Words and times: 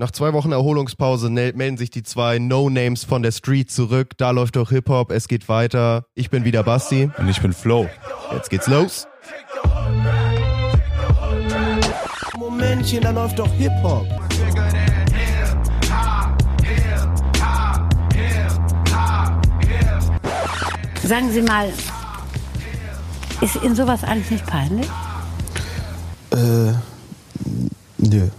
Nach 0.00 0.10
zwei 0.10 0.32
Wochen 0.32 0.50
Erholungspause 0.50 1.28
melden 1.28 1.76
sich 1.76 1.90
die 1.90 2.02
zwei 2.02 2.38
No-Names 2.38 3.04
von 3.04 3.22
der 3.22 3.32
Street 3.32 3.70
zurück. 3.70 4.16
Da 4.16 4.30
läuft 4.30 4.56
doch 4.56 4.70
Hip-Hop, 4.70 5.10
es 5.10 5.28
geht 5.28 5.46
weiter. 5.50 6.06
Ich 6.14 6.30
bin 6.30 6.46
wieder 6.46 6.62
Basti. 6.62 7.10
Und 7.18 7.28
ich 7.28 7.42
bin 7.42 7.52
Flo. 7.52 7.86
Jetzt 8.32 8.48
geht's 8.48 8.66
los. 8.66 9.06
Momentchen, 12.38 13.02
da 13.02 13.10
läuft 13.10 13.38
doch 13.38 13.52
Hip-Hop. 13.52 14.06
Sagen 21.04 21.30
Sie 21.30 21.42
mal, 21.42 21.70
ist 23.42 23.62
Ihnen 23.62 23.76
sowas 23.76 24.02
eigentlich 24.02 24.30
nicht 24.30 24.46
peinlich? 24.46 24.88
Äh, 26.30 26.72
nö. 27.98 28.30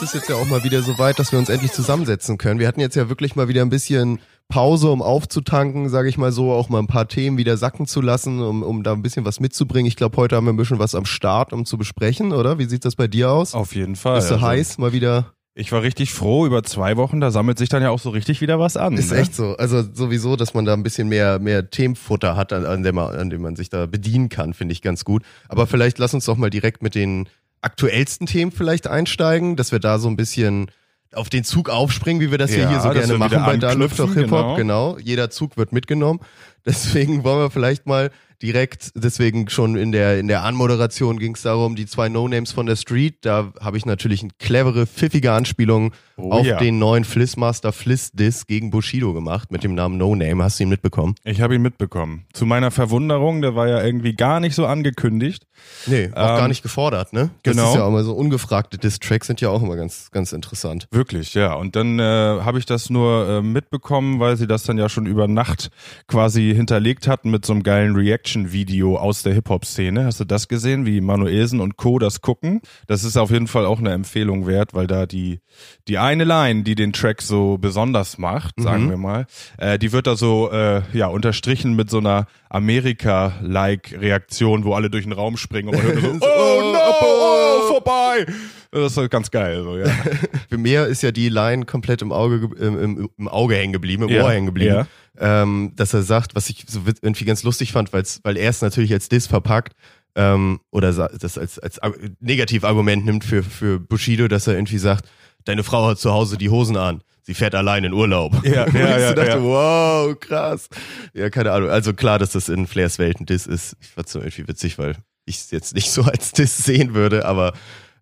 Es 0.00 0.02
ist 0.02 0.14
jetzt 0.14 0.28
ja 0.28 0.36
auch 0.36 0.46
mal 0.46 0.62
wieder 0.62 0.80
so 0.80 0.96
weit, 0.96 1.18
dass 1.18 1.32
wir 1.32 1.40
uns 1.40 1.48
endlich 1.48 1.72
zusammensetzen 1.72 2.38
können. 2.38 2.60
Wir 2.60 2.68
hatten 2.68 2.78
jetzt 2.78 2.94
ja 2.94 3.08
wirklich 3.08 3.34
mal 3.34 3.48
wieder 3.48 3.62
ein 3.62 3.68
bisschen 3.68 4.20
Pause, 4.48 4.90
um 4.90 5.02
aufzutanken, 5.02 5.88
sage 5.88 6.08
ich 6.08 6.16
mal 6.16 6.30
so, 6.30 6.52
auch 6.52 6.68
mal 6.68 6.78
ein 6.78 6.86
paar 6.86 7.08
Themen 7.08 7.36
wieder 7.36 7.56
sacken 7.56 7.84
zu 7.88 8.00
lassen, 8.00 8.40
um, 8.40 8.62
um 8.62 8.84
da 8.84 8.92
ein 8.92 9.02
bisschen 9.02 9.24
was 9.24 9.40
mitzubringen. 9.40 9.88
Ich 9.88 9.96
glaube, 9.96 10.16
heute 10.16 10.36
haben 10.36 10.46
wir 10.46 10.52
ein 10.52 10.56
bisschen 10.56 10.78
was 10.78 10.94
am 10.94 11.04
Start, 11.04 11.52
um 11.52 11.64
zu 11.64 11.76
besprechen, 11.78 12.32
oder? 12.32 12.60
Wie 12.60 12.66
sieht 12.66 12.84
das 12.84 12.94
bei 12.94 13.08
dir 13.08 13.32
aus? 13.32 13.54
Auf 13.54 13.74
jeden 13.74 13.96
Fall. 13.96 14.14
Bist 14.14 14.30
du 14.30 14.34
Also, 14.34 14.46
heiß? 14.46 14.78
Mal 14.78 14.92
wieder 14.92 15.32
Ich 15.56 15.72
war 15.72 15.82
richtig 15.82 16.14
froh 16.14 16.46
über 16.46 16.62
zwei 16.62 16.96
Wochen, 16.96 17.20
da 17.20 17.32
sammelt 17.32 17.58
sich 17.58 17.68
dann 17.68 17.82
ja 17.82 17.90
auch 17.90 17.98
so 17.98 18.10
richtig 18.10 18.40
wieder 18.40 18.60
was 18.60 18.76
an. 18.76 18.96
Ist 18.96 19.10
ne? 19.10 19.18
echt 19.18 19.34
so. 19.34 19.56
Also 19.56 19.82
sowieso, 19.92 20.36
dass 20.36 20.54
man 20.54 20.64
da 20.64 20.74
ein 20.74 20.84
bisschen 20.84 21.08
mehr, 21.08 21.40
mehr 21.40 21.70
Themenfutter 21.70 22.36
hat, 22.36 22.52
an, 22.52 22.64
an, 22.66 22.84
dem 22.84 22.94
man, 22.94 23.16
an 23.16 23.30
dem 23.30 23.42
man 23.42 23.56
sich 23.56 23.68
da 23.68 23.86
bedienen 23.86 24.28
kann, 24.28 24.54
finde 24.54 24.74
ich 24.74 24.80
ganz 24.80 25.04
gut. 25.04 25.24
Aber 25.48 25.66
vielleicht 25.66 25.98
lass 25.98 26.14
uns 26.14 26.24
doch 26.26 26.36
mal 26.36 26.50
direkt 26.50 26.84
mit 26.84 26.94
den 26.94 27.28
aktuellsten 27.62 28.26
Themen 28.26 28.52
vielleicht 28.52 28.86
einsteigen, 28.86 29.56
dass 29.56 29.72
wir 29.72 29.78
da 29.78 29.98
so 29.98 30.08
ein 30.08 30.16
bisschen 30.16 30.70
auf 31.12 31.30
den 31.30 31.44
Zug 31.44 31.70
aufspringen, 31.70 32.20
wie 32.20 32.30
wir 32.30 32.38
das 32.38 32.54
ja, 32.54 32.64
Ja, 32.64 32.68
hier 32.68 32.80
so 32.80 32.90
gerne 32.90 33.18
machen 33.18 33.42
bei 33.44 33.56
Da 33.56 33.72
läuft 33.72 33.98
doch 33.98 34.12
Hip-Hop. 34.12 34.56
genau. 34.56 34.94
Genau, 34.94 34.98
jeder 34.98 35.30
Zug 35.30 35.56
wird 35.56 35.72
mitgenommen. 35.72 36.20
Deswegen 36.66 37.24
wollen 37.24 37.38
wir 37.40 37.50
vielleicht 37.50 37.86
mal 37.86 38.10
direkt, 38.42 38.92
deswegen 38.94 39.48
schon 39.48 39.76
in 39.76 39.92
der, 39.92 40.18
in 40.18 40.28
der 40.28 40.44
Anmoderation 40.44 41.18
ging 41.18 41.34
es 41.34 41.42
darum, 41.42 41.76
die 41.76 41.86
zwei 41.86 42.08
No-Names 42.08 42.52
von 42.52 42.66
der 42.66 42.76
Street. 42.76 43.16
Da 43.22 43.52
habe 43.60 43.76
ich 43.76 43.86
natürlich 43.86 44.22
eine 44.22 44.30
clevere, 44.38 44.86
pfiffige 44.86 45.32
Anspielung 45.32 45.92
Oh 46.16 46.32
auf 46.32 46.46
ja. 46.46 46.58
den 46.58 46.78
neuen 46.80 47.04
Flissmaster 47.04 47.72
Fliss-Diss 47.72 48.46
gegen 48.46 48.70
Bushido 48.70 49.14
gemacht 49.14 49.52
mit 49.52 49.62
dem 49.62 49.74
Namen 49.74 49.98
No 49.98 50.16
Name. 50.16 50.42
Hast 50.42 50.58
du 50.58 50.64
ihn 50.64 50.68
mitbekommen? 50.68 51.14
Ich 51.24 51.40
habe 51.40 51.54
ihn 51.54 51.62
mitbekommen. 51.62 52.24
Zu 52.32 52.44
meiner 52.44 52.70
Verwunderung, 52.72 53.40
der 53.40 53.54
war 53.54 53.68
ja 53.68 53.82
irgendwie 53.84 54.14
gar 54.14 54.40
nicht 54.40 54.54
so 54.56 54.66
angekündigt. 54.66 55.46
Nee, 55.86 56.10
auch 56.14 56.30
Ähm, 56.30 56.36
gar 56.38 56.48
nicht 56.48 56.62
gefordert, 56.62 57.12
ne? 57.12 57.30
Das 57.44 57.54
genau. 57.56 57.70
ist 57.70 57.76
ja 57.76 57.84
auch 57.84 57.88
immer 57.88 58.02
so 58.02 58.14
ungefragte 58.14 58.78
Diss-Tracks 58.78 59.28
sind 59.28 59.40
ja 59.40 59.48
auch 59.50 59.62
immer 59.62 59.76
ganz, 59.76 60.10
ganz 60.10 60.32
interessant. 60.32 60.88
Wirklich, 60.90 61.34
ja. 61.34 61.54
Und 61.54 61.76
dann 61.76 61.98
äh, 62.00 62.02
habe 62.02 62.58
ich 62.58 62.66
das 62.66 62.90
nur 62.90 63.28
äh, 63.28 63.42
mitbekommen, 63.42 64.18
weil 64.18 64.36
sie 64.36 64.46
das 64.48 64.64
dann 64.64 64.76
ja 64.78 64.88
schon 64.88 65.06
über 65.06 65.28
Nacht 65.28 65.70
quasi 66.08 66.52
hinterlegt 66.54 67.06
hatten 67.06 67.30
mit 67.30 67.44
so 67.46 67.52
einem 67.52 67.62
geilen 67.62 67.94
Reaction-Video 68.28 68.96
aus 68.98 69.22
der 69.22 69.32
Hip-Hop-Szene. 69.34 70.04
Hast 70.04 70.20
du 70.20 70.24
das 70.24 70.48
gesehen, 70.48 70.84
wie 70.84 71.00
Manuelsen 71.00 71.60
und 71.60 71.76
Co. 71.78 71.98
das 71.98 72.20
gucken? 72.20 72.60
Das 72.86 73.02
ist 73.04 73.16
auf 73.16 73.30
jeden 73.30 73.46
Fall 73.46 73.64
auch 73.64 73.78
eine 73.78 73.92
Empfehlung 73.92 74.46
wert, 74.46 74.74
weil 74.74 74.86
da 74.86 75.06
die, 75.06 75.40
die 75.88 75.96
eine 75.98 76.24
Line, 76.24 76.62
die 76.62 76.74
den 76.74 76.92
Track 76.92 77.22
so 77.22 77.56
besonders 77.58 78.18
macht, 78.18 78.54
sagen 78.60 78.84
Mhm. 78.84 78.90
wir 78.90 78.96
mal, 78.98 79.26
äh, 79.56 79.78
die 79.78 79.92
wird 79.92 80.06
da 80.06 80.14
so 80.16 80.50
äh, 80.52 80.82
ja 80.92 81.06
unterstrichen 81.06 81.74
mit 81.74 81.88
so 81.90 81.96
einer 81.98 82.26
Amerika-like-Reaktion, 82.50 84.64
wo 84.64 84.74
alle 84.74 84.90
durch 84.90 85.04
den 85.04 85.12
Raum 85.12 85.36
springen 85.38 85.68
und 85.70 85.76
man 85.76 85.86
hört 86.02 86.22
so, 86.22 86.28
oh 86.28 86.72
no, 86.72 86.78
oh, 87.00 87.68
vorbei. 87.68 88.26
Das 88.70 88.96
ist 88.96 89.10
ganz 89.10 89.30
geil, 89.30 89.62
so, 89.62 89.76
ja. 89.78 89.86
Für 90.50 90.58
mir 90.58 90.86
ist 90.86 91.02
ja 91.02 91.10
die 91.10 91.28
Line 91.28 91.64
komplett 91.64 92.02
im 92.02 92.12
Auge, 92.12 92.48
ge- 92.48 92.66
im, 92.66 93.10
im, 93.16 93.28
Auge 93.28 93.54
hängen 93.56 93.72
geblieben, 93.72 94.04
im 94.04 94.08
Ja, 94.10 94.24
Ohr 94.24 94.30
hängen 94.32 94.46
geblieben. 94.46 94.86
Ähm, 95.18 95.72
dass 95.74 95.94
er 95.94 96.02
sagt, 96.02 96.34
was 96.34 96.48
ich 96.50 96.64
so 96.68 96.80
irgendwie 97.02 97.24
ganz 97.24 97.42
lustig 97.42 97.72
fand, 97.72 97.92
weil's, 97.92 98.20
weil 98.24 98.36
er 98.36 98.50
es 98.50 98.60
natürlich 98.62 98.92
als 98.92 99.08
Diss 99.08 99.26
verpackt, 99.26 99.72
ähm, 100.14 100.60
oder 100.70 100.92
das 100.92 101.38
als, 101.38 101.58
als 101.58 101.78
Ar- 101.80 101.94
Negativargument 102.20 103.04
nimmt 103.04 103.24
für, 103.24 103.42
für 103.42 103.78
Bushido, 103.80 104.28
dass 104.28 104.46
er 104.46 104.54
irgendwie 104.54 104.78
sagt, 104.78 105.08
deine 105.44 105.64
Frau 105.64 105.86
hat 105.88 105.98
zu 105.98 106.12
Hause 106.12 106.36
die 106.38 106.50
Hosen 106.50 106.76
an. 106.76 107.02
Sie 107.22 107.34
fährt 107.34 107.54
allein 107.54 107.84
in 107.84 107.92
Urlaub. 107.92 108.42
Ja, 108.44 108.52
ja, 108.72 108.96
ich 108.96 109.02
ja, 109.02 109.12
dachte, 109.14 109.30
ja. 109.30 109.42
wow, 109.42 110.18
krass. 110.18 110.68
Ja, 111.14 111.30
keine 111.30 111.52
Ahnung. 111.52 111.68
Also 111.70 111.92
klar, 111.94 112.18
dass 112.18 112.30
das 112.30 112.48
in 112.48 112.66
Flairs 112.66 112.98
Welt 112.98 113.20
ein 113.20 113.26
Diss 113.26 113.46
ist. 113.46 113.76
Ich 113.80 113.88
fand's 113.88 114.14
nur 114.14 114.24
irgendwie 114.24 114.48
witzig, 114.48 114.78
weil 114.78 114.96
ich 115.26 115.36
es 115.36 115.50
jetzt 115.50 115.74
nicht 115.74 115.90
so 115.90 116.02
als 116.02 116.32
Diss 116.32 116.58
sehen 116.58 116.94
würde, 116.94 117.24
aber 117.26 117.52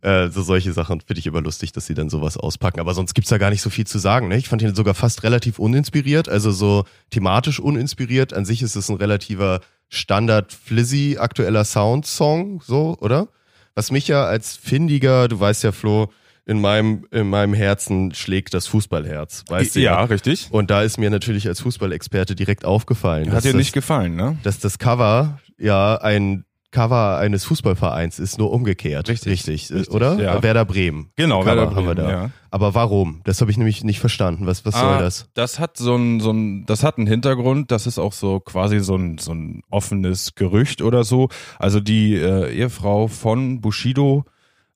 äh, 0.03 0.29
so 0.29 0.43
solche 0.43 0.73
Sachen 0.73 1.01
finde 1.01 1.21
ich 1.21 1.27
immer 1.27 1.41
lustig, 1.41 1.73
dass 1.73 1.87
sie 1.87 1.95
dann 1.95 2.09
sowas 2.09 2.37
auspacken. 2.37 2.81
Aber 2.81 2.95
sonst 2.95 3.15
gibt's 3.15 3.31
da 3.31 3.39
gar 3.39 3.51
nicht 3.51 3.63
so 3.63 3.71
viel 3.71 3.87
zu 3.87 3.99
sagen. 3.99 4.29
Ne? 4.29 4.37
Ich 4.37 4.49
fand 4.49 4.63
ihn 4.63 4.75
sogar 4.75 4.95
fast 4.95 5.23
relativ 5.23 5.59
uninspiriert, 5.59 6.29
also 6.29 6.51
so 6.51 6.85
thematisch 7.11 7.61
uninspiriert. 7.61 8.33
An 8.33 8.45
sich 8.45 8.63
ist 8.63 8.77
es 8.77 8.89
ein 8.89 8.97
relativer 8.97 9.61
Standard 9.89 10.53
Flizzy 10.53 11.17
aktueller 11.19 11.65
Sound-Song, 11.65 12.61
so, 12.65 12.97
oder? 13.01 13.29
Was 13.75 13.91
mich 13.91 14.09
ja 14.09 14.25
als 14.25 14.57
findiger, 14.57 15.29
du 15.29 15.39
weißt 15.39 15.65
ja, 15.65 15.73
Flo, 15.73 16.11
in 16.47 16.61
meinem, 16.61 17.07
in 17.11 17.29
meinem 17.29 17.55
Herzen 17.55 18.15
schlägt 18.15 18.55
das 18.55 18.69
Fußballherz, 18.69 19.45
weißt 19.49 19.77
du 19.77 19.81
ja, 19.81 20.03
richtig. 20.05 20.47
Und 20.51 20.71
da 20.71 20.83
ist 20.83 20.97
mir 20.97 21.11
natürlich 21.11 21.49
als 21.49 21.61
Fußballexperte 21.61 22.37
direkt 22.37 22.65
aufgefallen, 22.65 23.33
Hat 23.33 23.45
dir 23.45 23.49
das, 23.49 23.57
nicht 23.57 23.73
gefallen, 23.73 24.15
ne? 24.15 24.39
dass 24.45 24.61
das 24.61 24.79
Cover 24.79 25.41
ja 25.59 25.97
ein 25.97 26.45
Cover 26.77 27.17
eines 27.19 27.45
Fußballvereins 27.45 28.19
ist, 28.19 28.39
nur 28.39 28.53
umgekehrt. 28.53 29.09
Richtig, 29.09 29.33
Richtig, 29.33 29.73
richtig, 29.73 29.95
oder? 29.95 30.19
ja. 30.21 30.43
Werder 30.43 30.65
Bremen. 30.67 31.11
Genau, 31.17 31.41
Cover 31.41 31.57
Werder 31.57 31.75
haben 31.75 31.87
wir 31.87 31.95
Bremen, 31.95 32.09
da. 32.09 32.11
ja. 32.25 32.31
Aber 32.51 32.75
warum? 32.75 33.21
Das 33.25 33.41
habe 33.41 33.51
ich 33.51 33.57
nämlich 33.57 33.83
nicht 33.85 33.99
verstanden. 34.01 34.47
Was, 34.47 34.65
was 34.67 34.75
soll 34.75 34.85
Ah, 34.85 34.99
das? 35.01 35.29
Das 35.35 35.59
hat 35.59 35.77
so 35.79 35.95
ein, 35.97 36.21
so 36.21 36.31
ein, 36.33 36.67
das 36.67 36.83
hat 36.83 36.99
einen 36.99 37.07
Hintergrund. 37.07 37.71
Das 37.71 37.87
ist 37.87 37.99
auch 37.99 38.13
so 38.13 38.41
quasi 38.41 38.81
so 38.81 38.97
ein, 38.97 39.19
so 39.19 39.33
ein 39.33 39.63
offenes 39.71 40.35
Gerücht 40.35 40.83
oder 40.83 41.03
so. 41.05 41.29
Also 41.59 41.81
die 41.81 42.15
äh, 42.15 42.53
Ehefrau 42.55 43.09
von 43.09 43.61
Bushido 43.61 44.25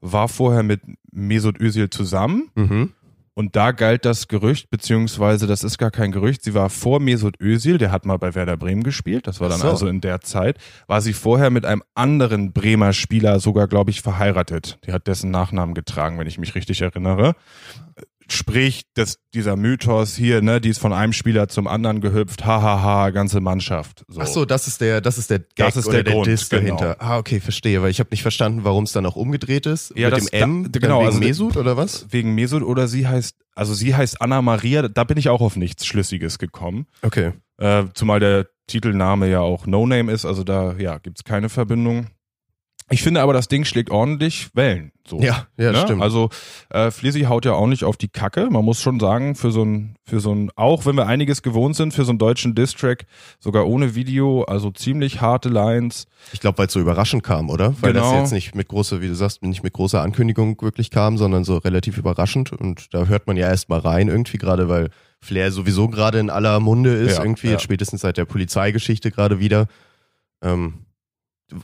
war 0.00 0.28
vorher 0.28 0.62
mit 0.62 0.81
Mesut 1.12 1.61
Özil 1.61 1.91
zusammen. 1.91 2.49
Mhm. 2.55 2.93
Und 3.34 3.56
da 3.56 3.70
galt 3.72 4.04
das 4.04 4.28
Gerücht, 4.28 4.70
beziehungsweise 4.70 5.46
das 5.46 5.62
ist 5.64 5.78
gar 5.78 5.91
kein 5.91 6.10
Gerücht, 6.12 6.42
sie 6.42 6.52
war 6.52 6.68
vor 6.68 7.00
Mesut 7.00 7.41
Özil, 7.41 7.78
der 7.78 7.92
hat 7.92 8.04
mal 8.04 8.18
bei 8.18 8.34
Werder 8.34 8.56
Bremen 8.56 8.82
gespielt, 8.82 9.26
das 9.26 9.41
war 9.41 9.48
dann 9.48 9.60
so. 9.60 9.68
also 9.68 9.86
in 9.86 10.00
der 10.00 10.20
Zeit, 10.20 10.58
war 10.88 11.00
sie 11.00 11.12
vorher 11.12 11.50
mit 11.50 11.64
einem 11.64 11.82
anderen 11.94 12.52
Bremer 12.52 12.92
Spieler 12.92 13.38
sogar, 13.40 13.69
glaube 13.69 13.90
ich, 13.92 14.02
verheiratet. 14.02 14.78
Die 14.86 14.92
hat 14.92 15.06
dessen 15.06 15.30
Nachnamen 15.30 15.74
getragen, 15.74 16.19
wenn 16.19 16.26
ich 16.26 16.38
mich 16.38 16.54
richtig 16.54 16.82
erinnere. 16.82 17.34
Sprich, 18.32 18.82
dass 18.94 19.18
dieser 19.34 19.56
Mythos 19.56 20.14
hier, 20.16 20.41
ne, 20.42 20.60
die 20.60 20.68
ist 20.68 20.78
von 20.78 20.92
einem 20.92 21.12
Spieler 21.12 21.48
zum 21.48 21.66
anderen 21.66 22.00
gehüpft, 22.00 22.44
hahaha, 22.44 23.10
ganze 23.10 23.41
Mannschaft. 23.41 24.04
So. 24.08 24.20
Ach 24.20 24.26
so, 24.26 24.44
das 24.44 24.68
ist 24.68 24.80
der, 24.80 25.00
das 25.00 25.18
ist 25.18 25.30
der 25.30 25.41
Gag 25.41 25.48
Das 25.56 25.76
ist 25.76 25.91
der 25.91 26.04
der, 26.04 26.12
Grund, 26.14 26.26
Diss 26.26 26.48
genau. 26.48 26.76
dahinter. 26.76 26.96
Ah, 27.00 27.19
okay, 27.19 27.40
verstehe, 27.40 27.82
weil 27.82 27.90
ich 27.90 27.98
habe 27.98 28.10
nicht 28.12 28.22
verstanden, 28.22 28.60
warum 28.62 28.84
es 28.84 28.92
dann 28.92 29.04
auch 29.06 29.16
umgedreht 29.16 29.66
ist. 29.66 29.92
Ja, 29.96 30.08
Mit 30.10 30.19
das- 30.19 30.26
dem 30.30 30.42
M, 30.64 30.72
da- 30.72 30.78
genau, 30.78 30.98
wegen 31.00 31.06
also- 31.08 31.19
Mesut 31.20 31.56
oder 31.56 31.76
was? 31.76 32.06
Wegen 32.10 32.34
Mesut 32.34 32.62
oder 32.62 32.86
sie 32.88 33.06
heißt, 33.08 33.36
also 33.54 33.74
sie 33.74 33.94
heißt 33.96 34.20
Anna 34.22 34.42
Maria, 34.42 34.88
da 34.88 35.04
bin 35.04 35.19
ich 35.19 35.28
auch 35.28 35.40
auf 35.40 35.56
nichts 35.56 35.84
Schlüssiges 35.86 36.38
gekommen. 36.38 36.86
Okay. 37.02 37.32
Äh, 37.58 37.84
zumal 37.94 38.20
der 38.20 38.46
Titelname 38.69 39.28
ja 39.28 39.40
auch 39.40 39.66
No 39.66 39.86
Name 39.86 40.12
ist, 40.12 40.24
also 40.24 40.44
da 40.44 40.74
ja 40.78 40.98
gibt's 40.98 41.24
keine 41.24 41.48
Verbindung. 41.48 42.06
Ich 42.92 43.02
finde 43.02 43.22
aber, 43.22 43.32
das 43.32 43.46
Ding 43.46 43.64
schlägt 43.64 43.90
ordentlich 43.90 44.48
Wellen. 44.54 44.90
So. 45.06 45.20
Ja, 45.20 45.46
ja, 45.56 45.70
Ne? 45.72 45.78
stimmt. 45.78 46.02
Also 46.02 46.28
äh, 46.70 46.90
Flizzy 46.90 47.20
haut 47.22 47.44
ja 47.44 47.52
auch 47.52 47.68
nicht 47.68 47.84
auf 47.84 47.96
die 47.96 48.08
Kacke. 48.08 48.48
Man 48.50 48.64
muss 48.64 48.80
schon 48.82 48.98
sagen, 48.98 49.36
für 49.36 49.52
so 49.52 49.62
ein, 49.64 49.94
für 50.04 50.18
so 50.18 50.32
ein, 50.34 50.50
auch 50.56 50.86
wenn 50.86 50.96
wir 50.96 51.06
einiges 51.06 51.42
gewohnt 51.42 51.76
sind, 51.76 51.94
für 51.94 52.04
so 52.04 52.10
einen 52.10 52.18
deutschen 52.18 52.54
Distrack, 52.56 53.06
sogar 53.38 53.66
ohne 53.68 53.94
Video, 53.94 54.42
also 54.42 54.70
ziemlich 54.72 55.20
harte 55.20 55.48
Lines. 55.48 56.06
Ich 56.32 56.40
glaube, 56.40 56.58
weil 56.58 56.66
es 56.66 56.72
so 56.72 56.80
überraschend 56.80 57.22
kam, 57.22 57.48
oder? 57.48 57.74
Weil 57.80 57.92
das 57.92 58.08
Genau. 58.08 58.20
jetzt 58.20 58.32
nicht 58.32 58.54
mit 58.56 58.66
großer, 58.68 59.00
wie 59.00 59.08
du 59.08 59.14
sagst, 59.14 59.42
nicht 59.42 59.62
mit 59.62 59.72
großer 59.72 60.02
Ankündigung 60.02 60.60
wirklich 60.60 60.90
kam, 60.90 61.16
sondern 61.16 61.44
so 61.44 61.58
relativ 61.58 61.96
überraschend. 61.96 62.52
Und 62.52 62.92
da 62.92 63.06
hört 63.06 63.26
man 63.28 63.36
ja 63.36 63.46
erst 63.48 63.68
mal 63.68 63.78
rein 63.78 64.08
irgendwie, 64.08 64.38
gerade 64.38 64.69
weil 64.69 64.90
Flair 65.20 65.52
sowieso 65.52 65.88
gerade 65.88 66.19
in 66.19 66.28
aller 66.31 66.58
Munde 66.58 66.93
ist, 66.94 67.19
Ja, 67.19 67.22
irgendwie 67.22 67.46
ja. 67.48 67.52
jetzt 67.52 67.62
spätestens 67.62 68.00
seit 68.00 68.16
der 68.16 68.25
Polizeigeschichte 68.25 69.10
gerade 69.12 69.38
wieder. 69.38 69.66
Ähm, 70.43 70.86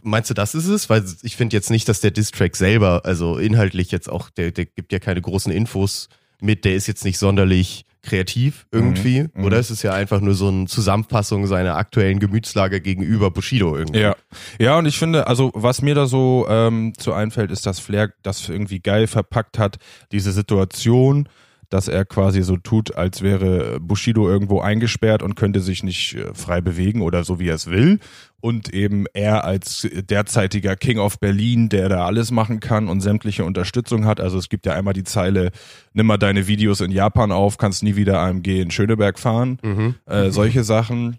meinst 0.02 0.30
du, 0.30 0.34
das 0.34 0.54
ist 0.54 0.66
es? 0.66 0.88
Weil 0.90 1.04
ich 1.22 1.36
finde 1.36 1.56
jetzt 1.56 1.70
nicht, 1.70 1.88
dass 1.88 2.00
der 2.00 2.10
Distrack 2.10 2.56
selber, 2.56 3.02
also 3.04 3.38
inhaltlich 3.38 3.90
jetzt 3.90 4.08
auch, 4.08 4.30
der, 4.30 4.52
der 4.52 4.66
gibt 4.66 4.92
ja 4.92 4.98
keine 4.98 5.20
großen 5.20 5.52
Infos 5.52 6.08
mit, 6.40 6.64
der 6.64 6.74
ist 6.74 6.86
jetzt 6.86 7.04
nicht 7.04 7.18
sonderlich 7.18 7.84
kreativ 8.02 8.66
irgendwie, 8.70 9.22
Mhm, 9.34 9.44
oder? 9.44 9.56
mhm. 9.56 9.60
Es 9.60 9.70
ist 9.70 9.82
ja 9.82 9.92
einfach 9.92 10.20
nur 10.20 10.34
so 10.34 10.46
eine 10.48 10.66
Zusammenfassung 10.66 11.46
seiner 11.48 11.76
aktuellen 11.76 12.20
Gemütslage 12.20 12.80
gegenüber 12.80 13.30
Bushido 13.32 13.76
irgendwie. 13.76 13.98
Ja. 14.00 14.14
Ja, 14.60 14.78
und 14.78 14.86
ich 14.86 14.96
finde, 14.98 15.26
also 15.26 15.50
was 15.54 15.82
mir 15.82 15.94
da 15.96 16.06
so 16.06 16.46
ähm, 16.48 16.92
zu 16.96 17.12
einfällt, 17.12 17.50
ist, 17.50 17.66
dass 17.66 17.80
Flair 17.80 18.12
das 18.22 18.48
irgendwie 18.48 18.78
geil 18.78 19.08
verpackt 19.08 19.58
hat, 19.58 19.78
diese 20.12 20.30
Situation, 20.32 21.28
dass 21.68 21.88
er 21.88 22.04
quasi 22.04 22.42
so 22.42 22.56
tut, 22.56 22.96
als 22.96 23.22
wäre 23.22 23.80
Bushido 23.80 24.28
irgendwo 24.28 24.60
eingesperrt 24.60 25.22
und 25.22 25.34
könnte 25.34 25.60
sich 25.60 25.82
nicht 25.82 26.14
äh, 26.14 26.34
frei 26.34 26.60
bewegen 26.60 27.02
oder 27.02 27.24
so 27.24 27.38
wie 27.38 27.48
er 27.48 27.54
es 27.54 27.68
will. 27.68 27.98
Und 28.40 28.72
eben 28.72 29.06
er 29.12 29.44
als 29.44 29.88
derzeitiger 29.92 30.76
King 30.76 30.98
of 30.98 31.18
Berlin, 31.18 31.68
der 31.68 31.88
da 31.88 32.06
alles 32.06 32.30
machen 32.30 32.60
kann 32.60 32.88
und 32.88 33.00
sämtliche 33.00 33.44
Unterstützung 33.44 34.04
hat. 34.04 34.20
Also 34.20 34.38
es 34.38 34.48
gibt 34.48 34.66
ja 34.66 34.74
einmal 34.74 34.94
die 34.94 35.04
Zeile, 35.04 35.50
nimm 35.94 36.06
mal 36.06 36.18
deine 36.18 36.46
Videos 36.46 36.80
in 36.80 36.92
Japan 36.92 37.32
auf, 37.32 37.58
kannst 37.58 37.82
nie 37.82 37.96
wieder 37.96 38.20
AMG 38.20 38.60
in 38.60 38.70
Schöneberg 38.70 39.18
fahren. 39.18 39.58
Mhm. 39.62 39.94
Äh, 40.06 40.30
solche 40.30 40.62
Sachen. 40.64 41.18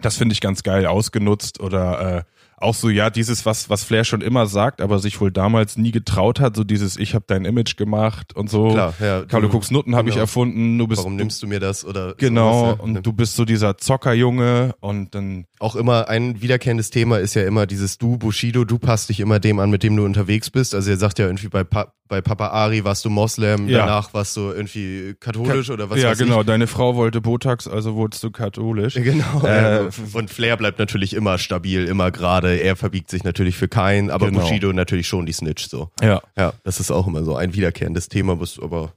Das 0.00 0.16
finde 0.16 0.34
ich 0.34 0.40
ganz 0.40 0.62
geil 0.64 0.86
ausgenutzt 0.86 1.60
oder 1.60 2.18
äh, 2.18 2.22
auch 2.64 2.74
so, 2.74 2.88
ja, 2.88 3.10
dieses, 3.10 3.46
was, 3.46 3.70
was 3.70 3.84
Flair 3.84 4.04
schon 4.04 4.20
immer 4.20 4.46
sagt, 4.46 4.80
aber 4.80 4.98
sich 4.98 5.20
wohl 5.20 5.30
damals 5.30 5.76
nie 5.76 5.92
getraut 5.92 6.40
hat, 6.40 6.56
so 6.56 6.64
dieses, 6.64 6.96
ich 6.96 7.14
habe 7.14 7.24
dein 7.28 7.44
Image 7.44 7.76
gemacht 7.76 8.34
und 8.34 8.50
so. 8.50 8.70
Klar, 8.70 8.94
ja. 9.00 9.22
Carlo 9.22 9.48
Cooks 9.48 9.70
Nutten 9.70 9.94
habe 9.94 10.08
ich 10.08 10.14
genau. 10.14 10.24
erfunden, 10.24 10.78
du 10.78 10.86
bist 10.88 10.98
Warum 11.00 11.16
nimmst 11.16 11.42
du 11.42 11.46
mir 11.46 11.60
das 11.60 11.84
oder 11.84 12.14
genau 12.14 12.60
sowas, 12.60 12.76
ja. 12.78 12.84
und 12.84 13.06
du 13.06 13.12
bist 13.12 13.36
so 13.36 13.44
dieser 13.44 13.78
Zockerjunge 13.78 14.74
und 14.80 15.14
dann 15.14 15.46
auch 15.60 15.76
immer 15.76 16.08
ein 16.08 16.42
wiederkehrendes 16.42 16.90
Thema 16.90 17.18
ist 17.18 17.34
ja 17.34 17.46
immer 17.46 17.66
dieses 17.66 17.98
Du, 17.98 18.18
Bushido, 18.18 18.64
du 18.64 18.78
passt 18.78 19.08
dich 19.08 19.20
immer 19.20 19.38
dem 19.40 19.58
an, 19.58 19.70
mit 19.70 19.82
dem 19.82 19.96
du 19.96 20.04
unterwegs 20.04 20.50
bist. 20.50 20.74
Also 20.74 20.90
er 20.90 20.96
sagt 20.96 21.18
ja 21.18 21.26
irgendwie 21.26 21.48
bei, 21.48 21.64
pa 21.64 21.92
bei 22.14 22.20
Papa 22.20 22.46
Ari 22.48 22.84
warst 22.84 23.04
du 23.04 23.10
Moslem, 23.10 23.68
Ja. 23.68 23.78
danach 23.78 24.14
warst 24.14 24.36
du 24.36 24.52
irgendwie 24.52 25.16
katholisch 25.18 25.68
oder 25.70 25.90
was 25.90 26.00
ja 26.00 26.14
genau, 26.14 26.42
ich. 26.42 26.46
deine 26.46 26.68
Frau 26.68 26.94
wollte 26.94 27.20
Botox, 27.20 27.66
also 27.66 27.96
wurdest 27.96 28.22
du 28.22 28.30
katholisch. 28.30 28.94
Genau. 29.02 29.42
Äh, 29.44 29.82
ja. 29.84 29.88
und 30.12 30.30
Flair 30.30 30.56
bleibt 30.56 30.78
natürlich 30.78 31.12
immer 31.14 31.38
stabil, 31.38 31.86
immer 31.86 32.12
gerade. 32.12 32.54
Er 32.60 32.76
verbiegt 32.76 33.10
sich 33.10 33.24
natürlich 33.24 33.56
für 33.56 33.66
keinen, 33.66 34.10
aber 34.10 34.26
Genau. 34.26 34.42
Bushido 34.42 34.72
natürlich 34.72 35.08
schon 35.08 35.26
die 35.26 35.32
Snitch 35.32 35.66
so. 35.68 35.90
Ja. 36.00 36.22
Ja, 36.38 36.52
das 36.62 36.78
ist 36.78 36.92
auch 36.92 37.08
immer 37.08 37.24
so 37.24 37.34
ein 37.34 37.52
wiederkehrendes 37.54 38.08
Thema, 38.08 38.38
was 38.38 38.60
aber 38.60 38.92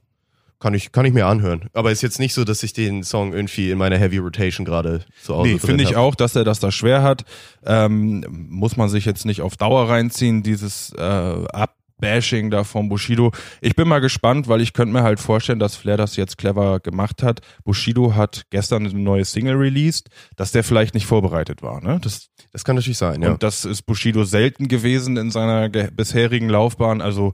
kann 0.60 0.74
ich, 0.74 0.90
kann 0.92 1.04
ich 1.04 1.12
mir 1.12 1.26
anhören. 1.26 1.68
Aber 1.72 1.90
ist 1.92 2.02
jetzt 2.02 2.18
nicht 2.20 2.34
so, 2.34 2.44
dass 2.44 2.62
ich 2.62 2.72
den 2.72 3.02
Song 3.04 3.32
irgendwie 3.32 3.70
in 3.70 3.78
meiner 3.78 3.96
Heavy 3.98 4.18
Rotation 4.18 4.64
gerade 4.64 5.00
zu 5.22 5.34
Hause 5.36 5.48
Nee, 5.50 5.58
finde 5.58 5.82
ich 5.84 5.90
hab. 5.94 5.98
auch, 6.02 6.14
dass 6.16 6.34
er 6.36 6.44
das 6.44 6.58
da 6.60 6.70
schwer 6.72 7.02
hat. 7.02 7.24
Ähm, 7.64 8.24
muss 8.48 8.76
man 8.76 8.88
sich 8.88 9.04
jetzt 9.04 9.24
nicht 9.24 9.40
auf 9.40 9.56
Dauer 9.56 9.88
reinziehen, 9.88 10.42
dieses 10.42 10.92
äh, 10.98 11.00
Abbashing 11.98 12.50
da 12.50 12.64
vom 12.64 12.88
Bushido. 12.88 13.32
Ich 13.60 13.74
bin 13.74 13.88
mal 13.88 13.98
gespannt, 14.00 14.48
weil 14.48 14.60
ich 14.60 14.72
könnte 14.72 14.92
mir 14.92 15.02
halt 15.02 15.20
vorstellen, 15.20 15.58
dass 15.58 15.76
Flair 15.76 15.96
das 15.96 16.16
jetzt 16.16 16.38
clever 16.38 16.80
gemacht 16.80 17.22
hat. 17.22 17.40
Bushido 17.64 18.14
hat 18.14 18.42
gestern 18.50 18.86
eine 18.86 18.98
neue 18.98 19.24
Single 19.24 19.56
released, 19.56 20.08
dass 20.36 20.52
der 20.52 20.64
vielleicht 20.64 20.94
nicht 20.94 21.06
vorbereitet 21.06 21.62
war. 21.62 21.82
Ne? 21.82 21.98
Das, 22.02 22.28
Das 22.52 22.64
kann 22.64 22.76
natürlich 22.76 22.98
sein, 22.98 23.22
ja. 23.22 23.32
Und 23.32 23.42
das 23.42 23.64
ist 23.64 23.82
Bushido 23.82 24.24
selten 24.24 24.68
gewesen 24.68 25.16
in 25.16 25.30
seiner 25.30 25.68
ge- 25.68 25.90
bisherigen 25.90 26.48
Laufbahn. 26.48 27.00
Also 27.00 27.32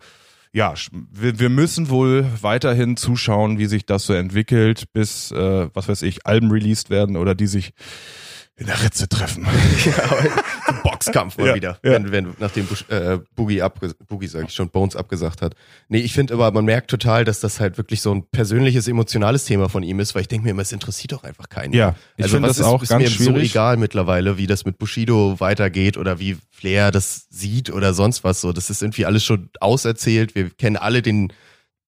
ja, 0.53 0.73
wir, 1.11 1.39
wir 1.41 1.49
müssen 1.51 1.89
wohl 1.91 2.27
weiterhin 2.41 2.97
zuschauen, 2.97 3.59
wie 3.59 3.67
sich 3.67 3.87
das 3.87 4.07
so 4.07 4.13
entwickelt, 4.15 4.85
bis, 4.93 5.31
äh, 5.33 5.69
was 5.75 5.89
weiß 5.89 6.03
ich, 6.03 6.27
Alben 6.27 6.51
released 6.51 6.91
werden 6.91 7.17
oder 7.17 7.35
die 7.35 7.49
sich 7.49 7.73
in 8.57 8.67
der 8.67 8.81
Ritze 8.85 9.09
treffen. 9.09 9.45
Zum 10.67 10.83
Boxkampf 10.85 11.39
mal 11.39 11.49
Ja, 11.49 11.55
wieder, 11.57 11.79
ja. 11.83 11.93
wenn, 11.93 12.13
wenn 12.13 12.35
nachdem 12.39 12.67
Bush, 12.67 12.85
äh, 12.89 13.19
Boogie 13.35 13.63
abge 13.63 13.95
Boogie 14.07 14.29
sag 14.29 14.45
ich 14.45 14.55
schon 14.55 14.71
Bones 14.71 14.95
abgesagt 14.95 15.43
hat. 15.43 15.57
Nee, 15.89 15.99
ich 15.99 16.13
finde 16.13 16.35
aber 16.35 16.53
man 16.53 16.65
merkt 16.65 16.89
total, 16.89 17.25
dass 17.25 17.41
das 17.41 17.59
halt 17.59 17.79
wirklich 17.79 18.01
so 18.01 18.15
ein 18.15 18.27
persönliches 18.31 18.87
emotionales 18.87 19.45
Thema 19.45 19.69
von 19.69 19.83
ihm 19.83 19.99
ist, 19.99 20.15
weil 20.15 20.23
ich 20.23 20.29
denke 20.29 20.45
mir 20.45 20.53
immer, 20.53 20.63
es 20.63 20.71
interessiert 20.71 21.13
doch 21.13 21.25
einfach 21.25 21.49
keinen. 21.49 21.73
Ja, 21.73 21.97
ich 22.17 22.25
also 22.25 22.37
finde 22.37 22.49
was 22.49 22.59
das 22.59 22.67
ist, 22.67 22.73
auch 22.73 22.83
ist 22.83 22.89
ganz 22.91 23.03
mir 23.03 23.11
so 23.11 23.31
schwierig. 23.33 23.51
egal 23.51 23.77
mittlerweile, 23.77 24.39
wie 24.39 24.47
das 24.47 24.65
mit 24.65 24.79
Bushido 24.79 25.41
weitergeht 25.41 25.97
oder 25.97 26.21
wie 26.21 26.37
Flair 26.53 26.93
das 26.93 27.27
sieht 27.31 27.71
oder 27.71 27.93
sonst 27.93 28.23
was 28.23 28.41
so. 28.41 28.53
Das 28.53 28.71
ist 28.71 28.83
irgendwie 28.83 29.05
alles 29.05 29.25
schon 29.25 29.51
auserzählt. 29.61 30.37
Wir 30.37 30.51
kennen 30.51 30.77
alle 30.77 31.03
den 31.03 31.33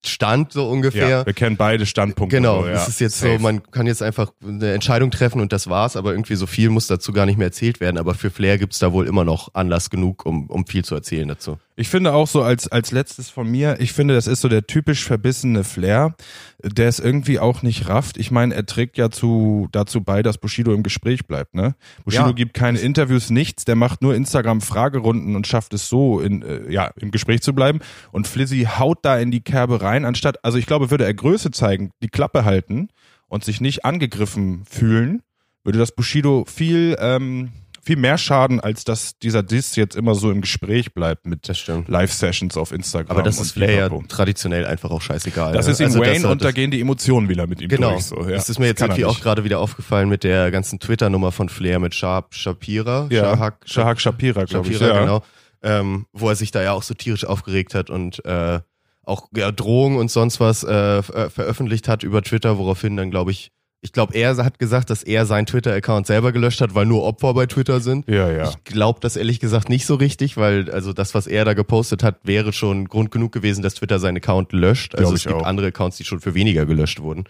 Stand 0.05 0.53
so 0.53 0.69
ungefähr. 0.69 1.09
Ja, 1.09 1.27
wir 1.27 1.33
kennen 1.33 1.57
beide 1.57 1.87
Standpunkte. 1.87 2.37
Genau, 2.37 2.63
so, 2.63 2.69
ja. 2.69 2.75
es 2.75 2.89
ist 2.89 3.01
jetzt 3.01 3.19
Safe. 3.19 3.37
so, 3.37 3.43
man 3.43 3.63
kann 3.71 3.87
jetzt 3.87 4.03
einfach 4.03 4.33
eine 4.45 4.73
Entscheidung 4.73 5.11
treffen 5.11 5.41
und 5.41 5.53
das 5.53 5.69
war's, 5.69 5.97
aber 5.97 6.13
irgendwie 6.13 6.37
so 6.37 6.47
viel 6.47 6.71
muss 6.71 6.87
dazu 6.87 7.13
gar 7.13 7.27
nicht 7.27 7.39
mehr 7.39 7.49
erzählt 7.49 7.81
werden. 7.81 7.99
Aber 7.99 8.15
für 8.15 8.31
Flair 8.31 8.59
gibt's 8.59 8.79
da 8.79 8.93
wohl 8.93 9.07
immer 9.07 9.25
noch 9.25 9.55
Anlass 9.55 9.91
genug, 9.91 10.25
um, 10.27 10.49
um 10.49 10.67
viel 10.67 10.85
zu 10.85 10.95
erzählen 10.95 11.29
dazu. 11.29 11.59
Ich 11.79 11.91
finde 11.91 12.15
auch 12.15 12.27
so 12.27 12.43
als, 12.43 12.69
als 12.69 12.91
letztes 12.91 13.29
von 13.29 13.51
mir, 13.51 13.77
ich 13.81 13.93
finde, 13.93 14.15
das 14.15 14.27
ist 14.27 14.41
so 14.41 14.49
der 14.49 14.67
typisch 14.67 15.05
verbissene 15.05 15.63
Flair, 15.63 16.15
der 16.63 16.89
es 16.89 16.99
irgendwie 16.99 17.39
auch 17.39 17.61
nicht 17.63 17.91
rafft. 17.91 18.17
Ich 18.17 18.31
meine, 18.31 18.55
er 18.55 18.65
trägt 18.65 18.97
ja 18.97 19.11
zu, 19.11 19.69
dazu 19.73 20.03
bei, 20.03 20.23
dass 20.23 20.39
Bushido 20.39 20.73
im 20.73 20.83
Gespräch 20.83 21.27
bleibt, 21.27 21.55
ne? 21.55 21.75
Bushido 22.05 22.29
Ja. 22.29 22.33
gibt 22.33 22.55
keine 22.55 22.79
Interviews, 22.79 23.29
nichts, 23.29 23.67
der 23.67 23.77
macht 23.77 24.01
nur 24.01 24.15
Instagram-Fragerunden 24.15 25.37
und 25.37 25.47
schafft 25.47 25.75
es 25.75 25.91
so, 25.91 26.19
in, 26.21 26.41
äh, 26.41 26.73
ja, 26.73 26.91
im 26.99 27.11
Gespräch 27.11 27.43
zu 27.43 27.55
bleiben. 27.55 27.81
Und 28.11 28.27
Flizzy 28.27 28.67
haut 28.79 29.01
da 29.03 29.19
in 29.19 29.31
die 29.31 29.43
Kerbe 29.43 29.83
rein, 29.83 30.07
anstatt, 30.07 30.43
also 30.45 30.57
ich 30.57 30.65
glaube, 30.65 30.91
würde 30.91 31.05
er 31.05 31.13
Größe 31.13 31.51
zeigen, 31.51 31.91
die 32.03 32.09
Klappe 32.09 32.47
halten 32.47 32.89
und 33.29 33.45
sich 33.45 33.61
nicht 33.61 33.85
angegriffen 33.85 34.65
fühlen, 34.65 35.21
würde 35.63 35.79
das 35.79 35.93
Bushido 35.93 36.47
viel, 36.47 36.97
ähm, 37.01 37.51
viel 37.87 37.97
mehr 37.97 38.19
schaden, 38.19 38.59
als 38.59 38.83
dass 38.85 39.17
dieser 39.21 39.45
Diss 39.45 39.77
jetzt 39.77 39.95
immer 39.95 40.17
so 40.17 40.31
im 40.33 40.41
Gespräch 40.41 40.93
bleibt 40.93 41.25
mit. 41.27 41.47
Live-Sessions 41.87 42.57
auf 42.57 42.73
Instagram. 42.73 43.11
Aber 43.17 43.23
das 43.23 43.41
ist 43.41 43.53
Flair 43.53 43.89
ja 43.91 43.99
traditionell 44.09 44.67
einfach 44.67 44.91
auch 44.91 45.01
scheißegal. 45.01 45.53
Das 45.53 45.67
ne? 45.67 45.73
ist 45.73 45.81
ihm 45.81 45.87
Also, 45.87 46.01
Wayne 46.01 46.29
und 46.29 46.43
da 46.43 46.51
gehen 46.51 46.71
die 46.73 46.81
Emotionen 46.81 47.29
wieder 47.29 47.47
mit 47.47 47.61
ihm 47.61 47.69
Genau. 47.69 47.93
durch. 47.93 48.05
So, 48.07 48.21
ja. 48.25 48.31
Das 48.37 48.49
ist 48.51 48.59
mir 48.59 48.67
jetzt 48.67 48.83
irgendwie 48.83 49.05
auch 49.05 49.21
gerade 49.21 49.45
wieder 49.45 49.61
aufgefallen 49.61 50.09
mit 50.09 50.25
der 50.25 50.51
ganzen 50.51 50.81
Twitter-Nummer 50.81 51.31
von 51.33 51.49
Flair 51.49 51.79
mit 51.79 51.95
Sharp 51.95 52.35
Shapira. 52.35 53.07
ja, 53.11 53.23
Shahak, 53.23 53.59
Shahak 53.65 54.01
Shapira, 54.01 54.45
glaube 54.45 54.69
ich. 54.69 54.77
Shapira, 54.79 54.95
Ja. 54.95 55.01
genau. 55.01 55.23
Ähm, 55.63 56.07
wo 56.13 56.29
er 56.29 56.35
sich 56.37 56.51
da 56.51 56.63
ja 56.63 56.73
auch 56.73 56.83
so 56.83 56.95
tierisch 56.95 57.25
aufgeregt 57.25 57.75
hat 57.75 57.89
und 57.91 58.25
äh, 58.25 58.61
auch 59.05 59.29
ja, 59.37 59.53
Drohungen 59.53 59.99
und 59.99 60.11
sonst 60.11 60.41
was 60.41 60.65
äh, 60.65 61.03
ver- 61.03 61.31
veröffentlicht 61.31 61.89
hat 61.89 62.03
über 62.03 62.23
Twitter, 62.23 62.59
woraufhin 62.59 62.97
dann, 62.97 63.11
glaube 63.11 63.31
ich, 63.31 63.53
ich 63.87 63.93
glaube, 63.93 64.15
er 64.15 64.37
hat 64.37 64.59
gesagt, 64.59 64.91
dass 64.91 65.05
er 65.05 65.27
seinen 65.27 65.47
Twitter-Account 65.47 66.09
selber 66.09 66.33
gelöscht 66.33 66.61
hat, 66.61 66.75
weil 66.75 66.87
nur 66.87 67.05
Opfer 67.05 67.33
bei 67.35 67.47
Twitter 67.47 67.79
sind. 67.79 68.09
Ja, 68.09 68.29
ja. 68.33 68.49
Ich 68.51 68.65
glaube 68.65 68.99
das 69.01 69.15
ehrlich 69.15 69.39
gesagt 69.39 69.69
nicht 69.69 69.87
so 69.87 69.95
richtig, 69.95 70.37
weil 70.37 70.69
also 70.73 70.93
das, 70.93 71.15
was 71.15 71.29
er 71.29 71.45
da 71.45 71.55
gepostet 71.55 72.03
hat, 72.03 72.17
wäre 72.25 72.53
schon 72.53 72.89
Grund 72.89 73.13
genug 73.13 73.31
gewesen, 73.31 73.63
dass 73.63 73.75
Twitter 73.75 74.01
seinen 74.01 74.17
Account 74.17 74.53
löscht. 74.53 74.97
Also 74.97 75.15
es 75.15 75.23
gibt 75.23 75.37
auch. 75.37 75.47
andere 75.47 75.69
Accounts, 75.69 75.99
die 75.99 76.05
schon 76.05 76.19
für 76.19 76.35
weniger 76.35 76.67
gelöscht 76.67 76.99
wurden. 77.01 77.25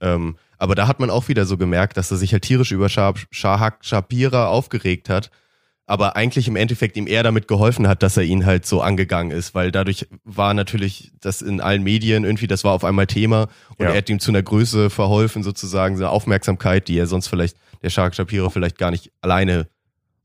Ähm, 0.00 0.34
aber 0.58 0.74
da 0.74 0.88
hat 0.88 0.98
man 0.98 1.10
auch 1.10 1.28
wieder 1.28 1.44
so 1.44 1.56
gemerkt, 1.56 1.96
dass 1.96 2.10
er 2.10 2.16
sich 2.16 2.32
halt 2.32 2.42
tierisch 2.42 2.72
über 2.72 2.86
Shah- 2.88 3.14
Shahak 3.30 3.78
Shapira 3.82 4.48
aufgeregt 4.48 5.08
hat, 5.08 5.30
aber 5.90 6.16
eigentlich 6.16 6.46
im 6.48 6.56
Endeffekt 6.56 6.96
ihm 6.96 7.06
eher 7.06 7.22
damit 7.22 7.48
geholfen 7.48 7.88
hat, 7.88 8.02
dass 8.02 8.16
er 8.16 8.22
ihn 8.22 8.46
halt 8.46 8.64
so 8.64 8.80
angegangen 8.80 9.30
ist, 9.32 9.54
weil 9.54 9.70
dadurch 9.72 10.06
war 10.24 10.54
natürlich 10.54 11.12
das 11.20 11.42
in 11.42 11.60
allen 11.60 11.82
Medien 11.82 12.24
irgendwie, 12.24 12.46
das 12.46 12.64
war 12.64 12.72
auf 12.72 12.84
einmal 12.84 13.06
Thema 13.06 13.48
und 13.76 13.84
Ja. 13.84 13.90
er 13.90 13.96
hat 13.98 14.08
ihm 14.08 14.20
zu 14.20 14.30
einer 14.30 14.42
Größe 14.42 14.88
verholfen, 14.90 15.42
sozusagen, 15.42 15.96
so 15.96 16.04
eine 16.04 16.10
Aufmerksamkeit, 16.10 16.88
die 16.88 16.96
er 16.98 17.06
sonst 17.06 17.28
vielleicht, 17.28 17.56
der 17.82 17.90
Shahak 17.90 18.14
Shapira 18.14 18.50
vielleicht 18.50 18.78
gar 18.78 18.90
nicht 18.90 19.10
alleine 19.20 19.68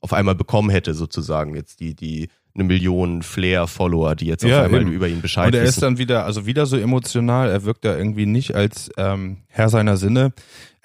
auf 0.01 0.13
einmal 0.13 0.35
bekommen 0.35 0.69
hätte, 0.69 0.93
sozusagen. 0.93 1.55
Jetzt 1.55 1.79
die, 1.79 1.95
die 1.95 2.29
eine 2.53 2.63
Million 2.63 3.21
Flair-Follower, 3.23 4.15
die 4.15 4.27
jetzt 4.27 4.43
Ja, 4.43 4.59
auf 4.59 4.65
einmal 4.65 4.81
eben. 4.81 4.91
über 4.91 5.07
ihn 5.07 5.21
Bescheid 5.21 5.47
Und 5.47 5.55
er 5.55 5.63
ist 5.63 5.69
wissen. 5.77 5.81
dann 5.81 5.97
wieder, 5.97 6.25
also 6.25 6.45
wieder 6.45 6.65
so 6.67 6.77
emotional, 6.77 7.49
er 7.49 7.63
wirkt 7.65 7.83
da 7.85 7.97
irgendwie 7.97 8.25
nicht 8.25 8.53
als 8.55 8.89
ähm, 8.97 9.37
Herr 9.47 9.69
seiner 9.69 9.97
Sinne. 9.97 10.31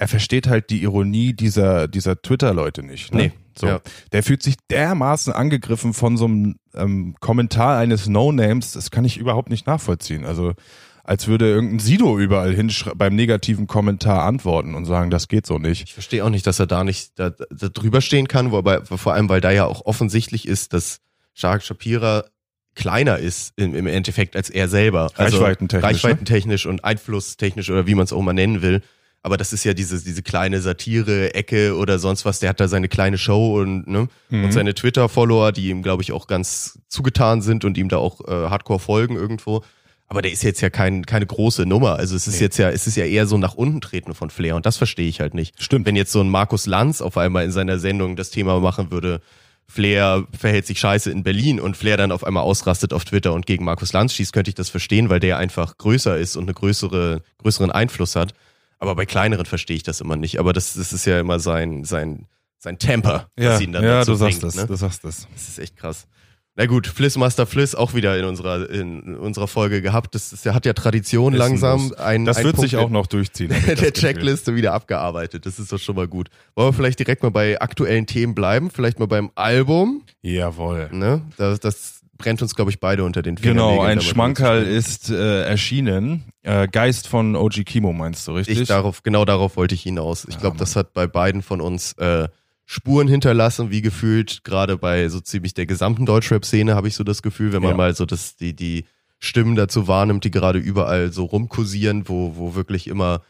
Er 0.00 0.08
versteht 0.08 0.48
halt 0.48 0.70
die 0.70 0.82
Ironie 0.82 1.34
dieser, 1.34 1.86
dieser 1.86 2.20
Twitter-Leute 2.22 2.82
nicht. 2.82 3.12
Ne? 3.12 3.20
Nee, 3.24 3.32
So. 3.54 3.66
ja. 3.66 3.80
Der 4.12 4.22
fühlt 4.22 4.42
sich 4.42 4.54
dermaßen 4.70 5.30
angegriffen 5.30 5.92
von 5.92 6.16
so 6.16 6.24
einem 6.24 6.56
ähm, 6.74 7.16
Kommentar 7.20 7.76
eines 7.78 8.08
No-Names, 8.08 8.72
das 8.72 8.90
kann 8.90 9.04
ich 9.04 9.18
überhaupt 9.18 9.50
nicht 9.50 9.66
nachvollziehen. 9.66 10.24
Also 10.24 10.54
als 11.04 11.28
würde 11.28 11.50
irgendein 11.50 11.80
Sido 11.80 12.18
überall 12.18 12.54
hin 12.54 12.72
beim 12.94 13.14
negativen 13.14 13.66
Kommentar 13.66 14.22
antworten 14.24 14.74
und 14.74 14.86
sagen, 14.86 15.10
das 15.10 15.28
geht 15.28 15.44
so 15.44 15.58
nicht. 15.58 15.82
Ich 15.82 15.92
verstehe 15.92 16.24
auch 16.24 16.30
nicht, 16.30 16.46
dass 16.46 16.58
er 16.58 16.66
da 16.66 16.82
nicht 16.82 17.18
da, 17.18 17.28
da 17.28 17.68
drüber 17.68 18.00
stehen 18.00 18.26
kann, 18.26 18.52
wobei 18.52 18.80
vor 18.82 19.12
allem, 19.12 19.28
weil 19.28 19.42
da 19.42 19.50
ja 19.50 19.66
auch 19.66 19.84
offensichtlich 19.84 20.48
ist, 20.48 20.72
dass 20.72 21.00
Shahak 21.34 21.62
Shapira 21.62 22.24
kleiner 22.74 23.18
ist 23.18 23.52
im, 23.56 23.74
im 23.74 23.86
Endeffekt 23.86 24.34
als 24.34 24.48
er 24.48 24.68
selber. 24.68 25.10
Reichweitentechnisch, 25.16 25.84
Also, 25.84 26.06
reichweitentechnisch 26.06 26.64
und 26.64 26.84
einflusstechnisch 26.84 27.68
oder 27.68 27.86
wie 27.86 27.94
man 27.94 28.04
es 28.04 28.14
auch 28.14 28.22
mal 28.22 28.32
nennen 28.32 28.62
will. 28.62 28.80
Aber 29.22 29.36
das 29.36 29.52
ist 29.52 29.64
ja 29.64 29.74
diese, 29.74 30.02
diese 30.02 30.22
kleine 30.22 30.60
Satire-Ecke 30.62 31.76
oder 31.76 31.98
sonst 31.98 32.24
was. 32.24 32.38
Der 32.40 32.48
hat 32.48 32.60
da 32.60 32.68
seine 32.68 32.88
kleine 32.88 33.18
Show 33.18 33.60
und, 33.60 33.86
ne? 33.86 34.08
Mhm. 34.30 34.44
und 34.44 34.52
seine 34.52 34.74
Twitter-Follower, 34.74 35.52
die 35.52 35.68
ihm, 35.68 35.82
glaube 35.82 36.02
ich, 36.02 36.12
auch 36.12 36.26
ganz 36.26 36.78
zugetan 36.88 37.42
sind 37.42 37.64
und 37.64 37.76
ihm 37.76 37.88
da 37.88 37.98
auch 37.98 38.20
äh, 38.26 38.30
hardcore 38.48 38.80
folgen 38.80 39.16
irgendwo. 39.16 39.62
Aber 40.08 40.22
der 40.22 40.32
ist 40.32 40.42
jetzt 40.42 40.60
ja 40.60 40.70
kein, 40.70 41.04
keine 41.06 41.26
große 41.26 41.66
Nummer. 41.66 41.96
Also 41.96 42.16
es 42.16 42.26
ist 42.26 42.36
Nee. 42.36 42.44
jetzt 42.46 42.56
ja, 42.58 42.70
es 42.70 42.86
ist 42.86 42.96
ja 42.96 43.04
eher 43.04 43.26
so 43.26 43.38
nach 43.38 43.54
unten 43.54 43.80
treten 43.80 44.14
von 44.14 44.30
Flair 44.30 44.56
und 44.56 44.66
das 44.66 44.76
verstehe 44.76 45.08
ich 45.08 45.20
halt 45.20 45.34
nicht. 45.34 45.62
Stimmt. 45.62 45.86
Wenn 45.86 45.94
jetzt 45.96 46.10
so 46.12 46.20
ein 46.20 46.28
Markus 46.30 46.66
Lanz 46.66 47.00
auf 47.00 47.16
einmal 47.16 47.44
in 47.44 47.52
seiner 47.52 47.78
Sendung 47.78 48.16
das 48.16 48.30
Thema 48.30 48.58
machen 48.58 48.90
würde, 48.90 49.20
Flair 49.68 50.26
verhält 50.36 50.66
sich 50.66 50.80
scheiße 50.80 51.12
in 51.12 51.22
Berlin 51.22 51.60
und 51.60 51.76
Flair 51.76 51.96
dann 51.96 52.10
auf 52.10 52.24
einmal 52.24 52.42
ausrastet 52.42 52.92
auf 52.92 53.04
Twitter 53.04 53.32
und 53.32 53.46
gegen 53.46 53.64
Markus 53.64 53.92
Lanz 53.92 54.14
schießt, 54.14 54.32
könnte 54.32 54.48
ich 54.48 54.56
das 54.56 54.68
verstehen, 54.68 55.10
weil 55.10 55.20
der 55.20 55.36
einfach 55.38 55.78
größer 55.78 56.18
ist 56.18 56.36
und 56.36 56.44
eine 56.44 56.54
größere, 56.54 57.22
größeren 57.38 57.70
Einfluss 57.70 58.16
hat. 58.16 58.34
Aber 58.80 58.94
bei 58.96 59.06
kleineren 59.06 59.46
verstehe 59.46 59.76
ich 59.76 59.82
das 59.84 60.00
immer 60.00 60.16
nicht. 60.16 60.40
Aber 60.40 60.52
das, 60.52 60.74
das 60.74 60.92
ist 60.92 61.04
ja 61.04 61.20
immer 61.20 61.38
sein, 61.38 61.84
sein, 61.84 62.26
sein 62.58 62.78
Temper, 62.78 63.28
Ja, 63.38 63.50
was 63.50 63.60
ihn 63.60 63.72
dann 63.72 63.84
ja 63.84 63.98
dazu 64.00 64.12
du 64.12 64.16
sagst 64.16 64.40
bringt. 64.40 64.54
es, 64.54 64.60
Ne? 64.60 64.66
du 64.66 64.74
sagst 64.74 65.04
es. 65.04 65.28
Das 65.32 65.48
ist 65.48 65.58
echt 65.58 65.76
krass. 65.76 66.06
Na 66.56 66.66
gut, 66.66 66.88
Flissmaster 66.88 67.46
Fliss 67.46 67.74
auch 67.74 67.94
wieder 67.94 68.18
in 68.18 68.24
unserer, 68.24 68.68
in 68.68 69.16
unserer 69.16 69.46
Folge 69.48 69.80
gehabt. 69.82 70.14
Das, 70.14 70.32
ist, 70.32 70.44
hat 70.46 70.66
ja 70.66 70.72
Tradition 70.72 71.32
Ist 71.32 71.38
langsam. 71.38 71.94
ein 71.96 72.24
Das 72.24 72.38
ein 72.38 72.44
wird 72.44 72.56
Punkt 72.56 72.68
sich 72.70 72.78
auch 72.78 72.90
noch 72.90 73.06
durchziehen. 73.06 73.48
der 73.66 73.76
das. 73.76 73.92
Checkliste 73.92 74.54
wieder 74.56 74.72
abgearbeitet. 74.72 75.46
Das 75.46 75.58
ist 75.58 75.72
doch 75.72 75.78
schon 75.78 75.94
mal 75.96 76.08
gut. 76.08 76.28
Wollen 76.56 76.68
wir 76.68 76.72
vielleicht 76.72 76.98
direkt 76.98 77.22
mal 77.22 77.30
bei 77.30 77.60
aktuellen 77.60 78.06
Themen 78.06 78.34
bleiben? 78.34 78.70
Vielleicht 78.70 78.98
mal 78.98 79.06
beim 79.06 79.30
Album. 79.36 80.02
Jawohl. 80.22 80.90
Ne? 80.92 81.22
Das, 81.36 81.60
das 81.60 81.99
brennt 82.20 82.40
uns, 82.42 82.54
glaube 82.54 82.70
ich, 82.70 82.78
beide 82.78 83.04
unter 83.04 83.22
den 83.22 83.36
Fingern. 83.36 83.56
Genau, 83.56 83.80
ein 83.82 84.00
Schmankerl 84.00 84.62
ist 84.64 85.10
äh, 85.10 85.42
erschienen. 85.44 86.24
Äh, 86.42 86.68
Geist 86.68 87.08
von 87.08 87.34
OG 87.36 87.64
Kimo 87.64 87.92
meinst 87.92 88.28
du, 88.28 88.32
richtig? 88.32 88.60
Ich 88.60 88.68
darauf, 88.68 89.02
genau 89.02 89.24
darauf 89.24 89.56
wollte 89.56 89.74
ich 89.74 89.82
hinaus. 89.82 90.24
Ich 90.28 90.34
Ja, 90.34 90.40
glaube, 90.40 90.56
das 90.58 90.76
hat 90.76 90.92
bei 90.94 91.06
beiden 91.06 91.42
von 91.42 91.60
uns 91.60 91.94
äh, 91.94 92.28
Spuren 92.66 93.08
hinterlassen, 93.08 93.70
wie 93.70 93.82
gefühlt, 93.82 94.44
gerade 94.44 94.76
bei 94.76 95.08
so 95.08 95.18
ziemlich 95.20 95.54
der 95.54 95.66
gesamten 95.66 96.06
Deutschrap-Szene 96.06 96.74
habe 96.76 96.86
ich 96.88 96.94
so 96.94 97.02
das 97.02 97.20
Gefühl, 97.22 97.52
wenn 97.52 97.62
man 97.62 97.72
Ja. 97.72 97.76
mal 97.76 97.94
so 97.96 98.06
das, 98.06 98.36
die, 98.36 98.54
die 98.54 98.84
Stimmen 99.18 99.56
dazu 99.56 99.88
wahrnimmt, 99.88 100.22
die 100.24 100.30
gerade 100.30 100.58
überall 100.60 101.12
so 101.12 101.24
rumkursieren, 101.24 102.08
wo, 102.08 102.36
wo 102.36 102.54
wirklich 102.54 102.86
immer 102.86 103.22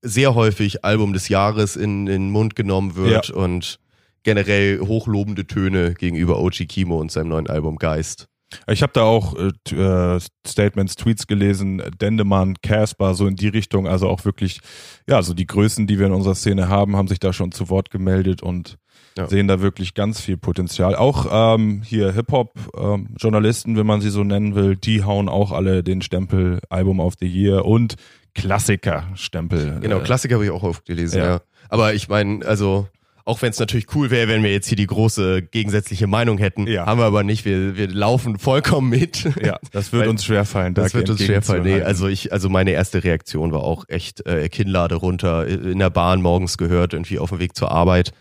sehr 0.00 0.34
häufig 0.34 0.84
Album 0.84 1.12
des 1.12 1.28
Jahres 1.28 1.76
in, 1.76 2.06
in 2.06 2.24
den 2.24 2.30
Mund 2.30 2.56
genommen 2.56 2.94
wird 2.96 3.30
und 3.30 3.78
generell 4.22 4.80
hochlobende 4.80 5.46
Töne 5.46 5.94
gegenüber 5.94 6.38
OG 6.40 6.66
Kimo 6.68 7.00
und 7.00 7.10
seinem 7.10 7.28
neuen 7.28 7.48
Album 7.48 7.76
Geist. 7.76 8.26
Ich 8.66 8.82
habe 8.82 8.92
da 8.92 9.02
auch 9.04 9.34
äh, 9.34 9.74
äh, 9.74 10.20
Statements, 10.46 10.94
Tweets 10.96 11.26
gelesen, 11.26 11.82
Dendemann, 12.02 12.56
Casper, 12.62 13.14
so 13.14 13.26
in 13.26 13.34
die 13.34 13.48
Richtung, 13.48 13.86
also 13.88 14.08
auch 14.08 14.26
wirklich, 14.26 14.60
ja, 15.08 15.22
so 15.22 15.32
die 15.32 15.46
Größen, 15.46 15.86
die 15.86 15.98
wir 15.98 16.06
in 16.06 16.12
unserer 16.12 16.34
Szene 16.34 16.68
haben, 16.68 16.94
haben 16.94 17.08
sich 17.08 17.18
da 17.18 17.32
schon 17.32 17.52
zu 17.52 17.70
Wort 17.70 17.90
gemeldet 17.90 18.42
und 18.42 18.76
Ja. 19.16 19.26
sehen 19.26 19.48
da 19.48 19.62
wirklich 19.62 19.94
ganz 19.94 20.20
viel 20.20 20.36
Potenzial. 20.36 20.96
Auch 20.96 21.54
ähm, 21.56 21.80
hier 21.82 22.12
Hip-Hop-Journalisten, 22.12 23.76
wenn 23.76 23.86
man 23.86 24.02
sie 24.02 24.10
so 24.10 24.22
nennen 24.22 24.54
will, 24.54 24.76
die 24.76 25.02
hauen 25.02 25.30
auch 25.30 25.52
alle 25.52 25.82
den 25.82 26.02
Stempel 26.02 26.60
Album 26.68 27.00
of 27.00 27.14
the 27.20 27.26
Year 27.26 27.64
und 27.64 27.96
Klassiker-Stempel. 28.34 29.80
Genau, 29.80 29.98
äh, 29.98 30.02
Klassiker 30.02 30.34
habe 30.34 30.44
ich 30.44 30.50
auch 30.50 30.62
oft 30.62 30.84
gelesen, 30.84 31.18
ja. 31.18 31.24
ja. 31.26 31.40
Aber 31.68 31.94
ich 31.94 32.08
meine, 32.08 32.44
also, 32.44 32.88
auch 33.24 33.42
wenn 33.42 33.50
es 33.50 33.58
natürlich 33.58 33.94
cool 33.94 34.10
wäre, 34.10 34.28
wenn 34.28 34.42
wir 34.42 34.50
jetzt 34.52 34.66
hier 34.68 34.76
die 34.76 34.86
große 34.86 35.42
gegensätzliche 35.42 36.06
Meinung 36.06 36.38
hätten, 36.38 36.66
Ja. 36.66 36.86
haben 36.86 36.98
wir 37.00 37.04
aber 37.06 37.22
nicht. 37.22 37.44
Wir, 37.44 37.76
wir 37.76 37.88
laufen 37.88 38.38
vollkommen 38.38 38.90
mit. 38.90 39.24
Ja, 39.42 39.58
das 39.72 39.92
wird 39.92 40.02
Weil- 40.04 40.08
uns 40.10 40.24
schwerfallen. 40.24 40.74
Das 40.74 40.92
da 40.92 40.98
wird 40.98 41.10
uns 41.10 41.22
schwerfallen. 41.24 41.62
Nee, 41.62 41.82
also 41.82 42.08
ich, 42.08 42.32
also 42.32 42.48
meine 42.48 42.70
erste 42.72 43.02
Reaktion 43.04 43.52
war 43.52 43.62
auch 43.62 43.84
echt 43.88 44.26
äh, 44.26 44.48
Kinnlade 44.48 44.94
runter, 44.96 45.46
in 45.46 45.78
der 45.78 45.90
Bahn 45.90 46.22
morgens 46.22 46.58
gehört, 46.58 46.92
irgendwie 46.92 47.18
auf 47.18 47.30
dem 47.30 47.38
Weg 47.38 47.54
zur 47.56 47.70
Arbeit. 47.70 48.12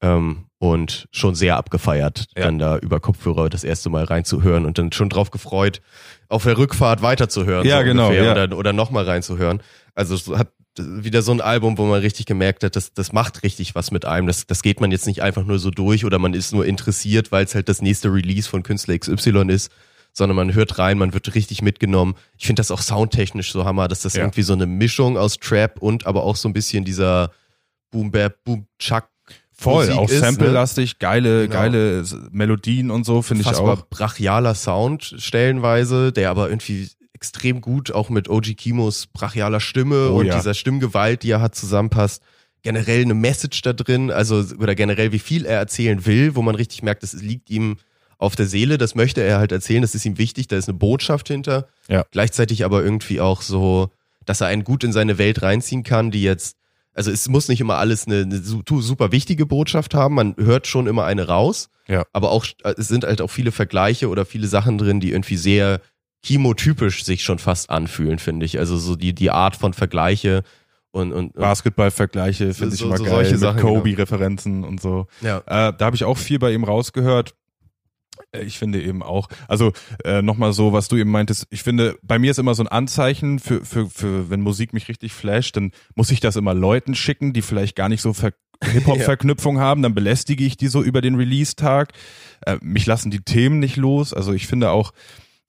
Ähm, 0.00 0.44
und 0.60 1.06
schon 1.12 1.36
sehr 1.36 1.56
abgefeiert, 1.56 2.26
Ja. 2.36 2.44
dann 2.44 2.58
da 2.58 2.78
über 2.78 2.98
Kopfhörer 2.98 3.48
das 3.48 3.62
erste 3.62 3.90
Mal 3.90 4.02
reinzuhören 4.04 4.66
und 4.66 4.76
dann 4.78 4.90
schon 4.90 5.08
drauf 5.08 5.30
gefreut, 5.30 5.80
auf 6.28 6.42
der 6.44 6.58
Rückfahrt 6.58 7.00
weiterzuhören. 7.00 7.64
Ja, 7.66 7.82
genau, 7.82 8.06
ungefähr, 8.08 8.24
ja. 8.36 8.44
Oder, 8.44 8.56
oder 8.58 8.72
nochmal 8.72 9.04
reinzuhören. 9.04 9.60
Also 9.94 10.14
es 10.16 10.28
hat 10.28 10.48
wieder 10.78 11.22
so 11.22 11.32
ein 11.32 11.40
Album, 11.40 11.78
wo 11.78 11.86
man 11.86 12.00
richtig 12.00 12.26
gemerkt 12.26 12.64
hat, 12.64 12.76
das, 12.76 12.92
das 12.94 13.12
macht 13.12 13.42
richtig 13.42 13.74
was 13.74 13.90
mit 13.90 14.04
einem. 14.04 14.26
Das, 14.26 14.46
das 14.46 14.62
geht 14.62 14.80
man 14.80 14.90
jetzt 14.90 15.06
nicht 15.06 15.22
einfach 15.22 15.44
nur 15.44 15.58
so 15.58 15.70
durch 15.70 16.04
oder 16.04 16.18
man 16.18 16.34
ist 16.34 16.52
nur 16.52 16.66
interessiert, 16.66 17.32
weil 17.32 17.44
es 17.44 17.54
halt 17.54 17.68
das 17.68 17.82
nächste 17.82 18.12
Release 18.12 18.48
von 18.48 18.62
Künstler 18.62 18.98
XY 18.98 19.46
ist, 19.48 19.70
sondern 20.12 20.36
man 20.36 20.54
hört 20.54 20.78
rein, 20.78 20.98
man 20.98 21.12
wird 21.14 21.34
richtig 21.34 21.62
mitgenommen. 21.62 22.14
Ich 22.38 22.46
finde 22.46 22.60
das 22.60 22.70
auch 22.70 22.80
soundtechnisch 22.80 23.52
so 23.52 23.64
hammer, 23.64 23.88
dass 23.88 24.02
das 24.02 24.14
Ja. 24.14 24.22
irgendwie 24.22 24.42
so 24.42 24.52
eine 24.54 24.66
Mischung 24.66 25.16
aus 25.18 25.36
Trap 25.38 25.80
und 25.80 26.06
aber 26.06 26.22
auch 26.24 26.36
so 26.36 26.48
ein 26.48 26.52
bisschen 26.52 26.84
dieser 26.84 27.30
Boom 27.90 28.10
Bap, 28.10 28.42
Boom 28.44 28.66
Chuck 28.78 29.08
Voll, 29.60 29.86
Musik 29.86 29.98
auch 29.98 30.08
ne? 30.08 30.18
Sample-lastig, 30.20 30.98
geile, 31.00 31.48
Genau. 31.48 31.60
geile 31.60 32.04
Melodien 32.30 32.92
und 32.92 33.04
so, 33.04 33.22
finde 33.22 33.42
ich 33.42 33.56
auch. 33.56 33.86
brachialer 33.90 34.54
Sound 34.54 35.14
stellenweise, 35.18 36.12
der 36.12 36.30
aber 36.30 36.48
irgendwie 36.48 36.88
extrem 37.18 37.60
gut 37.60 37.90
auch 37.90 38.10
mit 38.10 38.28
OG 38.28 38.56
Kimos 38.56 39.08
brachialer 39.08 39.58
Stimme 39.60 40.10
Oh 40.12 40.18
und 40.20 40.26
ja. 40.26 40.36
dieser 40.36 40.54
Stimmgewalt, 40.54 41.24
die 41.24 41.30
er 41.32 41.40
hat, 41.40 41.56
zusammenpasst. 41.56 42.22
Generell 42.62 43.02
eine 43.02 43.14
Message 43.14 43.60
da 43.62 43.72
drin, 43.72 44.10
also 44.12 44.44
oder 44.58 44.74
generell 44.76 45.10
wie 45.12 45.18
viel 45.18 45.44
er 45.44 45.58
erzählen 45.58 46.06
will, 46.06 46.36
wo 46.36 46.42
man 46.42 46.54
richtig 46.54 46.82
merkt, 46.84 47.02
das 47.02 47.12
liegt 47.14 47.50
ihm 47.50 47.76
auf 48.18 48.36
der 48.36 48.46
Seele, 48.46 48.78
das 48.78 48.94
möchte 48.94 49.20
er 49.22 49.38
halt 49.38 49.52
erzählen, 49.52 49.82
das 49.82 49.94
ist 49.94 50.04
ihm 50.04 50.16
wichtig, 50.18 50.46
da 50.48 50.56
ist 50.56 50.68
eine 50.68 50.78
Botschaft 50.78 51.28
hinter. 51.28 51.68
Ja. 51.88 52.04
Gleichzeitig 52.10 52.64
aber 52.64 52.82
irgendwie 52.82 53.20
auch 53.20 53.42
so, 53.42 53.90
dass 54.24 54.40
er 54.40 54.46
einen 54.48 54.64
gut 54.64 54.82
in 54.84 54.92
seine 54.92 55.18
Welt 55.18 55.42
reinziehen 55.42 55.82
kann, 55.82 56.10
die 56.12 56.22
jetzt 56.22 56.56
also 56.94 57.12
es 57.12 57.28
muss 57.28 57.46
nicht 57.46 57.60
immer 57.60 57.76
alles 57.78 58.06
eine, 58.08 58.22
eine 58.22 58.38
su- 58.42 58.62
super 58.80 59.12
wichtige 59.12 59.46
Botschaft 59.46 59.94
haben, 59.94 60.16
man 60.16 60.34
hört 60.36 60.66
schon 60.66 60.88
immer 60.88 61.04
eine 61.04 61.28
raus, 61.28 61.68
Ja. 61.86 62.02
aber 62.12 62.32
auch 62.32 62.44
es 62.76 62.88
sind 62.88 63.04
halt 63.04 63.20
auch 63.20 63.30
viele 63.30 63.52
Vergleiche 63.52 64.08
oder 64.08 64.24
viele 64.26 64.48
Sachen 64.48 64.78
drin, 64.78 64.98
die 64.98 65.12
irgendwie 65.12 65.36
sehr 65.36 65.80
chemotypisch 66.24 67.04
sich 67.04 67.22
schon 67.22 67.38
fast 67.38 67.70
anfühlen, 67.70 68.18
finde 68.18 68.46
ich. 68.46 68.58
Also 68.58 68.76
so 68.76 68.96
die 68.96 69.14
die 69.14 69.30
Art 69.30 69.56
von 69.56 69.72
Vergleiche 69.74 70.42
und 70.90 71.12
und, 71.12 71.26
und 71.28 71.34
Basketball-Vergleiche 71.34 72.54
finde 72.54 72.74
ich 72.74 72.80
So- 72.80 72.86
immer 72.86 72.96
so 72.96 73.04
geil, 73.04 73.30
mit 73.30 73.40
genau. 73.40 73.54
Kobe-Referenzen 73.54 74.64
und 74.64 74.80
so. 74.80 75.06
ja. 75.20 75.38
Äh, 75.38 75.72
da 75.76 75.78
habe 75.80 75.96
ich 75.96 76.04
auch 76.04 76.18
viel 76.18 76.38
bei 76.38 76.52
ihm 76.52 76.64
rausgehört. 76.64 77.34
Äh, 78.32 78.42
Ich 78.44 78.58
finde 78.58 78.82
eben 78.82 79.02
auch, 79.02 79.28
also 79.46 79.72
äh, 80.04 80.22
nochmal 80.22 80.52
so, 80.52 80.72
was 80.72 80.88
du 80.88 80.96
eben 80.96 81.10
meintest, 81.10 81.46
ich 81.50 81.62
finde, 81.62 81.96
bei 82.02 82.18
mir 82.18 82.30
ist 82.32 82.38
immer 82.38 82.54
so 82.54 82.62
ein 82.64 82.68
Anzeichen 82.68 83.38
für, 83.38 83.64
für, 83.64 83.88
für, 83.88 84.28
wenn 84.30 84.40
Musik 84.40 84.72
mich 84.72 84.88
richtig 84.88 85.12
flasht, 85.12 85.56
dann 85.56 85.72
muss 85.94 86.10
ich 86.10 86.20
das 86.20 86.36
immer 86.36 86.54
Leuten 86.54 86.94
schicken, 86.94 87.32
die 87.32 87.42
vielleicht 87.42 87.76
gar 87.76 87.88
nicht 87.88 88.02
so 88.02 88.12
Ver 88.12 88.32
Hip-Hop-Verknüpfung 88.64 89.60
haben, 89.60 89.82
dann 89.82 89.94
belästige 89.94 90.42
ich 90.44 90.56
die 90.56 90.66
so 90.66 90.82
über 90.82 91.00
den 91.00 91.14
Release-Tag. 91.14 91.92
Äh, 92.44 92.56
mich 92.60 92.86
lassen 92.86 93.10
die 93.12 93.20
Themen 93.20 93.60
nicht 93.60 93.76
los. 93.76 94.12
Also 94.12 94.32
ich 94.32 94.48
finde 94.48 94.70
auch, 94.70 94.92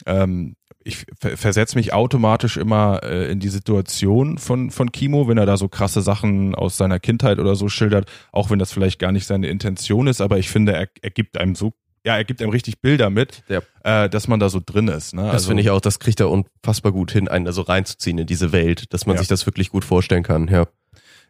ähm, 0.05 0.55
ich 0.83 1.05
ver 1.19 1.35
versetze 1.37 1.77
mich 1.77 1.93
automatisch 1.93 2.57
immer 2.57 3.01
äh, 3.03 3.31
in 3.31 3.39
die 3.39 3.49
Situation 3.49 4.37
von, 4.37 4.71
von 4.71 4.91
Kimo, 4.91 5.27
wenn 5.27 5.37
er 5.37 5.45
da 5.45 5.57
so 5.57 5.67
krasse 5.67 6.01
Sachen 6.01 6.55
aus 6.55 6.77
seiner 6.77 6.99
Kindheit 6.99 7.39
oder 7.39 7.55
so 7.55 7.67
schildert, 7.69 8.09
auch 8.31 8.49
wenn 8.49 8.59
das 8.59 8.71
vielleicht 8.71 8.99
gar 8.99 9.11
nicht 9.11 9.25
seine 9.27 9.47
Intention 9.47 10.07
ist, 10.07 10.21
aber 10.21 10.37
ich 10.37 10.49
finde, 10.49 10.73
er, 10.73 10.87
er 11.01 11.09
gibt 11.09 11.37
einem 11.37 11.55
so, 11.55 11.73
ja, 12.05 12.15
er 12.15 12.23
gibt 12.23 12.41
einem 12.41 12.51
richtig 12.51 12.79
Bilder 12.81 13.09
mit, 13.09 13.43
Ja. 13.49 13.61
äh, 13.83 14.09
dass 14.09 14.27
man 14.29 14.39
da 14.39 14.49
so 14.49 14.61
drin 14.65 14.87
ist. 14.87 15.13
Ne? 15.13 15.29
Das 15.31 15.47
finde 15.47 15.61
ich 15.61 15.69
auch, 15.69 15.81
das 15.81 15.99
kriegt 15.99 16.21
er 16.21 16.29
unfassbar 16.29 16.91
gut 16.93 17.11
hin, 17.11 17.27
einen 17.27 17.45
also 17.45 17.61
reinzuziehen 17.61 18.17
in 18.17 18.25
diese 18.27 18.51
Welt, 18.53 18.93
dass 18.93 19.05
man 19.05 19.15
Ja. 19.15 19.19
sich 19.19 19.27
das 19.27 19.45
wirklich 19.45 19.69
gut 19.69 19.83
vorstellen 19.83 20.23
kann, 20.23 20.47
ja. 20.47 20.65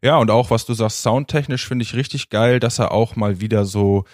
Ja, 0.02 0.18
und 0.18 0.30
auch 0.32 0.50
was 0.52 0.66
du 0.66 0.74
sagst, 0.74 1.02
soundtechnisch 1.02 1.68
finde 1.68 1.84
ich 1.84 1.94
richtig 1.96 2.30
geil, 2.30 2.60
dass 2.62 2.80
er 2.80 2.92
auch 2.92 3.16
mal 3.18 3.42
wieder 3.42 3.66
so, 3.66 4.06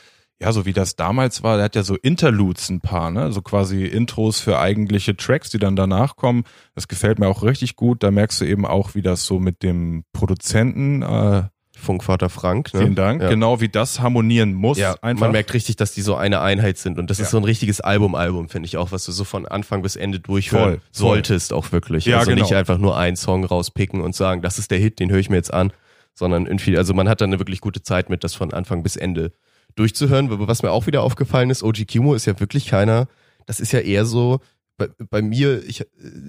ja, 0.42 0.52
so 0.52 0.66
wie 0.66 0.74
das 0.74 0.96
damals 0.98 1.44
war, 1.44 1.56
der 1.56 1.66
hat 1.66 1.76
ja 1.76 1.84
so 1.84 1.96
Interludes 1.96 2.70
ein 2.70 2.82
paar, 2.82 3.10
ne? 3.10 3.32
So 3.32 3.42
quasi 3.42 3.86
Intros 3.86 4.40
für 4.42 4.60
eigentliche 4.60 5.16
Tracks, 5.16 5.50
die 5.50 5.60
dann 5.60 5.76
danach 5.78 6.18
kommen. 6.18 6.44
Das 6.76 6.88
gefällt 6.90 7.20
mir 7.20 7.28
auch 7.28 7.42
richtig 7.44 7.76
gut. 7.78 8.04
Da 8.04 8.12
merkst 8.12 8.42
du 8.42 8.46
eben 8.46 8.66
auch, 8.66 8.96
wie 8.96 9.02
das 9.02 9.26
so 9.26 9.40
mit 9.40 9.64
dem 9.64 10.04
Produzenten, 10.14 11.02
äh, 11.02 11.44
Funkvater 11.78 12.30
Frank, 12.30 12.74
ne? 12.74 12.80
vielen 12.80 12.96
Dank, 12.96 13.22
Ja. 13.22 13.28
genau 13.30 13.60
wie 13.60 13.68
das 13.68 14.00
harmonieren 14.00 14.54
muss. 14.54 14.78
Ja, 14.78 14.96
einfach. 15.02 15.26
man 15.26 15.34
merkt 15.34 15.54
richtig, 15.54 15.76
dass 15.76 15.92
die 15.94 16.02
so 16.02 16.16
eine 16.16 16.40
Einheit 16.40 16.78
sind 16.78 16.98
und 17.00 17.10
das 17.10 17.18
Ja. 17.18 17.26
ist 17.26 17.32
so 17.32 17.38
ein 17.38 17.44
richtiges 17.44 17.82
Album-Album, 17.82 18.48
finde 18.48 18.68
ich 18.68 18.78
auch, 18.78 18.94
was 18.94 19.04
du 19.06 19.12
so 19.12 19.26
von 19.26 19.46
Anfang 19.46 19.82
bis 19.82 19.98
Ende 19.98 20.22
durchhören 20.22 20.64
Voll, 20.64 20.72
voll. 20.74 20.82
solltest 20.94 21.52
auch 21.52 21.74
wirklich. 21.74 22.06
Ja, 22.06 22.20
also 22.20 22.32
genau. 22.32 22.44
nicht 22.44 22.54
einfach 22.56 22.78
nur 22.78 22.98
einen 22.98 23.18
Song 23.18 23.44
rauspicken 23.44 24.00
und 24.00 24.16
sagen, 24.16 24.42
das 24.42 24.58
ist 24.58 24.72
der 24.72 24.80
Hit, 24.80 25.00
den 25.00 25.12
höre 25.12 25.20
ich 25.20 25.30
mir 25.30 25.36
jetzt 25.36 25.54
an, 25.54 25.74
sondern 26.14 26.46
irgendwie, 26.46 26.78
also 26.78 26.94
man 26.94 27.10
hat 27.10 27.20
dann 27.20 27.30
eine 27.32 27.40
wirklich 27.40 27.60
gute 27.60 27.82
Zeit 27.84 28.10
mit, 28.10 28.24
das 28.24 28.36
von 28.36 28.54
Anfang 28.54 28.82
bis 28.82 28.96
Ende 28.96 29.34
durchzuhören. 29.76 30.28
Was 30.48 30.64
mir 30.64 30.72
auch 30.72 30.88
wieder 30.88 31.02
aufgefallen 31.04 31.50
ist, 31.50 31.64
OG 31.64 31.86
Kimo 31.88 32.14
ist 32.14 32.26
ja 32.26 32.40
wirklich 32.40 32.68
keiner, 32.68 33.08
das 33.46 33.60
ist 33.60 33.72
ja 33.72 33.80
eher 33.80 34.06
so, 34.06 34.40
bei, 34.78 34.90
bei 35.10 35.22
mir 35.22 35.64
ich, 35.66 35.82
äh, 35.82 35.86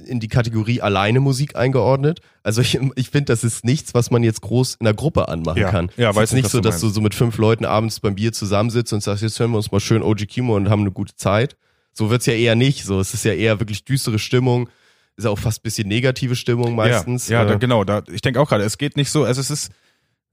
in 0.07 0.21
die 0.21 0.29
Kategorie 0.29 0.81
alleine 0.81 1.21
Musik 1.21 1.57
eingeordnet. 1.57 2.21
Also 2.43 2.61
ich, 2.61 2.79
ich 2.95 3.11
finde, 3.11 3.27
das 3.33 3.45
ist 3.45 3.65
nichts, 3.65 3.95
was 3.95 4.11
man 4.11 4.23
jetzt 4.23 4.41
groß 4.43 4.77
in 4.77 4.85
der 4.85 4.95
Gruppe 4.95 5.29
anmachen 5.29 5.61
Ja, 5.61 5.71
kann. 5.71 5.91
ja, 5.97 6.11
es 6.11 6.17
weiß 6.17 6.31
ist 6.31 6.37
nicht, 6.37 6.51
so, 6.51 6.61
dass 6.61 6.81
du 6.81 6.89
so 6.89 7.01
mit 7.01 7.15
fünf 7.15 7.39
Leuten 7.39 7.65
abends 7.65 8.01
beim 8.01 8.15
Bier 8.15 8.33
zusammensitzt 8.33 8.93
und 8.93 9.03
sagst, 9.03 9.23
jetzt 9.23 9.39
hören 9.41 9.51
wir 9.51 9.57
uns 9.57 9.73
mal 9.73 9.81
schön 9.81 10.03
OG 10.03 10.29
Kimo 10.29 10.55
und 10.57 10.71
haben 10.71 10.83
eine 10.83 10.93
gute 10.93 11.17
Zeit. 11.17 11.57
So 11.93 12.11
wird's 12.11 12.27
ja 12.27 12.35
eher 12.35 12.55
nicht. 12.55 12.85
So, 12.85 13.01
es 13.01 13.15
ist 13.15 13.25
ja 13.25 13.33
eher 13.33 13.59
wirklich 13.59 13.85
düstere 13.85 14.19
Stimmung. 14.19 14.69
Ist 15.17 15.25
ja 15.25 15.31
auch 15.31 15.39
fast 15.39 15.61
ein 15.61 15.63
bisschen 15.63 15.89
negative 15.89 16.37
Stimmung 16.37 16.75
meistens. 16.77 17.29
Ja, 17.29 17.41
ja 17.41 17.47
Äh, 17.47 17.53
da, 17.53 17.55
genau. 17.57 17.85
Da, 17.85 18.03
ich 18.13 18.21
denke 18.21 18.41
auch 18.41 18.49
gerade, 18.49 18.65
es 18.65 18.77
geht 18.79 18.97
nicht 18.97 19.11
so, 19.11 19.25
also 19.25 19.41
es 19.41 19.51
ist, 19.51 19.73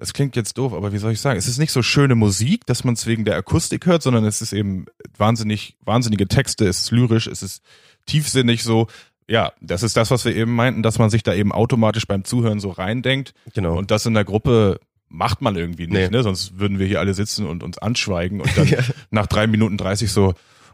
es 0.04 0.14
klingt 0.14 0.36
jetzt 0.36 0.58
doof, 0.58 0.74
aber 0.74 0.94
wie 0.94 0.98
soll 0.98 1.12
ich 1.14 1.20
sagen? 1.22 1.38
Es 1.40 1.48
ist 1.48 1.58
nicht 1.58 1.72
so 1.72 1.82
schöne 1.82 2.16
Musik, 2.16 2.66
dass 2.66 2.84
man 2.84 2.94
es 2.94 3.08
wegen 3.08 3.26
der 3.26 3.36
Akustik 3.38 3.86
hört, 3.86 4.04
sondern 4.04 4.26
es 4.26 4.42
ist 4.42 4.54
eben 4.54 4.86
wahnsinnig, 5.18 5.76
wahnsinnige 5.84 6.28
Texte, 6.28 6.68
es 6.68 6.82
ist 6.82 6.92
lyrisch, 6.92 7.28
es 7.28 7.42
ist 7.42 7.64
tiefsinnig 8.06 8.64
so. 8.64 8.88
Ja, 9.28 9.54
das 9.62 9.82
ist 9.84 9.96
das, 9.96 10.12
was 10.12 10.26
wir 10.26 10.36
eben 10.36 10.54
meinten, 10.54 10.84
dass 10.84 11.00
man 11.00 11.10
sich 11.10 11.24
da 11.24 11.34
eben 11.34 11.52
automatisch 11.54 12.06
beim 12.06 12.26
Zuhören 12.26 12.60
so 12.60 12.70
reindenkt. 12.70 13.34
genau. 13.54 13.78
Und 13.78 13.90
das 13.92 14.06
in 14.06 14.14
der 14.14 14.26
Gruppe 14.26 14.80
macht 15.08 15.42
man 15.42 15.56
irgendwie 15.56 15.88
nicht, 15.88 15.94
Nee. 16.12 16.18
ne? 16.18 16.24
Sonst 16.24 16.60
würden 16.60 16.80
wir 16.80 16.88
hier 16.88 17.00
alle 17.00 17.14
sitzen 17.14 17.46
und 17.48 17.64
uns 17.64 17.78
anschweigen 17.78 18.42
und 18.42 18.58
dann 18.58 18.68
nach 19.12 19.28
drei 19.28 19.48
Minuten 19.48 19.78
dreißig 19.78 20.12
so, 20.12 20.34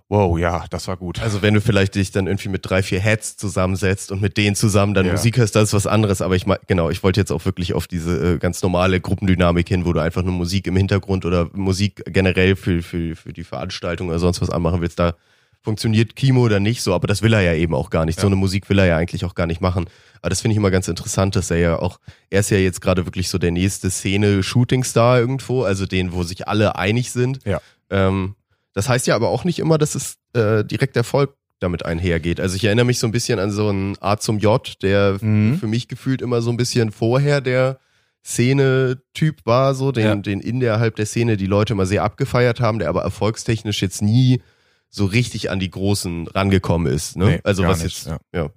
wow, 0.10 0.38
ja, 0.40 0.66
das 0.72 0.88
war 0.88 0.98
gut. 0.98 1.22
Also 1.22 1.42
wenn 1.44 1.54
du 1.54 1.62
vielleicht 1.62 1.94
dich 1.94 2.12
dann 2.12 2.26
irgendwie 2.26 2.50
mit 2.50 2.68
drei, 2.68 2.82
vier 2.82 3.00
Heads 3.00 3.38
zusammensetzt 3.38 4.12
und 4.12 4.22
mit 4.22 4.38
denen 4.38 4.56
zusammen 4.56 4.96
dann 4.96 5.06
Ja. 5.06 5.12
Musik 5.14 5.38
hörst, 5.38 5.56
das 5.56 5.70
ist 5.70 5.74
was 5.74 5.88
anderes. 5.88 6.22
Aber 6.22 6.36
ich 6.36 6.48
mein, 6.48 6.58
genau, 6.68 6.90
ich 6.90 7.04
wollte 7.04 7.20
jetzt 7.22 7.32
auch 7.32 7.46
wirklich 7.46 7.74
auf 7.74 7.88
diese 7.88 8.34
äh, 8.34 8.38
ganz 8.40 8.62
normale 8.64 9.00
Gruppendynamik 9.00 9.70
hin, 9.70 9.86
wo 9.86 9.94
du 9.94 10.00
einfach 10.02 10.24
nur 10.24 10.34
Musik 10.34 10.66
im 10.66 10.76
Hintergrund 10.76 11.26
oder 11.26 11.50
Musik 11.54 12.02
generell 12.08 12.56
für, 12.56 12.82
für, 12.82 13.16
für 13.16 13.34
die 13.34 13.44
Veranstaltung 13.44 14.10
oder 14.10 14.18
sonst 14.18 14.42
was 14.42 14.50
anmachen 14.50 14.82
willst. 14.82 14.98
Da 14.98 15.14
funktioniert 15.62 16.16
Kimo 16.16 16.42
oder 16.42 16.60
nicht 16.60 16.82
so, 16.82 16.96
aber 16.96 17.06
das 17.08 17.22
will 17.22 17.34
er 17.34 17.42
ja 17.42 17.54
eben 17.54 17.76
auch 17.76 17.92
gar 17.92 18.06
nicht. 18.06 18.20
So 18.20 18.28
eine 18.28 18.36
Musik 18.36 18.70
will 18.70 18.80
er 18.80 18.86
ja 18.86 18.98
eigentlich 18.98 19.26
auch 19.26 19.36
gar 19.36 19.46
nicht 19.46 19.62
machen. 19.62 19.88
Aber 20.22 20.30
das 20.30 20.42
finde 20.42 20.54
ich 20.54 20.58
immer 20.58 20.72
ganz 20.72 20.88
interessant, 20.88 21.36
dass 21.36 21.52
er 21.52 21.58
ja 21.58 21.80
auch, 21.80 22.00
er 22.30 22.40
ist 22.40 22.50
ja 22.50 22.58
jetzt 22.58 22.82
gerade 22.82 23.06
wirklich 23.06 23.30
so 23.30 23.38
der 23.38 23.52
nächste 23.52 23.92
Szene-Shooting-Star 23.92 25.20
irgendwo, 25.20 25.64
also 25.64 25.86
den, 25.86 26.14
wo 26.14 26.24
sich 26.24 26.48
alle 26.48 26.78
einig 26.78 27.12
sind. 27.12 27.40
Ja. 27.46 27.62
Ähm, 27.90 28.36
das 28.80 28.88
heißt 28.90 29.08
ja 29.08 29.16
aber 29.16 29.30
auch 29.30 29.44
nicht 29.44 29.60
immer, 29.60 29.78
dass 29.78 29.94
es 29.96 30.16
äh, 30.34 30.64
direkt 30.64 30.96
Erfolg 30.98 31.36
damit 31.60 31.84
einhergeht. 31.86 32.40
Also 32.40 32.56
ich 32.56 32.64
erinnere 32.64 32.86
mich 32.86 33.00
so 33.00 33.08
ein 33.08 33.12
bisschen 33.12 33.38
an 33.40 33.52
so 33.52 33.68
einen 33.70 33.98
A 34.02 34.16
zum 34.18 34.40
J, 34.40 34.82
der 34.82 35.18
Mhm. 35.22 35.58
für 35.60 35.68
mich 35.68 35.88
gefühlt 35.90 36.22
immer 36.22 36.42
so 36.42 36.50
ein 36.52 36.58
bisschen 36.58 36.92
vorher 36.92 37.42
der 37.42 37.80
Szene-Typ 38.24 39.46
war, 39.46 39.74
so 39.76 39.92
den, 39.92 40.06
Ja. 40.06 40.16
den 40.16 40.40
innerhalb 40.40 40.96
der 40.96 41.06
Szene 41.06 41.36
die 41.38 41.46
Leute 41.46 41.74
immer 41.74 41.86
sehr 41.86 42.04
abgefeiert 42.04 42.60
haben, 42.62 42.80
der 42.80 42.90
aber 42.90 43.02
erfolgstechnisch 43.04 43.82
jetzt 43.82 44.02
nie 44.02 44.42
so 44.90 45.06
richtig 45.06 45.52
an 45.52 45.60
die 45.60 45.70
Großen 45.70 46.28
rangekommen 46.28 46.92
ist. 46.92 47.16
Ne? 47.18 47.26
Nee, 47.26 47.40
also 47.44 47.64
was 47.64 47.84
nicht, 47.84 48.06
jetzt, 48.06 48.20
ja. 48.34 48.50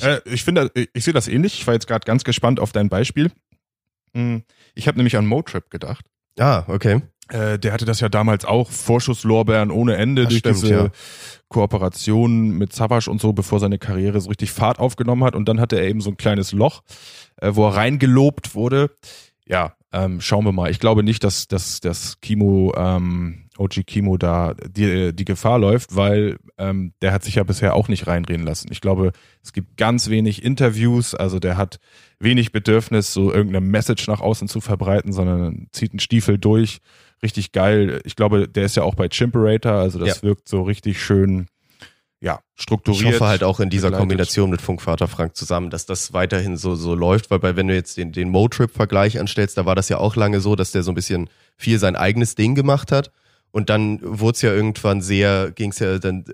Äh, 0.00 0.20
ich 0.26 0.44
finde, 0.44 0.70
ich, 0.74 0.88
ich 0.94 1.04
sehe 1.04 1.12
das 1.14 1.26
ähnlich. 1.28 1.54
Ich 1.60 1.66
war 1.66 1.74
jetzt 1.74 1.86
gerade 1.88 2.04
ganz 2.04 2.22
gespannt 2.24 2.60
auf 2.60 2.72
dein 2.72 2.88
Beispiel. 2.88 3.30
Hm, 4.14 4.42
Ich 4.74 4.86
habe 4.88 4.96
nämlich 4.98 5.16
an 5.16 5.26
Motrip 5.26 5.70
gedacht. 5.70 6.04
Ah, 6.38 6.64
okay. 6.68 7.00
Äh, 7.28 7.58
der 7.58 7.72
hatte 7.72 7.84
das 7.84 8.00
ja 8.00 8.08
damals 8.08 8.44
auch, 8.44 8.70
Vorschusslorbeeren 8.70 9.70
ohne 9.70 9.96
Ende 9.96 10.22
Das 10.22 10.30
durch 10.30 10.38
stimmt, 10.40 10.62
diese 10.62 10.74
ja. 10.74 10.88
Kooperation 11.48 12.50
mit 12.50 12.72
Savage 12.72 13.10
und 13.10 13.20
so, 13.20 13.32
bevor 13.32 13.58
seine 13.58 13.78
Karriere 13.78 14.20
so 14.20 14.28
richtig 14.28 14.52
Fahrt 14.52 14.78
aufgenommen 14.78 15.24
hat. 15.24 15.34
Und 15.34 15.48
dann 15.48 15.60
hatte 15.60 15.76
er 15.76 15.88
eben 15.88 16.00
so 16.00 16.10
ein 16.10 16.16
kleines 16.16 16.52
Loch, 16.52 16.82
äh, 17.40 17.50
wo 17.52 17.66
er 17.66 17.76
reingelobt 17.76 18.54
wurde. 18.54 18.90
Ja, 19.46 19.74
ähm, 19.92 20.20
schauen 20.20 20.44
wir 20.44 20.52
mal. 20.52 20.70
Ich 20.70 20.80
glaube 20.80 21.02
nicht, 21.02 21.24
dass, 21.24 21.48
dass, 21.48 21.80
dass 21.80 22.20
Kimo, 22.20 22.74
ähm, 22.76 23.48
OG 23.58 23.86
Kimo 23.86 24.16
da 24.18 24.54
die, 24.54 25.14
die 25.14 25.24
Gefahr 25.24 25.58
läuft, 25.58 25.96
weil 25.96 26.38
ähm, 26.58 26.92
der 27.00 27.12
hat 27.12 27.24
sich 27.24 27.36
ja 27.36 27.44
bisher 27.44 27.74
auch 27.74 27.88
nicht 27.88 28.06
reinreden 28.06 28.44
lassen. 28.44 28.68
Ich 28.70 28.80
glaube, 28.80 29.12
es 29.42 29.52
gibt 29.52 29.76
ganz 29.76 30.10
wenig 30.10 30.44
Interviews, 30.44 31.14
also 31.14 31.38
der 31.38 31.56
hat 31.56 31.78
wenig 32.18 32.52
Bedürfnis, 32.52 33.12
so 33.12 33.32
irgendeine 33.32 33.64
Message 33.64 34.06
nach 34.08 34.20
außen 34.20 34.48
zu 34.48 34.60
verbreiten, 34.60 35.12
sondern 35.12 35.68
zieht 35.72 35.92
einen 35.92 36.00
Stiefel 36.00 36.38
durch. 36.38 36.80
Richtig 37.22 37.52
geil. 37.52 38.00
Ich 38.04 38.16
glaube, 38.16 38.48
der 38.48 38.64
ist 38.64 38.76
ja 38.76 38.82
auch 38.82 38.94
bei 38.94 39.08
Chimperator, 39.08 39.72
also 39.72 39.98
das 39.98 40.16
Ja. 40.16 40.22
wirkt 40.22 40.48
so 40.48 40.62
richtig 40.62 41.00
schön, 41.02 41.46
ja, 42.20 42.40
strukturiert. 42.54 43.14
Ich 43.14 43.14
hoffe 43.14 43.26
halt 43.26 43.42
auch 43.42 43.60
in 43.60 43.70
dieser 43.70 43.88
begleitet. 43.88 44.00
Kombination 44.00 44.50
mit 44.50 44.60
Funkvater 44.60 45.08
Frank 45.08 45.36
zusammen, 45.36 45.70
dass 45.70 45.86
das 45.86 46.12
weiterhin 46.12 46.56
so, 46.56 46.74
so 46.74 46.94
läuft, 46.94 47.30
weil 47.30 47.38
bei, 47.38 47.56
wenn 47.56 47.68
du 47.68 47.74
jetzt 47.74 47.96
den, 47.96 48.12
den 48.12 48.30
Motrip-Vergleich 48.30 49.18
anstellst, 49.18 49.56
da 49.56 49.66
war 49.66 49.74
das 49.74 49.88
ja 49.88 49.98
auch 49.98 50.16
lange 50.16 50.40
so, 50.40 50.56
dass 50.56 50.72
der 50.72 50.82
so 50.82 50.92
ein 50.92 50.94
bisschen 50.94 51.28
viel 51.56 51.78
sein 51.78 51.96
eigenes 51.96 52.34
Ding 52.34 52.54
gemacht 52.54 52.92
hat. 52.92 53.10
Und 53.50 53.70
dann 53.70 54.00
wurde 54.02 54.36
es 54.36 54.42
ja 54.42 54.52
irgendwann 54.52 55.00
sehr, 55.00 55.50
ging 55.52 55.70
es 55.70 55.78
ja 55.78 55.98
dann 55.98 56.24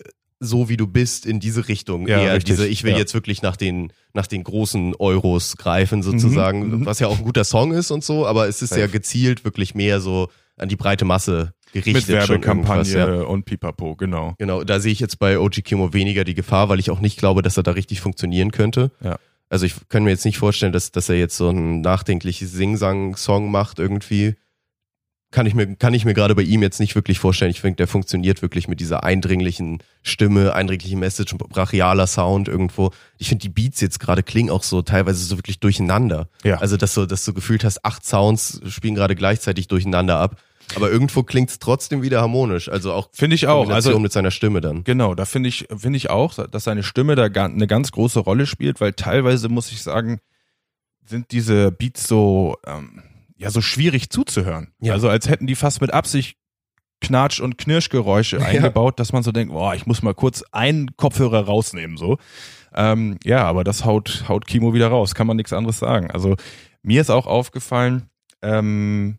so 0.41 0.69
wie 0.69 0.77
du 0.77 0.89
bist 0.89 1.25
in 1.25 1.39
diese 1.39 1.69
Richtung. 1.69 2.09
Ja, 2.09 2.21
eher 2.21 2.35
richtig, 2.35 2.57
diese, 2.57 2.67
ich 2.67 2.83
will 2.83 2.93
ja. 2.93 2.99
jetzt 2.99 3.15
wirklich 3.15 3.43
nach 3.43 3.57
den, 3.57 3.93
nach 4.12 4.27
den 4.27 4.43
großen 4.43 4.97
Euros 4.97 5.57
greifen, 5.57 6.03
sozusagen, 6.03 6.81
mhm. 6.81 6.87
was 6.87 6.99
ja 6.99 7.07
auch 7.07 7.19
ein 7.19 7.25
guter 7.25 7.45
Song 7.45 7.73
ist 7.73 7.93
und 7.93 8.03
so, 8.03 8.27
aber 8.27 8.49
es 8.49 8.61
ist 8.61 8.75
ja 8.75 8.89
gezielt 8.89 9.45
wirklich 9.45 9.77
mehr 9.77 10.01
so 10.01 10.29
an 10.56 10.68
die 10.68 10.76
breite 10.76 11.04
Masse 11.04 11.54
gerichtet. 11.73 11.94
mit 11.94 12.09
Werbekampagne 12.09 13.26
und 13.26 13.44
Pipapo, 13.44 13.97
genau. 13.97 14.35
Genau, 14.38 14.64
da 14.64 14.80
sehe 14.80 14.92
ich 14.92 15.00
jetzt 15.00 15.18
bei 15.18 15.38
OG 15.38 15.64
Kimo 15.64 15.92
weniger 15.92 16.25
die 16.25 16.35
Gefahr, 16.35 16.68
weil 16.68 16.80
ich 16.80 16.90
auch 16.90 17.00
nicht 17.00 17.18
glaube, 17.18 17.42
dass 17.42 17.56
er 17.56 17.62
da 17.62 17.73
richtig 17.73 18.00
funktionieren 18.00 18.52
könnte. 18.52 18.90
Ja. 19.02 19.18
Also 19.49 19.66
ich 19.66 19.75
kann 19.88 20.04
mir 20.04 20.11
jetzt 20.11 20.25
nicht 20.25 20.38
vorstellen, 20.38 20.73
dass, 20.73 20.92
dass 20.92 21.09
er 21.09 21.16
jetzt 21.16 21.37
so 21.37 21.49
einen 21.49 21.82
nachdenklichen 21.82 22.49
Sing-Sang-Song 22.49 23.50
macht 23.50 23.78
irgendwie. 23.78 24.37
Kann 25.33 25.47
ich 25.47 25.55
mir, 25.55 25.75
kann 25.75 25.95
ich 25.95 26.05
mir 26.05 26.15
gerade 26.15 26.37
bei 26.37 26.43
ihm 26.43 26.62
jetzt 26.62 26.79
nicht 26.79 26.95
wirklich 26.95 27.19
vorstellen. 27.19 27.51
Ich 27.51 27.61
finde, 27.61 27.77
der 27.77 27.89
funktioniert 27.89 28.43
wirklich 28.43 28.69
mit 28.69 28.79
dieser 28.79 29.03
eindringlichen 29.03 29.83
Stimme, 30.03 30.55
eindringlichen 30.55 31.01
Message, 31.01 31.35
brachialer 31.37 32.07
Sound 32.07 32.47
irgendwo. 32.47 32.93
Ich 33.19 33.31
finde, 33.31 33.43
die 33.43 33.49
Beats 33.49 33.81
jetzt 33.81 33.99
gerade 33.99 34.23
klingen 34.23 34.51
auch 34.51 34.62
so 34.62 34.83
teilweise 34.83 35.25
so 35.25 35.37
wirklich 35.39 35.59
durcheinander. 35.59 36.29
Ja. 36.45 36.59
Also, 36.59 36.77
dass 36.77 36.95
du, 36.95 37.07
dass 37.07 37.25
du 37.25 37.35
gefühlt 37.35 37.65
hast, 37.65 37.85
acht 37.85 38.07
Sounds 38.07 38.61
spielen 38.69 38.95
gerade 38.95 39.17
gleichzeitig 39.17 39.67
durcheinander 39.67 40.19
ab. 40.19 40.37
Aber 40.77 40.91
irgendwo 40.91 41.23
klingt 41.23 41.51
es 41.51 41.59
trotzdem 41.59 42.03
wieder 42.03 42.21
harmonisch. 42.21 42.69
Also 42.69 42.93
auch 42.93 43.09
Finde 43.12 43.35
ich 43.35 43.47
auch. 43.47 43.69
Also 43.69 43.99
mit 43.99 44.12
seiner 44.12 44.31
Stimme 44.31 44.61
dann. 44.61 44.85
Genau, 44.85 45.15
da 45.15 45.25
finde 45.25 45.49
ich, 45.49 45.67
finde 45.77 45.97
ich 45.97 46.11
auch, 46.11 46.35
dass 46.35 46.65
seine 46.65 46.83
Stimme 46.83 47.15
da 47.15 47.25
eine 47.25 47.67
ganz 47.67 47.93
große 47.93 48.21
Rolle 48.21 48.47
spielt, 48.47 48.81
weil 48.81 48.93
teilweise 48.93 49.49
muss 49.49 49.73
ich 49.73 49.83
sagen, 49.83 50.21
sind 51.05 51.33
diese 51.33 51.73
Beats 51.73 52.07
so, 52.07 52.57
ähm, 52.67 53.03
ja, 53.42 53.50
so 53.50 53.61
schwierig 53.61 54.11
zuzuhören. 54.11 54.72
Ja. 54.81 54.92
Also 54.94 55.09
als 55.09 55.28
hätten 55.28 55.46
die 55.46 55.55
fast 55.57 55.81
mit 55.81 55.92
Absicht 55.92 56.37
Knatsch- 57.00 57.40
und 57.40 57.59
Knirschgeräusche 57.59 58.38
Ja. 58.38 58.44
eingebaut, 58.46 59.00
dass 59.00 59.12
man 59.12 59.22
so 59.24 59.33
denkt, 59.33 59.52
boah, 59.52 59.74
ich 59.74 59.87
muss 59.87 60.02
mal 60.02 60.14
kurz 60.14 60.44
einen 60.52 60.96
Kopfhörer 60.96 61.44
rausnehmen, 61.46 61.96
so. 61.96 62.18
Ähm, 62.74 63.18
ja, 63.24 63.44
aber 63.44 63.64
das 63.64 63.85
haut, 63.85 64.24
haut 64.28 64.46
Kimo 64.46 64.72
wieder 64.72 64.88
raus, 64.88 65.14
kann 65.14 65.26
man 65.26 65.37
nichts 65.37 65.52
anderes 65.52 65.78
sagen. 65.78 66.11
Also 66.11 66.37
mir 66.83 67.00
ist 67.00 67.11
auch 67.11 67.26
aufgefallen, 67.26 68.05
ähm, 68.40 69.18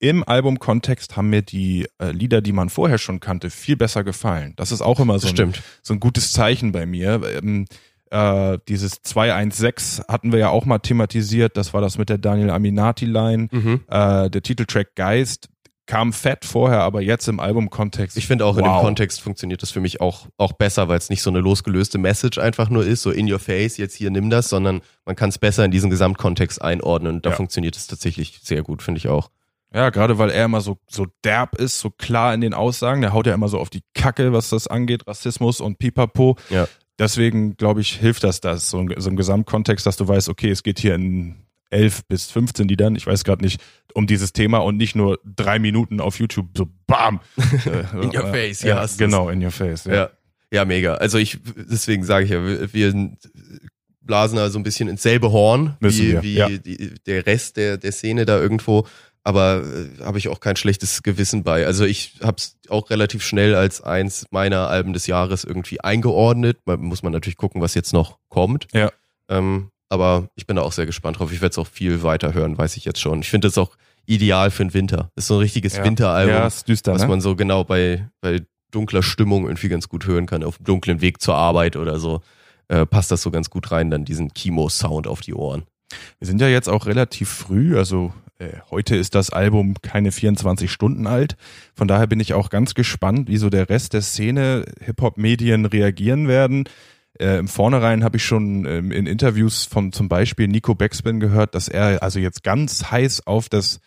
im 0.00 0.26
Albumkontext 0.26 1.16
haben 1.16 1.30
mir 1.30 1.42
die 1.42 1.86
äh, 2.00 2.10
Lieder, 2.10 2.40
die 2.40 2.50
man 2.52 2.70
vorher 2.70 2.98
schon 2.98 3.20
kannte, 3.20 3.50
viel 3.50 3.76
besser 3.76 4.02
gefallen. 4.02 4.54
Das 4.56 4.72
ist 4.72 4.80
auch 4.82 4.98
immer 4.98 5.18
so 5.20 5.28
ein, 5.28 5.52
so 5.82 5.94
ein 5.94 6.00
gutes 6.00 6.32
Zeichen 6.32 6.72
bei 6.72 6.86
mir. 6.86 7.20
Ähm, 7.40 7.66
äh, 8.12 8.58
dieses 8.68 9.02
216 9.02 10.04
hatten 10.06 10.32
wir 10.32 10.38
ja 10.38 10.48
auch 10.50 10.64
mal 10.66 10.78
thematisiert. 10.78 11.56
Das 11.56 11.72
war 11.72 11.80
das 11.80 11.98
mit 11.98 12.08
der 12.08 12.18
Daniel 12.18 12.50
Aminati-Line. 12.50 13.48
Mhm. 13.50 13.80
Äh, 13.88 14.28
der 14.30 14.42
Titeltrack 14.42 14.94
Geist 14.94 15.48
kam 15.86 16.12
fett 16.12 16.44
vorher, 16.44 16.82
aber 16.82 17.00
jetzt 17.02 17.26
im 17.28 17.40
Albumkontext. 17.40 18.16
Ich 18.16 18.26
finde 18.26 18.44
auch 18.46 18.56
in 18.56 18.64
dem 18.64 18.70
wow. 18.72 18.82
Kontext 18.82 19.20
funktioniert 19.20 19.62
das 19.62 19.72
für 19.72 19.80
mich 19.80 20.00
auch, 20.00 20.26
auch 20.38 20.52
besser, 20.52 20.88
weil 20.88 20.98
es 20.98 21.10
nicht 21.10 21.22
so 21.22 21.30
eine 21.30 21.40
losgelöste 21.40 21.98
Message 21.98 22.38
einfach 22.38 22.70
nur 22.70 22.84
ist, 22.86 23.02
so 23.02 23.10
in 23.10 23.30
your 23.30 23.40
face, 23.40 23.78
jetzt 23.78 23.96
hier 23.96 24.10
nimm 24.10 24.30
das, 24.30 24.48
sondern 24.48 24.82
man 25.04 25.16
kann 25.16 25.30
es 25.30 25.38
besser 25.38 25.64
in 25.64 25.70
diesen 25.70 25.90
Gesamtkontext 25.90 26.62
einordnen 26.62 27.16
und 27.16 27.26
da 27.26 27.30
Ja. 27.30 27.36
funktioniert 27.36 27.76
es 27.76 27.88
tatsächlich 27.88 28.40
sehr 28.42 28.62
gut, 28.62 28.82
finde 28.82 28.98
ich 28.98 29.08
auch. 29.08 29.30
Ja, 29.74 29.88
gerade 29.90 30.18
weil 30.18 30.30
er 30.30 30.44
immer 30.44 30.60
so, 30.60 30.78
so 30.86 31.06
derb 31.24 31.56
ist, 31.56 31.78
so 31.80 31.88
klar 31.90 32.34
in 32.34 32.42
den 32.42 32.52
Aussagen. 32.52 33.00
Der 33.00 33.12
haut 33.14 33.26
ja 33.26 33.32
immer 33.34 33.48
so 33.48 33.58
auf 33.58 33.70
die 33.70 33.82
Kacke, 33.94 34.32
was 34.32 34.50
das 34.50 34.68
angeht, 34.68 35.06
Rassismus 35.06 35.60
und 35.62 35.78
Pipapo. 35.78 36.36
Ja. 36.50 36.68
Deswegen, 37.02 37.56
glaube 37.56 37.80
ich, 37.80 37.96
hilft 37.96 38.22
das 38.22 38.40
das, 38.40 38.70
so, 38.70 38.78
ein- 38.78 38.94
so 38.96 39.10
ein 39.10 39.16
Gesamtkontext, 39.16 39.84
dass 39.84 39.96
du 39.96 40.06
weißt, 40.06 40.28
okay, 40.28 40.50
es 40.50 40.62
geht 40.62 40.78
hier 40.78 40.94
in 40.94 41.34
11 41.70 42.04
bis 42.06 42.30
15 42.30 42.68
Liedern, 42.68 42.94
ich 42.94 43.06
weiß 43.08 43.24
gerade 43.24 43.42
nicht, 43.42 43.60
um 43.94 44.06
dieses 44.06 44.32
Thema 44.32 44.58
und 44.58 44.76
nicht 44.76 44.94
nur 44.94 45.18
drei 45.24 45.58
Minuten 45.58 46.00
auf 46.00 46.20
YouTube, 46.20 46.50
so 46.56 46.68
bam. 46.86 47.18
Äh, 47.66 48.02
In 48.04 48.16
your 48.16 48.26
äh, 48.26 48.30
face, 48.32 48.62
ja, 48.62 48.76
ja. 48.84 48.86
Genau, 48.98 49.30
in 49.30 49.42
your 49.44 49.50
face. 49.50 49.84
Ja. 49.86 49.94
Ja, 49.94 50.10
ja, 50.52 50.64
mega. 50.64 50.94
Also 50.94 51.18
ich, 51.18 51.38
deswegen 51.56 52.04
sage 52.04 52.26
ich 52.26 52.30
ja, 52.30 52.44
wir, 52.46 52.72
wir 52.72 53.16
blasen 54.00 54.36
da 54.36 54.48
so 54.50 54.58
ein 54.58 54.62
bisschen 54.62 54.88
ins 54.88 55.02
selbe 55.02 55.32
Horn, 55.32 55.76
Müssen 55.80 56.06
wie, 56.06 56.22
wie 56.22 56.34
ja. 56.34 56.48
die, 56.48 56.94
der 57.06 57.26
Rest 57.26 57.56
der, 57.56 57.78
der 57.78 57.90
Szene 57.92 58.26
da 58.26 58.38
irgendwo. 58.40 58.86
Aber 59.24 59.62
äh, 59.62 60.04
habe 60.04 60.18
ich 60.18 60.28
auch 60.28 60.40
kein 60.40 60.56
schlechtes 60.56 61.02
Gewissen 61.02 61.44
bei. 61.44 61.64
Also 61.66 61.84
ich 61.84 62.14
habe 62.22 62.36
es 62.38 62.56
auch 62.68 62.90
relativ 62.90 63.22
schnell 63.24 63.54
als 63.54 63.80
eins 63.80 64.26
meiner 64.30 64.68
Alben 64.68 64.92
des 64.92 65.06
Jahres 65.06 65.44
irgendwie 65.44 65.80
eingeordnet. 65.80 66.58
Man, 66.64 66.80
muss 66.80 67.02
man 67.02 67.12
natürlich 67.12 67.36
gucken, 67.36 67.60
was 67.60 67.74
jetzt 67.74 67.92
noch 67.92 68.18
kommt. 68.28 68.66
Ja. 68.72 68.90
Ähm, 69.28 69.70
aber 69.88 70.28
ich 70.34 70.46
bin 70.46 70.56
da 70.56 70.62
auch 70.62 70.72
sehr 70.72 70.86
gespannt 70.86 71.18
drauf. 71.18 71.32
Ich 71.32 71.40
werde 71.40 71.52
es 71.52 71.58
auch 71.58 71.66
viel 71.68 72.02
weiter 72.02 72.34
hören, 72.34 72.58
weiß 72.58 72.76
ich 72.76 72.84
jetzt 72.84 73.00
schon. 73.00 73.20
Ich 73.20 73.30
finde 73.30 73.48
es 73.48 73.58
auch 73.58 73.76
ideal 74.06 74.50
für 74.50 74.64
den 74.64 74.74
Winter. 74.74 75.10
Das 75.14 75.24
ist 75.24 75.28
so 75.28 75.34
ein 75.34 75.40
richtiges 75.40 75.76
Ja. 75.76 75.84
Winteralbum 75.84 76.34
Ja, 76.34 76.46
ist 76.46 76.66
düster, 76.66 76.92
was 76.92 77.02
ne? 77.02 77.08
man 77.08 77.20
so 77.20 77.36
genau 77.36 77.62
bei, 77.62 78.08
bei 78.20 78.40
dunkler 78.72 79.02
Stimmung 79.02 79.44
irgendwie 79.44 79.68
ganz 79.68 79.88
gut 79.88 80.06
hören 80.06 80.26
kann, 80.26 80.42
auf 80.42 80.56
dem 80.56 80.64
dunklen 80.64 81.00
Weg 81.00 81.20
zur 81.20 81.36
Arbeit 81.36 81.76
oder 81.76 82.00
so, 82.00 82.22
äh, 82.68 82.86
passt 82.86 83.10
das 83.10 83.22
so 83.22 83.30
ganz 83.30 83.50
gut 83.50 83.70
rein, 83.70 83.90
dann 83.90 84.04
diesen 84.04 84.32
Kimo-Sound 84.32 85.06
auf 85.06 85.20
die 85.20 85.34
Ohren. 85.34 85.64
Wir 86.18 86.26
sind 86.26 86.40
ja 86.40 86.48
jetzt 86.48 86.68
auch 86.68 86.86
relativ 86.86 87.28
früh, 87.28 87.76
also 87.76 88.12
äh, 88.42 88.60
heute 88.70 88.96
ist 88.96 89.14
das 89.14 89.30
Album 89.30 89.74
keine 89.82 90.12
24 90.12 90.70
Stunden 90.70 91.06
alt. 91.06 91.36
Von 91.74 91.88
daher 91.88 92.06
bin 92.06 92.20
ich 92.20 92.34
auch 92.34 92.50
ganz 92.50 92.74
gespannt, 92.74 93.28
wie 93.28 93.36
so 93.36 93.50
der 93.50 93.68
Rest 93.68 93.94
der 93.94 94.02
Szene, 94.02 94.64
Hip-Hop-Medien 94.80 95.64
reagieren 95.64 96.28
werden. 96.28 96.64
Äh, 97.18 97.38
Im 97.38 97.48
Vornherein 97.48 98.04
habe 98.04 98.16
ich 98.16 98.24
schon 98.24 98.64
ähm, 98.66 98.90
in 98.90 99.06
Interviews 99.06 99.64
von 99.64 99.92
zum 99.92 100.08
Beispiel 100.08 100.48
Nico 100.48 100.74
Backspin 100.74 101.20
gehört, 101.20 101.54
dass 101.54 101.68
er 101.68 102.02
also 102.02 102.18
jetzt 102.18 102.42
ganz 102.42 102.90
heiß 102.90 103.26
auf 103.26 103.48
das 103.48 103.80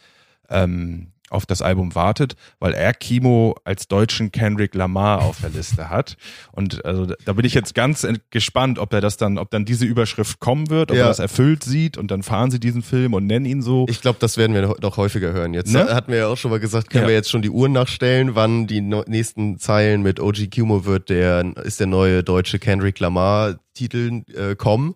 ähm, 0.50 1.12
auf 1.36 1.45
das 1.45 1.62
Album 1.62 1.93
wartet, 1.95 2.36
weil 2.60 2.74
er 2.74 2.93
Kimo 2.93 3.56
als 3.63 3.88
deutschen 3.88 4.32
Kendrick 4.32 4.74
Lamar 4.74 5.21
auf 5.21 5.41
der 5.41 5.52
Liste 5.52 5.89
hat. 5.89 6.17
Und 6.52 6.84
also 6.86 7.06
da 7.26 7.34
bin 7.34 7.45
ich 7.45 7.54
jetzt 7.54 7.76
ganz 7.76 8.08
gespannt, 8.32 8.80
ob 8.80 8.91
er 8.93 9.02
das 9.02 9.17
dann, 9.17 9.38
ob 9.38 9.52
dann 9.52 9.65
diese 9.65 9.86
Überschrift 9.86 10.39
kommen 10.39 10.69
wird, 10.69 10.91
ob 10.91 10.98
Ja. 10.98 11.04
er 11.04 11.08
das 11.10 11.19
erfüllt 11.19 11.63
sieht 11.63 11.98
und 11.98 12.10
dann 12.10 12.24
fahren 12.24 12.50
sie 12.52 12.60
diesen 12.60 12.82
Film 12.82 13.13
und 13.13 13.28
nennen 13.28 13.45
ihn 13.45 13.62
so. 13.62 13.86
Ich 13.89 14.02
glaube, 14.02 14.17
das 14.19 14.38
werden 14.38 14.54
wir 14.56 14.62
noch- 14.82 14.95
häufiger 14.98 15.34
hören. 15.34 15.54
Jetzt 15.54 15.74
Ne? 15.74 15.93
hatten 15.93 16.12
wir 16.12 16.19
ja 16.19 16.28
auch 16.28 16.38
schon 16.38 16.52
mal 16.52 16.60
gesagt, 16.60 16.89
können 16.89 17.04
Ja. 17.04 17.08
wir 17.10 17.15
jetzt 17.15 17.30
schon 17.30 17.41
die 17.41 17.50
Uhren 17.50 17.74
nachstellen, 17.74 18.34
wann 18.34 18.65
die 18.65 18.80
nächsten 18.82 19.60
Zeilen 19.60 20.02
mit 20.04 20.19
OG 20.21 20.48
Kimo 20.48 20.86
wird, 20.86 21.10
der 21.10 21.43
ist 21.65 21.80
der 21.82 21.88
neue 21.88 22.24
deutsche 22.24 22.60
Kendrick 22.60 23.00
Lamar 23.00 23.56
Titel 23.74 24.21
äh, 24.34 24.56
kommen. 24.56 24.95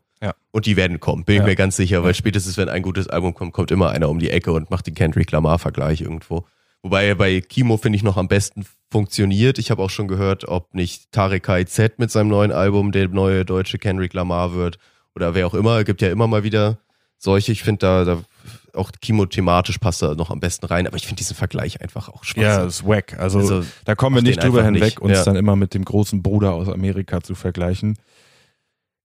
Und 0.52 0.66
die 0.66 0.76
werden 0.76 1.00
kommen, 1.00 1.26
bin 1.26 1.36
ich 1.36 1.40
Ja. 1.42 1.46
mir 1.46 1.56
ganz 1.56 1.76
sicher, 1.76 2.04
weil 2.04 2.14
spätestens 2.16 2.58
wenn 2.58 2.70
ein 2.70 2.82
gutes 2.82 3.08
Album 3.08 3.34
kommt, 3.36 3.54
kommt 3.54 3.70
immer 3.72 3.90
einer 3.92 4.10
um 4.10 4.18
die 4.20 4.32
Ecke 4.32 4.52
und 4.52 4.72
macht 4.72 4.88
den 4.88 4.96
Kendrick 4.96 5.32
Lamar 5.32 5.60
Vergleich 5.60 6.02
irgendwo. 6.02 6.46
Wobei 6.82 7.06
er 7.08 7.16
bei 7.16 7.42
Kimo, 7.42 7.78
finde 7.78 7.98
ich, 7.98 8.04
noch 8.04 8.18
am 8.18 8.28
besten 8.28 8.66
funktioniert. 8.92 9.60
Ich 9.60 9.70
habe 9.70 9.84
auch 9.84 9.90
schon 9.90 10.08
gehört, 10.08 10.48
ob 10.48 10.74
nicht 10.74 11.12
Tarek 11.12 11.44
KIZ 11.44 11.98
mit 12.00 12.10
seinem 12.10 12.30
neuen 12.30 12.52
Album 12.52 12.92
der 12.92 13.08
neue 13.10 13.46
deutsche 13.46 13.78
Kendrick 13.78 14.14
Lamar 14.14 14.54
wird 14.56 14.80
oder 15.16 15.36
wer 15.36 15.46
auch 15.46 15.54
immer. 15.54 15.78
Es 15.80 15.86
gibt 15.86 16.02
ja 16.02 16.10
immer 16.10 16.26
mal 16.28 16.44
wieder 16.44 16.80
solche. 17.18 17.52
Ich 17.52 17.62
finde 17.62 17.80
da, 17.80 18.06
da 18.06 18.22
auch 18.74 18.92
Kimo 19.02 19.26
thematisch 19.28 19.78
passt 19.78 20.02
da 20.02 20.16
noch 20.16 20.32
am 20.32 20.40
besten 20.40 20.66
rein, 20.66 20.88
aber 20.88 20.96
ich 20.96 21.06
finde 21.06 21.20
diesen 21.20 21.36
Vergleich 21.36 21.82
einfach 21.82 22.10
auch 22.10 22.24
schwach. 22.24 22.42
Ja, 22.42 22.64
ist 22.66 22.88
wack. 22.88 23.20
Also, 23.20 23.40
Also, 23.40 23.64
da 23.86 23.94
kommen 23.96 24.16
wir 24.16 24.24
nicht 24.24 24.42
drüber 24.42 24.64
hinweg, 24.64 24.82
nicht. 24.84 25.00
uns 25.02 25.18
Ja. 25.18 25.26
dann 25.26 25.36
immer 25.36 25.56
mit 25.56 25.74
dem 25.76 25.84
großen 25.86 26.22
Bruder 26.24 26.54
aus 26.54 26.70
Amerika 26.70 27.22
zu 27.22 27.36
vergleichen. 27.36 27.98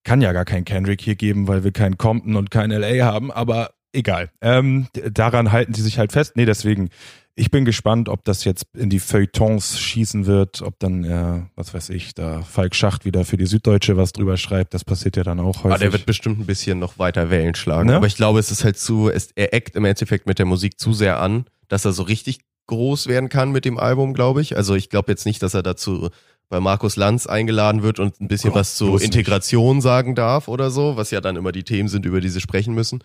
Kann 0.04 0.20
ja 0.20 0.32
gar 0.32 0.44
kein 0.44 0.64
Kendrick 0.64 1.00
hier 1.00 1.16
geben, 1.16 1.48
weil 1.48 1.64
wir 1.64 1.72
keinen 1.72 1.98
Compton 1.98 2.36
und 2.36 2.50
kein 2.50 2.70
LA 2.70 3.04
haben, 3.04 3.32
aber 3.32 3.70
egal. 3.92 4.30
Ähm, 4.40 4.86
daran 5.12 5.50
halten 5.50 5.74
sie 5.74 5.82
sich 5.82 5.98
halt 5.98 6.12
fest. 6.12 6.36
Nee, 6.36 6.44
deswegen, 6.44 6.90
ich 7.36 7.50
bin 7.50 7.64
gespannt, 7.64 8.08
ob 8.08 8.24
das 8.24 8.44
jetzt 8.44 8.66
in 8.74 8.90
die 8.90 9.00
Feuilletons 9.00 9.78
schießen 9.80 10.26
wird, 10.26 10.62
ob 10.62 10.78
dann, 10.78 11.04
äh, 11.04 11.42
was 11.56 11.74
weiß 11.74 11.90
ich, 11.90 12.14
da 12.14 12.42
Falk 12.42 12.74
Schacht 12.74 13.04
wieder 13.04 13.24
für 13.24 13.36
die 13.36 13.46
Süddeutsche 13.46 13.96
was 13.96 14.12
drüber 14.12 14.36
schreibt. 14.36 14.74
Das 14.74 14.84
passiert 14.84 15.16
ja 15.16 15.24
dann 15.24 15.40
auch 15.40 15.64
häufig. 15.64 15.64
Aber 15.64 15.78
der 15.78 15.92
wird 15.92 16.06
bestimmt 16.06 16.38
ein 16.38 16.46
bisschen 16.46 16.78
noch 16.78 16.98
weiter 16.98 17.30
Wellen 17.30 17.54
schlagen. 17.54 17.88
Ne? 17.88 17.96
Aber 17.96 18.06
ich 18.06 18.16
glaube, 18.16 18.38
es 18.38 18.50
ist 18.50 18.62
halt 18.62 18.78
zu, 18.78 19.08
es, 19.08 19.30
er 19.34 19.54
eckt 19.54 19.74
im 19.74 19.84
Endeffekt 19.84 20.26
mit 20.26 20.38
der 20.38 20.46
Musik 20.46 20.78
zu 20.78 20.92
sehr 20.92 21.18
an, 21.18 21.46
dass 21.68 21.84
er 21.84 21.92
so 21.92 22.02
richtig 22.02 22.40
groß 22.66 23.08
werden 23.08 23.28
kann 23.28 23.52
mit 23.52 23.64
dem 23.64 23.78
Album, 23.78 24.14
glaube 24.14 24.40
ich. 24.40 24.56
Also 24.56 24.74
ich 24.74 24.88
glaube 24.88 25.12
jetzt 25.12 25.26
nicht, 25.26 25.42
dass 25.42 25.54
er 25.54 25.62
dazu 25.62 26.10
bei 26.54 26.60
Markus 26.60 26.94
Lanz 26.94 27.26
eingeladen 27.26 27.82
wird 27.82 27.98
und 27.98 28.20
ein 28.20 28.28
bisschen 28.28 28.50
Gott, 28.50 28.60
was 28.60 28.76
zu 28.76 28.86
bloß 28.86 29.00
nicht. 29.00 29.12
Integration 29.12 29.80
sagen 29.80 30.14
darf 30.14 30.46
oder 30.46 30.70
so, 30.70 30.96
was 30.96 31.10
ja 31.10 31.20
dann 31.20 31.34
immer 31.34 31.50
die 31.50 31.64
Themen 31.64 31.88
sind, 31.88 32.06
über 32.06 32.20
die 32.20 32.28
sie 32.28 32.40
sprechen 32.40 32.74
müssen. 32.74 33.02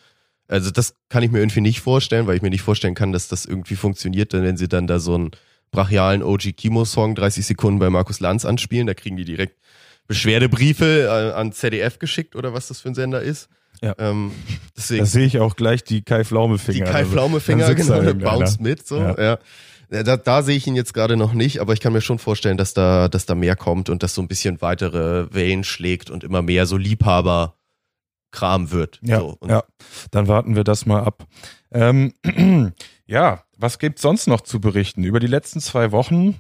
Also 0.48 0.70
das 0.70 0.94
kann 1.10 1.24
ich 1.24 1.32
mir 1.32 1.40
irgendwie 1.40 1.62
nicht 1.62 1.82
vorstellen, 1.82 2.28
weil 2.28 2.36
ich 2.36 2.44
mir 2.44 2.52
nicht 2.52 2.62
vorstellen 2.62 2.94
kann, 2.94 3.12
dass 3.12 3.28
das 3.28 3.46
irgendwie 3.46 3.76
funktioniert, 3.76 4.34
denn 4.34 4.44
wenn 4.44 4.56
sie 4.56 4.68
dann 4.68 4.86
da 4.86 5.00
so 5.00 5.16
einen 5.16 5.32
brachialen 5.72 6.22
OG 6.22 6.58
Kimo-Song 6.58 7.16
30 7.16 7.44
Sekunden 7.44 7.80
bei 7.80 7.90
Markus 7.90 8.20
Lanz 8.20 8.46
anspielen, 8.46 8.86
da 8.86 8.94
kriegen 8.94 9.18
die 9.18 9.26
direkt 9.26 9.58
Beschwerdebriefe 10.06 11.08
äh, 11.08 11.34
an 11.34 11.52
ZDF 11.52 11.98
geschickt 11.98 12.36
oder 12.36 12.54
was 12.54 12.68
das 12.68 12.82
für 12.82 12.90
ein 12.90 12.96
Sender 12.96 13.24
ist. 13.24 13.50
Ja. 13.82 13.96
Ähm, 13.98 14.32
deswegen 14.78 15.00
da 15.00 15.06
sehe 15.08 15.26
ich 15.26 15.40
auch 15.40 15.56
gleich 15.56 15.84
die 15.84 16.04
Kai 16.04 16.24
Pflaume 16.24 16.58
die 16.58 16.72
Finger. 16.72 16.86
Kai 16.86 17.04
Pflaume 17.04 17.40
Finger, 17.40 17.66
da 17.66 17.74
genau, 17.74 18.14
bounce 18.14 18.62
mit, 18.62 18.86
so, 18.86 19.00
Ja. 19.00 19.20
ja. 19.20 19.40
Da, 19.90 20.18
da 20.18 20.44
sehe 20.44 20.56
ich 20.56 20.68
ihn 20.68 20.76
jetzt 20.76 20.94
gerade 20.94 21.18
noch 21.18 21.34
nicht, 21.34 21.60
aber 21.62 21.74
ich 21.74 21.80
kann 21.80 21.94
mir 21.94 22.02
schon 22.02 22.20
vorstellen, 22.20 22.58
dass 22.58 22.74
da, 22.76 23.08
dass 23.08 23.26
da 23.26 23.34
mehr 23.36 23.56
kommt 23.56 23.90
und 23.90 24.04
dass 24.04 24.14
so 24.14 24.22
ein 24.22 24.28
bisschen 24.28 24.62
weitere 24.62 25.34
Wellen 25.34 25.64
schlägt 25.64 26.10
und 26.12 26.24
immer 26.24 26.42
mehr 26.44 26.66
so 26.68 26.78
Liebhaber-Kram 26.78 28.72
wird. 28.72 29.00
Ja, 29.02 29.20
so. 29.20 29.38
Ja, 29.48 29.64
dann 30.12 30.28
warten 30.28 30.56
wir 30.56 30.64
das 30.64 30.86
mal 30.86 31.04
ab. 31.04 31.26
Ähm, 31.72 32.14
ja, 33.06 33.44
was 33.58 33.80
gibt's 33.80 34.02
sonst 34.02 34.28
noch 34.28 34.42
zu 34.42 34.62
berichten? 34.62 35.04
Über 35.04 35.20
die 35.20 35.28
letzten 35.28 35.60
zwei 35.60 35.92
Wochen 35.92 36.40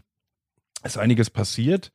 ist 0.83 0.97
einiges 0.97 1.29
passiert. 1.29 1.91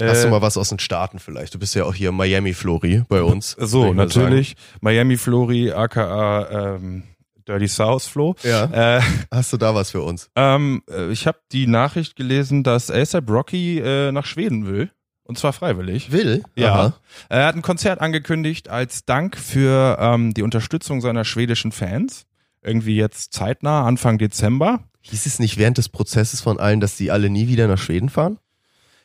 Hast 0.00 0.22
du 0.22 0.28
Äh, 0.28 0.30
mal 0.30 0.42
was 0.42 0.56
aus 0.56 0.68
den 0.68 0.78
Staaten 0.78 1.18
vielleicht? 1.18 1.54
Du 1.54 1.58
bist 1.58 1.74
ja 1.74 1.84
auch 1.84 1.94
hier 1.94 2.12
Miami 2.12 2.54
Flori 2.54 3.02
bei 3.08 3.22
uns. 3.22 3.56
so, 3.58 3.92
natürlich. 3.92 4.54
Miami 4.80 5.16
Flori, 5.16 5.72
aka 5.72 6.76
ähm, 6.76 7.02
Dirty 7.48 7.66
South 7.68 8.06
Flo. 8.06 8.36
Ja. 8.42 8.98
Äh, 8.98 9.02
Hast 9.32 9.52
du 9.52 9.56
da 9.56 9.74
was 9.74 9.90
für 9.90 10.02
uns? 10.02 10.30
ähm, 10.36 10.82
äh, 10.90 11.10
ich 11.10 11.26
habe 11.26 11.38
die 11.50 11.66
Nachricht 11.66 12.14
gelesen, 12.14 12.62
dass 12.62 12.90
ASAP 12.90 13.30
Rocky 13.30 13.78
äh, 13.78 14.12
nach 14.12 14.26
Schweden 14.26 14.66
will. 14.66 14.90
Und 15.24 15.38
zwar 15.38 15.52
freiwillig. 15.52 16.10
Will? 16.12 16.42
Ja. 16.56 16.72
Aha. 16.74 16.94
Er 17.28 17.46
hat 17.46 17.54
ein 17.54 17.62
Konzert 17.62 18.00
angekündigt 18.00 18.68
als 18.68 19.04
Dank 19.04 19.36
für 19.36 19.98
ähm, 20.00 20.32
die 20.32 20.42
Unterstützung 20.42 21.00
seiner 21.02 21.24
schwedischen 21.24 21.72
Fans. 21.72 22.24
Irgendwie 22.62 22.96
jetzt 22.96 23.32
zeitnah, 23.34 23.84
Anfang 23.84 24.18
Dezember. 24.18 24.80
Hieß 25.02 25.26
es 25.26 25.38
nicht 25.38 25.58
während 25.58 25.78
des 25.78 25.88
Prozesses 25.90 26.40
von 26.40 26.58
allen, 26.58 26.80
dass 26.80 26.96
die 26.96 27.10
alle 27.10 27.28
nie 27.30 27.46
wieder 27.48 27.68
nach 27.68 27.78
Schweden 27.78 28.08
fahren? 28.08 28.38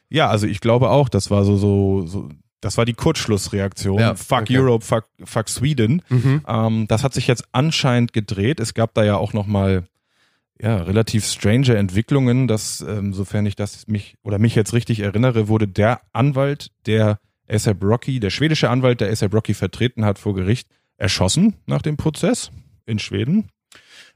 Ja, 0.10 0.30
also 0.30 0.48
ich 0.48 0.60
glaube 0.60 0.90
auch, 0.90 1.10
das 1.10 1.30
war 1.30 1.44
so, 1.44 1.58
so, 1.58 2.06
so 2.06 2.30
das 2.64 2.78
war 2.78 2.86
die 2.86 2.94
Kurzschlussreaktion. 2.94 4.00
Ja, 4.00 4.16
fuck 4.16 4.42
okay. 4.42 4.58
Europe, 4.58 4.86
fuck, 4.86 5.06
fuck 5.24 5.50
Sweden. 5.50 6.02
Ähm, 6.48 6.88
das 6.88 7.04
hat 7.04 7.14
sich 7.14 7.28
jetzt 7.28 7.44
anscheinend 7.52 8.14
gedreht. 8.14 8.60
Es 8.60 8.74
gab 8.74 8.94
da 8.94 9.04
ja 9.04 9.18
auch 9.18 9.34
noch 9.34 9.48
mal 9.48 9.84
ja, 10.62 10.78
relativ 10.78 11.26
strange 11.26 11.76
Entwicklungen, 11.76 12.48
dass, 12.48 12.80
ähm, 12.82 13.14
sofern 13.14 13.46
ich 13.46 13.56
das 13.56 13.88
mich 13.88 14.16
oder 14.24 14.40
mich 14.40 14.56
jetzt 14.56 14.74
richtig 14.74 15.02
erinnere, 15.02 15.48
wurde 15.50 15.68
der 15.68 16.02
Anwalt, 16.14 16.72
der 16.86 17.20
ASAP 17.50 17.84
Rocky, 17.84 18.20
der 18.22 18.30
schwedische 18.30 18.70
Anwalt, 18.70 19.02
der 19.02 19.10
ASAP 19.10 19.34
Rocky 19.34 19.54
vertreten 19.54 20.06
hat 20.06 20.20
vor 20.20 20.34
Gericht, 20.34 20.70
erschossen 20.96 21.56
nach 21.66 21.82
dem 21.82 21.98
Prozess 21.98 22.52
in 22.86 23.00
Schweden. 23.00 23.50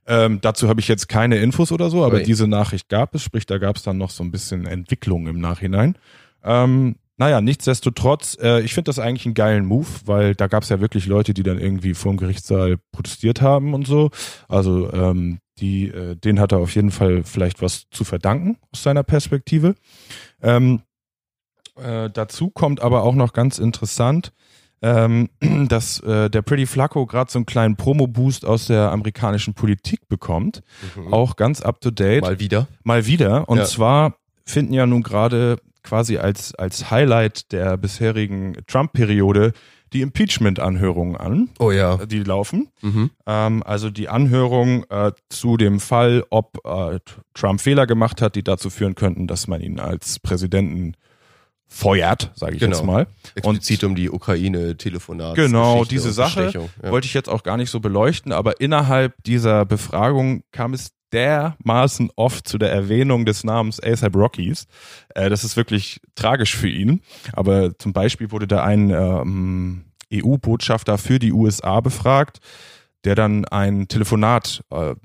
Ähm, 0.06 0.40
dazu 0.40 0.70
habe 0.70 0.80
ich 0.80 0.88
jetzt 0.88 1.10
keine 1.10 1.38
Infos 1.38 1.74
oder 1.74 1.90
so, 1.90 2.06
aber 2.06 2.18
Ui. 2.18 2.24
diese 2.24 2.48
Nachricht 2.48 2.88
gab 2.88 3.14
es, 3.14 3.24
sprich, 3.24 3.46
da 3.46 3.58
gab 3.58 3.76
es 3.76 3.84
dann 3.84 3.98
noch 3.98 4.12
so 4.12 4.24
ein 4.24 4.32
bisschen 4.32 4.66
Entwicklung 4.66 5.28
im 5.28 5.40
Nachhinein. 5.40 5.98
Ähm, 6.46 6.96
naja, 7.18 7.42
nichtsdestotrotz, 7.42 8.38
äh, 8.42 8.62
ich 8.62 8.74
finde 8.74 8.90
das 8.90 9.00
eigentlich 9.00 9.26
einen 9.26 9.34
geilen 9.34 9.66
Move, 9.66 9.88
weil 10.06 10.36
da 10.36 10.48
gab 10.48 10.64
es 10.64 10.70
ja 10.70 10.80
wirklich 10.80 11.08
Leute, 11.08 11.34
die 11.34 11.44
dann 11.44 11.60
irgendwie 11.60 11.94
vor 11.94 12.12
dem 12.12 12.18
Gerichtssaal 12.18 12.78
protestiert 12.92 13.42
haben 13.42 13.74
und 13.74 13.88
so. 13.88 14.12
Also 14.48 14.92
ähm, 14.94 15.40
die, 15.60 15.88
äh, 15.88 16.16
denen 16.16 16.40
hat 16.40 16.52
er 16.52 16.60
auf 16.60 16.76
jeden 16.76 16.92
Fall 16.92 17.24
vielleicht 17.24 17.62
was 17.62 17.86
zu 17.90 18.04
verdanken 18.04 18.58
aus 18.72 18.84
seiner 18.84 19.04
Perspektive. 19.04 19.74
Ähm, 20.42 20.82
äh, 21.76 22.10
dazu 22.12 22.50
kommt 22.50 22.82
aber 22.82 23.04
auch 23.04 23.16
noch 23.16 23.34
ganz 23.34 23.58
interessant, 23.58 24.32
ähm, 24.84 25.30
dass 25.68 26.00
äh, 26.02 26.30
der 26.30 26.44
Pretty 26.44 26.68
Flacco 26.68 27.08
gerade 27.08 27.32
so 27.32 27.40
einen 27.40 27.48
kleinen 27.48 27.76
Promo-Boost 27.78 28.46
aus 28.46 28.68
der 28.68 28.92
amerikanischen 28.92 29.56
Politik 29.56 30.08
bekommt. 30.08 30.62
Auch 31.12 31.36
ganz 31.36 31.62
up 31.62 31.82
to 31.82 31.90
date. 31.90 32.22
Mal 32.22 32.40
wieder. 32.40 32.68
Mal 32.84 33.08
wieder. 33.08 33.50
Und 33.50 33.58
Ja. 33.58 33.66
zwar 33.66 34.18
finden 34.46 34.74
ja 34.74 34.86
nun 34.86 35.02
gerade 35.02 35.58
quasi 35.88 36.18
als, 36.18 36.54
als 36.56 36.92
Highlight 36.92 37.52
der 37.52 37.78
bisherigen 37.78 38.58
Trump-Periode 38.68 39.54
die 39.94 40.02
Impeachment-Anhörungen 40.02 41.16
an, 41.16 41.50
Oh 41.60 41.72
ja. 41.72 41.96
die 42.06 42.22
laufen. 42.24 42.68
Mhm. 42.82 43.10
Ähm, 43.26 43.64
also 43.64 43.90
die 43.90 44.10
Anhörung 44.10 44.84
äh, 44.90 45.14
zu 45.30 45.56
dem 45.56 45.80
Fall, 45.80 46.26
ob 46.30 46.58
äh, 46.66 47.00
Trump 47.34 47.62
Fehler 47.62 47.88
gemacht 47.88 48.22
hat, 48.22 48.36
die 48.36 48.44
dazu 48.44 48.70
führen 48.70 48.96
könnten, 48.96 49.28
dass 49.28 49.48
man 49.48 49.62
ihn 49.62 49.80
als 49.80 50.20
Präsidenten 50.20 50.96
feuert, 51.70 52.32
sage 52.36 52.56
ich 52.56 52.60
Genau. 52.60 52.76
jetzt 52.78 52.86
mal. 52.86 53.08
Explizit 53.36 53.84
um 53.86 53.96
die 53.96 54.10
Ukraine-Telefonat. 54.10 55.36
Genau, 55.36 55.84
diese 55.86 56.12
Sache 56.12 56.70
wollte 56.82 57.06
ich 57.08 57.14
jetzt 57.14 57.30
auch 57.30 57.44
gar 57.44 57.58
nicht 57.58 57.70
so 57.70 57.80
beleuchten, 57.80 58.32
aber 58.32 58.60
innerhalb 58.62 59.14
dieser 59.24 59.66
Befragung 59.66 60.44
kam 60.52 60.74
es 60.74 60.92
dermaßen 61.14 62.12
oft 62.16 62.48
zu 62.48 62.58
der 62.58 62.72
Erwähnung 62.72 63.26
des 63.26 63.44
Namens 63.44 63.82
ASAP 63.82 64.16
Rockies. 64.16 64.68
Äh, 65.16 65.30
das 65.30 65.44
ist 65.44 65.58
wirklich 65.58 66.02
tragisch 66.16 66.56
für 66.56 66.70
ihn. 66.70 67.02
Aber 67.34 67.78
zum 67.78 67.94
Beispiel 67.94 68.32
wurde 68.32 68.48
da 68.48 68.64
ein 68.64 68.90
ähm, 68.90 69.86
EU-Botschafter 70.14 70.98
für 70.98 71.20
die 71.20 71.34
USA 71.34 71.80
befragt, 71.80 72.40
der 73.04 73.16
dann 73.16 73.46
ein 73.46 73.88
Telefonat 73.88 74.64
äh, 74.72 74.96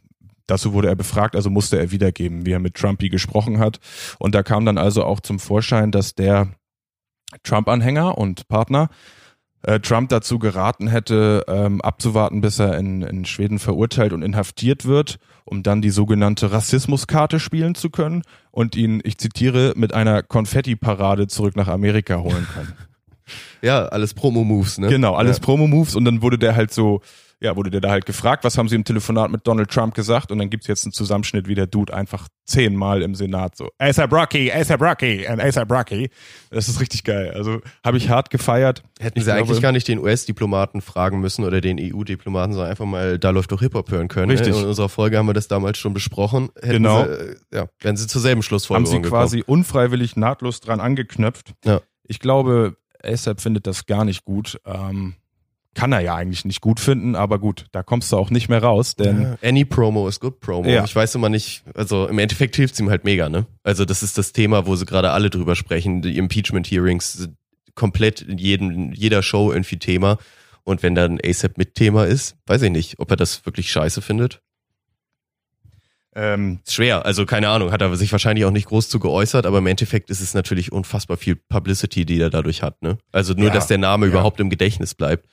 Dazu 0.47 0.73
wurde 0.73 0.89
er 0.89 0.97
befragt, 0.97 1.37
also 1.37 1.51
musste 1.51 1.79
er 1.79 1.93
wiedergeben, 1.93 2.45
wie 2.45 2.53
er 2.53 2.59
mit 2.59 2.75
Trumpy 2.75 3.09
gesprochen 3.09 3.59
hat. 3.59 3.79
Und 4.19 4.35
da 4.35 4.43
kam 4.43 4.67
dann 4.67 4.77
also 4.77 5.05
auch 5.05 5.21
zum 5.21 5.39
Vorschein, 5.39 5.93
dass 5.93 6.15
der 6.15 6.49
Trump-Anhänger 7.43 8.19
und 8.19 8.49
Partner 8.49 8.89
äh, 9.63 9.81
Trump 9.81 10.09
dazu 10.09 10.39
geraten 10.39 10.89
hätte, 10.89 11.45
ähm, 11.49 11.81
abzuwarten, 11.81 12.41
bis 12.41 12.59
er 12.59 12.79
in, 12.79 13.03
in 13.03 13.25
Schweden 13.25 13.59
verurteilt 13.59 14.13
und 14.13 14.23
inhaftiert 14.23 14.85
wird, 14.87 15.19
um 15.45 15.63
dann 15.63 15.83
die 15.83 15.91
sogenannte 15.91 16.53
Rassismuskarte 16.53 17.39
spielen 17.41 17.75
zu 17.75 17.91
können 17.91 18.23
und 18.51 18.77
ihn, 18.77 19.01
ich 19.05 19.19
zitiere, 19.19 19.73
mit 19.77 19.93
einer 19.95 20.23
Konfetti-Parade 20.23 21.27
zurück 21.29 21.57
nach 21.57 21.69
Amerika 21.69 22.19
holen 22.19 22.47
kann. 22.55 22.73
Ja, 23.63 23.87
alles 23.87 24.13
Promo-Moves, 24.15 24.79
ne? 24.79 24.89
Genau, 24.89 25.15
alles 25.15 25.39
Ja. 25.39 25.45
Promo-Moves 25.45 25.95
und 25.95 26.05
dann 26.05 26.21
wurde 26.21 26.39
der 26.39 26.57
halt 26.57 26.73
so, 26.73 27.01
ja, 27.43 27.57
wurde 27.57 27.71
der 27.71 27.81
da 27.81 27.91
halt 27.91 28.07
gefragt, 28.07 28.45
was 28.45 28.57
haben 28.57 28.69
sie 28.69 28.77
im 28.77 28.85
Telefonat 28.85 29.31
mit 29.31 29.47
Donald 29.47 29.71
Trump 29.71 29.95
gesagt 29.95 30.31
und 30.31 30.39
dann 30.39 30.49
gibt's 30.49 30.67
jetzt 30.69 30.85
einen 30.85 30.93
Zusammenschnitt, 30.93 31.49
wie 31.49 31.55
der 31.55 31.67
Dude 31.67 31.93
einfach 31.93 32.29
zehnmal 32.47 33.03
im 33.03 33.15
Senat 33.15 33.57
so, 33.57 33.69
ASAP 33.79 34.13
Rocky, 34.13 34.53
ASAP 34.53 34.81
Rocky 34.81 35.27
and 35.27 35.41
ASAP 35.43 35.71
Rocky. 35.71 36.11
Das 36.51 36.69
ist 36.69 36.81
richtig 36.81 37.05
geil. 37.05 37.33
Also 37.35 37.61
habe 37.85 37.97
ich 37.97 38.09
hart 38.09 38.31
gefeiert. 38.31 38.83
Hätten 39.01 39.19
Ich 39.19 39.25
sie 39.25 39.33
eigentlich 39.33 39.47
glaube- 39.49 39.61
gar 39.61 39.73
nicht 39.73 39.89
den 39.89 39.99
US-Diplomaten 39.99 40.81
fragen 40.81 41.21
müssen 41.21 41.45
oder 41.45 41.61
den 41.61 41.79
EU-Diplomaten, 41.81 42.53
sondern 42.53 42.71
einfach 42.71 42.85
mal, 42.87 43.19
da 43.19 43.31
läuft 43.31 43.53
doch 43.53 43.61
Hip-Hop 43.61 43.91
hören 43.91 44.09
können. 44.09 44.31
Richtig. 44.31 44.55
Ne? 44.55 44.61
In 44.63 44.67
unserer 44.69 44.89
Folge 44.89 45.19
haben 45.19 45.27
wir 45.27 45.35
das 45.35 45.49
damals 45.49 45.79
schon 45.79 45.95
besprochen. 45.95 46.51
Hätten 46.61 46.73
Genau. 46.85 47.05
Sie, 47.05 47.11
äh, 47.11 47.37
ja, 47.53 47.67
wären 47.81 47.97
sie 47.97 48.07
zur 48.07 48.21
selben 48.21 48.39
haben 48.39 48.43
Schlussfolgerung 48.45 49.05
sie 49.05 49.09
quasi 49.11 49.43
unfreiwillig 49.47 50.17
nahtlos 50.17 50.61
dran 50.61 50.81
angeknöpft. 50.81 51.53
Ja. 51.65 51.81
Ich 52.05 52.19
glaube, 52.21 52.77
ASAP 53.03 53.41
findet 53.41 53.67
das 53.67 53.87
gar 53.87 54.05
nicht 54.05 54.25
gut. 54.25 54.61
Ähm, 54.67 55.15
kann 55.75 55.93
er 55.93 56.01
ja 56.01 56.15
eigentlich 56.15 56.45
nicht 56.45 56.61
gut 56.61 56.81
finden, 56.81 57.17
aber 57.17 57.39
gut, 57.39 57.67
da 57.73 57.83
kommst 57.83 58.13
du 58.13 58.17
auch 58.17 58.31
nicht 58.31 58.49
mehr 58.49 58.63
raus, 58.63 58.95
denn. 58.95 59.37
Any 59.43 59.65
Promo 59.65 60.07
ist 60.07 60.21
good 60.21 60.41
Promo. 60.41 60.69
Ja. 60.69 60.85
Ich 60.85 60.95
weiß 60.95 61.15
immer 61.15 61.29
nicht, 61.29 61.65
also 61.75 62.07
im 62.09 62.19
Endeffekt 62.19 62.57
hilft 62.57 62.75
es 62.75 62.81
ihm 62.81 62.91
halt 62.91 63.05
mega, 63.05 63.29
ne? 63.29 63.47
Also 63.63 63.85
das 63.85 64.03
ist 64.03 64.19
das 64.19 64.33
Thema, 64.33 64.67
wo 64.67 64.77
sie 64.77 64.85
gerade 64.85 65.11
alle 65.13 65.31
drüber 65.31 65.57
sprechen. 65.57 66.03
Die 66.03 66.19
Impeachment-Hearings 66.19 67.15
sind 67.15 67.37
komplett 67.75 68.21
in 68.21 68.39
jedem, 68.39 68.93
jeder 68.93 69.23
Show 69.23 69.51
irgendwie 69.51 69.79
Thema. 69.79 70.19
Und 70.65 70.83
wenn 70.83 70.95
dann 70.95 71.19
ASAP 71.25 71.57
mit 71.59 71.75
Thema 71.75 72.05
ist, 72.07 72.37
weiß 72.47 72.63
ich 72.63 72.71
nicht, 72.71 72.99
ob 72.99 73.11
er 73.11 73.17
das 73.17 73.47
wirklich 73.47 73.71
scheiße 73.73 74.03
findet. 74.03 74.41
Ähm, 76.15 76.61
schwer, 76.69 77.07
also 77.07 77.25
keine 77.25 77.49
Ahnung, 77.49 77.73
hat 77.73 77.81
er 77.81 77.97
sich 77.97 78.13
wahrscheinlich 78.13 78.45
auch 78.45 78.51
nicht 78.51 78.69
groß 78.69 78.91
zu 78.91 78.99
geäußert, 79.01 79.47
aber 79.47 79.59
im 79.59 79.67
Endeffekt 79.67 80.11
ist 80.11 80.21
es 80.21 80.35
natürlich 80.35 80.71
unfassbar 80.71 81.17
viel 81.17 81.37
Publicity, 81.37 82.05
die 82.05 82.21
er 82.21 82.29
dadurch 82.29 82.63
hat, 82.63 82.83
ne? 82.83 82.99
Also 83.13 83.33
nur, 83.33 83.49
Ja, 83.49 83.55
dass 83.55 83.67
der 83.67 83.79
Name 83.79 84.05
ja. 84.07 84.13
überhaupt 84.13 84.39
im 84.39 84.51
Gedächtnis 84.51 84.95
bleibt, 84.95 85.27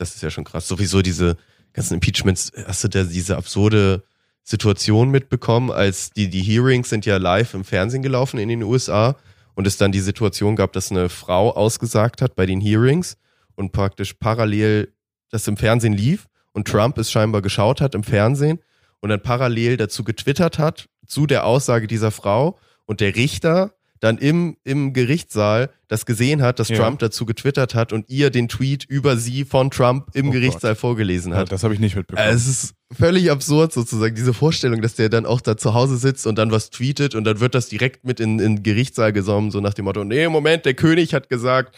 das 0.00 0.14
ist 0.14 0.22
ja 0.22 0.30
schon 0.30 0.44
krass. 0.44 0.66
Sowieso 0.66 1.02
diese 1.02 1.36
ganzen 1.72 1.94
Impeachments, 1.94 2.52
hast 2.66 2.84
du 2.84 2.88
da 2.88 3.04
diese 3.04 3.36
absurde 3.36 4.02
Situation 4.42 5.10
mitbekommen, 5.10 5.70
als 5.70 6.10
die, 6.10 6.30
die 6.30 6.42
Hearings 6.42 6.88
sind 6.88 7.06
ja 7.06 7.18
live 7.18 7.54
im 7.54 7.64
Fernsehen 7.64 8.02
gelaufen 8.02 8.38
in 8.38 8.48
den 8.48 8.62
USA 8.62 9.16
und 9.54 9.66
es 9.66 9.76
dann 9.76 9.92
die 9.92 10.00
Situation 10.00 10.56
gab, 10.56 10.72
dass 10.72 10.90
eine 10.90 11.08
Frau 11.08 11.50
ausgesagt 11.54 12.22
hat 12.22 12.34
bei 12.34 12.46
den 12.46 12.60
Hearings 12.60 13.18
und 13.54 13.72
praktisch 13.72 14.14
parallel 14.14 14.92
das 15.30 15.46
im 15.46 15.56
Fernsehen 15.56 15.92
lief 15.92 16.26
und 16.52 16.66
Trump 16.66 16.96
es 16.98 17.12
scheinbar 17.12 17.42
geschaut 17.42 17.80
hat 17.80 17.94
im 17.94 18.02
Fernsehen 18.02 18.58
und 19.00 19.10
dann 19.10 19.22
parallel 19.22 19.76
dazu 19.76 20.02
getwittert 20.02 20.58
hat, 20.58 20.88
zu 21.06 21.26
der 21.26 21.44
Aussage 21.44 21.86
dieser 21.86 22.10
Frau 22.10 22.58
und 22.86 23.00
der 23.00 23.14
Richter 23.16 23.74
dann 24.00 24.18
im, 24.18 24.56
im 24.64 24.92
Gerichtssaal 24.92 25.70
das 25.88 26.06
gesehen 26.06 26.40
hat, 26.42 26.58
dass 26.58 26.68
Ja. 26.68 26.76
Trump 26.76 26.98
dazu 27.00 27.26
getwittert 27.26 27.74
hat 27.74 27.92
und 27.92 28.08
ihr 28.08 28.30
den 28.30 28.48
Tweet 28.48 28.84
über 28.84 29.16
sie 29.16 29.44
von 29.44 29.70
Trump 29.70 30.08
im 30.14 30.28
Oh 30.28 30.32
Gerichtssaal 30.32 30.74
vorgelesen 30.74 31.32
ja, 31.32 31.38
hat. 31.38 31.52
das 31.52 31.62
habe 31.64 31.74
ich 31.74 31.80
nicht 31.80 31.96
mitbekommen. 31.96 32.28
Es 32.28 32.46
ist 32.46 32.74
völlig 32.92 33.30
absurd 33.30 33.72
sozusagen, 33.72 34.14
diese 34.14 34.32
Vorstellung, 34.32 34.80
dass 34.82 34.94
der 34.94 35.08
dann 35.10 35.26
auch 35.26 35.40
da 35.40 35.56
zu 35.56 35.74
Hause 35.74 35.96
sitzt 35.96 36.26
und 36.26 36.36
dann 36.38 36.50
was 36.50 36.70
tweetet 36.70 37.14
und 37.14 37.24
dann 37.24 37.40
wird 37.40 37.54
das 37.54 37.68
direkt 37.68 38.04
mit 38.04 38.20
in, 38.20 38.38
in 38.38 38.56
den 38.56 38.62
Gerichtssaal 38.62 39.12
genommen, 39.12 39.50
so 39.50 39.60
nach 39.60 39.74
dem 39.74 39.84
Motto, 39.84 40.02
nee, 40.04 40.26
Moment, 40.28 40.64
der 40.64 40.74
König 40.74 41.12
hat 41.14 41.28
gesagt 41.28 41.76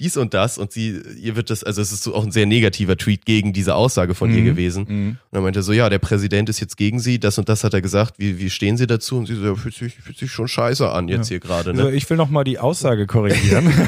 dies 0.00 0.16
und 0.16 0.34
das 0.34 0.58
und 0.58 0.72
sie, 0.72 1.00
ihr 1.20 1.36
wird 1.36 1.50
das, 1.50 1.62
also 1.62 1.80
es 1.80 1.92
ist 1.92 2.02
so 2.02 2.14
auch 2.14 2.24
ein 2.24 2.32
sehr 2.32 2.46
negativer 2.46 2.96
Tweet 2.96 3.24
gegen 3.24 3.52
diese 3.52 3.74
Aussage 3.74 4.14
von 4.14 4.30
ihr 4.32 4.40
Mhm. 4.40 4.44
gewesen. 4.46 4.84
Mhm. 4.88 5.08
Und 5.10 5.18
dann 5.30 5.42
meinte 5.42 5.60
er 5.60 5.62
so, 5.62 5.72
ja, 5.72 5.88
der 5.88 5.98
Präsident 6.00 6.48
ist 6.48 6.60
jetzt 6.60 6.76
gegen 6.76 6.98
sie, 6.98 7.20
das 7.20 7.38
und 7.38 7.48
das 7.48 7.62
hat 7.64 7.74
er 7.74 7.82
gesagt, 7.82 8.14
wie, 8.18 8.38
wie 8.38 8.50
stehen 8.50 8.76
sie 8.76 8.86
dazu? 8.86 9.16
Und 9.18 9.26
sie 9.26 9.34
so, 9.36 9.44
ja, 9.44 9.54
fühlt 9.54 9.74
sich, 9.74 9.94
fühlt 9.94 10.18
sich 10.18 10.30
schon 10.30 10.48
scheiße 10.48 10.90
an 10.90 11.08
jetzt 11.08 11.28
hier 11.28 11.40
gerade, 11.40 11.70
Also 11.70 11.84
ne? 11.84 11.92
ich 11.92 12.08
will 12.10 12.16
noch 12.16 12.30
mal 12.30 12.44
die 12.44 12.58
Aussage 12.58 13.06
korrigieren. 13.06 13.72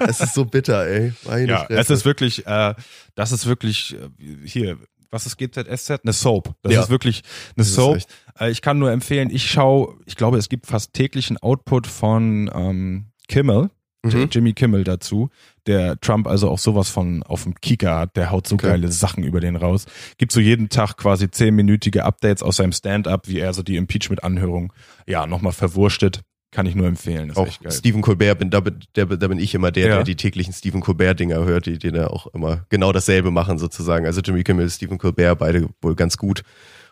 Es 0.00 0.20
ist 0.20 0.34
so 0.34 0.44
bitter, 0.44 0.86
ey. 0.86 1.14
Meine 1.26 1.48
ja, 1.48 1.64
Fresse. 1.64 1.80
es 1.80 1.90
ist 1.90 2.04
wirklich, 2.04 2.46
äh, 2.46 2.74
das 3.14 3.32
ist 3.32 3.46
wirklich 3.46 3.94
äh, 3.94 4.46
hier. 4.46 4.76
Was 5.10 5.24
ist 5.24 5.38
GZSZ? 5.38 6.00
Eine 6.02 6.12
Soap. 6.12 6.54
Das 6.62 6.72
Ja. 6.72 6.82
ist 6.82 6.90
wirklich 6.90 7.22
eine 7.56 7.62
ist 7.66 7.74
Soap. 7.74 7.98
Äh, 8.38 8.50
ich 8.50 8.60
kann 8.60 8.78
nur 8.78 8.90
empfehlen, 8.92 9.30
ich 9.30 9.50
schaue, 9.50 9.94
ich 10.04 10.16
glaube, 10.16 10.36
es 10.36 10.48
gibt 10.50 10.66
fast 10.66 10.92
täglichen 10.92 11.38
Output 11.38 11.86
von 11.86 12.50
ähm, 12.54 13.06
Kimmel, 13.28 13.70
Mhm. 14.04 14.28
Jimmy 14.30 14.52
Kimmel 14.52 14.84
dazu, 14.84 15.30
der 15.66 15.98
Trump 16.00 16.28
also 16.28 16.48
auch 16.48 16.58
sowas 16.58 16.88
von 16.90 17.22
auf 17.24 17.42
dem 17.42 17.54
Kika 17.56 17.98
hat, 18.00 18.16
der 18.16 18.30
haut 18.30 18.46
so 18.46 18.54
Okay. 18.54 18.68
geile 18.68 18.92
Sachen 18.92 19.24
über 19.24 19.40
den 19.40 19.56
raus. 19.56 19.86
Gibt 20.18 20.30
so 20.32 20.38
jeden 20.40 20.68
Tag 20.68 20.96
quasi 20.96 21.30
zehnminütige 21.30 22.04
Updates 22.04 22.42
aus 22.42 22.56
seinem 22.56 22.72
Stand-up, 22.72 23.26
wie 23.28 23.38
er 23.40 23.52
so 23.52 23.62
die 23.62 23.76
Impeachment-Anhörung 23.76 24.72
ja 25.06 25.26
nochmal 25.26 25.52
verwurstet. 25.52 26.20
Kann 26.52 26.66
ich 26.66 26.76
nur 26.76 26.86
empfehlen. 26.86 27.30
Ist 27.30 27.36
auch 27.36 27.46
echt 27.48 27.62
geil. 27.62 27.72
Stephen 27.72 28.00
Colbert, 28.02 28.38
bin, 28.38 28.50
da, 28.50 28.60
bin- 28.60 28.78
da 28.94 29.04
bin 29.04 29.38
ich 29.38 29.52
immer 29.54 29.72
der, 29.72 29.88
Ja. 29.88 29.94
der 29.96 30.04
die 30.04 30.14
täglichen 30.14 30.52
Stephen 30.54 30.80
Colbert-Dinger 30.80 31.44
hört, 31.44 31.66
die, 31.66 31.78
die 31.78 31.90
da 31.90 32.06
auch 32.06 32.28
immer 32.28 32.64
genau 32.68 32.92
dasselbe 32.92 33.32
machen 33.32 33.58
sozusagen. 33.58 34.06
Also 34.06 34.20
Jimmy 34.20 34.44
Kimmel, 34.44 34.70
Stephen 34.70 34.98
Colbert, 34.98 35.38
beide 35.40 35.68
wohl 35.82 35.96
ganz 35.96 36.16
gut. 36.16 36.42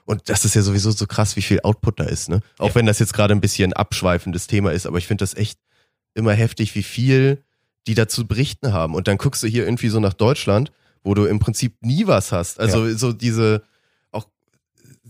Und 0.05 0.29
das 0.29 0.45
ist 0.45 0.55
ja 0.55 0.61
sowieso 0.63 0.91
so 0.91 1.07
krass, 1.07 1.37
wie 1.37 1.43
viel 1.43 1.61
Output 1.63 2.01
da 2.01 2.05
ist, 2.05 2.29
ne? 2.29 2.41
Auch 2.59 2.75
wenn 2.75 2.85
das 2.85 2.99
jetzt 2.99 3.15
gerade 3.15 3.33
ein 3.33 3.41
bisschen 3.41 3.73
abschweifendes 3.73 4.49
Thema 4.49 4.73
ist, 4.73 4.85
aber 4.87 4.99
ich 4.99 5.07
finde 5.07 5.23
das 5.23 5.35
echt 5.35 5.59
immer 6.15 6.33
heftig, 6.33 6.75
wie 6.75 6.83
viel 6.83 7.43
die 7.87 7.95
dazu 7.95 8.27
berichten 8.27 8.73
haben. 8.73 8.95
Und 8.95 9.09
dann 9.09 9.19
guckst 9.19 9.43
du 9.43 9.47
hier 9.47 9.65
irgendwie 9.65 9.89
so 9.89 10.01
nach 10.01 10.15
Deutschland, 10.15 10.73
wo 11.03 11.15
du 11.15 11.27
im 11.27 11.39
Prinzip 11.39 11.77
nie 11.83 12.07
was 12.07 12.33
hast. 12.33 12.59
Also 12.59 12.97
so 12.97 13.13
diese, 13.13 13.63
auch, 14.11 14.27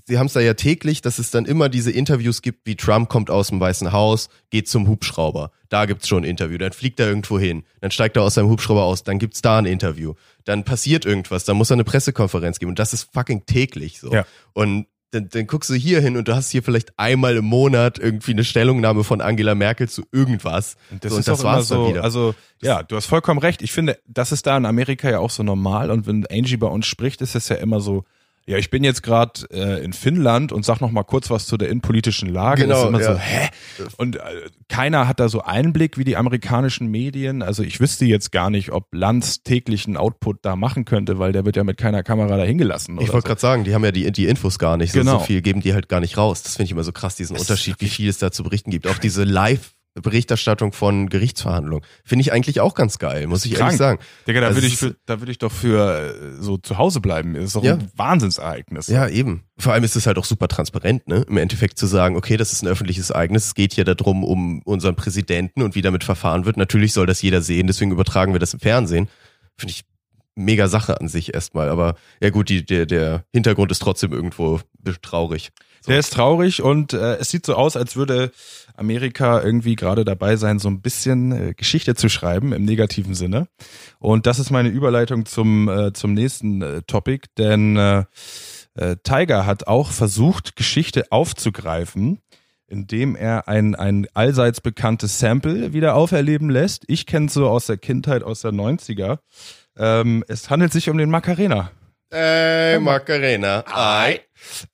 sie 0.07 0.19
haben 0.19 0.27
es 0.27 0.33
da 0.33 0.41
ja 0.41 0.55
täglich, 0.55 1.01
dass 1.01 1.21
es 1.21 1.31
dann 1.31 1.45
immer 1.45 1.69
diese 1.69 1.93
Interviews 1.93 2.43
gibt, 2.43 2.67
wie 2.67 2.75
Trump 2.75 3.09
kommt 3.09 3.31
aus 3.31 3.49
dem 3.49 3.61
Weißen 3.61 3.93
Haus, 3.93 4.29
geht 4.51 4.69
zum 4.69 4.89
Hubschrauber. 4.89 5.53
Da 5.69 5.87
gibt's 5.87 6.09
schon 6.09 6.25
ein 6.25 6.29
Interview. 6.29 6.59
Dann 6.59 6.73
fliegt 6.73 6.99
er 6.99 7.09
irgendwo 7.09 7.39
hin. 7.39 7.65
Dann 7.81 7.91
steigt 7.91 8.17
er 8.17 8.23
aus 8.23 8.35
seinem 8.35 8.49
Hubschrauber 8.49 8.83
aus. 8.83 9.05
Dann 9.05 9.19
gibt's 9.19 9.41
da 9.41 9.59
ein 9.59 9.67
Interview. 9.67 10.15
Dann 10.45 10.65
passiert 10.65 11.05
irgendwas. 11.05 11.45
Dann 11.45 11.57
muss 11.57 11.71
er 11.71 11.75
eine 11.75 11.85
Pressekonferenz 11.85 12.59
geben. 12.59 12.71
Und 12.71 12.79
das 12.79 12.93
ist 12.93 13.09
fucking 13.13 13.47
täglich 13.47 14.01
so. 14.01 14.13
Ja. 14.13 14.27
Und 14.53 14.87
dann, 15.15 15.29
dann 15.29 15.47
guckst 15.47 15.71
du 15.71 15.75
hier 15.75 16.01
hin 16.01 16.17
und 16.17 16.29
du 16.29 16.35
hast 16.35 16.51
hier 16.51 16.63
vielleicht 16.63 16.99
einmal 16.99 17.37
im 17.37 17.45
Monat 17.45 17.99
irgendwie 17.99 18.33
eine 18.33 18.45
Stellungnahme 18.45 19.05
von 19.05 19.21
Angela 19.21 19.55
Merkel 19.55 19.89
zu 19.89 20.05
irgendwas. 20.13 20.77
Und 20.91 21.05
das 21.05 21.13
so, 21.13 21.19
ist 21.19 21.29
und 21.29 21.35
auch 21.35 21.41
immer 21.41 21.63
so, 21.63 21.75
dann 21.75 21.95
wieder. 21.95 22.05
also 22.05 22.35
ja, 22.61 22.83
du 22.83 22.97
hast 22.97 23.07
vollkommen 23.07 23.39
recht. 23.39 23.63
Ich 23.63 23.73
finde, 23.73 23.99
das 24.07 24.33
ist 24.33 24.47
da 24.47 24.57
in 24.57 24.67
Amerika 24.67 25.11
ja 25.11 25.19
auch 25.19 25.31
so 25.31 25.43
normal 25.43 25.91
und 25.91 26.07
wenn 26.07 26.27
Angie 26.27 26.57
bei 26.57 26.67
uns 26.67 26.87
spricht, 26.87 27.21
ist 27.21 27.35
es 27.35 27.49
ja 27.49 27.57
immer 27.57 27.81
so, 27.81 28.05
ja, 28.47 28.59
ich 28.59 28.69
bin 28.69 28.85
jetzt 28.85 29.03
gerade 29.03 29.41
äh, 29.51 29.83
in 29.83 29.95
Finnland 29.95 30.53
und 30.53 30.65
sag 30.65 30.81
noch 30.81 30.91
mal 30.91 31.03
kurz 31.03 31.31
was 31.31 31.47
zu 31.47 31.57
der 31.57 31.71
innenpolitischen 31.71 32.29
Lage. 32.29 32.63
Genau, 32.63 32.91
das 32.91 33.01
ja. 33.01 33.13
so, 33.15 33.19
hä? 33.19 33.49
Und 33.97 34.17
äh, 34.17 34.21
keiner 34.69 35.09
hat 35.09 35.19
da 35.19 35.31
so 35.31 35.43
Einblick 35.43 35.97
wie 35.97 36.05
die 36.05 36.17
amerikanischen 36.17 36.89
Medien. 36.89 37.43
Also 37.43 37.63
ich 37.63 37.81
wüsste 37.81 38.05
jetzt 38.05 38.33
gar 38.33 38.51
nicht, 38.51 38.71
ob 38.71 38.89
Lanz 38.93 39.43
täglichen 39.43 39.97
Output 39.97 40.39
da 40.43 40.57
machen 40.57 40.85
könnte, 40.85 41.19
weil 41.19 41.33
der 41.33 41.47
wird 41.47 41.57
ja 41.57 41.65
mit 41.65 41.79
keiner 41.79 42.03
Kamera 42.03 42.37
dahin 42.37 42.59
gelassen. 42.59 42.99
Ich 43.01 43.09
wollte 43.13 43.23
so. 43.23 43.29
gerade 43.29 43.41
sagen, 43.41 43.65
die 43.65 43.75
haben 43.75 43.85
ja 43.85 43.93
die, 43.93 44.11
die 44.13 44.27
Infos 44.27 44.59
gar 44.59 44.77
nicht. 44.77 44.93
So, 44.93 44.99
Genau. 44.99 45.19
so 45.19 45.25
viel 45.25 45.41
geben 45.41 45.61
die 45.61 45.73
halt 45.73 45.89
gar 45.89 46.01
nicht 46.01 46.19
raus. 46.19 46.43
Das 46.43 46.57
finde 46.57 46.67
ich 46.67 46.73
immer 46.73 46.85
so 46.85 46.93
krass, 46.93 47.17
diesen 47.17 47.37
Es 47.37 47.43
ist 47.43 47.51
Unterschied, 47.51 47.77
wie 47.79 47.89
viel 47.89 48.09
es 48.09 48.19
da 48.19 48.31
zu 48.31 48.43
berichten 48.43 48.71
gibt. 48.71 48.87
Auch 48.87 48.99
diese 48.99 49.25
Live-Berichterstattung 49.97 50.73
von 50.73 51.09
Gerichtsverhandlungen. 51.09 51.85
Finde 52.05 52.23
ich 52.23 52.33
eigentlich 52.33 52.61
auch 52.61 52.75
ganz 52.75 52.99
geil, 52.99 53.27
muss 53.27 53.45
ich 53.45 53.53
Krank. 53.53 53.63
ehrlich 53.67 53.79
sagen. 53.79 53.99
Digga, 54.27 54.41
da 54.41 54.47
Also 54.49 54.57
würde 54.59 54.67
ich, 54.67 54.77
für, 54.77 54.97
da 55.07 55.21
würde 55.21 55.33
ich 55.33 55.39
doch 55.39 55.53
für 55.53 56.15
äh, 56.39 56.43
so 56.43 56.57
zu 56.59 56.79
Hause 56.79 57.01
bleiben. 57.01 57.35
Das 57.35 57.45
ist 57.45 57.57
doch 57.57 57.65
Ja. 57.65 57.75
ein 57.75 57.91
Wahnsinnsereignis. 57.97 58.89
Ja, 58.89 59.09
eben. 59.09 59.45
Vor 59.59 59.73
allem 59.73 59.85
ist 59.85 59.97
es 59.97 60.07
halt 60.07 60.19
auch 60.19 60.25
super 60.25 60.49
transparent, 60.49 61.07
ne? 61.09 61.25
Im 61.29 61.37
Endeffekt 61.37 61.79
zu 61.79 61.87
sagen, 61.87 62.17
okay, 62.17 62.37
das 62.37 62.53
ist 62.53 62.63
ein 62.63 62.69
öffentliches 62.69 63.11
Ereignis. 63.11 63.47
Es 63.47 63.55
geht 63.55 63.73
hier 63.75 63.85
darum, 63.85 64.25
um 64.25 64.61
unseren 64.63 64.97
Präsidenten 64.97 65.63
und 65.63 65.75
wie 65.75 65.83
damit 65.83 66.03
verfahren 66.05 66.45
wird. 66.45 66.57
Natürlich 66.57 66.93
soll 66.93 67.07
das 67.07 67.23
jeder 67.23 67.41
sehen, 67.41 67.67
deswegen 67.67 67.93
übertragen 67.93 68.33
wir 68.33 68.41
das 68.41 68.55
im 68.55 68.61
Fernsehen. 68.61 69.09
Finde 69.57 69.73
ich 69.73 69.85
mega 70.37 70.67
Sache 70.67 71.01
an 71.01 71.07
sich 71.07 71.33
erstmal. 71.33 71.69
Aber 71.69 71.95
ja 72.21 72.31
gut, 72.31 72.49
die, 72.49 72.65
der, 72.67 72.87
der 72.87 73.25
Hintergrund 73.33 73.71
ist 73.71 73.79
trotzdem 73.81 74.13
irgendwo 74.13 74.59
traurig. 75.01 75.51
So. 75.83 75.91
Der 75.93 76.01
ist 76.01 76.13
traurig 76.15 76.63
und 76.63 76.93
äh, 76.93 77.17
es 77.19 77.29
sieht 77.29 77.47
so 77.47 77.55
aus, 77.55 77.77
als 77.77 77.95
würde 77.95 78.33
Amerika 78.75 79.43
irgendwie 79.43 79.77
gerade 79.77 80.05
dabei 80.05 80.37
sein, 80.37 80.59
so 80.59 80.69
ein 80.69 80.81
bisschen 80.81 81.33
äh, 81.33 81.55
Geschichte 81.55 81.95
zu 81.95 82.09
schreiben 82.09 82.53
im 82.53 82.65
negativen 82.65 83.15
Sinne. 83.15 83.49
Und 83.99 84.27
das 84.27 84.39
ist 84.39 84.51
meine 84.51 84.69
Überleitung 84.69 85.27
zum, 85.27 85.69
äh, 85.69 85.93
zum 85.93 86.15
nächsten 86.15 86.63
äh, 86.63 86.83
Topic, 86.83 87.27
denn 87.39 87.77
äh, 87.77 88.05
äh, 88.75 88.97
Tiger 89.03 89.47
hat 89.47 89.67
auch 89.67 89.91
versucht, 89.91 90.57
Geschichte 90.57 91.05
aufzugreifen, 91.11 92.19
indem 92.67 93.15
er 93.15 93.47
ein, 93.49 93.75
ein 93.75 94.07
allseits 94.15 94.61
bekanntes 94.61 95.19
Sample 95.19 95.73
wieder 95.73 95.95
auferleben 95.95 96.51
lässt. 96.51 96.85
Ich 96.89 97.07
kenne 97.07 97.27
es 97.27 97.35
so 97.35 97.49
aus 97.49 97.67
der 97.67 97.77
Kindheit, 97.77 98.23
aus 98.23 98.41
der 98.41 98.53
90er. 98.53 99.19
Ähm, 99.77 100.25
es 100.29 100.51
handelt 100.51 100.73
sich 100.73 100.89
um 100.91 100.99
den 100.99 101.11
Macarena. 101.11 101.71
Ey, 102.11 102.79
Macarena. 102.81 103.65
Ei. 103.67 104.21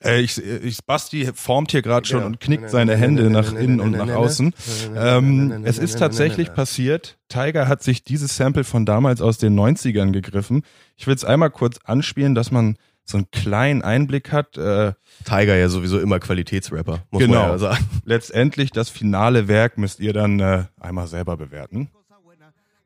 Äh, 0.04 0.20
ich, 0.20 0.36
ich, 0.42 0.84
Basti 0.84 1.30
formt 1.34 1.70
hier 1.70 1.80
gerade 1.82 2.06
schon 2.06 2.18
Genau. 2.18 2.26
und 2.28 2.40
knickt 2.40 2.70
seine 2.70 2.96
Hände 2.96 3.30
nach 3.30 3.52
innen 3.54 3.80
und 3.80 3.92
nach 3.92 4.10
außen. 4.10 4.52
Ähm, 4.96 5.62
es 5.64 5.78
ist 5.78 5.98
tatsächlich 5.98 6.52
passiert. 6.52 7.18
Tiger 7.28 7.68
hat 7.68 7.82
sich 7.82 8.02
dieses 8.04 8.36
Sample 8.36 8.64
von 8.64 8.84
damals 8.84 9.20
aus 9.22 9.38
den 9.38 9.58
90ern 9.58 10.10
gegriffen. 10.12 10.62
Ich 10.96 11.06
will 11.06 11.14
es 11.14 11.24
einmal 11.24 11.50
kurz 11.50 11.78
anspielen, 11.84 12.34
dass 12.34 12.50
man 12.50 12.76
so 13.04 13.16
einen 13.16 13.30
kleinen 13.30 13.82
Einblick 13.82 14.32
hat. 14.32 14.56
Äh, 14.58 14.92
Tiger 15.24 15.56
ja 15.56 15.68
sowieso 15.68 15.98
immer 16.00 16.18
Qualitätsrapper, 16.20 17.04
muss 17.10 17.22
Genau. 17.22 17.40
man 17.42 17.50
ja 17.52 17.58
sagen. 17.58 17.84
letztendlich 18.04 18.70
das 18.72 18.88
finale 18.88 19.48
Werk 19.48 19.78
müsst 19.78 20.00
ihr 20.00 20.12
dann 20.12 20.40
äh, 20.40 20.64
einmal 20.80 21.06
selber 21.06 21.36
bewerten. 21.36 21.90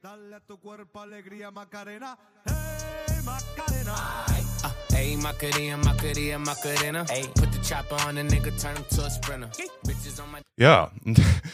Dale 0.04 0.36
a 0.36 0.40
tu 0.40 0.58
cuerpo 0.58 1.00
alegría, 1.00 1.50
Macarena. 1.50 2.18
Hey, 2.44 3.22
Macarena. 3.24 3.94
Uh, 4.62 4.94
Ayy, 4.94 5.16
Macarena, 5.16 5.78
Macarena, 5.78 6.38
Macarena. 6.38 7.04
Ayy, 7.08 7.26
put 7.34 7.50
the 7.52 7.58
chopper 7.66 7.96
on 8.06 8.18
a 8.18 8.22
nigga, 8.22 8.52
turn 8.60 8.76
him 8.76 8.84
to 8.90 9.02
a 9.06 9.08
sprinter. 9.08 9.48
Bitches 9.86 10.20
on 10.20 10.30
my 10.30 10.40
Ja, 10.58 10.90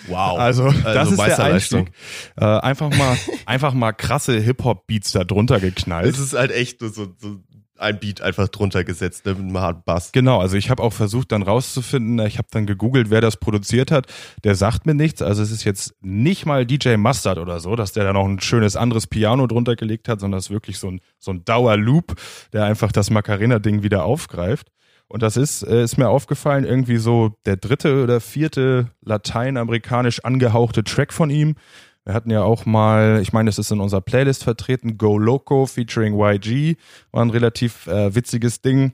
Wow. 0.09 0.39
also 0.41 0.73
das 0.73 1.13
ist 1.13 1.21
der. 1.21 1.39
Einstieg. 1.39 1.93
Äh, 2.37 2.45
einfach 2.45 2.91
mal, 2.91 3.17
einfach 3.47 3.73
mal 3.73 3.93
krasse 3.93 4.41
Hip-Hop-Beats 4.41 5.13
da 5.13 5.23
drunter 5.23 5.61
geknallt. 5.61 6.09
Es 6.13 6.19
ist 6.19 6.33
halt 6.33 6.51
echt 6.51 6.81
nur 6.81 6.91
so, 6.91 7.15
so 7.19 7.39
ein 7.81 7.99
Beat 7.99 8.21
einfach 8.21 8.49
drunter 8.49 8.85
gesetzt, 8.85 9.27
ne, 9.27 9.33
mit 9.33 9.43
einem 9.43 9.59
harten 9.59 9.83
Bass. 9.85 10.13
Genau, 10.13 10.41
also 10.41 10.57
ich 10.57 10.71
habe 10.71 10.83
auch 10.83 10.93
versucht 10.93 11.33
dann 11.33 11.43
rauszufinden, 11.43 12.25
ich 12.27 12.39
habe 12.39 12.49
dann 12.51 12.67
gegoogelt, 12.67 13.11
wer 13.11 13.21
das 13.21 13.37
produziert 13.37 13.91
hat. 13.91 14.07
Der 14.45 14.55
sagt 14.55 14.87
mir 14.87 14.95
nichts, 14.95 15.23
also 15.23 15.43
es 15.43 15.51
ist 15.51 15.65
jetzt 15.65 15.95
nicht 16.01 16.47
mal 16.47 16.67
DJ 16.67 16.97
Mustard 16.97 17.39
oder 17.39 17.61
so, 17.61 17.77
dass 17.77 17.93
der 17.93 18.05
da 18.05 18.13
noch 18.13 18.27
ein 18.27 18.41
schönes 18.41 18.77
anderes 18.77 19.07
Piano 19.07 19.47
drunter 19.47 19.77
gelegt 19.77 20.09
hat, 20.09 20.21
sondern 20.21 20.39
es 20.39 20.47
ist 20.47 20.51
wirklich 20.51 20.79
so 20.79 20.89
ein, 20.89 21.01
so 21.19 21.33
ein 21.33 21.45
Dauerloop, 21.45 22.15
der 22.53 22.65
einfach 22.65 22.93
das 22.93 23.11
Macarena-Ding 23.11 23.83
wieder 23.83 24.05
aufgreift. 24.05 24.69
Und 25.11 25.25
das 25.25 25.37
ist, 25.37 25.65
äh, 25.65 25.83
ist 25.83 25.99
mir 25.99 26.09
aufgefallen, 26.09 26.65
irgendwie 26.65 26.99
so 26.99 27.37
der 27.45 27.57
dritte 27.57 28.05
oder 28.05 28.21
vierte 28.21 28.93
lateinamerikanisch 29.03 30.25
angehauchte 30.25 30.85
Track 30.85 31.13
von 31.13 31.31
ihm. 31.31 31.57
Wir 32.05 32.15
hatten 32.15 32.31
ja 32.31 32.43
auch 32.43 32.67
mal, 32.67 33.21
ich 33.23 33.33
meine, 33.33 33.49
das 33.49 33.59
ist 33.59 33.71
in 33.71 33.81
unserer 33.81 34.01
Playlist 34.01 34.45
vertreten, 34.45 34.97
Go 34.97 35.19
Loco 35.19 35.67
featuring 35.67 36.15
YG, 36.19 36.77
war 37.13 37.25
ein 37.25 37.31
relativ 37.31 37.87
äh, 37.87 38.15
witziges 38.15 38.63
Ding. 38.63 38.93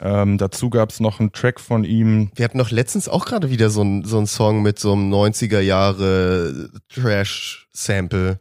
Ähm, 0.00 0.36
dazu 0.36 0.68
gab's 0.68 1.00
noch 1.00 1.20
einen 1.20 1.32
Track 1.32 1.58
von 1.60 1.84
ihm. 1.84 2.30
Wir 2.34 2.44
hatten 2.44 2.58
doch 2.58 2.70
letztens 2.70 3.08
auch 3.08 3.24
gerade 3.24 3.50
wieder 3.50 3.70
so 3.70 3.82
ein 3.82 4.04
so 4.04 4.18
ein 4.18 4.26
Song 4.26 4.62
mit 4.62 4.78
so 4.78 4.92
einem 4.92 5.12
90er 5.12 5.60
Jahre 5.60 6.70
Trash-Sample. 6.90 8.40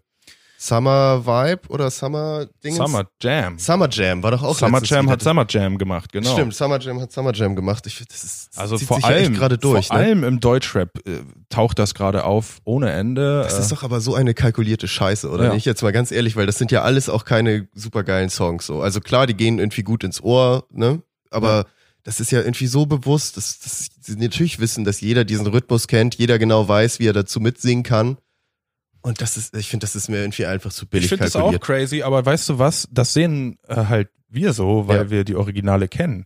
Summer 0.68 1.26
Vibe 1.26 1.68
oder 1.70 1.92
Summer 1.92 2.46
Ding? 2.64 2.74
Summer 2.76 3.06
Jam. 3.22 3.60
Summer 3.60 3.88
Jam 3.90 4.24
war 4.24 4.32
doch 4.32 4.42
auch 4.42 4.58
Summer 4.58 4.82
Jam 4.84 5.10
hat 5.10 5.22
Summer 5.22 5.46
Jam 5.48 5.78
gemacht, 5.78 6.12
genau. 6.12 6.32
Stimmt, 6.34 6.56
Summer 6.56 6.80
Jam 6.80 7.00
hat 7.00 7.12
Summer 7.12 7.34
Jam 7.34 7.56
gemacht. 7.56 7.86
Ich, 7.86 8.04
das 8.08 8.24
ist, 8.24 8.50
das 8.54 8.58
Also 8.58 8.78
vor 8.80 9.00
ja 9.00 9.06
allem, 9.06 9.34
gerade 9.36 9.58
durch. 9.58 9.88
vor 9.88 9.98
ne? 9.98 10.04
allem 10.04 10.24
im 10.24 10.40
Deutschrap 10.40 10.90
äh, 11.08 11.20
taucht 11.50 11.78
das 11.78 11.94
gerade 11.94 12.24
auf 12.24 12.60
ohne 12.64 12.92
Ende. 12.92 13.44
Das 13.44 13.58
Äh, 13.58 13.62
ist 13.62 13.72
doch 13.72 13.84
aber 13.84 14.00
so 14.02 14.16
eine 14.16 14.34
kalkulierte 14.34 14.88
Scheiße, 14.88 15.30
oder 15.30 15.46
Ja. 15.46 15.54
nicht? 15.54 15.66
Jetzt 15.66 15.84
mal 15.84 15.92
ganz 15.92 16.12
ehrlich, 16.12 16.36
weil 16.36 16.48
das 16.48 16.58
sind 16.58 16.72
ja 16.72 16.82
alles 16.82 17.10
auch 17.10 17.26
keine 17.26 17.68
supergeilen 17.76 18.30
Songs 18.30 18.66
so. 18.66 18.82
Also 18.82 19.02
klar, 19.02 19.28
die 19.28 19.36
gehen 19.36 19.60
irgendwie 19.60 19.84
gut 19.84 20.04
ins 20.04 20.22
Ohr, 20.24 20.66
ne? 20.72 21.02
Aber 21.30 21.66
das 22.04 22.20
ist 22.20 22.32
ja 22.32 22.40
irgendwie 22.40 22.68
so 22.68 22.86
bewusst, 22.86 23.36
dass, 23.38 23.60
dass 23.60 23.88
sie 24.02 24.16
natürlich 24.16 24.60
wissen, 24.60 24.84
dass 24.86 25.02
jeder 25.02 25.26
diesen 25.26 25.48
Rhythmus 25.48 25.88
kennt, 25.88 26.16
jeder 26.16 26.38
genau 26.40 26.68
weiß, 26.68 27.00
wie 27.00 27.08
er 27.08 27.14
dazu 27.14 27.40
mitsingen 27.40 27.84
kann. 27.84 28.18
Und 29.06 29.22
das 29.22 29.38
ist, 29.38 29.56
ich 29.56 29.70
finde, 29.70 29.84
das 29.84 29.96
ist 29.96 30.10
mir 30.10 30.18
irgendwie 30.18 30.48
einfach 30.48 30.72
zu 30.72 30.88
billig 30.88 31.06
ich 31.06 31.10
finde 31.10 31.26
das 31.26 31.36
auch 31.36 31.60
crazy, 31.60 32.02
aber 32.02 32.26
weißt 32.26 32.50
du 32.50 32.58
was? 32.58 32.88
Das 32.92 33.14
sehen 33.14 33.60
äh, 33.68 33.76
halt 33.86 34.10
wir 34.30 34.52
so, 34.52 34.88
weil 34.88 34.98
Ja. 34.98 35.10
wir 35.12 35.24
die 35.26 35.36
Originale 35.36 35.88
kennen. 35.88 36.26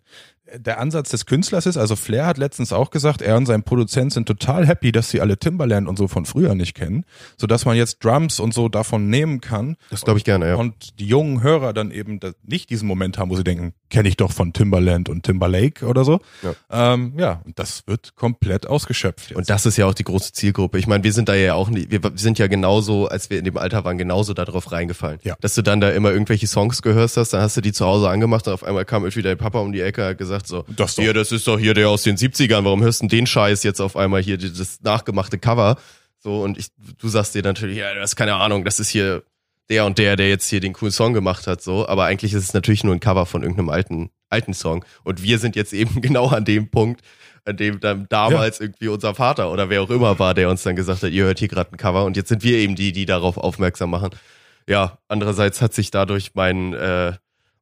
Der 0.58 0.80
Ansatz 0.80 1.10
des 1.10 1.26
Künstlers 1.26 1.66
ist, 1.66 1.78
also 1.78 1.96
Flair 1.96 2.26
hat 2.26 2.38
letztens 2.38 2.74
auch 2.74 2.90
gesagt, 2.90 3.22
er 3.22 3.38
und 3.38 3.46
sein 3.46 3.64
Produzent 3.64 4.14
sind 4.14 4.28
total 4.28 4.68
happy, 4.68 4.92
dass 4.92 5.10
sie 5.10 5.22
alle 5.22 5.38
Timbaland 5.38 5.88
und 5.88 5.98
so 5.98 6.08
von 6.08 6.26
früher 6.26 6.56
nicht 6.56 6.76
kennen, 6.76 7.06
sodass 7.38 7.66
man 7.66 7.78
jetzt 7.78 8.04
Drums 8.04 8.40
und 8.40 8.54
so 8.54 8.70
davon 8.70 9.10
nehmen 9.10 9.42
kann 9.42 9.78
Das 9.90 10.02
glaube 10.02 10.20
ich 10.20 10.26
gerne, 10.26 10.50
ja. 10.50 10.56
und 10.56 11.00
die 11.00 11.08
jungen 11.08 11.42
Hörer 11.44 11.74
dann 11.74 11.92
eben 11.92 12.20
nicht 12.44 12.70
diesen 12.70 12.88
Moment 12.88 13.18
haben, 13.18 13.30
wo 13.30 13.36
sie 13.36 13.44
denken, 13.44 13.74
kenne 13.90 14.10
ich 14.10 14.18
doch 14.18 14.32
von 14.32 14.54
Timbaland 14.54 15.10
und 15.10 15.24
Timberlake 15.24 15.86
oder 15.86 16.04
so. 16.04 16.20
Ja. 16.44 16.94
Ähm, 16.94 17.14
ja, 17.18 17.42
und 17.46 17.58
das 17.58 17.88
wird 17.88 18.16
komplett 18.16 18.68
ausgeschöpft 18.68 19.30
jetzt. 19.30 19.38
Und 19.38 19.50
das 19.50 19.66
ist 19.66 19.78
ja 19.78 19.86
auch 19.86 19.94
die 19.94 20.04
große 20.04 20.34
Zielgruppe. 20.34 20.78
Ich 20.78 20.88
meine, 20.88 21.04
wir 21.04 21.14
sind 21.14 21.30
da 21.30 21.36
ja 21.36 21.56
auch 21.56 21.70
nicht, 21.70 21.92
wir 21.92 22.00
sind 22.16 22.40
ja 22.40 22.48
genauso, 22.48 23.08
als 23.08 23.30
wir 23.30 23.40
in 23.40 23.46
dem 23.46 23.58
Alter 23.58 23.84
waren, 23.84 23.98
genauso 23.98 24.34
darauf 24.34 24.72
reingefallen. 24.72 25.20
Ja. 25.24 25.36
Dass 25.42 25.56
du 25.56 25.62
dann 25.62 25.82
da 25.82 25.90
immer 25.90 26.12
irgendwelche 26.12 26.48
Songs 26.48 26.82
gehört 26.82 27.16
hast, 27.16 27.34
dann 27.34 27.42
hast 27.42 27.58
du 27.58 27.62
die 27.62 27.72
zu 27.72 27.86
Hause 27.86 28.10
angemacht 28.10 28.48
und 28.48 28.54
auf 28.54 28.64
einmal 28.64 28.86
kam 28.86 29.04
irgendwie 29.04 29.22
dein 29.22 29.38
Papa 29.38 29.60
um 29.60 29.72
die 29.72 29.82
Ecke 29.82 30.02
und 30.02 30.08
hat 30.10 30.18
gesagt 30.18 30.39
so, 30.48 30.66
Das 30.76 30.96
hier, 30.96 31.14
das 31.14 31.32
ist 31.32 31.48
doch 31.48 31.60
hier 31.60 31.74
der 31.74 31.90
aus 31.90 32.04
den 32.04 32.18
70ern, 32.18 32.64
warum 32.64 32.82
hörst 32.82 33.02
du 33.02 33.08
denn 33.08 33.20
den 33.20 33.28
Scheiß 33.28 33.64
jetzt 33.64 33.80
auf 33.80 33.96
einmal 33.96 34.22
hier, 34.22 34.38
das 34.38 34.82
nachgemachte 34.82 35.38
Cover? 35.38 35.78
So, 36.20 36.42
und 36.42 36.58
ich, 36.58 36.68
du 36.98 37.08
sagst 37.08 37.36
dir 37.36 37.44
natürlich, 37.44 37.78
ja, 37.78 37.94
das 37.94 38.12
ist 38.12 38.16
keine 38.16 38.36
Ahnung, 38.36 38.66
das 38.66 38.80
ist 38.80 38.90
hier 38.90 39.24
der 39.70 39.86
und 39.86 39.98
der, 39.98 40.16
der 40.16 40.30
jetzt 40.30 40.50
hier 40.50 40.60
den 40.60 40.74
coolen 40.74 40.92
Song 40.92 41.14
gemacht 41.14 41.48
hat, 41.48 41.62
so. 41.62 41.88
Aber 41.88 42.06
eigentlich 42.06 42.34
ist 42.34 42.44
es 42.44 42.54
natürlich 42.54 42.84
nur 42.84 42.94
ein 42.94 43.00
Cover 43.00 43.26
von 43.26 43.44
irgendeinem 43.44 43.70
alten, 43.70 44.10
alten 44.30 44.54
Song. 44.54 44.84
Und 45.04 45.22
wir 45.24 45.40
sind 45.40 45.56
jetzt 45.56 45.74
eben 45.74 46.02
genau 46.02 46.28
an 46.28 46.44
dem 46.44 46.70
Punkt, 46.70 47.02
an 47.46 47.56
dem 47.56 47.80
dann 47.80 48.08
damals 48.10 48.60
irgendwie 48.60 48.90
unser 48.90 49.16
Vater 49.16 49.52
oder 49.52 49.70
wer 49.70 49.82
auch 49.82 49.90
immer 49.90 50.20
war, 50.20 50.34
der 50.34 50.50
uns 50.50 50.64
dann 50.64 50.76
gesagt 50.76 51.04
hat, 51.04 51.12
ihr 51.12 51.24
hört 51.26 51.40
hier 51.40 51.48
gerade 51.48 51.72
ein 51.72 51.78
Cover 51.78 52.04
und 52.06 52.18
jetzt 52.18 52.30
sind 52.30 52.44
wir 52.44 52.58
eben 52.58 52.76
die, 52.76 52.92
die 52.92 53.06
darauf 53.06 53.38
aufmerksam 53.38 53.92
machen. 53.92 54.10
Ja, 54.68 55.00
andererseits 55.08 55.62
hat 55.62 55.74
sich 55.74 55.90
dadurch 55.90 56.32
mein 56.36 56.74
äh, 56.74 57.14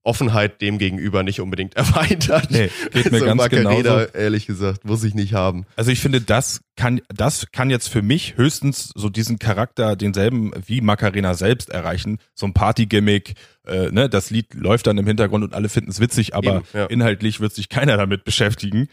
Offenheit 0.08 0.62
dem 0.62 0.78
gegenüber 0.78 1.24
nicht 1.24 1.42
unbedingt 1.42 1.74
erweitert. 1.76 2.50
Nee, 2.50 2.70
geht 2.92 3.12
mir 3.12 3.20
so 3.20 3.26
ganz 3.26 3.38
Macarena, 3.38 3.70
genauso. 3.76 4.14
ehrlich 4.14 4.48
gesagt, 4.48 4.86
muss 4.86 5.04
ich 5.04 5.14
nicht 5.14 5.34
haben. 5.34 5.66
Also 5.76 5.92
ich 5.92 6.00
finde, 6.00 6.22
das 6.22 6.62
kann, 6.78 7.02
das 7.10 7.52
kann 7.52 7.70
jetzt 7.70 7.90
für 7.90 8.02
mich 8.02 8.38
höchstens 8.38 8.92
so 8.96 9.10
diesen 9.10 9.40
Charakter, 9.40 9.96
denselben 9.98 10.52
wie 10.66 10.80
Macarena 10.80 11.34
selbst 11.34 11.70
erreichen. 11.70 12.20
So 12.34 12.46
ein 12.46 12.54
Party-Gimmick, 12.54 13.34
äh, 13.66 13.92
ne, 13.92 14.08
das 14.08 14.30
Lied 14.30 14.54
läuft 14.54 14.88
dann 14.88 14.98
im 14.98 15.06
Hintergrund 15.06 15.44
und 15.44 15.54
alle 15.54 15.68
finden 15.68 15.90
es 15.90 16.00
witzig, 16.00 16.34
aber 16.36 16.58
Eben, 16.58 16.64
ja. 16.74 16.86
inhaltlich 16.86 17.42
wird 17.42 17.54
sich 17.54 17.68
keiner 17.68 17.98
damit 17.98 18.24
beschäftigen. 18.24 18.88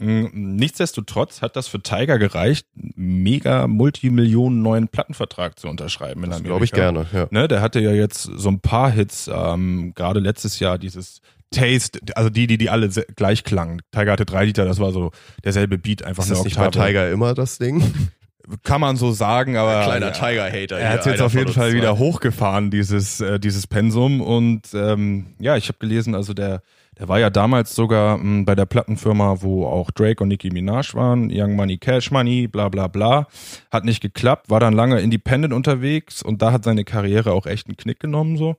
Mm, 0.00 0.56
Nichtsdestotrotz 0.56 1.42
hat 1.42 1.54
das 1.54 1.68
für 1.68 1.80
Tiger 1.80 2.18
gereicht, 2.18 2.66
einen 2.76 3.22
mega 3.22 3.68
Multimillionen 3.68 4.62
neuen 4.62 4.88
Plattenvertrag 4.88 5.58
zu 5.58 5.68
unterschreiben 5.68 6.24
in 6.24 6.30
Das 6.30 6.40
Amerika. 6.40 6.48
glaube 6.48 6.64
ich 6.64 6.72
gerne, 6.72 7.06
ja. 7.12 7.28
Ne, 7.30 7.46
der 7.46 7.60
hatte 7.60 7.78
ja 7.80 7.92
jetzt 7.92 8.22
so 8.22 8.48
ein 8.48 8.58
paar 8.60 8.90
Hits, 8.90 9.30
ähm, 9.32 9.92
gerade 9.94 10.18
letztes 10.20 10.58
Jahr 10.58 10.78
dieses 10.78 11.20
Taste, 11.50 12.00
also 12.14 12.30
die, 12.30 12.46
die, 12.46 12.58
die 12.58 12.70
alle 12.70 12.88
gleich 12.88 13.44
klangen. 13.44 13.82
Tiger 13.92 14.12
hatte 14.12 14.26
drei 14.26 14.44
Liter, 14.44 14.64
das 14.64 14.78
war 14.78 14.92
so 14.92 15.10
derselbe 15.44 15.78
Beat, 15.78 16.02
einfach 16.02 16.24
Ist 16.24 16.30
eine 16.30 16.38
das 16.38 16.44
nicht 16.44 16.56
bei 16.56 16.66
Oktave. 16.66 16.86
Tiger 16.88 17.10
immer 17.10 17.34
das 17.34 17.58
Ding? 17.58 17.82
Kann 18.62 18.80
man 18.80 18.96
so 18.96 19.10
sagen, 19.10 19.56
aber 19.56 19.82
Kleiner 19.84 20.06
ja, 20.06 20.12
Tiger-Hater. 20.12 20.78
er 20.78 20.90
hat 20.90 21.06
jetzt 21.06 21.20
auf 21.20 21.34
jeden 21.34 21.52
Fall 21.52 21.70
zwei. 21.70 21.76
wieder 21.76 21.98
hochgefahren, 21.98 22.70
dieses, 22.70 23.20
äh, 23.20 23.40
dieses 23.40 23.66
Pensum. 23.66 24.20
Und 24.20 24.68
ähm, 24.72 25.34
ja, 25.40 25.56
ich 25.56 25.66
habe 25.66 25.78
gelesen, 25.80 26.14
also 26.14 26.32
der, 26.32 26.62
der 26.96 27.08
war 27.08 27.18
ja 27.18 27.28
damals 27.28 27.74
sogar 27.74 28.18
mh, 28.18 28.44
bei 28.44 28.54
der 28.54 28.66
Plattenfirma, 28.66 29.42
wo 29.42 29.66
auch 29.66 29.90
Drake 29.90 30.22
und 30.22 30.28
Nicki 30.28 30.50
Minaj 30.50 30.94
waren, 30.94 31.28
Young 31.32 31.56
Money, 31.56 31.78
Cash 31.78 32.12
Money, 32.12 32.46
bla 32.46 32.68
bla 32.68 32.86
bla. 32.86 33.26
Hat 33.72 33.84
nicht 33.84 34.00
geklappt, 34.00 34.48
war 34.48 34.60
dann 34.60 34.74
lange 34.74 35.00
independent 35.00 35.52
unterwegs 35.52 36.22
und 36.22 36.40
da 36.40 36.52
hat 36.52 36.62
seine 36.62 36.84
Karriere 36.84 37.32
auch 37.32 37.46
echt 37.46 37.66
einen 37.66 37.76
Knick 37.76 37.98
genommen 37.98 38.36
so. 38.36 38.54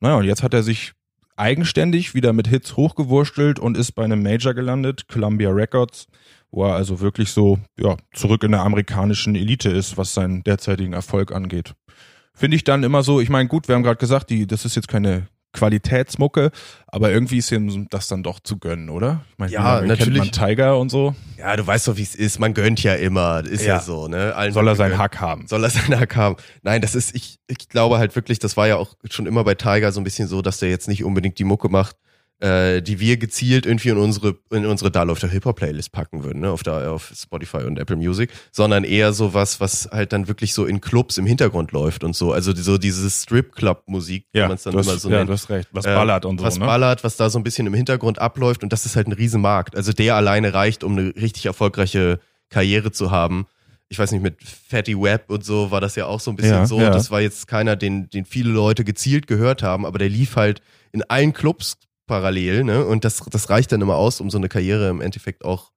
Naja, 0.00 0.16
und 0.16 0.24
jetzt 0.24 0.42
hat 0.42 0.52
er 0.52 0.62
sich 0.62 0.92
eigenständig 1.36 2.14
wieder 2.14 2.32
mit 2.32 2.48
Hits 2.48 2.76
hochgewurstelt 2.76 3.58
und 3.58 3.76
ist 3.76 3.92
bei 3.92 4.04
einem 4.04 4.22
Major 4.22 4.54
gelandet, 4.54 5.08
Columbia 5.08 5.50
Records, 5.50 6.06
wo 6.50 6.64
er 6.64 6.74
also 6.74 7.00
wirklich 7.00 7.30
so 7.30 7.58
ja, 7.78 7.96
zurück 8.12 8.44
in 8.44 8.52
der 8.52 8.62
amerikanischen 8.62 9.34
Elite 9.34 9.70
ist, 9.70 9.96
was 9.96 10.14
seinen 10.14 10.42
derzeitigen 10.44 10.92
Erfolg 10.92 11.32
angeht. 11.32 11.74
Finde 12.34 12.56
ich 12.56 12.64
dann 12.64 12.82
immer 12.82 13.02
so, 13.02 13.20
ich 13.20 13.28
meine, 13.28 13.48
gut, 13.48 13.68
wir 13.68 13.74
haben 13.74 13.82
gerade 13.82 13.98
gesagt, 13.98 14.30
die, 14.30 14.46
das 14.46 14.64
ist 14.64 14.76
jetzt 14.76 14.88
keine 14.88 15.28
Qualitätsmucke, 15.52 16.50
aber 16.86 17.10
irgendwie 17.10 17.38
ist 17.38 17.50
ihm 17.52 17.88
das 17.90 18.08
dann 18.08 18.22
doch 18.22 18.40
zu 18.40 18.58
gönnen, 18.58 18.88
oder? 18.90 19.24
Ich 19.32 19.38
meine, 19.38 19.52
Ja, 19.52 19.74
lange 19.76 19.88
natürlich. 19.88 20.22
Kennt 20.22 20.38
man 20.38 20.48
Tiger 20.48 20.78
und 20.78 20.90
so. 20.90 21.14
Ja, 21.38 21.56
du 21.56 21.66
weißt 21.66 21.88
doch, 21.88 21.96
wie 21.96 22.02
es 22.02 22.14
ist. 22.14 22.38
Man 22.38 22.54
gönnt 22.54 22.82
ja 22.82 22.94
immer. 22.94 23.44
Ist 23.44 23.62
ja, 23.64 23.74
Ja. 23.76 23.80
so, 23.80 24.08
ne? 24.08 24.34
Allen 24.34 24.52
Soll 24.52 24.68
er 24.68 24.76
seinen. 24.76 24.98
Hack 24.98 25.20
haben? 25.20 25.46
Soll 25.48 25.64
er 25.64 25.70
seinen 25.70 25.98
Hack 25.98 26.16
haben? 26.16 26.36
Nein, 26.62 26.80
das 26.82 26.94
ist, 26.94 27.14
ich, 27.14 27.38
ich 27.48 27.68
glaube 27.68 27.98
halt 27.98 28.14
wirklich, 28.16 28.38
das 28.38 28.56
war 28.56 28.66
ja 28.68 28.76
auch 28.76 28.94
schon 29.10 29.26
immer 29.26 29.44
bei 29.44 29.54
Tiger 29.54 29.92
so 29.92 30.00
ein 30.00 30.04
bisschen 30.04 30.28
so, 30.28 30.42
dass 30.42 30.58
der 30.58 30.70
jetzt 30.70 30.88
nicht 30.88 31.04
unbedingt 31.04 31.38
die 31.38 31.44
Mucke 31.44 31.68
macht, 31.68 31.96
äh, 32.42 32.82
die 32.82 32.98
wir 32.98 33.18
gezielt 33.18 33.66
irgendwie 33.66 33.90
in 33.90 33.96
unsere, 33.98 34.36
in 34.50 34.66
unsere 34.66 34.90
Da 34.90 35.04
läuft 35.04 35.22
der 35.22 35.30
Hip-Hop-Playlist 35.30 35.92
packen 35.92 36.24
würden, 36.24 36.40
ne? 36.40 36.50
Auf 36.50 36.64
der, 36.64 36.90
auf 36.90 37.12
Spotify 37.16 37.58
und 37.58 37.78
Apple 37.78 37.94
Music, 37.94 38.30
sondern 38.50 38.82
eher 38.82 39.12
so 39.12 39.32
was, 39.32 39.60
was 39.60 39.88
halt 39.92 40.12
dann 40.12 40.26
wirklich 40.26 40.52
so 40.52 40.64
in 40.66 40.80
Clubs 40.80 41.18
im 41.18 41.26
Hintergrund 41.26 41.70
läuft 41.70 42.02
und 42.02 42.16
so. 42.16 42.32
Also 42.32 42.52
so 42.54 42.78
diese 42.78 43.08
Strip-Club-Musik, 43.08 44.26
Ja, 44.34 44.48
man 44.48 44.56
es 44.56 44.64
dann 44.64 44.72
du 44.72 44.80
hast, 44.80 44.88
immer 44.88 44.98
so 44.98 45.10
ja 45.10 45.18
nennt. 45.18 45.28
du 45.28 45.34
hast 45.34 45.50
recht. 45.50 45.68
Was 45.72 45.84
Äh, 45.86 45.94
ballert 45.94 46.24
und 46.24 46.38
so, 46.40 46.44
was 46.44 46.58
ne? 46.58 46.66
ballert, 46.66 47.04
was 47.04 47.16
da 47.16 47.30
so 47.30 47.38
ein 47.38 47.44
bisschen 47.44 47.66
im 47.66 47.74
Hintergrund 47.74 48.18
abläuft 48.18 48.62
und 48.62 48.72
das 48.72 48.86
ist 48.86 48.96
halt 48.96 49.06
ein 49.06 49.12
Riesenmarkt. 49.12 49.76
Also 49.76 49.92
der 49.92 50.16
alleine 50.16 50.52
reicht, 50.52 50.82
um 50.84 50.98
eine 50.98 51.14
richtig 51.14 51.46
erfolgreiche 51.46 52.18
Karriere 52.50 52.90
zu 52.92 53.10
haben. 53.10 53.46
Ich 53.88 53.98
weiß 53.98 54.10
nicht, 54.12 54.22
mit 54.22 54.36
Fatty 54.42 54.98
Web 55.00 55.24
und 55.28 55.44
so 55.44 55.70
war 55.70 55.80
das 55.80 55.96
ja 55.96 56.06
auch 56.06 56.18
so 56.20 56.30
ein 56.30 56.36
bisschen 56.36 56.52
Ja, 56.54 56.66
so. 56.66 56.80
ja. 56.80 56.90
Das 56.90 57.10
war 57.10 57.20
jetzt 57.20 57.46
keiner, 57.46 57.76
den, 57.76 58.08
den 58.10 58.24
viele 58.24 58.50
Leute 58.50 58.84
gezielt 58.84 59.26
gehört 59.26 59.62
haben, 59.62 59.86
aber 59.86 59.98
der 59.98 60.08
lief 60.08 60.36
halt 60.36 60.60
in 60.92 61.02
allen 61.04 61.32
Clubs 61.32 61.76
parallel, 62.06 62.64
ne? 62.64 62.84
Und 62.84 63.04
das, 63.04 63.22
das 63.30 63.50
reicht 63.50 63.72
dann 63.72 63.80
immer 63.80 63.96
aus, 63.96 64.20
um 64.20 64.30
so 64.30 64.38
eine 64.38 64.48
Karriere 64.48 64.88
im 64.88 65.00
Endeffekt 65.00 65.44
auch 65.44 65.72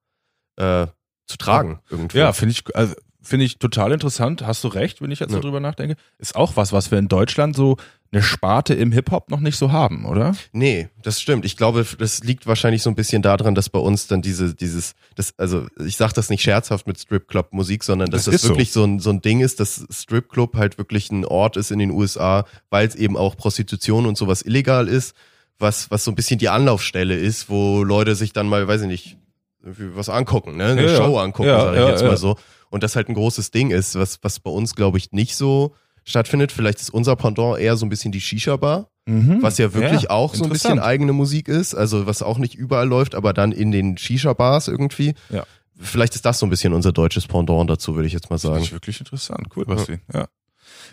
äh, 0.56 0.86
zu 1.26 1.36
tragen. 1.38 1.80
Irgendwie. 1.90 2.18
Ja, 2.18 2.32
finde 2.32 2.52
ich, 2.52 2.76
also, 2.76 2.94
finde 3.22 3.44
ich 3.44 3.58
total 3.58 3.92
interessant. 3.92 4.46
Hast 4.46 4.62
du 4.64 4.68
recht, 4.68 5.00
wenn 5.02 5.10
ich 5.10 5.18
jetzt 5.20 5.30
Ja. 5.30 5.36
so 5.36 5.42
drüber 5.42 5.60
nachdenke. 5.60 5.96
Ist 6.18 6.36
auch 6.36 6.56
was, 6.56 6.72
was 6.72 6.90
wir 6.90 6.98
in 6.98 7.08
Deutschland 7.08 7.56
so 7.56 7.76
eine 8.12 8.22
Sparte 8.22 8.72
im 8.72 8.92
Hip-Hop 8.92 9.30
noch 9.30 9.40
nicht 9.40 9.56
so 9.56 9.72
haben, 9.72 10.06
oder? 10.06 10.36
Nee, 10.52 10.88
das 11.02 11.20
stimmt. 11.20 11.44
Ich 11.44 11.56
glaube, 11.56 11.84
das 11.98 12.20
liegt 12.22 12.46
wahrscheinlich 12.46 12.82
so 12.82 12.88
ein 12.88 12.94
bisschen 12.94 13.20
daran, 13.20 13.56
dass 13.56 13.68
bei 13.68 13.80
uns 13.80 14.06
dann 14.06 14.22
diese, 14.22 14.54
dieses, 14.54 14.92
das, 15.16 15.34
also 15.38 15.66
ich 15.84 15.96
sage 15.96 16.12
das 16.14 16.30
nicht 16.30 16.42
scherzhaft 16.42 16.86
mit 16.86 17.00
Stripclub-Musik, 17.00 17.82
sondern 17.82 18.08
dass 18.10 18.26
Das 18.26 18.26
das, 18.26 18.34
ist 18.36 18.42
so. 18.42 18.48
wirklich 18.50 18.70
so. 18.70 18.84
ein, 18.84 19.00
so 19.00 19.10
ein 19.10 19.20
Ding 19.22 19.40
ist, 19.40 19.58
dass 19.58 19.84
Stripclub 19.90 20.54
halt 20.54 20.78
wirklich 20.78 21.10
ein 21.10 21.24
Ort 21.24 21.56
ist 21.56 21.72
in 21.72 21.80
den 21.80 21.90
USA, 21.90 22.46
weil 22.70 22.86
es 22.86 22.94
eben 22.94 23.16
auch 23.16 23.36
Prostitution 23.36 24.06
und 24.06 24.16
sowas 24.16 24.42
illegal 24.42 24.86
ist, 24.86 25.14
was, 25.58 25.90
was 25.90 26.04
so 26.04 26.10
ein 26.10 26.14
bisschen 26.14 26.38
die 26.38 26.48
Anlaufstelle 26.48 27.16
ist, 27.16 27.48
wo 27.48 27.82
Leute 27.82 28.14
sich 28.14 28.32
dann 28.32 28.48
mal, 28.48 28.66
weiß 28.68 28.82
ich 28.82 28.88
nicht, 28.88 29.16
irgendwie 29.62 29.96
was 29.96 30.08
angucken, 30.08 30.56
ne? 30.56 30.66
Eine 30.66 30.86
Ja. 30.86 30.96
Show 30.96 31.18
angucken, 31.18 31.48
Ja, 31.48 31.60
sage 31.60 31.76
ich 31.76 31.82
ja, 31.82 31.90
jetzt 31.90 32.02
mal 32.04 32.16
so. 32.16 32.36
Und 32.70 32.82
das 32.82 32.96
halt 32.96 33.08
ein 33.08 33.14
großes 33.14 33.50
Ding 33.50 33.70
ist, 33.70 33.94
was, 33.94 34.18
was 34.22 34.40
bei 34.40 34.50
uns, 34.50 34.74
glaube 34.74 34.98
ich, 34.98 35.12
nicht 35.12 35.36
so 35.36 35.74
stattfindet. 36.04 36.52
Vielleicht 36.52 36.80
ist 36.80 36.90
unser 36.90 37.16
Pendant 37.16 37.58
eher 37.58 37.76
so 37.76 37.86
ein 37.86 37.88
bisschen 37.88 38.12
die 38.12 38.20
Shisha-Bar 38.20 38.88
Mhm. 39.08 39.40
was 39.40 39.56
ja 39.56 39.72
wirklich 39.72 40.10
auch 40.10 40.34
so 40.34 40.42
ein 40.42 40.50
bisschen 40.50 40.80
eigene 40.80 41.12
Musik 41.12 41.46
ist, 41.46 41.76
also 41.76 42.08
was 42.08 42.22
auch 42.22 42.38
nicht 42.38 42.56
überall 42.56 42.88
läuft, 42.88 43.14
aber 43.14 43.32
dann 43.32 43.52
in 43.52 43.70
den 43.70 43.96
Shisha-Bars 43.96 44.66
irgendwie. 44.66 45.14
Ja. 45.30 45.44
Vielleicht 45.78 46.16
ist 46.16 46.24
das 46.26 46.40
so 46.40 46.46
ein 46.46 46.50
bisschen 46.50 46.72
unser 46.72 46.90
deutsches 46.90 47.28
Pendant 47.28 47.70
dazu, 47.70 47.94
würde 47.94 48.08
ich 48.08 48.12
jetzt 48.12 48.30
mal 48.30 48.38
Finde 48.38 48.54
sagen. 48.54 48.64
ich 48.64 48.72
wirklich 48.72 48.98
interessant. 48.98 49.46
Cool, 49.54 49.64
Basti. 49.64 50.00
Ja, 50.12 50.26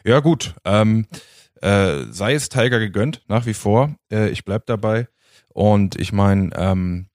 ja 0.05 0.19
gut. 0.19 0.53
Ähm, 0.63 1.07
äh, 1.63 2.05
sei 2.11 2.33
es 2.33 2.49
Tiger 2.49 2.79
gegönnt, 2.79 3.21
nach 3.27 3.45
wie 3.45 3.53
vor. 3.53 3.95
Äh, 4.11 4.29
ich 4.29 4.45
bleib 4.45 4.65
dabei. 4.65 5.07
Und 5.53 5.99
ich 5.99 6.11
meine, 6.11 6.49
ähm, 6.55 7.07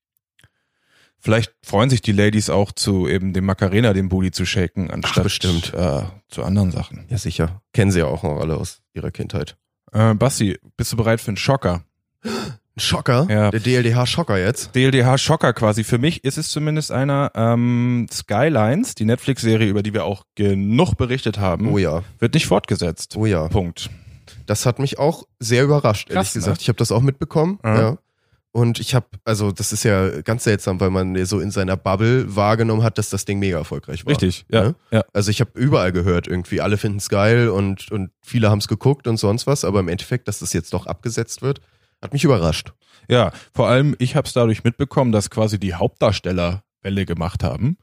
vielleicht 1.18 1.52
freuen 1.62 1.90
sich 1.90 2.00
die 2.02 2.12
Ladies 2.12 2.50
auch 2.50 2.72
zu 2.72 3.08
eben 3.08 3.32
dem 3.32 3.44
Macarena, 3.44 3.92
dem 3.92 4.08
Booty 4.08 4.30
zu 4.30 4.46
shaken, 4.46 4.90
anstatt 4.90 5.24
bestimmt. 5.24 5.74
Äh, 5.74 6.02
zu 6.28 6.44
anderen 6.44 6.70
Sachen. 6.70 7.06
Ja, 7.08 7.18
sicher. 7.18 7.62
Kennen 7.72 7.90
sie 7.90 7.98
ja 8.00 8.06
auch 8.06 8.22
noch 8.22 8.38
alle 8.40 8.56
aus 8.56 8.80
ihrer 8.94 9.10
Kindheit. 9.10 9.56
Äh, 9.92 10.14
Basti, 10.14 10.58
bist 10.76 10.92
du 10.92 10.96
bereit 10.96 11.20
für 11.20 11.28
einen 11.28 11.36
Schocker? 11.36 11.82
Ein 12.24 12.80
Schocker? 12.80 13.26
Ja. 13.28 13.50
Der 13.50 13.60
DLDH-Schocker 13.60 14.38
jetzt? 14.38 14.74
DLDH-Schocker 14.76 15.52
quasi. 15.52 15.82
Für 15.82 15.98
mich 15.98 16.22
ist 16.24 16.38
es 16.38 16.50
zumindest 16.50 16.92
einer 16.92 17.32
ähm, 17.34 18.06
Skylines, 18.12 18.94
die 18.94 19.04
Netflix-Serie, 19.04 19.68
über 19.68 19.82
die 19.82 19.92
wir 19.94 20.04
auch 20.04 20.24
genug 20.36 20.94
berichtet 20.96 21.38
haben, 21.38 21.68
Oh 21.72 21.78
ja. 21.78 22.02
wird 22.18 22.34
nicht 22.34 22.46
fortgesetzt. 22.46 23.16
Oh 23.16 23.26
ja. 23.26 23.48
Punkt. 23.48 23.90
Das 24.48 24.64
hat 24.64 24.78
mich 24.78 24.98
auch 24.98 25.24
sehr 25.38 25.64
überrascht, 25.64 26.08
ehrlich 26.08 26.28
Krass, 26.28 26.34
ne? 26.34 26.40
gesagt. 26.40 26.62
Ich 26.62 26.68
habe 26.68 26.78
das 26.78 26.90
auch 26.90 27.02
mitbekommen. 27.02 27.58
Ja. 27.62 27.80
Ja. 27.80 27.98
Und 28.50 28.80
ich 28.80 28.94
habe, 28.94 29.06
also 29.24 29.52
das 29.52 29.72
ist 29.72 29.84
ja 29.84 30.22
ganz 30.22 30.44
seltsam, 30.44 30.80
weil 30.80 30.88
man 30.88 31.22
so 31.26 31.38
in 31.38 31.50
seiner 31.50 31.76
Bubble 31.76 32.34
wahrgenommen 32.34 32.82
hat, 32.82 32.96
dass 32.96 33.10
das 33.10 33.26
Ding 33.26 33.38
mega 33.38 33.58
erfolgreich 33.58 34.06
war. 34.06 34.10
Richtig, 34.10 34.46
ja. 34.50 34.62
Ne? 34.62 34.74
ja. 34.90 35.04
Also 35.12 35.30
ich 35.30 35.40
habe 35.40 35.50
überall 35.54 35.92
gehört, 35.92 36.26
irgendwie 36.26 36.62
alle 36.62 36.78
finden 36.78 36.96
es 36.96 37.10
geil 37.10 37.50
und, 37.50 37.92
und 37.92 38.10
viele 38.22 38.50
haben 38.50 38.58
es 38.58 38.66
geguckt 38.66 39.06
und 39.06 39.18
sonst 39.18 39.46
was, 39.46 39.64
aber 39.64 39.80
im 39.80 39.88
Endeffekt, 39.88 40.28
dass 40.28 40.38
das 40.38 40.54
jetzt 40.54 40.72
doch 40.72 40.86
abgesetzt 40.86 41.42
wird, 41.42 41.60
hat 42.00 42.14
mich 42.14 42.24
überrascht. 42.24 42.72
Ja, 43.06 43.32
vor 43.54 43.68
allem 43.68 43.94
ich 43.98 44.16
habe 44.16 44.26
es 44.26 44.32
dadurch 44.32 44.64
mitbekommen, 44.64 45.12
dass 45.12 45.28
quasi 45.28 45.60
die 45.60 45.74
Hauptdarsteller 45.74 46.62
Welle 46.82 47.06
gemacht 47.06 47.42
haben. 47.44 47.78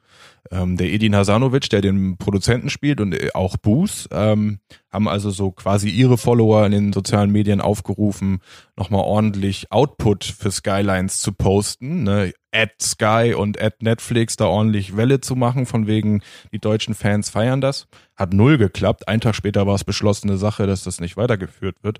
Ähm, 0.51 0.77
der 0.77 0.91
Edin 0.91 1.15
Hasanovic, 1.15 1.69
der 1.69 1.81
den 1.81 2.17
Produzenten 2.17 2.69
spielt 2.69 3.01
und 3.01 3.13
äh, 3.13 3.29
auch 3.33 3.57
Boos, 3.57 4.07
ähm, 4.11 4.59
haben 4.91 5.07
also 5.07 5.29
so 5.31 5.51
quasi 5.51 5.89
ihre 5.89 6.17
Follower 6.17 6.65
in 6.65 6.71
den 6.71 6.93
sozialen 6.93 7.31
Medien 7.31 7.61
aufgerufen, 7.61 8.39
nochmal 8.77 9.01
ordentlich 9.01 9.71
Output 9.71 10.23
für 10.23 10.51
Skylines 10.51 11.19
zu 11.19 11.33
posten, 11.33 12.03
ne? 12.03 12.33
Ad 12.51 12.71
Sky 12.81 13.33
und 13.37 13.61
Ad 13.61 13.77
Netflix 13.81 14.37
da 14.37 14.45
ordentlich 14.45 14.95
Welle 14.95 15.19
zu 15.19 15.35
machen, 15.35 15.65
von 15.65 15.87
wegen 15.87 16.21
die 16.53 16.59
deutschen 16.59 16.95
Fans 16.95 17.29
feiern 17.29 17.59
das. 17.59 17.87
Hat 18.15 18.33
null 18.33 18.57
geklappt. 18.57 19.09
Ein 19.09 19.19
Tag 19.19 19.35
später 19.35 19.67
war 19.67 19.75
es 19.75 19.83
beschlossene 19.83 20.37
Sache, 20.37 20.65
dass 20.65 20.85
das 20.85 21.01
nicht 21.01 21.17
weitergeführt 21.17 21.83
wird 21.83 21.99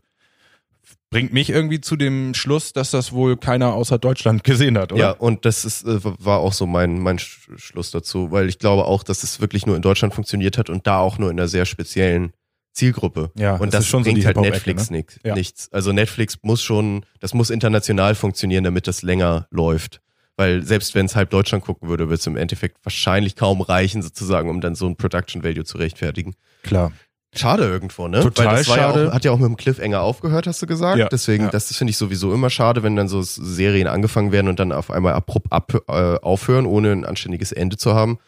bringt 1.10 1.32
mich 1.34 1.50
irgendwie 1.50 1.80
zu 1.82 1.96
dem 1.96 2.34
Schluss, 2.34 2.74
dass 2.74 2.92
das 2.92 3.12
wohl 3.12 3.38
keiner 3.38 3.74
außer 3.74 3.98
Deutschland 3.98 4.44
gesehen 4.44 4.78
hat, 4.78 4.92
oder? 4.92 5.02
Ja, 5.02 5.12
und 5.12 5.46
das 5.46 5.64
ist, 5.66 5.86
äh, 5.86 6.00
war 6.04 6.40
auch 6.40 6.54
so 6.54 6.66
mein, 6.66 7.00
mein 7.00 7.18
Sch- 7.20 7.58
Schluss 7.58 7.92
dazu, 7.92 8.32
weil 8.32 8.50
ich 8.50 8.60
glaube 8.60 8.86
auch, 8.86 9.04
dass 9.04 9.24
es 9.24 9.40
wirklich 9.40 9.66
nur 9.66 9.76
in 9.76 9.82
Deutschland 9.82 10.14
funktioniert 10.14 10.58
hat 10.58 10.70
und 10.70 10.88
da 10.88 11.00
auch 11.00 11.18
nur 11.18 11.32
in 11.32 11.40
einer 11.40 11.48
sehr 11.48 11.66
speziellen 11.66 12.34
Zielgruppe. 12.74 13.32
Ja, 13.38 13.54
und 13.56 13.68
das 13.68 13.72
das, 13.72 13.80
ist 13.86 13.88
schon 13.90 14.04
so 14.04 14.10
bringt 14.10 14.22
die 14.22 14.26
halt 14.26 14.38
Netflix 14.38 14.90
ne? 14.90 14.98
nix, 14.98 15.20
Ja. 15.24 15.34
nichts. 15.36 15.72
Also 15.72 15.94
Netflix 15.94 16.38
muss 16.42 16.62
schon, 16.62 17.06
das 17.22 17.34
muss 17.34 17.50
international 17.50 18.16
funktionieren, 18.16 18.64
damit 18.66 18.88
das 18.88 19.02
länger 19.02 19.48
läuft. 19.52 20.02
Weil 20.38 20.64
selbst 20.64 20.96
wenn 20.96 21.06
es 21.06 21.16
halb 21.16 21.30
Deutschland 21.30 21.64
gucken 21.64 21.88
würde, 21.88 22.10
wird 22.10 22.20
es 22.20 22.28
im 22.28 22.36
Endeffekt 22.36 22.78
wahrscheinlich 22.84 23.38
kaum 23.38 23.62
reichen, 23.62 24.02
sozusagen, 24.02 24.50
um 24.50 24.60
dann 24.60 24.76
so 24.76 24.86
ein 24.86 24.98
Production 24.98 25.46
Value 25.46 25.64
zu 25.64 25.78
rechtfertigen. 25.78 26.36
Klar. 26.64 26.92
Schade 27.36 27.64
irgendwo, 27.64 28.08
ne? 28.08 28.22
Total 28.22 28.48
Weil 28.48 28.56
das 28.58 28.68
war 28.70 28.78
Ja 28.78 28.84
schade. 28.92 29.10
auch, 29.10 29.14
hat 29.14 29.26
ja 29.26 29.32
auch 29.32 29.38
mit 29.38 29.48
dem 29.48 29.58
Cliffhanger 29.58 30.02
aufgehört, 30.02 30.48
hast 30.48 30.62
du 30.62 30.68
gesagt. 30.68 30.98
Ja, 30.98 31.08
Deswegen, 31.10 31.46
ja. 31.46 31.50
das 31.50 31.76
finde 31.76 31.92
ich 31.92 31.98
sowieso 31.98 32.34
immer 32.34 32.50
schade, 32.50 32.84
wenn 32.84 32.96
dann 32.96 33.08
so 33.08 33.22
Serien 33.22 33.88
angefangen 33.88 34.32
werden 34.32 34.48
und 34.48 34.60
dann 34.60 34.72
auf 34.72 34.90
einmal 34.92 35.14
abrupt 35.14 35.52
ab, 35.52 35.74
äh, 35.88 35.92
aufhören, 36.22 36.66
ohne 36.66 36.92
ein 36.92 37.06
anständiges 37.06 37.52
Ende 37.52 37.78
zu 37.78 37.94
haben. 37.94 38.20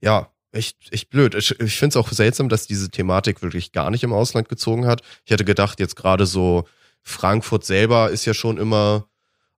Ja, 0.00 0.28
echt, 0.52 0.76
echt 0.92 1.10
blöd. 1.10 1.34
Ich, 1.34 1.58
ich 1.60 1.76
finde 1.76 1.90
es 1.90 1.96
auch 1.96 2.10
seltsam, 2.12 2.48
dass 2.48 2.66
diese 2.66 2.90
Thematik 2.90 3.42
wirklich 3.42 3.72
gar 3.72 3.90
nicht 3.90 4.04
im 4.04 4.12
Ausland 4.12 4.48
gezogen 4.48 4.86
hat. 4.86 5.00
Ich 5.24 5.30
hätte 5.32 5.44
gedacht, 5.44 5.80
jetzt 5.80 5.96
gerade 5.96 6.26
so 6.26 6.64
Frankfurt 7.02 7.64
selber 7.64 8.10
ist 8.10 8.24
ja 8.26 8.34
schon 8.34 8.58
immer 8.58 9.06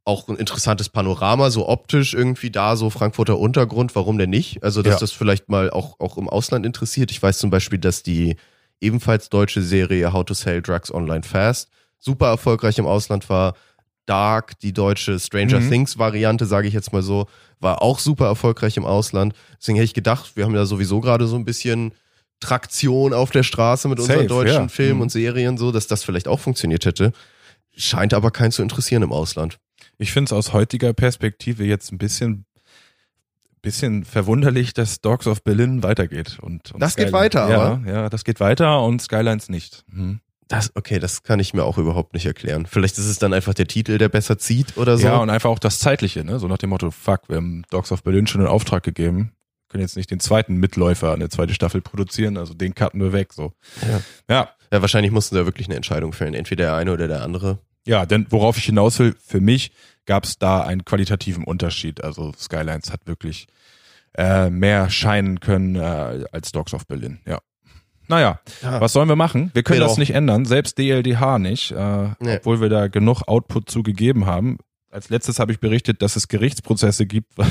auch 0.06 0.28
ein 0.28 0.36
interessantes 0.36 0.90
Panorama, 0.90 1.50
so 1.50 1.66
optisch 1.66 2.12
irgendwie 2.12 2.50
da, 2.50 2.76
so 2.76 2.90
Frankfurter 2.90 3.38
Untergrund, 3.38 3.96
warum 3.96 4.18
denn 4.18 4.28
nicht? 4.28 4.62
Also, 4.62 4.82
dass 4.82 4.94
Ja. 4.94 4.98
das 5.00 5.12
vielleicht 5.12 5.48
mal 5.48 5.70
auch, 5.70 5.98
auch 5.98 6.18
im 6.18 6.28
Ausland 6.28 6.66
interessiert. 6.66 7.10
Ich 7.10 7.22
weiß 7.22 7.38
zum 7.38 7.48
Beispiel, 7.48 7.78
dass 7.78 8.02
die 8.02 8.36
ebenfalls 8.80 9.28
deutsche 9.28 9.62
Serie 9.62 10.12
How 10.12 10.24
to 10.24 10.34
Sell 10.34 10.62
Drugs 10.62 10.92
Online 10.92 11.22
Fast 11.22 11.70
super 11.98 12.26
erfolgreich 12.28 12.78
im 12.78 12.86
Ausland 12.86 13.28
war. 13.30 13.54
Dark, 14.06 14.58
die 14.60 14.74
deutsche 14.74 15.18
Stranger 15.18 15.60
Mhm. 15.60 15.70
Things 15.70 15.98
Variante, 15.98 16.44
sage 16.44 16.68
ich 16.68 16.74
jetzt 16.74 16.92
mal 16.92 17.02
so, 17.02 17.26
war 17.60 17.80
auch 17.80 17.98
super 17.98 18.26
erfolgreich 18.26 18.76
im 18.76 18.84
Ausland. 18.84 19.34
Deswegen 19.58 19.76
hätte 19.76 19.86
ich 19.86 19.94
gedacht, 19.94 20.36
wir 20.36 20.44
haben 20.44 20.54
ja 20.54 20.66
sowieso 20.66 21.00
gerade 21.00 21.26
so 21.26 21.36
ein 21.36 21.46
bisschen 21.46 21.92
Traktion 22.40 23.14
auf 23.14 23.30
der 23.30 23.42
Straße 23.42 23.88
mit 23.88 23.98
unseren 23.98 24.16
Safe, 24.16 24.26
deutschen 24.28 24.62
ja. 24.64 24.68
Filmen 24.68 24.96
Mhm. 24.96 25.00
und 25.02 25.08
Serien, 25.12 25.56
so, 25.56 25.72
dass 25.72 25.86
das 25.86 26.04
vielleicht 26.04 26.28
auch 26.28 26.40
funktioniert 26.40 26.84
hätte. 26.84 27.12
Scheint 27.74 28.12
aber 28.12 28.30
keinen 28.30 28.52
zu 28.52 28.60
interessieren 28.62 29.02
im 29.02 29.12
Ausland. 29.12 29.56
Ich 29.96 30.12
finde 30.12 30.26
es 30.28 30.32
aus 30.34 30.52
heutiger 30.52 30.92
Perspektive 30.92 31.64
jetzt 31.64 31.90
ein 31.90 31.98
bisschen 31.98 32.44
bisschen 33.64 34.04
verwunderlich, 34.04 34.72
dass 34.74 35.00
Dogs 35.00 35.26
of 35.26 35.42
Berlin 35.42 35.82
weitergeht. 35.82 36.38
Und, 36.40 36.72
und 36.72 36.80
Das 36.80 36.94
geht 36.96 37.08
Skyline- 37.08 37.12
weiter, 37.24 37.48
ja, 37.50 37.60
aber? 37.60 37.90
Ja, 37.90 38.08
das 38.08 38.24
geht 38.24 38.38
weiter 38.40 38.82
und 38.82 39.02
Skylines 39.02 39.48
nicht. 39.48 39.84
Mhm. 39.90 40.20
Das, 40.48 40.70
okay, 40.76 40.98
das 40.98 41.22
kann 41.22 41.40
ich 41.40 41.54
mir 41.54 41.64
auch 41.64 41.78
überhaupt 41.78 42.12
nicht 42.14 42.26
erklären. 42.26 42.66
Vielleicht 42.66 42.98
ist 42.98 43.06
es 43.06 43.18
dann 43.18 43.32
einfach 43.32 43.54
der 43.54 43.66
Titel, 43.66 43.96
der 43.96 44.10
besser 44.10 44.38
zieht 44.38 44.76
oder 44.76 44.98
so. 44.98 45.06
Ja, 45.06 45.16
und 45.16 45.30
einfach 45.30 45.48
auch 45.50 45.58
das 45.58 45.78
Zeitliche, 45.78 46.22
ne? 46.22 46.38
So 46.38 46.46
nach 46.48 46.58
dem 46.58 46.68
Motto, 46.70 46.90
fuck, 46.90 47.22
wir 47.28 47.36
haben 47.38 47.62
Dogs 47.70 47.90
of 47.90 48.02
Berlin 48.02 48.26
schon 48.26 48.42
in 48.42 48.46
Auftrag 48.46 48.82
gegeben, 48.82 49.32
können 49.70 49.80
jetzt 49.80 49.96
nicht 49.96 50.10
den 50.10 50.20
zweiten 50.20 50.56
Mitläufer, 50.56 51.14
eine 51.14 51.30
zweite 51.30 51.54
Staffel 51.54 51.80
produzieren, 51.80 52.36
also 52.36 52.52
den 52.52 52.74
cutten 52.74 53.00
wir 53.00 53.12
weg, 53.14 53.32
so. 53.32 53.52
Ja. 53.82 54.00
Ja, 54.28 54.48
ja, 54.70 54.82
wahrscheinlich 54.82 55.12
mussten 55.12 55.34
sie 55.34 55.40
ja 55.40 55.46
wirklich 55.46 55.66
eine 55.66 55.76
Entscheidung 55.76 56.12
fällen. 56.12 56.34
Entweder 56.34 56.64
der 56.64 56.74
eine 56.74 56.92
oder 56.92 57.08
der 57.08 57.22
andere. 57.22 57.58
Ja, 57.86 58.04
denn 58.04 58.26
worauf 58.28 58.58
ich 58.58 58.64
hinaus 58.64 58.98
will, 58.98 59.16
für 59.26 59.40
mich 59.40 59.72
gab 60.06 60.24
es 60.24 60.38
da 60.38 60.62
einen 60.62 60.84
qualitativen 60.84 61.44
Unterschied. 61.44 62.02
Also 62.04 62.32
Skylines 62.38 62.92
hat 62.92 63.06
wirklich 63.06 63.46
äh, 64.16 64.50
mehr 64.50 64.90
scheinen 64.90 65.40
können 65.40 65.74
äh, 65.76 66.24
als 66.32 66.52
Dogs 66.52 66.74
of 66.74 66.86
Berlin. 66.86 67.20
Ja. 67.26 67.38
Naja, 68.06 68.38
Ja. 68.62 68.80
was 68.80 68.92
sollen 68.92 69.08
wir 69.08 69.16
machen? 69.16 69.50
Wir 69.54 69.62
können 69.62 69.78
Geht 69.80 69.86
das 69.86 69.92
auch. 69.94 69.98
nicht 69.98 70.10
ändern, 70.14 70.44
selbst 70.44 70.76
DLDH 70.78 71.38
nicht, 71.38 71.70
äh, 71.72 72.08
Nee. 72.20 72.36
obwohl 72.36 72.60
wir 72.60 72.68
da 72.68 72.88
genug 72.88 73.22
Output 73.26 73.70
zugegeben 73.70 74.26
haben. 74.26 74.58
Als 74.94 75.08
letztes 75.10 75.40
habe 75.40 75.50
ich 75.50 75.58
berichtet, 75.58 76.02
dass 76.02 76.14
es 76.14 76.28
Gerichtsprozesse 76.28 77.04
gibt. 77.06 77.32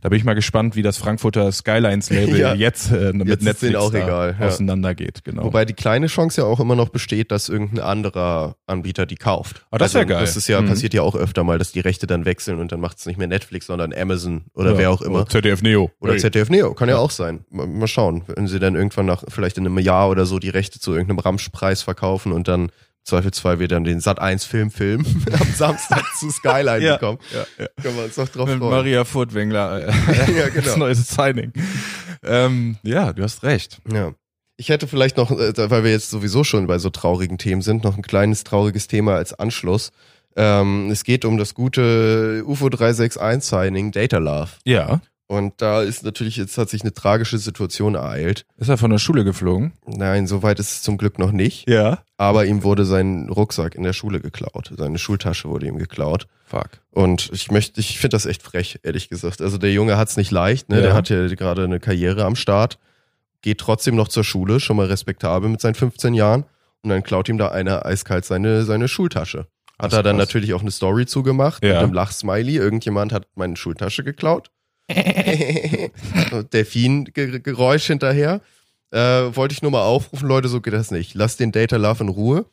Da 0.00 0.10
bin 0.10 0.18
ich 0.18 0.24
mal 0.24 0.34
gespannt, 0.34 0.76
wie 0.76 0.82
das 0.82 0.96
Frankfurter 0.96 1.50
Skylines 1.50 2.08
Label 2.10 2.36
Ja. 2.38 2.54
jetzt 2.54 2.92
äh, 2.92 3.12
mit 3.12 3.26
Jetzt 3.26 3.42
Netflix 3.42 3.74
auch 3.74 3.92
egal, 3.92 4.36
ja. 4.38 4.46
auseinandergeht. 4.46 5.24
Genau. 5.24 5.42
Wobei 5.42 5.64
die 5.64 5.72
kleine 5.74 6.06
Chance 6.06 6.40
ja 6.42 6.46
auch 6.46 6.60
immer 6.60 6.76
noch 6.76 6.90
besteht, 6.90 7.32
dass 7.32 7.48
irgendein 7.48 7.80
anderer 7.84 8.54
Anbieter 8.68 9.06
die 9.06 9.16
kauft. 9.16 9.66
Ah, 9.72 9.78
das 9.78 9.94
wär 9.94 10.06
geil. 10.06 10.20
Das 10.20 10.36
ist 10.36 10.46
ja, 10.46 10.60
Mhm. 10.62 10.68
passiert 10.68 10.94
ja 10.94 11.02
auch 11.02 11.16
öfter 11.16 11.42
mal, 11.42 11.58
dass 11.58 11.72
die 11.72 11.80
Rechte 11.80 12.06
dann 12.06 12.24
wechseln 12.26 12.60
und 12.60 12.70
dann 12.70 12.78
macht 12.80 12.98
es 12.98 13.06
nicht 13.06 13.18
mehr 13.18 13.26
Netflix, 13.26 13.66
sondern 13.66 13.92
Amazon 13.92 14.44
oder 14.54 14.72
Ja, 14.72 14.78
wer 14.78 14.90
auch 14.92 15.02
immer. 15.02 15.16
Oder 15.22 15.26
ZDF 15.26 15.62
Neo. 15.62 15.90
Oder 16.00 16.12
Hey. 16.12 16.20
ZDF 16.20 16.48
Neo, 16.48 16.74
kann 16.74 16.88
ja, 16.88 16.96
auch 16.98 17.10
sein. 17.10 17.44
Mal, 17.50 17.66
mal 17.66 17.88
schauen, 17.88 18.22
wenn 18.28 18.46
sie 18.46 18.60
dann 18.60 18.76
irgendwann 18.76 19.06
nach, 19.06 19.24
vielleicht 19.28 19.58
in 19.58 19.66
einem 19.66 19.78
Jahr 19.80 20.08
oder 20.10 20.26
so 20.26 20.38
die 20.38 20.50
Rechte 20.50 20.78
zu 20.78 20.92
irgendeinem 20.92 21.18
Ramschpreis 21.18 21.82
verkaufen 21.82 22.30
und 22.30 22.46
dann 22.46 22.70
im 23.08 23.10
Zweifelsfall 23.22 23.58
wir 23.58 23.68
dann 23.68 23.84
den 23.84 24.00
Sat 24.00 24.18
1 24.18 24.44
Film 24.44 24.70
filmen 24.70 25.04
am 25.40 25.52
Samstag 25.54 26.04
zu 26.18 26.30
Skyline 26.30 26.78
Ja, 26.84 26.94
bekommen. 26.96 27.18
ja, 27.32 27.46
ja. 27.58 27.68
Können 27.82 27.96
wir 27.96 28.04
uns 28.04 28.14
doch 28.16 28.28
drauf 28.28 28.48
Mit 28.48 28.58
freuen. 28.58 28.70
Maria 28.70 29.04
Furtwängler. 29.04 29.88
Äh, 29.88 29.92
Ja, 30.38 30.48
genau. 30.48 30.64
Das 30.66 30.76
neue 30.76 30.94
Signing. 30.94 31.52
Ähm, 32.22 32.76
ja, 32.82 33.12
du 33.12 33.22
hast 33.22 33.42
recht. 33.42 33.78
Ja. 33.92 34.12
Ich 34.56 34.68
hätte 34.70 34.88
vielleicht 34.88 35.16
noch, 35.16 35.30
äh, 35.30 35.70
weil 35.70 35.84
wir 35.84 35.90
jetzt 35.92 36.10
sowieso 36.10 36.44
schon 36.44 36.66
bei 36.66 36.78
so 36.78 36.90
traurigen 36.90 37.38
Themen 37.38 37.62
sind, 37.62 37.84
noch 37.84 37.96
ein 37.96 38.02
kleines 38.02 38.44
trauriges 38.44 38.88
Thema 38.88 39.14
als 39.14 39.32
Anschluss. 39.32 39.90
Ähm, 40.36 40.90
es 40.90 41.04
geht 41.04 41.24
um 41.24 41.38
das 41.38 41.54
gute 41.54 42.42
UFO 42.46 42.68
361 42.68 43.42
Signing 43.48 43.92
Data 43.92 44.18
Love. 44.18 44.50
Ja. 44.64 45.00
Und 45.30 45.60
da 45.60 45.82
ist 45.82 46.04
natürlich, 46.04 46.36
jetzt 46.38 46.56
hat 46.56 46.70
sich 46.70 46.80
eine 46.80 46.94
tragische 46.94 47.36
Situation 47.36 47.94
ereilt. 47.96 48.46
Ist 48.56 48.70
er 48.70 48.78
von 48.78 48.90
der 48.90 48.96
Schule 48.98 49.24
geflogen? 49.24 49.74
Nein, 49.86 50.26
soweit 50.26 50.58
ist 50.58 50.70
es 50.70 50.82
zum 50.82 50.96
Glück 50.96 51.18
noch 51.18 51.32
nicht. 51.32 51.68
Ja. 51.68 51.98
Aber 52.16 52.46
ihm 52.46 52.62
wurde 52.62 52.86
sein 52.86 53.28
Rucksack 53.28 53.74
in 53.74 53.82
der 53.82 53.92
Schule 53.92 54.20
geklaut. 54.20 54.72
Seine 54.74 54.98
Schultasche 54.98 55.50
wurde 55.50 55.66
ihm 55.66 55.76
geklaut. 55.76 56.26
Fuck. 56.46 56.70
Und 56.92 57.28
ich 57.34 57.50
möchte, 57.50 57.78
ich 57.78 57.98
finde 57.98 58.14
das 58.14 58.24
echt 58.24 58.42
frech, 58.42 58.80
ehrlich 58.84 59.10
gesagt. 59.10 59.42
Also 59.42 59.58
der 59.58 59.70
Junge 59.70 59.98
hat's 59.98 60.16
nicht 60.16 60.30
leicht, 60.30 60.70
ne? 60.70 60.76
Ja. 60.76 60.82
Der 60.82 60.94
hat 60.94 61.10
ja 61.10 61.26
gerade 61.26 61.64
eine 61.64 61.78
Karriere 61.78 62.24
am 62.24 62.34
Start, 62.34 62.78
geht 63.42 63.58
trotzdem 63.58 63.96
noch 63.96 64.08
zur 64.08 64.24
Schule, 64.24 64.60
schon 64.60 64.78
mal 64.78 64.86
respektabel 64.86 65.50
mit 65.50 65.60
seinen 65.60 65.74
15 65.74 66.14
Jahren. 66.14 66.44
Und 66.82 66.88
dann 66.88 67.02
klaut 67.02 67.28
ihm 67.28 67.36
da 67.36 67.48
einer 67.48 67.84
eiskalt 67.84 68.24
seine, 68.24 68.64
seine 68.64 68.88
Schultasche. 68.88 69.40
Hat 69.78 69.92
Ach, 69.92 69.98
er 69.98 70.02
dann 70.02 70.16
krass. 70.16 70.28
natürlich 70.28 70.54
auch 70.54 70.62
eine 70.62 70.70
Story 70.70 71.04
zugemacht 71.04 71.62
Ja. 71.62 71.74
mit 71.74 71.78
einem 71.82 71.92
Lachsmiley. 71.92 72.56
Irgendjemand 72.56 73.12
hat 73.12 73.26
meine 73.34 73.56
Schultasche 73.56 74.04
geklaut. 74.04 74.50
Delfin-Geräusch 76.52 77.86
hinterher. 77.86 78.40
Äh, 78.90 78.98
wollte 78.98 79.52
ich 79.52 79.62
nur 79.62 79.70
mal 79.70 79.82
aufrufen, 79.82 80.26
Leute, 80.28 80.48
so 80.48 80.60
geht 80.60 80.72
das 80.72 80.90
nicht. 80.90 81.14
Lass 81.14 81.36
den 81.36 81.52
Data 81.52 81.76
Love 81.76 82.04
in 82.04 82.08
Ruhe. 82.08 82.46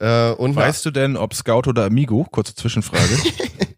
Äh, 0.00 0.30
und 0.32 0.56
Weißt 0.56 0.84
du 0.84 0.90
denn, 0.90 1.16
ob 1.16 1.34
Scout 1.34 1.68
oder 1.68 1.84
Amigo? 1.84 2.24
Kurze 2.30 2.54
Zwischenfrage. 2.54 3.04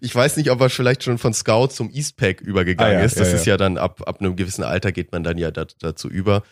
Ich, 0.00 0.12
weiß 0.12 0.36
nicht, 0.36 0.50
ob 0.50 0.60
er 0.60 0.68
vielleicht 0.68 1.04
schon 1.04 1.18
von 1.18 1.32
Scout 1.32 1.68
zum 1.68 1.90
Eastpack 1.90 2.40
übergegangen 2.40 2.96
Ah 2.96 2.98
ja, 2.98 3.04
ist. 3.04 3.20
Das 3.20 3.28
ja, 3.28 3.36
ist 3.36 3.46
ja 3.46 3.56
dann 3.56 3.78
ab, 3.78 4.02
ab 4.04 4.20
einem 4.20 4.34
gewissen 4.34 4.64
Alter 4.64 4.90
geht 4.90 5.12
man 5.12 5.22
dann 5.22 5.38
ja 5.38 5.52
da, 5.52 5.66
dazu 5.78 6.08
über. 6.08 6.42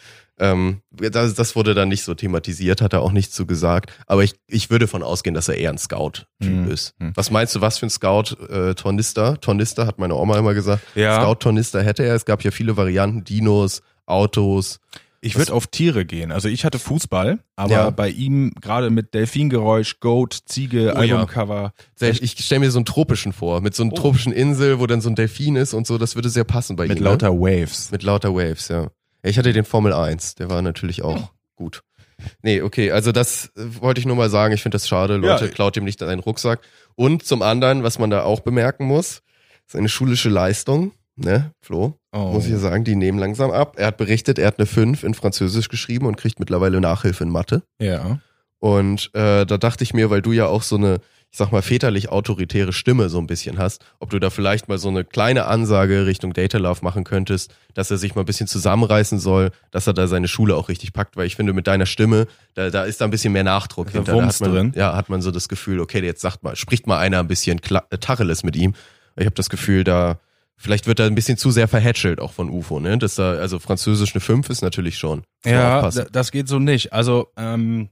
Ähm, 0.40 0.80
das, 0.90 1.34
das 1.34 1.54
wurde 1.54 1.74
dann 1.74 1.88
nicht 1.88 2.02
so 2.02 2.14
thematisiert, 2.14 2.80
hat 2.80 2.92
er 2.92 3.02
auch 3.02 3.12
nicht 3.12 3.32
zu 3.32 3.46
gesagt. 3.46 3.92
Aber 4.06 4.24
ich, 4.24 4.34
ich 4.48 4.68
würde 4.70 4.88
von 4.88 5.02
ausgehen, 5.02 5.34
dass 5.34 5.48
er 5.48 5.56
eher 5.56 5.70
ein 5.70 5.78
Scout-Typ 5.78 6.26
Hm, 6.42 6.70
ist. 6.70 6.94
hm. 6.98 7.12
Was 7.14 7.30
meinst 7.30 7.54
du, 7.54 7.60
was 7.60 7.78
für 7.78 7.86
ein 7.86 7.90
Scout 7.90 8.34
äh, 8.48 8.74
Tornister? 8.74 9.40
Tornister 9.40 9.86
hat 9.86 9.98
meine 9.98 10.14
Oma 10.16 10.36
immer 10.38 10.54
gesagt. 10.54 10.82
Ja. 10.96 11.20
Scout 11.20 11.36
Tornister 11.36 11.82
hätte 11.82 12.02
er. 12.04 12.14
Es 12.14 12.24
gab 12.24 12.42
ja 12.42 12.50
viele 12.50 12.76
Varianten, 12.76 13.22
Dinos, 13.24 13.82
Autos. 14.06 14.80
Ich 15.20 15.38
würde 15.38 15.54
auf 15.54 15.66
Tiere 15.68 16.04
gehen. 16.04 16.32
Also 16.32 16.48
ich 16.48 16.66
hatte 16.66 16.78
Fußball, 16.78 17.38
aber 17.56 17.70
Ja. 17.72 17.88
bei 17.90 18.10
ihm 18.10 18.52
gerade 18.60 18.90
mit 18.90 19.14
Delfingeräusch, 19.14 19.98
Goat, 20.00 20.38
Ziege, 20.44 20.92
Oh 20.94 21.00
ja. 21.02 21.14
Albumcover. 21.16 21.72
Sehr- 21.94 22.10
Ich 22.22 22.32
stelle 22.44 22.58
mir 22.60 22.70
so 22.70 22.78
einen 22.78 22.84
tropischen 22.84 23.32
vor, 23.32 23.62
mit 23.62 23.74
so 23.74 23.84
einer 23.84 23.92
Oh. 23.92 23.96
tropischen 23.96 24.32
Insel, 24.32 24.80
wo 24.80 24.86
dann 24.86 25.00
so 25.00 25.08
ein 25.08 25.14
Delfin 25.14 25.56
ist 25.56 25.72
und 25.72 25.86
so, 25.86 25.96
das 25.96 26.14
würde 26.14 26.28
sehr 26.28 26.44
passen 26.44 26.76
bei 26.76 26.86
Mit 26.88 26.98
ihm. 26.98 27.04
lauter 27.04 27.32
Waves. 27.32 27.90
Ne? 27.90 27.94
Mit 27.94 28.02
lauter 28.02 28.34
Waves, 28.34 28.68
ja. 28.68 28.88
Ich 29.24 29.38
hatte 29.38 29.52
den 29.52 29.64
Formel 29.64 29.92
1, 29.92 30.34
der 30.36 30.50
war 30.50 30.62
natürlich 30.62 31.02
auch 31.02 31.16
Oh. 31.16 31.28
gut. 31.56 31.82
Nee, 32.42 32.62
okay, 32.62 32.90
also 32.92 33.10
das 33.10 33.46
äh, 33.56 33.62
wollte 33.80 33.98
ich 34.00 34.06
nur 34.06 34.16
mal 34.16 34.30
sagen. 34.30 34.54
Ich 34.54 34.62
finde 34.62 34.76
das 34.76 34.86
schade, 34.86 35.16
Leute, 35.16 35.46
Ja. 35.46 35.50
klaut 35.50 35.76
ihm 35.76 35.84
nicht 35.84 36.02
einen 36.02 36.20
Rucksack. 36.20 36.60
Und 36.94 37.24
zum 37.24 37.42
anderen, 37.42 37.82
was 37.82 37.98
man 37.98 38.10
da 38.10 38.22
auch 38.22 38.40
bemerken 38.40 38.86
muss, 38.86 39.22
seine 39.66 39.88
schulische 39.88 40.28
Leistung, 40.28 40.92
ne, 41.16 41.52
Flo, 41.60 41.98
Oh. 42.12 42.32
muss 42.32 42.44
ich 42.44 42.52
ja 42.52 42.58
sagen, 42.58 42.84
die 42.84 42.94
nehmen 42.96 43.18
langsam 43.18 43.50
ab. 43.50 43.74
Er 43.78 43.88
hat 43.88 43.96
berichtet, 43.96 44.38
er 44.38 44.46
hat 44.46 44.58
eine 44.58 44.66
5 44.66 45.02
in 45.02 45.14
Französisch 45.14 45.68
geschrieben 45.68 46.06
und 46.06 46.16
kriegt 46.16 46.38
mittlerweile 46.38 46.80
Nachhilfe 46.80 47.24
in 47.24 47.30
Mathe. 47.30 47.62
Ja. 47.80 48.20
Und 48.60 49.10
äh, 49.14 49.44
da 49.44 49.58
dachte 49.58 49.82
ich 49.84 49.92
mir, 49.92 50.08
weil 50.10 50.22
du 50.22 50.32
ja 50.32 50.46
auch 50.46 50.62
so 50.62 50.76
eine, 50.76 51.00
ich 51.34 51.38
sag 51.38 51.50
mal, 51.50 51.62
väterlich 51.62 52.10
autoritäre 52.10 52.72
Stimme 52.72 53.08
so 53.08 53.18
ein 53.18 53.26
bisschen 53.26 53.58
hast, 53.58 53.84
ob 53.98 54.10
du 54.10 54.20
da 54.20 54.30
vielleicht 54.30 54.68
mal 54.68 54.78
so 54.78 54.88
eine 54.88 55.02
kleine 55.02 55.46
Ansage 55.46 56.06
Richtung 56.06 56.32
Data 56.32 56.58
Love 56.58 56.78
machen 56.82 57.02
könntest, 57.02 57.52
dass 57.74 57.90
er 57.90 57.96
sich 57.98 58.14
mal 58.14 58.22
ein 58.22 58.24
bisschen 58.24 58.46
zusammenreißen 58.46 59.18
soll, 59.18 59.50
dass 59.72 59.88
er 59.88 59.94
da 59.94 60.06
seine 60.06 60.28
Schule 60.28 60.54
auch 60.54 60.68
richtig 60.68 60.92
packt, 60.92 61.16
weil 61.16 61.26
ich 61.26 61.34
finde, 61.34 61.52
mit 61.52 61.66
deiner 61.66 61.86
Stimme, 61.86 62.28
da, 62.54 62.70
da 62.70 62.84
ist 62.84 63.00
da 63.00 63.06
ein 63.06 63.10
bisschen 63.10 63.32
mehr 63.32 63.42
Nachdruck 63.42 63.90
hinter. 63.90 64.16
Da 64.16 64.24
hat 64.24 64.40
man, 64.40 64.52
drin? 64.52 64.72
Ja, 64.76 64.94
hat 64.94 65.08
man 65.08 65.22
so 65.22 65.32
das 65.32 65.48
Gefühl, 65.48 65.80
okay, 65.80 66.04
jetzt 66.04 66.20
sagt 66.20 66.44
mal, 66.44 66.54
spricht 66.54 66.86
mal 66.86 66.98
einer 66.98 67.18
ein 67.18 67.26
bisschen 67.26 67.60
äh, 67.90 67.98
Tacheles 67.98 68.44
mit 68.44 68.54
ihm. 68.54 68.74
Ich 69.16 69.26
habe 69.26 69.34
das 69.34 69.50
Gefühl, 69.50 69.82
da 69.82 70.20
vielleicht 70.56 70.86
wird 70.86 71.00
er 71.00 71.06
ein 71.06 71.16
bisschen 71.16 71.36
zu 71.36 71.50
sehr 71.50 71.66
verhätschelt 71.66 72.20
auch 72.20 72.32
von 72.32 72.48
UFO, 72.48 72.78
ne? 72.78 72.96
Dass 72.96 73.16
da, 73.16 73.32
also 73.32 73.58
Französisch 73.58 74.14
eine 74.14 74.20
5 74.20 74.50
ist 74.50 74.62
natürlich 74.62 74.98
schon. 74.98 75.24
Ja, 75.44 75.90
das 75.90 76.30
geht 76.30 76.46
so 76.46 76.60
nicht. 76.60 76.92
Also 76.92 77.32
ähm, 77.36 77.88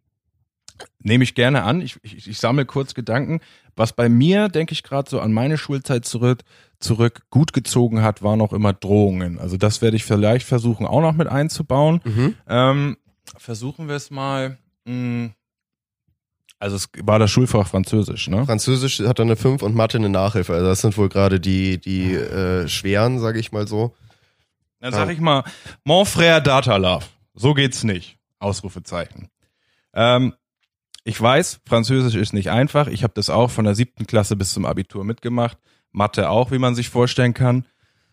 nehme 0.98 1.24
ich 1.24 1.34
gerne 1.34 1.62
an. 1.62 1.80
Ich, 1.80 1.98
ich, 2.02 2.28
ich 2.28 2.38
sammle 2.38 2.64
kurz 2.64 2.94
Gedanken. 2.94 3.40
Was 3.76 3.92
bei 3.92 4.08
mir, 4.08 4.48
denke 4.48 4.72
ich 4.72 4.82
gerade 4.82 5.08
so 5.08 5.20
an 5.20 5.32
meine 5.32 5.58
Schulzeit 5.58 6.04
zurück, 6.04 6.40
zurück 6.78 7.22
gut 7.30 7.52
gezogen 7.52 8.02
hat, 8.02 8.22
waren 8.22 8.40
auch 8.40 8.52
immer 8.52 8.72
Drohungen. 8.72 9.38
Also 9.38 9.56
das 9.56 9.82
werde 9.82 9.96
ich 9.96 10.04
vielleicht 10.04 10.46
versuchen 10.46 10.86
auch 10.86 11.00
noch 11.00 11.14
mit 11.14 11.28
einzubauen. 11.28 12.00
Mhm. 12.04 12.34
Ähm, 12.48 12.96
versuchen 13.38 13.88
wir 13.88 13.96
es 13.96 14.10
mal. 14.10 14.58
Mh, 14.84 15.30
also 16.62 16.76
es 16.76 16.88
war 17.02 17.18
das 17.18 17.28
Schulfach 17.28 17.66
Französisch, 17.66 18.28
ne? 18.28 18.46
Französisch 18.46 19.00
hat 19.00 19.18
er 19.18 19.24
eine 19.24 19.34
5 19.34 19.62
und 19.62 19.74
Mathe 19.74 19.98
eine 19.98 20.08
Nachhilfe. 20.08 20.54
Also 20.54 20.66
das 20.66 20.80
sind 20.80 20.96
wohl 20.96 21.08
gerade 21.08 21.40
die, 21.40 21.80
die 21.80 22.14
äh, 22.14 22.68
schweren, 22.68 23.18
sage 23.18 23.40
ich 23.40 23.50
mal 23.50 23.66
so. 23.66 23.96
Dann 24.78 24.92
sag 24.92 25.10
ich 25.10 25.18
mal, 25.18 25.42
mon 25.82 26.06
frère 26.06 26.40
Data 26.40 26.76
Love. 26.76 27.04
So 27.34 27.54
geht's 27.54 27.82
nicht. 27.82 28.16
Ausrufezeichen. 28.38 29.28
Ähm, 29.92 30.34
ich 31.04 31.20
weiß, 31.20 31.60
Französisch 31.66 32.14
ist 32.14 32.32
nicht 32.32 32.50
einfach. 32.50 32.86
Ich 32.86 33.02
habe 33.02 33.14
das 33.14 33.30
auch 33.30 33.50
von 33.50 33.64
der 33.64 33.74
siebten 33.74 34.06
Klasse 34.06 34.36
bis 34.36 34.52
zum 34.52 34.64
Abitur 34.64 35.04
mitgemacht. 35.04 35.58
Mathe 35.90 36.30
auch, 36.30 36.50
wie 36.50 36.58
man 36.58 36.74
sich 36.74 36.88
vorstellen 36.88 37.34
kann. 37.34 37.66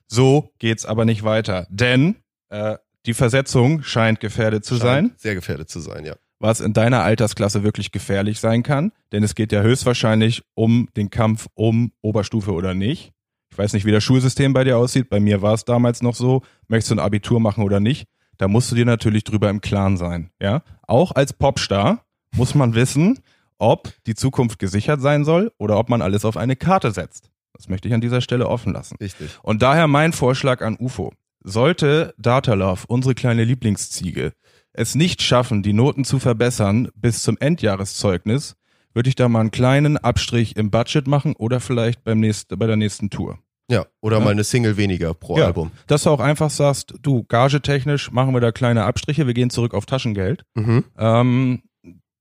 So 0.07 0.51
geht's 0.59 0.85
aber 0.85 1.05
nicht 1.05 1.23
weiter. 1.23 1.67
Denn 1.69 2.15
äh, 2.49 2.77
die 3.05 3.13
Versetzung 3.13 3.83
scheint 3.83 4.19
gefährdet 4.19 4.65
zu 4.65 4.75
sein, 4.75 5.07
Scheint 5.09 5.19
Sehr 5.19 5.35
gefährdet 5.35 5.69
zu 5.69 5.79
sein, 5.79 6.03
ja. 6.03 6.15
was 6.39 6.61
in 6.61 6.73
deiner 6.73 7.03
Altersklasse 7.03 7.63
wirklich 7.63 7.91
gefährlich 7.91 8.39
sein 8.39 8.63
kann. 8.63 8.91
Denn 9.11 9.23
es 9.23 9.35
geht 9.35 9.51
ja 9.51 9.61
höchstwahrscheinlich 9.61 10.43
um 10.55 10.89
den 10.97 11.09
Kampf 11.09 11.47
um 11.53 11.91
Oberstufe 12.01 12.51
oder 12.53 12.73
nicht. 12.73 13.11
Ich 13.51 13.57
weiß 13.57 13.73
nicht, 13.73 13.85
wie 13.85 13.91
das 13.91 14.03
Schulsystem 14.03 14.53
bei 14.53 14.63
dir 14.63 14.77
aussieht. 14.77 15.09
Bei 15.09 15.19
mir 15.19 15.41
war 15.41 15.53
es 15.53 15.63
damals 15.63 16.01
noch 16.01 16.15
so. 16.15 16.41
Möchtest 16.67 16.91
du 16.91 16.95
ein 16.95 16.99
Abitur 16.99 17.39
machen 17.39 17.63
oder 17.63 17.79
nicht? 17.79 18.07
Da 18.37 18.47
musst 18.47 18.71
du 18.71 18.75
dir 18.75 18.85
natürlich 18.85 19.25
drüber 19.25 19.49
im 19.49 19.61
Klaren 19.61 19.97
sein. 19.97 20.31
Ja, 20.41 20.63
auch 20.87 21.11
als 21.11 21.33
Popstar 21.33 22.05
muss 22.35 22.55
man 22.55 22.75
wissen, 22.75 23.19
ob 23.57 23.91
die 24.07 24.15
Zukunft 24.15 24.59
gesichert 24.59 25.01
sein 25.01 25.25
soll 25.25 25.51
oder 25.57 25.77
ob 25.77 25.89
man 25.89 26.01
alles 26.01 26.25
auf 26.25 26.37
eine 26.37 26.55
Karte 26.55 26.91
setzt. 26.91 27.29
Das 27.53 27.67
möchte 27.67 27.87
ich 27.87 27.93
an 27.93 28.01
dieser 28.01 28.21
Stelle 28.21 28.47
offen 28.47 28.71
lassen. 28.73 28.95
Richtig. 29.01 29.29
Und 29.43 29.61
daher 29.61 29.87
mein 29.87 30.13
Vorschlag 30.13 30.61
an 30.61 30.77
UFO. 30.79 31.11
Sollte 31.43 32.13
Datalove, 32.17 32.85
unsere 32.87 33.15
kleine 33.15 33.43
Lieblingsziege, 33.43 34.33
es 34.73 34.95
nicht 34.95 35.21
schaffen, 35.21 35.63
die 35.63 35.73
Noten 35.73 36.03
zu 36.05 36.19
verbessern 36.19 36.89
bis 36.95 37.21
zum 37.23 37.37
Endjahreszeugnis, 37.39 38.55
würde 38.93 39.09
ich 39.09 39.15
da 39.15 39.29
mal 39.29 39.41
einen 39.41 39.51
kleinen 39.51 39.97
Abstrich 39.97 40.55
im 40.57 40.69
Budget 40.71 41.07
machen 41.07 41.35
oder 41.35 41.59
vielleicht 41.59 42.03
beim 42.03 42.19
nächsten, 42.19 42.57
bei 42.57 42.67
der 42.67 42.75
nächsten 42.75 43.09
Tour. 43.09 43.39
Ja, 43.71 43.85
oder 44.01 44.17
Ja. 44.17 44.23
mal 44.25 44.31
eine 44.31 44.43
Single 44.43 44.77
weniger 44.77 45.13
pro 45.13 45.37
Ja. 45.37 45.45
Album. 45.45 45.71
Dass 45.87 46.03
du 46.03 46.09
auch 46.09 46.19
einfach 46.19 46.49
sagst, 46.49 46.95
du, 47.01 47.23
gagetechnisch 47.23 48.11
machen 48.11 48.33
wir 48.33 48.41
da 48.41 48.51
kleine 48.51 48.83
Abstriche, 48.85 49.27
wir 49.27 49.33
gehen 49.33 49.49
zurück 49.51 49.73
auf 49.73 49.85
Taschengeld. 49.85 50.43
Mhm. 50.55 50.85
Ähm, 50.97 51.61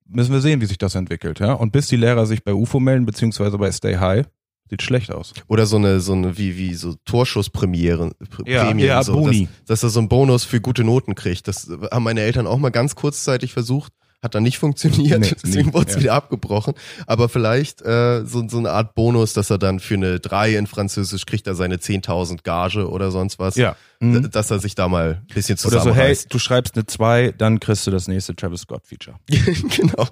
müssen 0.09 0.33
wir 0.33 0.41
sehen, 0.41 0.61
wie 0.61 0.67
sich 0.67 0.79
das 0.79 0.95
entwickelt, 0.95 1.39
ja. 1.41 1.53
Und 1.53 1.73
bis 1.73 1.87
die 1.89 1.97
Lehrer 1.97 2.27
sich 2.27 2.43
bei 2.45 2.53
UFO 2.55 2.81
melden, 2.81 3.07
beziehungsweise 3.07 3.59
bei 3.59 3.71
Stay 3.73 3.97
High, 3.97 4.27
sieht 4.71 4.83
schlecht 4.83 5.13
aus. 5.13 5.33
Oder 5.47 5.67
so 5.67 5.77
eine, 5.77 6.01
so 6.01 6.13
eine, 6.13 6.37
wie, 6.37 6.57
wie 6.59 6.75
so 6.75 6.95
Torschusspremieren, 7.05 8.13
Pr- 8.31 8.49
Ja, 8.49 8.65
Prämien, 8.67 8.89
ja, 8.89 9.03
so, 9.03 9.15
Boni. 9.15 9.49
Dass, 9.61 9.67
dass 9.81 9.83
er 9.85 9.91
so 9.91 10.01
einen 10.01 10.09
Bonus 10.09 10.45
für 10.45 10.61
gute 10.61 10.85
Noten 10.85 11.15
kriegt. 11.15 11.49
Das 11.49 11.71
haben 11.91 12.03
meine 12.05 12.21
Eltern 12.21 12.47
auch 12.47 12.59
mal 12.59 12.71
ganz 12.71 12.95
kurzzeitig 12.95 13.53
versucht. 13.53 13.93
Hat 14.23 14.35
dann 14.35 14.43
nicht 14.43 14.59
funktioniert, 14.59 15.21
Nee, 15.21 15.33
deswegen 15.43 15.69
nie, 15.69 15.75
wurde 15.75 15.89
es 15.89 15.95
ja. 15.95 16.01
wieder 16.01 16.14
abgebrochen. 16.14 16.75
Aber 17.07 17.29
vielleicht 17.29 17.83
äh, 17.83 18.25
so, 18.25 18.49
so 18.49 18.59
eine 18.59 18.71
Art 18.71 18.95
Bonus, 18.95 19.33
dass 19.33 19.51
er 19.51 19.59
dann 19.59 19.79
für 19.79 19.95
eine 19.95 20.19
3 20.19 20.57
in 20.57 20.66
Französisch 20.66 21.25
kriegt 21.25 21.47
er 21.47 21.55
seine 21.55 21.77
10.000 21.77 22.43
Gage 22.43 22.89
oder 22.89 23.11
sonst 23.12 23.39
was. 23.39 23.55
Ja. 23.57 23.77
Mhm. 24.01 24.31
Dass 24.31 24.51
er 24.51 24.59
sich 24.59 24.75
da 24.75 24.89
mal 24.89 25.23
ein 25.29 25.35
bisschen 25.35 25.55
Oder 25.55 25.61
so, 25.61 25.77
hey, 25.77 25.83
zusammenreißt. 25.85 26.35
du 26.35 26.39
schreibst 26.39 26.75
eine 26.75 26.87
2, 26.87 27.35
dann 27.39 27.61
kriegst 27.61 27.87
du 27.87 27.91
das 27.91 28.09
nächste 28.09 28.35
Travis 28.35 28.62
Scott 28.62 28.87
Feature. 28.87 29.16
genau. 29.29 30.09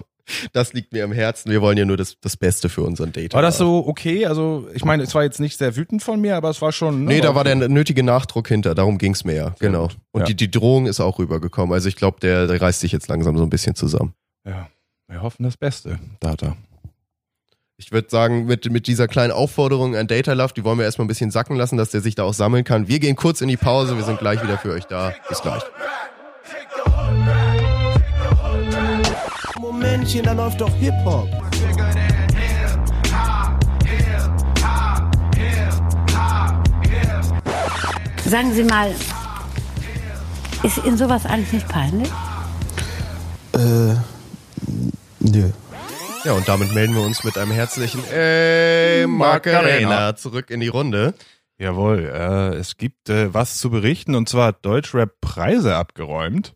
Das 0.51 0.73
liegt 0.73 0.91
mir 0.93 1.03
am 1.03 1.11
Herzen. 1.11 1.51
Wir 1.51 1.61
wollen 1.61 1.77
ja 1.77 1.85
nur 1.85 1.95
das, 1.97 2.17
das 2.21 2.35
Beste 2.35 2.67
für 2.69 2.81
unseren 2.81 3.11
Date. 3.13 3.33
War 3.33 3.41
das 3.41 3.57
so 3.57 3.85
okay? 3.87 4.25
Also, 4.25 4.67
ich 4.73 4.83
meine, 4.83 5.03
es 5.03 5.15
war 5.15 5.23
jetzt 5.23 5.39
nicht 5.39 5.57
sehr 5.57 5.75
wütend 5.75 6.03
von 6.03 6.19
mir, 6.19 6.35
aber 6.35 6.49
es 6.49 6.61
war 6.61 6.71
schon. 6.71 7.05
Ne, 7.05 7.15
Nee, 7.15 7.21
da 7.21 7.33
war 7.35 7.43
der 7.43 7.55
nötige 7.55 8.03
Nachdruck 8.03 8.47
hinter, 8.47 8.75
darum 8.75 8.97
ging's 8.97 9.23
mir 9.23 9.35
ja, 9.35 9.55
genau. 9.59 9.83
gut. 9.87 9.97
Und 10.11 10.21
Ja. 10.21 10.27
die, 10.27 10.35
die 10.35 10.51
Drohung 10.51 10.85
ist 10.85 10.99
auch 10.99 11.17
rübergekommen. 11.19 11.73
Also 11.73 11.87
ich 11.87 11.95
glaube, 11.95 12.19
der, 12.19 12.47
der 12.47 12.61
reißt 12.61 12.79
sich 12.81 12.91
jetzt 12.91 13.07
langsam 13.07 13.37
so 13.37 13.43
ein 13.43 13.49
bisschen 13.49 13.75
zusammen. 13.75 14.13
Ja, 14.45 14.67
wir 15.07 15.21
hoffen 15.21 15.43
das 15.43 15.55
Beste, 15.57 15.99
Data. 16.19 16.57
Ich 17.79 17.91
würde 17.91 18.09
sagen, 18.09 18.45
mit, 18.47 18.69
mit 18.71 18.87
dieser 18.87 19.07
kleinen 19.07 19.31
Aufforderung 19.31 19.95
an 19.95 20.07
Data 20.07 20.33
Love, 20.33 20.51
die 20.55 20.63
wollen 20.63 20.79
wir 20.79 20.85
erstmal 20.85 21.05
ein 21.05 21.09
bisschen 21.09 21.29
sacken 21.29 21.55
lassen, 21.55 21.77
dass 21.77 21.91
der 21.91 22.01
sich 22.01 22.15
da 22.15 22.23
auch 22.23 22.33
sammeln 22.33 22.63
kann. 22.63 22.87
Wir 22.87 22.99
gehen 22.99 23.15
kurz 23.15 23.39
in 23.41 23.47
die 23.49 23.55
Pause, 23.57 23.95
wir 23.97 24.03
sind 24.03 24.17
gleich 24.19 24.41
wieder 24.41 24.57
für 24.57 24.71
euch 24.71 24.85
da. 24.85 25.13
Bis 25.29 25.41
gleich. 25.41 25.61
Momentchen, 29.59 30.23
da 30.23 30.33
läuft 30.33 30.61
doch 30.61 30.73
Hip-Hop. 30.75 31.27
Sagen 38.25 38.53
Sie 38.53 38.63
mal, 38.63 38.93
ist 40.63 40.77
Ihnen 40.85 40.97
sowas 40.97 41.25
eigentlich 41.25 41.53
nicht 41.53 41.67
peinlich? 41.69 42.09
Äh, 43.53 43.95
nö. 45.19 45.49
Ja, 46.23 46.33
und 46.33 46.47
damit 46.47 46.73
melden 46.73 46.93
wir 46.93 47.01
uns 47.01 47.23
mit 47.23 47.37
einem 47.37 47.51
herzlichen 47.51 48.03
Ey, 48.11 49.07
Macarena 49.07 50.15
zurück 50.15 50.49
in 50.49 50.59
die 50.59 50.67
Runde. 50.67 51.13
Jawohl, 51.57 51.99
äh, 52.13 52.55
es 52.57 52.77
gibt 52.77 53.09
äh, 53.09 53.33
was 53.33 53.57
zu 53.57 53.69
berichten 53.69 54.13
und 54.13 54.27
zwar 54.29 54.47
hat 54.47 54.65
Deutschrap 54.65 55.21
Preise 55.21 55.75
abgeräumt. 55.75 56.53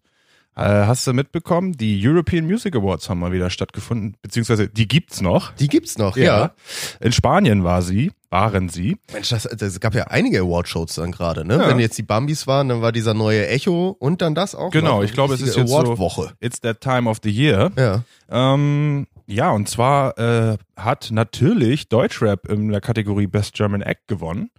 Äh, 0.61 0.85
hast 0.85 1.05
du 1.07 1.13
mitbekommen? 1.13 1.73
Die 1.73 1.99
European 2.05 2.45
Music 2.45 2.75
Awards 2.75 3.09
haben 3.09 3.19
mal 3.19 3.31
wieder 3.31 3.49
stattgefunden, 3.49 4.15
beziehungsweise 4.21 4.67
die 4.67 4.87
gibt's 4.87 5.21
noch. 5.21 5.53
Die 5.55 5.67
gibt's 5.67 5.97
noch, 5.97 6.17
ja. 6.17 6.51
In 6.99 7.11
Spanien 7.11 7.63
war 7.63 7.81
sie, 7.81 8.11
waren 8.29 8.69
sie. 8.69 8.97
Mensch, 9.13 9.29
das, 9.29 9.43
das 9.43 9.79
gab 9.79 9.93
ja 9.95 10.05
einige 10.05 10.41
Awardshows 10.41 10.95
dann 10.95 11.11
gerade, 11.11 11.45
ne? 11.45 11.55
Ja. 11.57 11.67
Wenn 11.67 11.79
jetzt 11.79 11.97
die 11.97 12.03
Bambis 12.03 12.47
waren, 12.47 12.69
dann 12.69 12.81
war 12.81 12.91
dieser 12.91 13.13
neue 13.13 13.47
Echo 13.47 13.95
und 13.99 14.21
dann 14.21 14.35
das 14.35 14.55
auch. 14.55 14.71
Genau, 14.71 15.03
ich 15.03 15.13
glaube, 15.13 15.33
es 15.33 15.41
ist 15.41 15.55
jetzt 15.55 15.69
so- 15.69 15.77
Award-Woche. 15.77 16.33
It's 16.39 16.61
that 16.61 16.81
time 16.81 17.09
of 17.09 17.17
the 17.23 17.29
year. 17.31 17.71
Ja. 17.77 18.03
Ähm, 18.29 19.07
ja, 19.27 19.51
und 19.51 19.69
zwar 19.69 20.17
äh, 20.17 20.57
hat 20.75 21.09
natürlich 21.11 21.87
Deutschrap 21.89 22.47
in 22.49 22.69
der 22.69 22.81
Kategorie 22.81 23.27
Best 23.27 23.53
German 23.53 23.81
Act 23.81 24.07
gewonnen. 24.07 24.49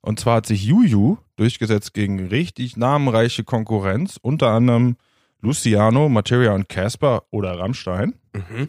Und 0.00 0.18
zwar 0.18 0.36
hat 0.36 0.46
sich 0.46 0.64
Juju 0.64 1.18
durchgesetzt 1.36 1.94
gegen 1.94 2.26
richtig 2.28 2.76
namenreiche 2.76 3.44
Konkurrenz, 3.44 4.18
unter 4.20 4.48
anderem 4.48 4.96
Luciano, 5.42 6.08
Materia 6.08 6.52
und 6.52 6.68
Casper 6.68 7.24
oder 7.30 7.58
Rammstein. 7.58 8.14
Mhm. 8.32 8.68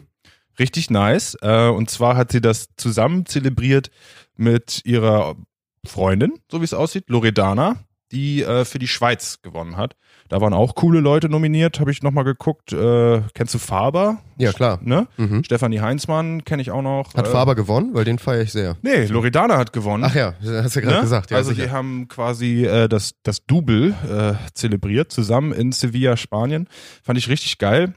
Richtig 0.58 0.90
nice. 0.90 1.36
Äh, 1.40 1.68
und 1.68 1.88
zwar 1.90 2.16
hat 2.16 2.30
sie 2.32 2.40
das 2.40 2.68
zusammen 2.76 3.26
zelebriert 3.26 3.90
mit 4.36 4.82
ihrer 4.84 5.36
Freundin, 5.86 6.40
so 6.50 6.60
wie 6.60 6.64
es 6.64 6.74
aussieht, 6.74 7.08
Loredana, 7.08 7.76
die 8.14 8.42
äh, 8.42 8.64
für 8.64 8.78
die 8.78 8.88
Schweiz 8.88 9.40
gewonnen 9.42 9.76
hat. 9.76 9.96
Da 10.30 10.40
waren 10.40 10.54
auch 10.54 10.74
coole 10.74 11.00
Leute 11.00 11.28
nominiert, 11.28 11.80
habe 11.80 11.90
ich 11.90 12.02
nochmal 12.02 12.24
geguckt. 12.24 12.72
Äh, 12.72 13.20
kennst 13.34 13.52
du 13.52 13.58
Faber? 13.58 14.18
Ja, 14.38 14.52
klar. 14.52 14.78
Ne? 14.82 15.06
Mhm. 15.18 15.44
Stefanie 15.44 15.80
Heinzmann 15.80 16.44
kenne 16.44 16.62
ich 16.62 16.70
auch 16.70 16.80
noch. 16.80 17.12
Hat 17.14 17.26
Äh, 17.26 17.30
Faber 17.30 17.54
gewonnen? 17.54 17.90
Weil 17.92 18.04
den 18.06 18.18
feiere 18.18 18.40
ich 18.42 18.50
sehr. 18.52 18.76
Nee, 18.80 19.04
Loredana 19.04 19.58
hat 19.58 19.72
gewonnen. 19.74 20.02
Ach 20.04 20.14
ja, 20.14 20.32
hast 20.42 20.76
du 20.76 20.80
ja 20.80 20.86
gerade 20.86 20.96
Ne? 20.96 21.02
gesagt. 21.02 21.30
Ja, 21.30 21.36
also 21.36 21.50
sicher. 21.50 21.64
die 21.66 21.70
haben 21.72 22.08
quasi 22.08 22.64
äh, 22.64 22.88
das, 22.88 23.16
das 23.22 23.44
Double 23.46 23.94
äh, 24.10 24.32
zelebriert, 24.54 25.12
zusammen 25.12 25.52
in 25.52 25.72
Sevilla, 25.72 26.16
Spanien. 26.16 26.68
Fand 27.02 27.18
ich 27.18 27.28
richtig 27.28 27.58
geil. 27.58 27.92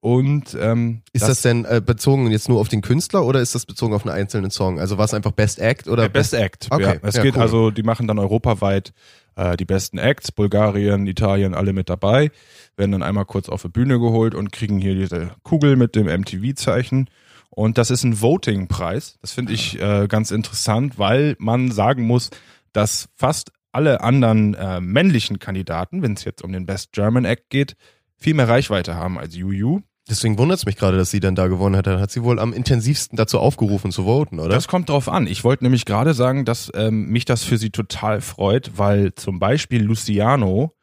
Und 0.00 0.56
ähm, 0.60 1.02
Ist 1.12 1.28
das, 1.28 1.42
denn 1.42 1.64
äh, 1.64 1.80
bezogen 1.84 2.30
jetzt 2.30 2.48
nur 2.48 2.60
auf 2.60 2.68
den 2.68 2.82
Künstler 2.82 3.24
oder 3.24 3.40
ist 3.40 3.54
das 3.54 3.66
bezogen 3.66 3.94
auf 3.94 4.04
einen 4.06 4.14
einzelnen 4.16 4.50
Song? 4.50 4.80
Also 4.80 4.98
war 4.98 5.04
es 5.04 5.14
einfach 5.14 5.32
Best 5.32 5.58
Act 5.60 5.88
oder 5.88 6.02
der 6.02 6.08
Best 6.08 6.34
Act. 6.34 6.66
Okay, 6.70 6.82
Ja. 6.82 6.94
Es 7.02 7.16
ja, 7.16 7.22
geht 7.22 7.36
cool. 7.36 7.42
also, 7.42 7.70
die 7.70 7.82
machen 7.82 8.06
dann 8.08 8.18
europaweit 8.18 8.92
äh, 9.38 9.56
die 9.56 9.64
besten 9.64 9.98
Acts, 9.98 10.32
Bulgarien, 10.32 11.06
Italien, 11.06 11.54
alle 11.54 11.72
mit 11.72 11.88
dabei, 11.88 12.30
werden 12.76 12.92
dann 12.92 13.02
einmal 13.02 13.24
kurz 13.24 13.48
auf 13.48 13.62
die 13.62 13.68
Bühne 13.68 13.98
geholt 13.98 14.34
und 14.34 14.52
kriegen 14.52 14.78
hier 14.78 14.94
diese 14.94 15.30
Kugel 15.44 15.76
mit 15.76 15.94
dem 15.94 16.06
MTV-Zeichen. 16.06 17.08
Und 17.50 17.78
das 17.78 17.90
ist 17.90 18.04
ein 18.04 18.20
Voting-Preis. 18.20 19.18
Das 19.22 19.32
finde 19.32 19.52
ich 19.52 19.80
äh, 19.80 20.06
ganz 20.08 20.30
interessant, 20.30 20.98
weil 20.98 21.36
man 21.38 21.70
sagen 21.70 22.04
muss, 22.04 22.30
dass 22.72 23.08
fast 23.14 23.52
alle 23.72 24.00
anderen 24.00 24.54
äh, 24.54 24.80
männlichen 24.80 25.38
Kandidaten, 25.38 26.02
wenn 26.02 26.14
es 26.14 26.24
jetzt 26.24 26.42
um 26.42 26.52
den 26.52 26.66
Best 26.66 26.92
German 26.92 27.24
Act 27.24 27.48
geht, 27.50 27.76
viel 28.16 28.34
mehr 28.34 28.48
Reichweite 28.48 28.96
haben 28.96 29.18
als 29.18 29.36
Juju. 29.36 29.80
Deswegen 30.08 30.38
wundert 30.38 30.58
es 30.58 30.66
mich 30.66 30.76
gerade, 30.76 30.96
dass 30.96 31.10
sie 31.10 31.20
dann 31.20 31.34
da 31.34 31.48
gewonnen 31.48 31.76
hat. 31.76 31.86
Dann 31.86 32.00
hat 32.00 32.10
sie 32.10 32.22
wohl 32.22 32.38
am 32.38 32.52
intensivsten 32.52 33.16
dazu 33.16 33.38
aufgerufen 33.38 33.92
zu 33.92 34.04
voten, 34.04 34.40
oder? 34.40 34.50
Das 34.50 34.68
kommt 34.68 34.88
drauf 34.88 35.08
an. 35.08 35.26
Ich 35.26 35.44
wollte 35.44 35.64
nämlich 35.64 35.84
gerade 35.84 36.14
sagen, 36.14 36.44
dass 36.44 36.70
ähm, 36.74 37.08
mich 37.08 37.24
das 37.24 37.44
für 37.44 37.58
sie 37.58 37.70
total 37.70 38.20
freut, 38.20 38.72
weil 38.76 39.14
zum 39.14 39.38
Beispiel 39.38 39.82
Luciano 39.82 40.74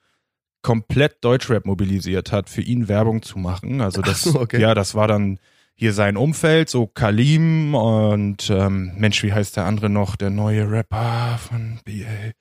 komplett 0.62 1.24
Deutschrap 1.24 1.66
mobilisiert 1.66 2.32
hat, 2.32 2.50
für 2.50 2.62
ihn 2.62 2.88
Werbung 2.88 3.22
zu 3.22 3.38
machen. 3.40 3.82
Also 3.82 4.02
das, 4.02 4.24
so, 4.24 4.40
okay. 4.40 4.60
ja, 4.60 4.74
das 4.74 4.96
war 4.96 5.08
dann 5.08 5.40
hier 5.76 5.94
sein 5.94 6.18
Umfeld, 6.18 6.70
so 6.70 6.88
Kalim 6.88 7.76
und 7.76 8.50
ähm, 8.50 8.94
Mensch, 8.96 9.22
wie 9.24 9.34
heißt 9.34 9.58
der 9.58 9.66
andere 9.66 9.90
noch, 9.90 10.16
der 10.16 10.30
neue 10.30 10.70
Rapper 10.72 11.38
von 11.38 11.80
BA? 11.84 12.32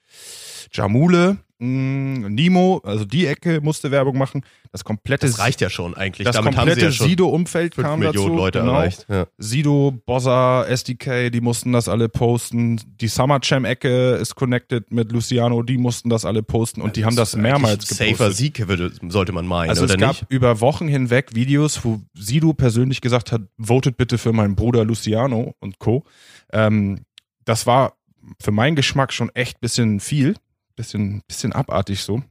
Jamule, 0.73 1.39
mh, 1.59 2.29
Nimo, 2.29 2.81
also 2.85 3.05
die 3.05 3.27
Ecke 3.27 3.61
musste 3.61 3.91
Werbung 3.91 4.19
machen. 4.19 4.43
Das 4.73 4.85
komplette 4.85 5.27
das 5.27 5.39
reicht 5.39 5.61
ja 5.61 5.71
schon 5.71 5.95
eigentlich. 5.95 6.25
das 6.25 6.37
Damit 6.37 6.55
komplette 6.55 6.87
ja 6.87 6.91
Sido-Umfeld 6.91 7.75
5 7.77 7.87
kam 7.87 8.01
Millionen 8.01 8.29
dazu. 8.29 8.37
Leute 8.37 8.59
genau. 8.61 8.73
erreicht. 8.73 9.07
Ja. 9.09 9.27
Sido, 9.39 9.95
Bossa, 10.05 10.65
SDK, 10.65 11.31
die 11.31 11.41
mussten 11.41 11.73
das 11.73 11.89
alle 11.89 12.09
posten. 12.09 12.81
Die 13.01 13.09
Summer 13.09 13.39
Jam 13.43 13.65
Ecke 13.65 14.15
ist 14.15 14.35
connected 14.35 14.91
mit 14.91 15.13
Luciano, 15.13 15.63
die 15.63 15.79
mussten 15.79 16.11
das 16.11 16.25
alle 16.25 16.43
posten 16.43 16.83
und 16.83 16.97
die 16.97 17.05
haben 17.05 17.17
das 17.17 17.37
mehrmals 17.37 17.87
gepostet. 17.87 18.17
Safer 18.17 18.31
Sieg 18.33 18.69
würde, 18.69 18.93
sollte 19.09 19.33
man 19.33 19.47
meinen, 19.47 19.71
also 19.71 19.85
es 19.85 19.97
gab 19.97 20.21
nicht? 20.21 20.27
über 20.29 20.61
Wochen 20.61 20.89
hinweg 20.89 21.35
Videos, 21.35 21.85
wo 21.85 22.01
Sido 22.15 22.53
persönlich 22.53 23.01
gesagt 23.01 23.33
hat, 23.33 23.43
votet 23.59 23.97
bitte 23.97 24.19
für 24.19 24.33
meinen 24.33 24.57
Bruder 24.57 24.85
Luciano 24.85 25.55
und 25.61 25.79
Co. 25.79 26.05
Ähm, 26.53 27.01
das 27.45 27.67
war 27.67 27.95
für 28.41 28.53
meinen 28.53 28.77
Geschmack 28.77 29.13
schon 29.13 29.31
echt 29.35 29.61
bisschen 29.61 30.01
viel, 30.01 30.35
bisschen, 30.77 31.23
bisschen 31.27 31.53
abartig 31.53 32.03
so. 32.03 32.15
Und 32.15 32.25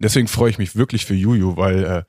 deswegen 0.00 0.28
freue 0.28 0.50
ich 0.50 0.58
mich 0.58 0.76
wirklich 0.76 1.04
für 1.06 1.14
Juju, 1.14 1.56
weil 1.56 1.84
äh, 1.84 2.02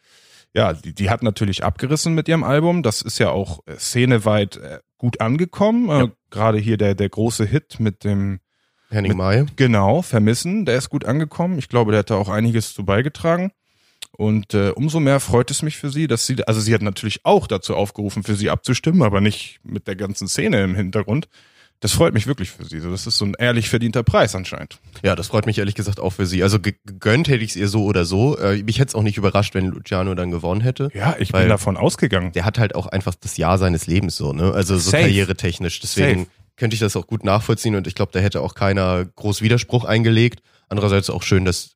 ja, 0.53 0.73
die, 0.73 0.93
die 0.93 1.09
hat 1.09 1.23
natürlich 1.23 1.63
abgerissen 1.63 2.15
mit 2.15 2.27
ihrem 2.27 2.43
Album. 2.43 2.83
Das 2.83 3.01
ist 3.01 3.19
ja 3.19 3.29
auch 3.29 3.59
äh, 3.67 3.75
szeneweit 3.77 4.57
äh, 4.57 4.79
gut 4.97 5.21
angekommen. 5.21 5.89
Äh, 5.89 5.99
Ja. 5.99 6.11
Gerade 6.31 6.59
hier 6.59 6.77
der, 6.77 6.95
der 6.95 7.09
große 7.09 7.45
Hit 7.45 7.79
mit 7.79 8.03
dem 8.03 8.39
Henning 8.89 9.17
May. 9.17 9.45
Genau, 9.55 10.01
Vermissen, 10.01 10.65
der 10.65 10.77
ist 10.77 10.89
gut 10.89 11.05
angekommen. 11.05 11.57
Ich 11.59 11.69
glaube, 11.69 11.91
der 11.91 11.99
hat 11.99 12.09
da 12.09 12.15
auch 12.15 12.29
einiges 12.29 12.73
zu 12.73 12.85
beigetragen. 12.85 13.51
Und 14.17 14.53
äh, 14.53 14.69
umso 14.71 14.99
mehr 14.99 15.19
freut 15.19 15.49
es 15.51 15.61
mich 15.61 15.77
für 15.77 15.89
sie, 15.89 16.07
dass 16.07 16.25
sie, 16.25 16.43
also 16.47 16.59
sie 16.59 16.73
hat 16.73 16.81
natürlich 16.81 17.25
auch 17.25 17.47
dazu 17.47 17.75
aufgerufen, 17.75 18.23
für 18.23 18.35
sie 18.35 18.49
abzustimmen, 18.49 19.01
aber 19.01 19.21
nicht 19.21 19.59
mit 19.63 19.87
der 19.87 19.95
ganzen 19.95 20.27
Szene 20.27 20.63
im 20.63 20.75
Hintergrund. 20.75 21.29
Das 21.81 21.93
freut 21.93 22.13
mich 22.13 22.27
wirklich 22.27 22.51
für 22.51 22.65
sie. 22.65 22.81
Das 22.81 23.07
ist 23.07 23.17
so 23.17 23.23
ein 23.25 23.35
ehrlich 23.39 23.69
verdienter 23.69 24.03
Preis 24.03 24.35
anscheinend. 24.35 24.79
Ja, 25.01 25.15
das 25.15 25.27
freut 25.27 25.45
mich 25.45 25.57
ehrlich 25.59 25.75
gesagt 25.75 25.99
auch 26.01 26.09
für 26.11 26.25
sie. 26.25 26.43
Also 26.43 26.59
ge- 26.59 26.75
gegönnt 26.85 27.29
hätte 27.29 27.41
ich 27.43 27.51
es 27.51 27.55
ihr 27.55 27.69
so 27.69 27.85
oder 27.85 28.03
so. 28.03 28.37
Äh, 28.37 28.61
mich 28.63 28.79
hätte 28.79 28.89
es 28.89 28.95
auch 28.95 29.01
nicht 29.03 29.17
überrascht, 29.17 29.55
wenn 29.55 29.67
Luciano 29.67 30.13
dann 30.13 30.29
gewonnen 30.29 30.59
hätte. 30.59 30.89
Ja, 30.93 31.15
ich 31.19 31.31
bin 31.31 31.47
davon 31.47 31.77
ausgegangen. 31.77 32.33
Der 32.33 32.43
hat 32.43 32.59
halt 32.59 32.75
auch 32.75 32.87
einfach 32.87 33.15
das 33.15 33.37
Jahr 33.37 33.57
seines 33.57 33.87
Lebens 33.87 34.17
so, 34.17 34.33
ne? 34.33 34.51
Also 34.53 34.77
so 34.77 34.89
Safe. 34.91 35.03
karrieretechnisch. 35.03 35.79
Deswegen 35.79 36.25
Safe. 36.25 36.31
könnte 36.57 36.73
ich 36.73 36.81
das 36.81 36.97
auch 36.97 37.07
gut 37.07 37.23
nachvollziehen 37.23 37.75
und 37.75 37.87
ich 37.87 37.95
glaube, 37.95 38.11
da 38.11 38.19
hätte 38.19 38.41
auch 38.41 38.55
keiner 38.55 39.05
groß 39.05 39.41
Widerspruch 39.41 39.85
eingelegt. 39.85 40.41
Andererseits 40.67 41.09
auch 41.09 41.23
schön, 41.23 41.45
dass 41.45 41.75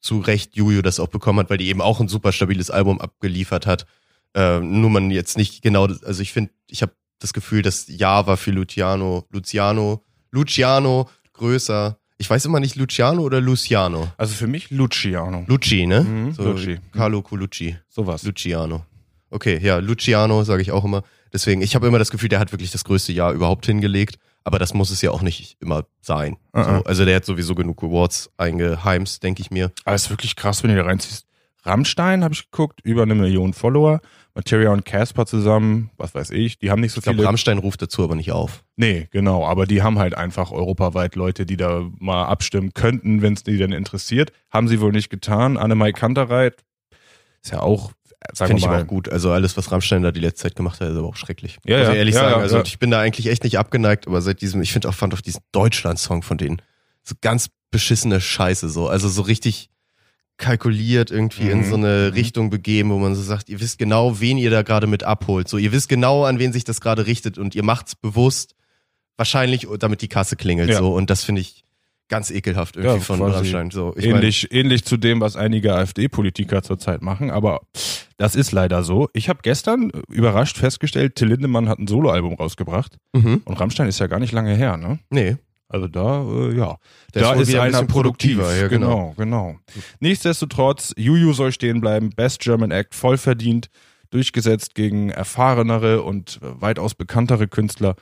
zu 0.00 0.20
Recht 0.20 0.54
Juju 0.54 0.82
das 0.82 1.00
auch 1.00 1.08
bekommen 1.08 1.40
hat, 1.40 1.50
weil 1.50 1.58
die 1.58 1.66
eben 1.66 1.80
auch 1.80 1.98
ein 1.98 2.06
super 2.06 2.30
stabiles 2.30 2.70
Album 2.70 3.00
abgeliefert 3.00 3.66
hat. 3.66 3.86
Äh, 4.34 4.60
nur 4.60 4.90
man 4.90 5.10
jetzt 5.10 5.36
nicht 5.36 5.62
genau, 5.62 5.86
also 5.86 6.22
ich 6.22 6.32
finde, 6.32 6.52
ich 6.68 6.82
habe 6.82 6.92
das 7.18 7.32
Gefühl, 7.32 7.62
das 7.62 7.86
Jahr 7.88 8.26
war 8.26 8.36
für 8.36 8.50
Luciano, 8.50 9.26
Luciano, 9.30 10.04
Luciano 10.30 11.08
größer. 11.32 11.98
Ich 12.18 12.30
weiß 12.30 12.44
immer 12.46 12.60
nicht 12.60 12.76
Luciano 12.76 13.22
oder 13.22 13.40
Luciano. 13.40 14.08
Also 14.16 14.34
für 14.34 14.46
mich 14.46 14.70
Luciano. 14.70 15.44
Luci, 15.46 15.86
ne? 15.86 16.00
Mhm, 16.00 16.32
so 16.32 16.44
Lucci. 16.44 16.78
Carlo 16.92 17.22
Colucci. 17.22 17.76
Sowas. 17.88 18.22
Luciano. 18.22 18.86
Okay, 19.30 19.58
ja, 19.62 19.78
Luciano 19.78 20.44
sage 20.44 20.62
ich 20.62 20.72
auch 20.72 20.84
immer. 20.84 21.02
Deswegen, 21.32 21.60
ich 21.60 21.74
habe 21.74 21.86
immer 21.86 21.98
das 21.98 22.10
Gefühl, 22.10 22.28
der 22.28 22.38
hat 22.38 22.52
wirklich 22.52 22.70
das 22.70 22.84
größte 22.84 23.12
Jahr 23.12 23.32
überhaupt 23.32 23.66
hingelegt. 23.66 24.16
Aber 24.44 24.60
das 24.60 24.74
muss 24.74 24.90
es 24.90 25.02
ja 25.02 25.10
auch 25.10 25.22
nicht 25.22 25.56
immer 25.60 25.86
sein. 26.00 26.36
Uh-uh. 26.54 26.62
So, 26.62 26.84
also 26.84 27.04
der 27.04 27.16
hat 27.16 27.24
sowieso 27.24 27.56
genug 27.56 27.82
Awards 27.82 28.30
eingeheimst, 28.36 29.22
denke 29.24 29.42
ich 29.42 29.50
mir. 29.50 29.72
Aber 29.84 29.96
ist 29.96 30.08
wirklich 30.08 30.36
krass, 30.36 30.62
wenn 30.62 30.70
du 30.70 30.76
da 30.76 30.84
reinziehst. 30.84 31.26
Rammstein 31.64 32.22
habe 32.22 32.32
ich 32.32 32.48
geguckt, 32.48 32.80
über 32.84 33.02
eine 33.02 33.16
Million 33.16 33.52
Follower. 33.52 34.00
Materia 34.36 34.70
und 34.70 34.84
Casper 34.84 35.24
zusammen, 35.24 35.90
was 35.96 36.14
weiß 36.14 36.30
ich, 36.30 36.58
die 36.58 36.70
haben 36.70 36.80
nicht 36.80 36.92
so 36.92 36.98
Ich 36.98 37.04
glaube, 37.04 37.16
viele. 37.16 37.26
Rammstein 37.28 37.56
ruft 37.58 37.80
dazu 37.80 38.04
aber 38.04 38.14
nicht 38.14 38.32
auf. 38.32 38.62
Nee, 38.76 39.08
genau, 39.10 39.46
aber 39.46 39.66
die 39.66 39.82
haben 39.82 39.98
halt 39.98 40.14
einfach 40.14 40.52
europaweit 40.52 41.16
Leute, 41.16 41.46
die 41.46 41.56
da 41.56 41.84
mal 41.98 42.26
abstimmen 42.26 42.74
könnten, 42.74 43.22
wenn 43.22 43.32
es 43.32 43.42
die 43.44 43.56
denn 43.56 43.72
interessiert. 43.72 44.32
Haben 44.50 44.68
sie 44.68 44.80
wohl 44.80 44.92
nicht 44.92 45.08
getan. 45.08 45.56
Annemai 45.56 45.92
Kantereit 45.92 46.62
ist 47.42 47.52
ja 47.52 47.60
auch, 47.60 47.92
Finde 48.34 48.56
ich 48.58 48.64
aber 48.64 48.74
mal, 48.76 48.82
auch 48.82 48.86
gut. 48.86 49.08
Also 49.08 49.30
alles, 49.30 49.56
was 49.56 49.70
Rammstein 49.72 50.02
da 50.02 50.10
die 50.12 50.20
letzte 50.20 50.42
Zeit 50.44 50.56
gemacht 50.56 50.80
hat, 50.80 50.90
ist 50.90 50.96
aber 50.96 51.06
auch 51.08 51.16
schrecklich. 51.16 51.58
Ja, 51.64 51.78
Muss 51.78 51.88
ich 51.88 51.94
ehrlich 51.94 52.14
Ja, 52.14 52.20
sagen. 52.22 52.34
ja, 52.34 52.40
also 52.42 52.56
ja. 52.56 52.62
ich 52.64 52.78
bin 52.78 52.90
da 52.90 53.00
eigentlich 53.00 53.28
echt 53.28 53.44
nicht 53.44 53.58
abgeneigt, 53.58 54.06
aber 54.06 54.20
seit 54.20 54.42
diesem, 54.42 54.60
ich 54.62 54.72
finde 54.72 54.88
auch, 54.88 54.94
fand 54.94 55.14
auch 55.14 55.20
diesen 55.22 55.40
Deutschland-Song 55.52 56.22
von 56.22 56.36
denen 56.36 56.60
so 57.02 57.14
ganz 57.20 57.48
beschissene 57.70 58.20
Scheiße 58.20 58.68
so. 58.68 58.88
Also 58.88 59.08
so 59.08 59.22
richtig 59.22 59.70
kalkuliert 60.38 61.10
irgendwie 61.10 61.50
in 61.50 61.60
Mhm. 61.60 61.64
so 61.64 61.76
eine 61.76 62.14
Richtung 62.14 62.50
begeben, 62.50 62.90
wo 62.90 62.98
man 62.98 63.14
so 63.14 63.22
sagt, 63.22 63.48
ihr 63.48 63.60
wisst 63.60 63.78
genau, 63.78 64.20
wen 64.20 64.36
ihr 64.38 64.50
da 64.50 64.62
gerade 64.62 64.86
mit 64.86 65.02
abholt. 65.02 65.48
So, 65.48 65.56
ihr 65.58 65.72
wisst 65.72 65.88
genau, 65.88 66.24
an 66.24 66.38
wen 66.38 66.52
sich 66.52 66.64
das 66.64 66.80
gerade 66.80 67.06
richtet 67.06 67.38
und 67.38 67.54
ihr 67.54 67.64
macht's 67.64 67.94
bewusst, 67.94 68.54
wahrscheinlich, 69.16 69.66
damit 69.78 70.02
die 70.02 70.08
Kasse 70.08 70.36
klingelt. 70.36 70.68
Ja. 70.68 70.78
So 70.78 70.94
und 70.94 71.08
das 71.10 71.24
finde 71.24 71.40
ich 71.40 71.64
ganz 72.08 72.30
ekelhaft 72.30 72.76
irgendwie 72.76 72.98
Ja, 72.98 73.02
von 73.02 73.20
Rammstein. 73.20 73.70
So, 73.70 73.94
ich 73.96 74.06
mein, 74.06 74.16
ähnlich, 74.16 74.52
ähnlich 74.52 74.84
zu 74.84 74.96
dem, 74.96 75.20
was 75.20 75.36
einige 75.36 75.74
AfD-Politiker 75.74 76.62
zurzeit 76.62 77.02
machen, 77.02 77.30
aber 77.30 77.62
das 78.16 78.36
ist 78.36 78.52
leider 78.52 78.82
so. 78.84 79.08
Ich 79.12 79.28
habe 79.28 79.40
gestern 79.42 79.90
äh, 79.90 80.00
überrascht 80.08 80.56
festgestellt, 80.56 81.16
Till 81.16 81.28
Lindemann 81.28 81.68
hat 81.68 81.78
ein 81.78 81.86
Soloalbum 81.86 82.34
rausgebracht 82.34 82.96
mhm. 83.12 83.42
und 83.44 83.58
Rammstein 83.58 83.88
ist 83.88 83.98
ja 83.98 84.06
gar 84.06 84.20
nicht 84.20 84.32
lange 84.32 84.54
her, 84.54 84.76
ne? 84.76 85.00
nee, 85.10 85.36
Also 85.68 85.88
da, 85.88 86.22
äh, 86.22 86.56
ja, 86.56 86.76
Der 87.14 87.22
da 87.22 87.32
ist 87.34 87.48
ist 87.48 87.54
ein 87.54 87.60
einer 87.60 87.70
bisschen 87.70 87.86
produktiv. 87.88 88.36
produktiver, 88.38 88.56
ja, 88.56 88.68
genau, 88.68 89.14
genau. 89.16 89.56
Nichtsdestotrotz, 90.00 90.92
Juju 90.96 91.32
soll 91.32 91.52
stehen 91.52 91.80
bleiben. 91.80 92.10
Best 92.10 92.40
German 92.40 92.70
Act, 92.70 92.94
voll 92.94 93.18
verdient, 93.18 93.68
durchgesetzt 94.10 94.74
gegen 94.74 95.10
erfahrenere 95.10 96.02
und 96.02 96.38
äh, 96.42 96.60
weitaus 96.60 96.94
bekanntere 96.94 97.48
Künstler. 97.48 97.96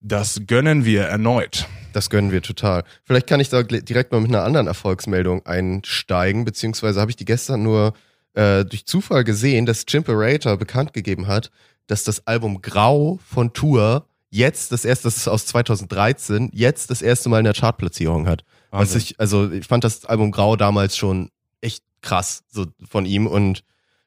Das 0.00 0.42
gönnen 0.46 0.84
wir 0.84 1.02
erneut. 1.04 1.66
Das 1.92 2.10
gönnen 2.10 2.30
wir 2.30 2.42
total. 2.42 2.84
Vielleicht 3.04 3.26
kann 3.26 3.40
ich 3.40 3.48
da 3.48 3.62
direkt 3.62 4.12
mal 4.12 4.20
mit 4.20 4.30
einer 4.30 4.44
anderen 4.44 4.66
Erfolgsmeldung 4.66 5.46
einsteigen, 5.46 6.44
beziehungsweise 6.44 7.00
habe 7.00 7.10
ich 7.10 7.16
die 7.16 7.24
gestern 7.24 7.62
nur 7.62 7.94
äh, 8.34 8.64
durch 8.64 8.84
Zufall 8.86 9.24
gesehen, 9.24 9.64
dass 9.64 9.86
Chimperator 9.86 10.56
bekannt 10.58 10.92
gegeben 10.92 11.26
hat, 11.26 11.50
dass 11.86 12.04
das 12.04 12.26
Album 12.26 12.62
Grau 12.62 13.18
von 13.24 13.52
Tour 13.52 14.06
jetzt 14.34 14.72
das 14.72 14.84
erste, 14.84 15.04
das 15.04 15.16
ist 15.16 15.28
aus 15.28 15.46
2013, 15.46 16.50
jetzt 16.52 16.90
das 16.90 17.02
erste 17.02 17.28
Mal 17.28 17.38
in 17.38 17.44
der 17.44 17.54
Chartplatzierung 17.54 18.26
hat. 18.26 18.44
Was 18.70 18.96
ich, 18.96 19.20
also 19.20 19.50
ich 19.52 19.66
fand 19.66 19.84
das 19.84 20.04
Album 20.04 20.32
Grau 20.32 20.56
damals 20.56 20.96
schon 20.96 21.30
echt 21.60 21.84
krass 22.02 22.42
so 22.50 22.66
von 22.88 23.06
ihm 23.06 23.28
und 23.28 23.62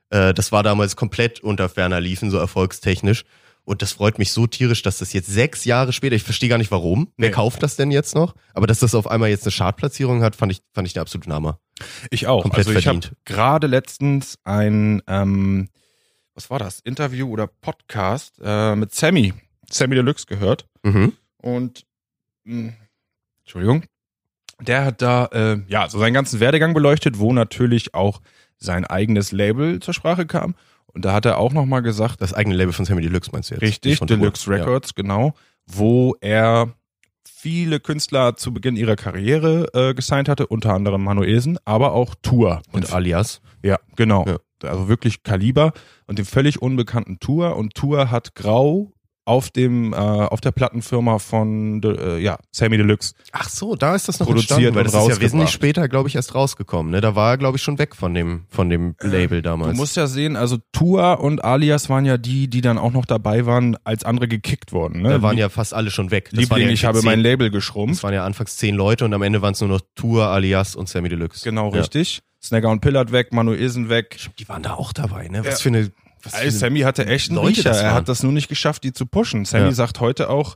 äh, 0.09 0.34
das 0.34 0.51
war 0.51 0.61
damals 0.63 0.97
komplett 0.97 1.39
unter 1.39 1.69
ferner 1.69 2.01
liefen, 2.01 2.30
so 2.30 2.38
erfolgstechnisch. 2.38 3.23
Und 3.63 3.82
das 3.82 3.91
freut 3.93 4.17
mich 4.17 4.32
so 4.32 4.47
tierisch, 4.47 4.82
dass 4.82 4.97
das 4.97 5.11
jetzt 5.11 5.28
sechs 5.28 5.65
Jahre 5.65 5.91
später, 5.91 6.15
ich 6.15 6.23
verstehe 6.23 6.47
gar 6.49 6.57
nicht 6.57 6.71
warum, 6.71 7.11
wer 7.17 7.30
Nee. 7.30 7.34
kauft 7.36 7.63
das 7.63 7.75
denn 7.75 7.91
jetzt 7.91 8.15
noch? 8.15 8.34
Aber 8.53 8.65
dass 8.67 8.80
das 8.80 8.95
auf 8.95 9.07
einmal 9.07 9.30
jetzt 9.30 9.45
eine 9.45 9.53
Chartplatzierung 9.53 10.23
hat, 10.23 10.36
fand 10.38 10.51
ich, 10.53 10.61
fand 10.73 10.88
ich 10.88 10.93
der 10.93 11.01
absolute 11.01 11.30
Hammer. 11.34 11.59
Ich 12.09 12.28
auch. 12.28 12.43
Komplett 12.43 12.67
also 12.67 12.80
ich 12.80 12.88
habe 12.88 12.99
gerade 13.25 13.67
letztens 13.67 14.38
ein, 14.45 15.01
ähm, 15.07 15.67
was 16.34 16.49
war 16.49 16.59
das, 16.59 16.80
Interview 16.82 17.30
oder 17.30 17.47
Podcast 17.47 18.36
äh, 18.41 18.75
mit 18.75 18.93
Sammy, 18.95 19.34
Sammy 19.72 19.95
Deluxe 19.95 20.26
gehört. 20.26 20.68
Mhm. 20.84 21.13
Und, 21.38 21.86
mh, 22.43 22.74
Entschuldigung. 23.41 23.84
Der 24.59 24.86
hat 24.86 25.01
da 25.01 25.26
äh, 25.28 25.59
ja 25.68 25.88
so 25.88 25.99
seinen 25.99 26.13
ganzen 26.13 26.39
Werdegang 26.39 26.74
beleuchtet, 26.74 27.20
wo 27.20 27.32
natürlich 27.32 27.93
auch 27.93 28.22
sein 28.57 28.86
eigenes 28.86 29.32
Label 29.32 29.80
zur 29.80 29.93
Sprache 29.93 30.26
kam. 30.26 30.55
Und 30.88 31.05
da 31.05 31.13
hat 31.13 31.26
er 31.26 31.38
auch 31.38 31.53
nochmal 31.53 31.84
gesagt, 31.84 32.22
Das 32.22 32.34
eigene 32.34 32.55
Label 32.55 32.74
von 32.74 32.86
Sammy 32.86 33.01
Deluxe 33.03 33.30
meinst 33.32 33.51
du 33.51 33.55
jetzt? 33.55 33.61
Richtig. 33.61 33.99
Deluxe 33.99 34.49
Records, 34.49 34.95
genau, 34.95 35.36
wo 35.68 36.15
er 36.22 36.74
viele 37.24 37.80
Künstler 37.80 38.36
zu 38.36 38.51
Beginn 38.51 38.76
ihrer 38.76 38.95
Karriere 38.95 39.68
äh, 39.74 39.93
gesigned 39.93 40.28
hatte, 40.28 40.47
unter 40.47 40.74
anderem 40.74 41.03
Manuelsen, 41.03 41.59
aber 41.65 41.91
auch 41.93 42.15
Tour. 42.24 42.49
Ja. 42.49 42.61
Und 42.72 42.91
alias. 42.93 43.41
ja, 43.61 43.78
genau. 43.95 44.26
Ja. 44.26 44.38
Also 44.68 44.89
wirklich 44.89 45.22
Kaliber 45.22 45.72
und 46.07 46.18
dem 46.18 46.26
völlig 46.26 46.59
unbekannten 46.63 47.20
Tour. 47.20 47.55
Und 47.57 47.76
Tour 47.76 48.09
hat 48.09 48.34
Grau 48.34 48.91
auf 49.28 49.49
dem 49.49 49.93
äh, 49.93 49.97
auf 49.97 50.39
der 50.41 50.51
Plattenfirma 50.51 51.19
von 51.19 51.82
äh, 51.84 52.17
ja 52.19 52.38
Sammy 52.51 52.78
Deluxe. 52.78 53.13
Ach 53.34 53.49
so, 53.49 53.75
da 53.75 53.93
ist 53.95 54.07
das 54.07 54.19
noch 54.19 54.28
Produziert 54.28 54.73
weil 54.73 54.84
das 54.86 54.93
ist 54.93 55.07
ja 55.09 55.19
wesentlich 55.21 55.49
später, 55.49 55.89
glaube 55.89 56.07
ich, 56.07 56.15
erst 56.15 56.34
rausgekommen. 56.34 56.91
Ne? 56.91 57.01
Da 57.01 57.15
war 57.15 57.32
er, 57.32 57.38
glaube 57.38 57.57
ich, 57.57 57.63
schon 57.63 57.78
weg 57.78 57.95
von 57.95 58.13
dem, 58.13 58.45
von 58.49 58.69
dem 58.69 58.95
Label 59.01 59.41
damals. 59.41 59.71
Du 59.73 59.78
musst 59.78 59.97
ja 59.97 60.07
sehen, 60.07 60.36
also 60.36 60.57
Tour 60.71 61.19
und 61.19 61.43
Alias 61.43 61.89
waren 61.89 62.05
ja 62.05 62.17
die, 62.17 62.47
die 62.49 62.61
dann 62.61 62.78
auch 62.78 62.91
noch 62.93 63.05
dabei 63.05 63.45
waren, 63.45 63.78
als 63.84 64.03
andere 64.03 64.28
gekickt 64.28 64.71
wurden. 64.71 65.01
Ne? 65.01 65.09
da 65.09 65.21
waren 65.21 65.38
ja 65.38 65.49
fast 65.49 65.73
alle 65.73 65.91
schon 65.91 66.09
weg. 66.11 66.30
Das 66.32 66.39
Liebling, 66.39 66.67
ja 66.67 66.73
ich 66.73 66.86
habe 66.86 66.99
zehn, 66.99 67.05
mein 67.05 67.19
Label 67.19 67.49
geschrumpft. 67.49 68.03
waren 68.03 68.13
ja 68.13 68.25
anfangs 68.25 68.55
zehn 68.57 68.75
Leute 68.75 69.03
und 69.05 69.13
am 69.13 69.21
Ende 69.21 69.41
waren 69.41 69.53
es 69.53 69.59
nur 69.59 69.69
noch 69.69 69.82
Tour, 69.95 70.28
Alias 70.28 70.75
und 70.75 70.88
Sammy 70.88 71.09
Deluxe. 71.09 71.43
Genau, 71.43 71.71
Ja. 71.73 71.80
richtig. 71.82 72.21
Snagger 72.41 72.69
und 72.69 72.80
Pillard 72.82 73.11
weg, 73.11 73.34
Manuelsen 73.34 73.89
weg. 73.89 74.30
Die 74.39 74.47
waren 74.47 74.63
da 74.63 74.75
auch 74.75 74.93
dabei, 74.93 75.28
ne? 75.28 75.39
Was 75.43 75.55
Ja. 75.55 75.63
für 75.63 75.69
eine. 75.69 75.91
Ey, 76.34 76.51
Sammy 76.51 76.82
hatte 76.82 77.05
echt 77.05 77.30
einen 77.30 77.38
Leute 77.38 77.57
Riecher. 77.59 77.71
Er 77.71 77.93
hat 77.93 78.07
das 78.09 78.23
nur 78.23 78.32
nicht 78.32 78.47
geschafft, 78.49 78.84
die 78.84 78.93
zu 78.93 79.05
pushen. 79.05 79.45
Sammy 79.45 79.65
Ja. 79.65 79.71
sagt 79.71 79.99
heute 79.99 80.30
auch, 80.30 80.55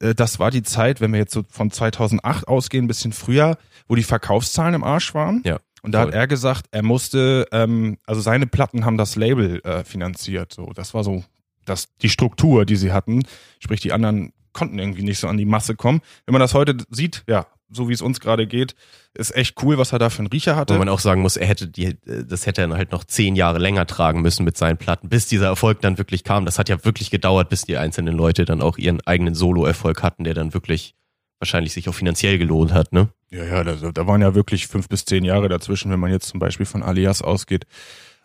äh, 0.00 0.14
das 0.14 0.38
war 0.38 0.50
die 0.50 0.62
Zeit, 0.62 1.00
wenn 1.00 1.12
wir 1.12 1.18
jetzt 1.18 1.32
so 1.32 1.44
von 1.48 1.70
2008 1.70 2.46
ausgehen, 2.48 2.84
ein 2.84 2.88
bisschen 2.88 3.12
früher, 3.12 3.56
wo 3.88 3.94
die 3.94 4.02
Verkaufszahlen 4.02 4.74
im 4.74 4.84
Arsch 4.84 5.14
waren. 5.14 5.42
Ja, 5.44 5.58
Und 5.82 5.92
da 5.92 6.02
voll. 6.02 6.08
hat 6.08 6.14
er 6.14 6.26
gesagt, 6.26 6.66
er 6.70 6.82
musste, 6.82 7.46
ähm, 7.52 7.98
also 8.06 8.20
seine 8.20 8.46
Platten 8.46 8.84
haben 8.84 8.96
das 8.98 9.16
Label 9.16 9.60
äh, 9.64 9.84
finanziert. 9.84 10.52
So, 10.52 10.72
das 10.74 10.94
war 10.94 11.04
so 11.04 11.24
das, 11.64 11.88
die 12.02 12.08
Struktur, 12.08 12.64
die 12.64 12.76
sie 12.76 12.92
hatten. 12.92 13.22
Sprich, 13.58 13.80
die 13.80 13.92
anderen 13.92 14.32
konnten 14.52 14.78
irgendwie 14.78 15.02
nicht 15.02 15.18
so 15.18 15.28
an 15.28 15.36
die 15.36 15.44
Masse 15.44 15.76
kommen. 15.76 16.00
Wenn 16.26 16.32
man 16.32 16.40
das 16.40 16.54
heute 16.54 16.76
sieht, 16.90 17.22
ja, 17.28 17.46
so 17.70 17.88
wie 17.88 17.92
es 17.92 18.02
uns 18.02 18.20
gerade 18.20 18.46
geht, 18.46 18.74
ist 19.14 19.34
echt 19.34 19.62
cool, 19.62 19.78
was 19.78 19.92
er 19.92 19.98
da 19.98 20.10
für 20.10 20.20
einen 20.20 20.28
Riecher 20.28 20.56
hatte. 20.56 20.74
Wo 20.74 20.78
man 20.78 20.88
auch 20.88 21.00
sagen 21.00 21.22
muss, 21.22 21.36
er 21.36 21.46
hätte 21.46 21.68
die, 21.68 21.86
äh, 21.86 22.24
das 22.24 22.46
hätte 22.46 22.62
er 22.62 22.68
dann 22.68 22.76
halt 22.76 22.92
noch 22.92 23.04
zehn 23.04 23.36
Jahre 23.36 23.58
länger 23.58 23.86
tragen 23.86 24.22
müssen 24.22 24.44
mit 24.44 24.56
seinen 24.56 24.76
Platten, 24.76 25.08
bis 25.08 25.26
dieser 25.26 25.46
Erfolg 25.46 25.80
dann 25.80 25.98
wirklich 25.98 26.24
kam. 26.24 26.44
Das 26.44 26.58
hat 26.58 26.68
ja 26.68 26.84
wirklich 26.84 27.10
gedauert, 27.10 27.48
bis 27.48 27.62
die 27.62 27.76
einzelnen 27.76 28.14
Leute 28.14 28.44
dann 28.44 28.60
auch 28.60 28.78
ihren 28.78 29.00
eigenen 29.02 29.34
Solo-Erfolg 29.34 30.02
hatten, 30.02 30.24
der 30.24 30.34
dann 30.34 30.54
wirklich 30.54 30.94
wahrscheinlich 31.38 31.72
sich 31.72 31.88
auch 31.88 31.94
finanziell 31.94 32.38
gelohnt 32.38 32.72
hat, 32.72 32.92
ne? 32.92 33.08
Ja, 33.30 33.44
ja, 33.44 33.64
da, 33.64 33.74
da 33.74 34.06
waren 34.06 34.20
ja 34.20 34.34
wirklich 34.34 34.66
fünf 34.66 34.88
bis 34.88 35.04
zehn 35.04 35.24
Jahre 35.24 35.48
dazwischen, 35.48 35.90
wenn 35.90 36.00
man 36.00 36.10
jetzt 36.10 36.28
zum 36.28 36.38
Beispiel 36.38 36.66
von 36.66 36.82
Alias 36.82 37.22
ausgeht. 37.22 37.64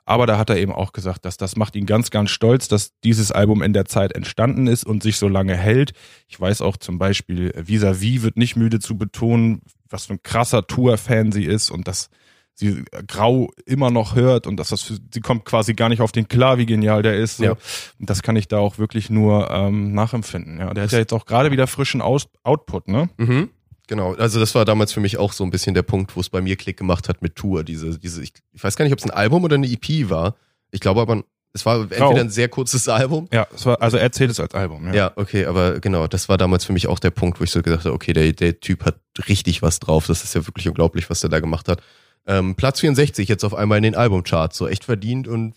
Aber 0.06 0.28
da 0.28 0.38
hat 0.38 0.50
er 0.52 0.58
eben 0.58 0.72
auch 0.72 0.94
gesagt, 0.94 1.26
dass 1.26 1.38
das 1.38 1.56
macht 1.56 1.76
ihn 1.76 1.88
ganz, 1.88 2.12
ganz 2.12 2.30
stolz, 2.30 2.68
dass 2.68 3.00
dieses 3.04 3.32
Album 3.32 3.64
in 3.64 3.74
der 3.74 3.86
Zeit 3.86 4.14
entstanden 4.14 4.68
ist 4.68 4.86
und 4.86 5.02
sich 5.02 5.18
so 5.18 5.28
lange 5.28 5.58
hält. 5.58 5.94
Ich 6.28 6.40
weiß 6.40 6.62
auch 6.62 6.78
zum 6.78 7.00
Beispiel, 7.00 7.52
Vis-a-vis 7.56 8.22
wird 8.22 8.38
nicht 8.38 8.56
müde 8.56 8.80
zu 8.80 8.98
betonen, 8.98 9.62
was 9.90 10.06
für 10.06 10.14
ein 10.14 10.24
krasser 10.24 10.68
Tour-Fan 10.68 11.32
sie 11.32 11.46
ist 11.46 11.72
und 11.72 11.88
dass 11.88 12.10
sie 12.54 12.86
Grau 13.08 13.52
immer 13.66 13.92
noch 13.92 14.16
hört 14.16 14.48
und 14.48 14.58
dass 14.58 14.70
das 14.70 14.82
für, 14.82 14.98
sie 15.12 15.22
kommt 15.22 15.44
quasi 15.46 15.74
gar 15.74 15.90
nicht 15.90 16.02
auf 16.02 16.12
den 16.12 16.28
klar, 16.28 16.58
wie 16.58 16.66
genial 16.66 17.02
der 17.02 17.18
ist. 17.18 17.38
So. 17.38 17.44
Ja. 17.44 17.52
Und 18.00 18.10
das 18.10 18.22
kann 18.22 18.36
ich 18.36 18.48
da 18.48 18.60
auch 18.60 18.78
wirklich 18.78 19.10
nur 19.10 19.52
ähm, 19.52 19.94
nachempfinden. 19.94 20.60
Ja, 20.60 20.74
der 20.74 20.84
hat 20.84 20.92
ja 20.92 21.00
jetzt 21.00 21.14
auch 21.14 21.26
gerade 21.26 21.52
wieder 21.52 21.68
frischen 21.68 22.02
Aus 22.02 22.28
Output, 22.44 22.88
ne? 22.88 23.10
Mhm. 23.18 23.50
Genau, 23.88 24.14
also 24.16 24.40
das 24.40 24.56
war 24.56 24.66
damals 24.66 24.94
für 24.94 25.00
mich 25.00 25.18
auch 25.18 25.32
so 25.32 25.44
ein 25.44 25.52
bisschen 25.52 25.76
der 25.76 25.84
Punkt, 25.84 26.16
wo 26.16 26.20
es 26.20 26.30
bei 26.30 26.42
mir 26.42 26.56
Klick 26.56 26.78
gemacht 26.78 27.08
hat 27.08 27.22
mit 27.22 27.36
Tour. 27.36 27.64
Diese, 27.64 28.00
diese, 28.00 28.24
ich, 28.24 28.34
ich 28.52 28.64
weiß 28.64 28.76
gar 28.76 28.86
nicht, 28.86 28.94
ob 28.94 29.00
es 29.00 29.06
ein 29.06 29.12
Album 29.12 29.44
oder 29.44 29.56
eine 29.56 29.68
EP 29.68 30.10
war. 30.10 30.36
Ich 30.72 30.80
glaube 30.80 31.02
aber, 31.02 31.24
es 31.54 31.66
war 31.66 31.82
entweder 31.82 32.00
Grau. 32.00 32.16
ein 32.16 32.30
sehr 32.30 32.50
kurzes 32.50 32.90
Album. 32.90 33.30
Ja, 33.32 33.48
es 33.54 33.66
war, 33.66 33.82
also 33.82 33.98
er 33.98 34.12
zählt 34.12 34.32
es 34.32 34.40
als 34.40 34.54
Album. 34.54 34.88
Ja. 34.88 34.94
Ja, 34.94 35.12
okay, 35.16 35.46
aber 35.46 35.80
genau, 35.80 36.08
das 36.08 36.28
war 36.28 36.38
damals 36.38 36.66
für 36.66 36.74
mich 36.74 36.88
auch 36.88 37.00
der 37.00 37.12
Punkt, 37.12 37.40
wo 37.40 37.44
ich 37.44 37.52
so 37.52 37.62
gedacht 37.62 37.86
habe, 37.86 37.94
okay, 37.94 38.12
der, 38.12 38.34
der 38.34 38.60
Typ 38.60 38.84
hat 38.84 39.00
richtig 39.30 39.62
was 39.62 39.80
drauf. 39.80 40.08
Das 40.08 40.24
ist 40.24 40.36
ja 40.36 40.46
wirklich 40.46 40.68
unglaublich, 40.68 41.10
was 41.10 41.22
der 41.22 41.30
da 41.30 41.40
gemacht 41.40 41.70
hat. 41.70 41.82
Ähm, 42.28 42.56
Platz 42.56 42.80
64 42.82 43.30
jetzt 43.30 43.46
auf 43.46 43.54
einmal 43.54 43.78
in 43.78 43.84
den 43.84 43.96
Albumcharts, 43.96 44.58
so 44.58 44.68
echt 44.68 44.84
verdient 44.84 45.28
und 45.28 45.56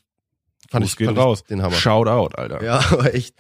fand 0.71 0.85
Gruß 0.85 0.93
ich, 0.93 0.99
geht 0.99 1.07
fand 1.07 1.19
raus. 1.19 1.41
ich 1.41 1.49
den 1.49 1.63
Hammer. 1.63 1.75
Shout 1.75 2.07
out, 2.07 2.39
Alter. 2.39 2.63
Ja, 2.63 2.79
aber 2.93 3.15
echt, 3.15 3.35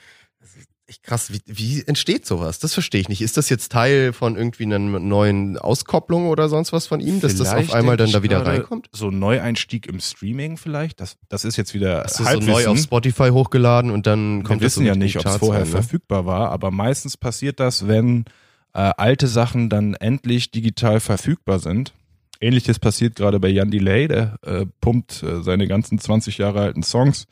echt 0.89 1.03
krass. 1.03 1.33
Wie, 1.33 1.41
wie 1.47 1.83
entsteht 1.87 2.27
sowas? 2.27 2.59
Das 2.59 2.75
verstehe 2.75 3.01
ich 3.01 3.09
nicht. 3.09 3.21
Ist 3.21 3.37
das 3.37 3.49
jetzt 3.49 3.71
Teil 3.71 4.13
von 4.13 4.37
irgendwie 4.37 4.65
einer 4.65 4.79
neuen 4.79 5.59
Auskopplung 5.59 6.29
oder 6.29 6.49
sonst 6.49 6.73
was 6.73 6.87
von 6.87 7.01
ihm, 7.01 7.21
dass 7.21 7.37
das 7.37 7.51
Vielleicht 7.51 7.71
auf 7.71 7.75
einmal 7.75 7.97
dann 7.97 8.11
da 8.11 8.19
ich 8.19 8.25
wieder 8.25 8.45
reinkommt? 8.45 8.89
So 8.93 9.09
ein 9.09 9.19
Neueinstieg 9.19 9.87
im 9.87 10.01
Streaming 10.01 10.57
vielleicht. 10.57 11.01
Das, 11.01 11.17
das 11.29 11.45
ist 11.45 11.57
jetzt 11.57 11.75
wieder 11.75 12.03
Hast 12.05 12.19
du 12.19 12.25
so 12.25 12.29
Halbwissen. 12.29 12.53
neu 12.53 12.67
auf 12.69 12.79
Spotify 12.79 13.29
hochgeladen 13.29 13.91
und 13.91 14.07
dann 14.07 14.39
Wir 14.39 14.45
kommt 14.45 14.63
das 14.63 14.77
wissen 14.77 14.87
ja 14.87 14.95
nicht, 14.95 15.19
ob 15.19 15.27
es 15.27 15.37
vorher 15.37 15.65
ne? 15.65 15.71
verfügbar 15.71 16.27
war, 16.27 16.51
aber 16.51 16.71
meistens 16.71 17.17
passiert 17.17 17.61
das, 17.61 17.87
wenn 17.87 18.25
äh, 18.73 18.91
alte 18.97 19.27
Sachen 19.27 19.69
dann 19.69 19.95
endlich 19.95 20.51
digital 20.51 21.01
verfügbar 21.01 21.59
sind. 21.59 21.93
Ähnliches 22.41 22.79
passiert 22.79 23.17
gerade 23.17 23.41
bei 23.41 23.49
Jan 23.49 23.71
Delay, 23.71 24.09
der 24.09 24.39
äh, 24.43 24.65
pumpt 24.81 25.23
äh, 25.23 25.43
seine 25.43 25.67
ganzen 25.67 25.99
20 25.99 26.39
Jahre 26.39 26.61
alten 26.61 26.83
Songs, 26.83 27.27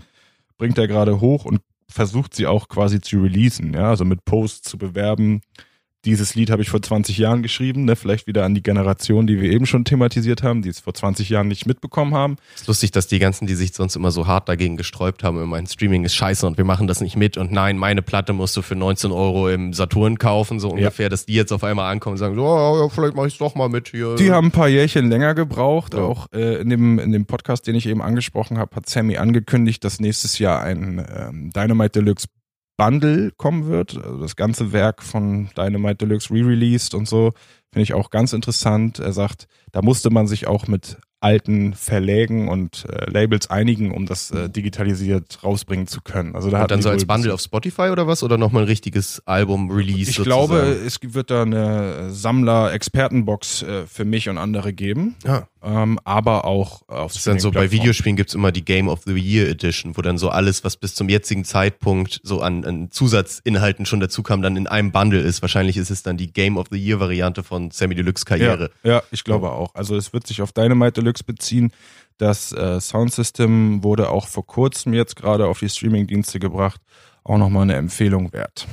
bringt 0.59 0.79
er 0.79 0.89
gerade 0.89 1.21
hoch 1.21 1.45
und 1.45 1.61
versucht 1.89 2.35
sie 2.35 2.47
auch 2.47 2.69
quasi 2.69 3.01
zu 3.01 3.21
releasen, 3.21 3.75
ja, 3.75 3.91
also 3.91 4.05
mit 4.05 4.25
Posts 4.25 4.69
zu 4.69 4.79
bewerben. 4.79 5.41
Dieses 6.07 6.37
Lied 6.37 6.51
habe 6.51 6.63
ich 6.63 6.71
vor 6.71 6.81
20 6.81 7.19
Jahren 7.19 7.43
geschrieben, 7.43 7.85
ne? 7.85 7.97
vielleicht 7.97 8.29
wieder 8.29 8.45
an 8.45 8.55
die 8.55 8.63
Generation, 8.63 9.27
die 9.27 9.41
wir 9.41 9.51
eben 9.51 9.67
schon 9.67 9.85
thematisiert 9.85 10.45
haben, 10.45 10.63
die 10.63 10.69
es 10.69 10.79
vor 10.79 10.95
20 10.95 11.29
Jahren 11.29 11.49
nicht 11.49 11.67
mitbekommen 11.67 12.15
haben. 12.15 12.37
ist 12.55 12.69
lustig, 12.69 12.93
dass 12.93 13.09
die 13.09 13.19
ganzen, 13.19 13.49
die 13.49 13.57
sich 13.57 13.75
sonst 13.75 13.97
immer 13.97 14.13
so 14.13 14.29
hart 14.29 14.49
dagegen 14.49 14.77
gesträubt 14.77 15.25
haben, 15.25 15.43
immer 15.43 15.57
ein 15.57 15.67
Streaming 15.67 16.05
ist 16.05 16.15
scheiße 16.15 16.47
und 16.47 16.59
wir 16.59 16.65
machen 16.65 16.87
das 16.87 17.01
nicht 17.01 17.17
mit 17.17 17.37
und 17.37 17.51
nein, 17.51 17.77
meine 17.77 18.03
Platte 18.03 18.33
musst 18.33 18.57
du 18.57 18.63
für 18.63 18.77
19 18.77 19.11
Euro 19.11 19.49
im 19.49 19.73
Saturn 19.73 20.17
kaufen, 20.17 20.61
so 20.61 20.71
ungefähr, 20.71 21.09
dass 21.09 21.27
die 21.27 21.35
jetzt 21.35 21.53
auf 21.53 21.65
einmal 21.65 21.91
ankommen 21.91 22.13
und 22.13 22.19
sagen, 22.19 22.37
so, 22.37 22.47
oh, 22.47 22.83
ja, 22.83 22.89
vielleicht 22.89 23.17
mache 23.17 23.27
ich 23.27 23.39
doch 23.39 23.57
mal 23.57 23.69
mit 23.69 23.89
hier. 23.89 24.15
Die 24.15 24.31
haben 24.31 24.49
ein 24.49 24.53
paar 24.53 24.69
Jährchen 24.69 25.11
länger 25.11 25.35
gebraucht. 25.35 25.95
Ja. 25.95 26.03
Auch 26.03 26.29
äh, 26.33 26.61
in, 26.61 26.71
dem, 26.71 27.01
in 27.01 27.11
dem 27.11 27.27
Podcast, 27.27 27.67
den 27.67 27.75
ich 27.75 27.87
eben 27.87 28.01
angesprochen 28.01 28.59
habe, 28.59 28.77
hat 28.77 28.89
Sammy 28.89 29.17
angekündigt, 29.17 29.83
dass 29.83 29.99
nächstes 29.99 30.39
Jahr 30.39 30.63
ein 30.63 31.05
ähm, 31.13 31.51
Dynamite 31.51 32.01
Deluxe 32.01 32.29
Bundle 32.77 33.33
kommen 33.37 33.67
wird. 33.67 33.97
Also 33.97 34.21
das 34.21 34.37
ganze 34.37 34.73
Werk 34.73 35.03
von 35.03 35.49
Dynamite 35.57 36.07
Deluxe 36.07 36.33
re-released 36.33 36.95
und 36.95 37.09
so. 37.09 37.33
Finde 37.73 37.83
ich 37.83 37.95
auch 37.95 38.11
ganz 38.11 38.33
interessant. 38.33 38.99
Er 38.99 39.13
sagt, 39.13 39.49
da 39.73 39.83
musste 39.83 40.11
man 40.11 40.27
sich 40.27 40.47
auch 40.47 40.67
mit 40.67 40.99
alten 41.21 41.75
Verlägen 41.75 42.49
und 42.49 42.85
äh, 42.89 43.11
Labels 43.11 43.49
einigen, 43.49 43.91
um 43.91 44.07
das 44.07 44.31
äh, 44.31 44.51
digitalisiert 44.51 45.43
rausbringen 45.43 45.87
zu 45.87 46.01
können. 46.01 46.37
Also 46.37 46.51
da 46.51 46.63
und 46.63 46.71
dann 46.71 46.83
so 46.83 46.91
als 46.91 47.07
Bundle 47.07 47.33
auf 47.33 47.41
Spotify 47.41 47.89
oder 47.91 48.07
was? 48.07 48.23
Oder 48.23 48.39
nochmal 48.39 48.63
ein 48.63 48.69
richtiges 48.69 49.23
Album-Release? 49.27 50.11
Ich 50.11 50.17
sozusagen? 50.17 50.47
glaube, 50.49 50.61
es 50.87 50.99
wird 51.03 51.31
da 51.31 51.43
eine 51.43 52.11
Sammler-Expertenbox 52.11 53.63
äh, 53.63 53.87
für 53.87 54.05
mich 54.05 54.29
und 54.29 54.39
andere 54.39 54.73
geben. 54.73 55.17
Ja. 55.25 55.49
Ähm, 55.67 55.99
aber 56.05 56.45
auch 56.45 56.83
auf 56.87 57.13
Das 57.13 57.17
ist 57.17 57.27
dann 57.27 57.41
so, 57.41 57.51
bei. 57.51 57.73
Videospielen 57.73 58.15
gibt's 58.15 58.35
immer 58.35 58.53
die 58.53 58.65
Game 58.65 58.89
of 58.89 59.01
the 59.05 59.13
Year 59.13 59.49
Edition, 59.49 59.97
wo 59.97 60.03
dann 60.03 60.17
so 60.17 60.29
alles, 60.29 60.63
was 60.63 60.77
bis 60.77 60.95
zum 60.95 61.09
jetzigen 61.09 61.45
Zeitpunkt 61.45 62.21
so 62.23 62.41
an, 62.41 62.65
an 62.65 62.93
Zusatzinhalten 62.93 63.85
schon 63.85 63.99
dazu 63.99 64.23
kam, 64.23 64.43
dann 64.43 64.57
in 64.57 64.69
einem 64.69 64.93
Bundle 64.93 65.21
ist. 65.21 65.43
Wahrscheinlich 65.43 65.77
ist 65.77 65.91
es 65.91 66.05
dann 66.05 66.17
die 66.17 66.33
Game 66.33 66.57
of 66.57 66.69
the 66.71 66.79
Year 66.79 67.01
Variante 67.01 67.43
von 67.43 67.73
Sammy 67.73 67.97
Deluxe 67.97 68.25
Karriere. 68.25 68.71
Ja, 68.85 68.91
ja, 68.93 69.03
ich 69.11 69.25
glaube 69.25 69.51
auch. 69.51 69.75
Also 69.75 69.97
es 69.97 70.13
wird 70.13 70.29
sich 70.29 70.41
auf 70.41 70.53
Dynamite 70.53 71.01
Deluxe 71.01 71.25
beziehen. 71.25 71.73
Das 72.17 72.53
äh, 72.53 72.81
Soundsystem 72.81 73.83
wurde 73.83 74.09
auch 74.11 74.29
vor 74.29 74.47
kurzem 74.47 74.95
jetzt 74.95 75.17
gerade 75.17 75.49
auf 75.49 75.59
die 75.59 75.69
Streaming-Dienste 75.69 76.39
gebracht. 76.39 76.81
Auch 77.25 77.39
nochmal 77.39 77.63
eine 77.63 77.75
Empfehlung 77.75 78.33
wert. 78.33 78.69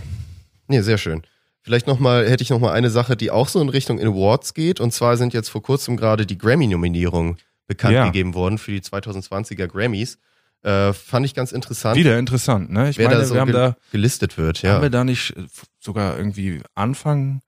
Nee, 0.67 0.81
sehr 0.81 0.99
schön. 0.99 1.23
Vielleicht 1.63 1.87
noch 1.87 1.97
mal, 1.99 2.29
hätte 2.29 2.43
ich 2.43 2.49
noch 2.49 2.59
mal 2.59 2.73
eine 2.73 2.89
Sache, 2.89 3.15
die 3.15 3.31
auch 3.31 3.47
so 3.47 3.61
in 3.61 3.69
Richtung 3.69 3.99
Awards 3.99 4.53
geht. 4.53 4.79
Und 4.79 4.91
zwar 4.91 5.15
sind 5.17 5.33
jetzt 5.33 5.49
vor 5.49 5.63
kurzem 5.63 5.95
gerade 5.97 6.25
die 6.25 6.37
Grammy-Nominierungen 6.37 7.37
bekannt 7.67 7.93
Ja. 7.93 8.05
gegeben 8.05 8.33
worden 8.33 8.57
für 8.57 8.71
die 8.71 8.81
2020er 8.81 9.67
Grammys. 9.67 10.17
Äh, 10.61 10.93
fand 10.93 11.25
ich 11.25 11.33
ganz 11.33 11.51
interessant, 11.51 11.97
Wieder 11.97 12.17
interessant, 12.19 12.69
ne? 12.71 12.89
Ich 12.89 12.97
wer 12.97 13.07
meine, 13.09 13.19
da 13.21 13.25
so 13.25 13.33
wir 13.33 13.41
haben 13.41 13.47
gel 13.51 13.55
da, 13.55 13.77
gelistet 13.91 14.37
wird. 14.37 14.61
Ja. 14.61 14.73
haben 14.75 14.81
wir 14.81 14.89
da 14.89 15.03
nicht 15.03 15.35
äh, 15.35 15.43
sogar 15.79 16.17
irgendwie 16.17 16.61
Anfang 16.75 17.41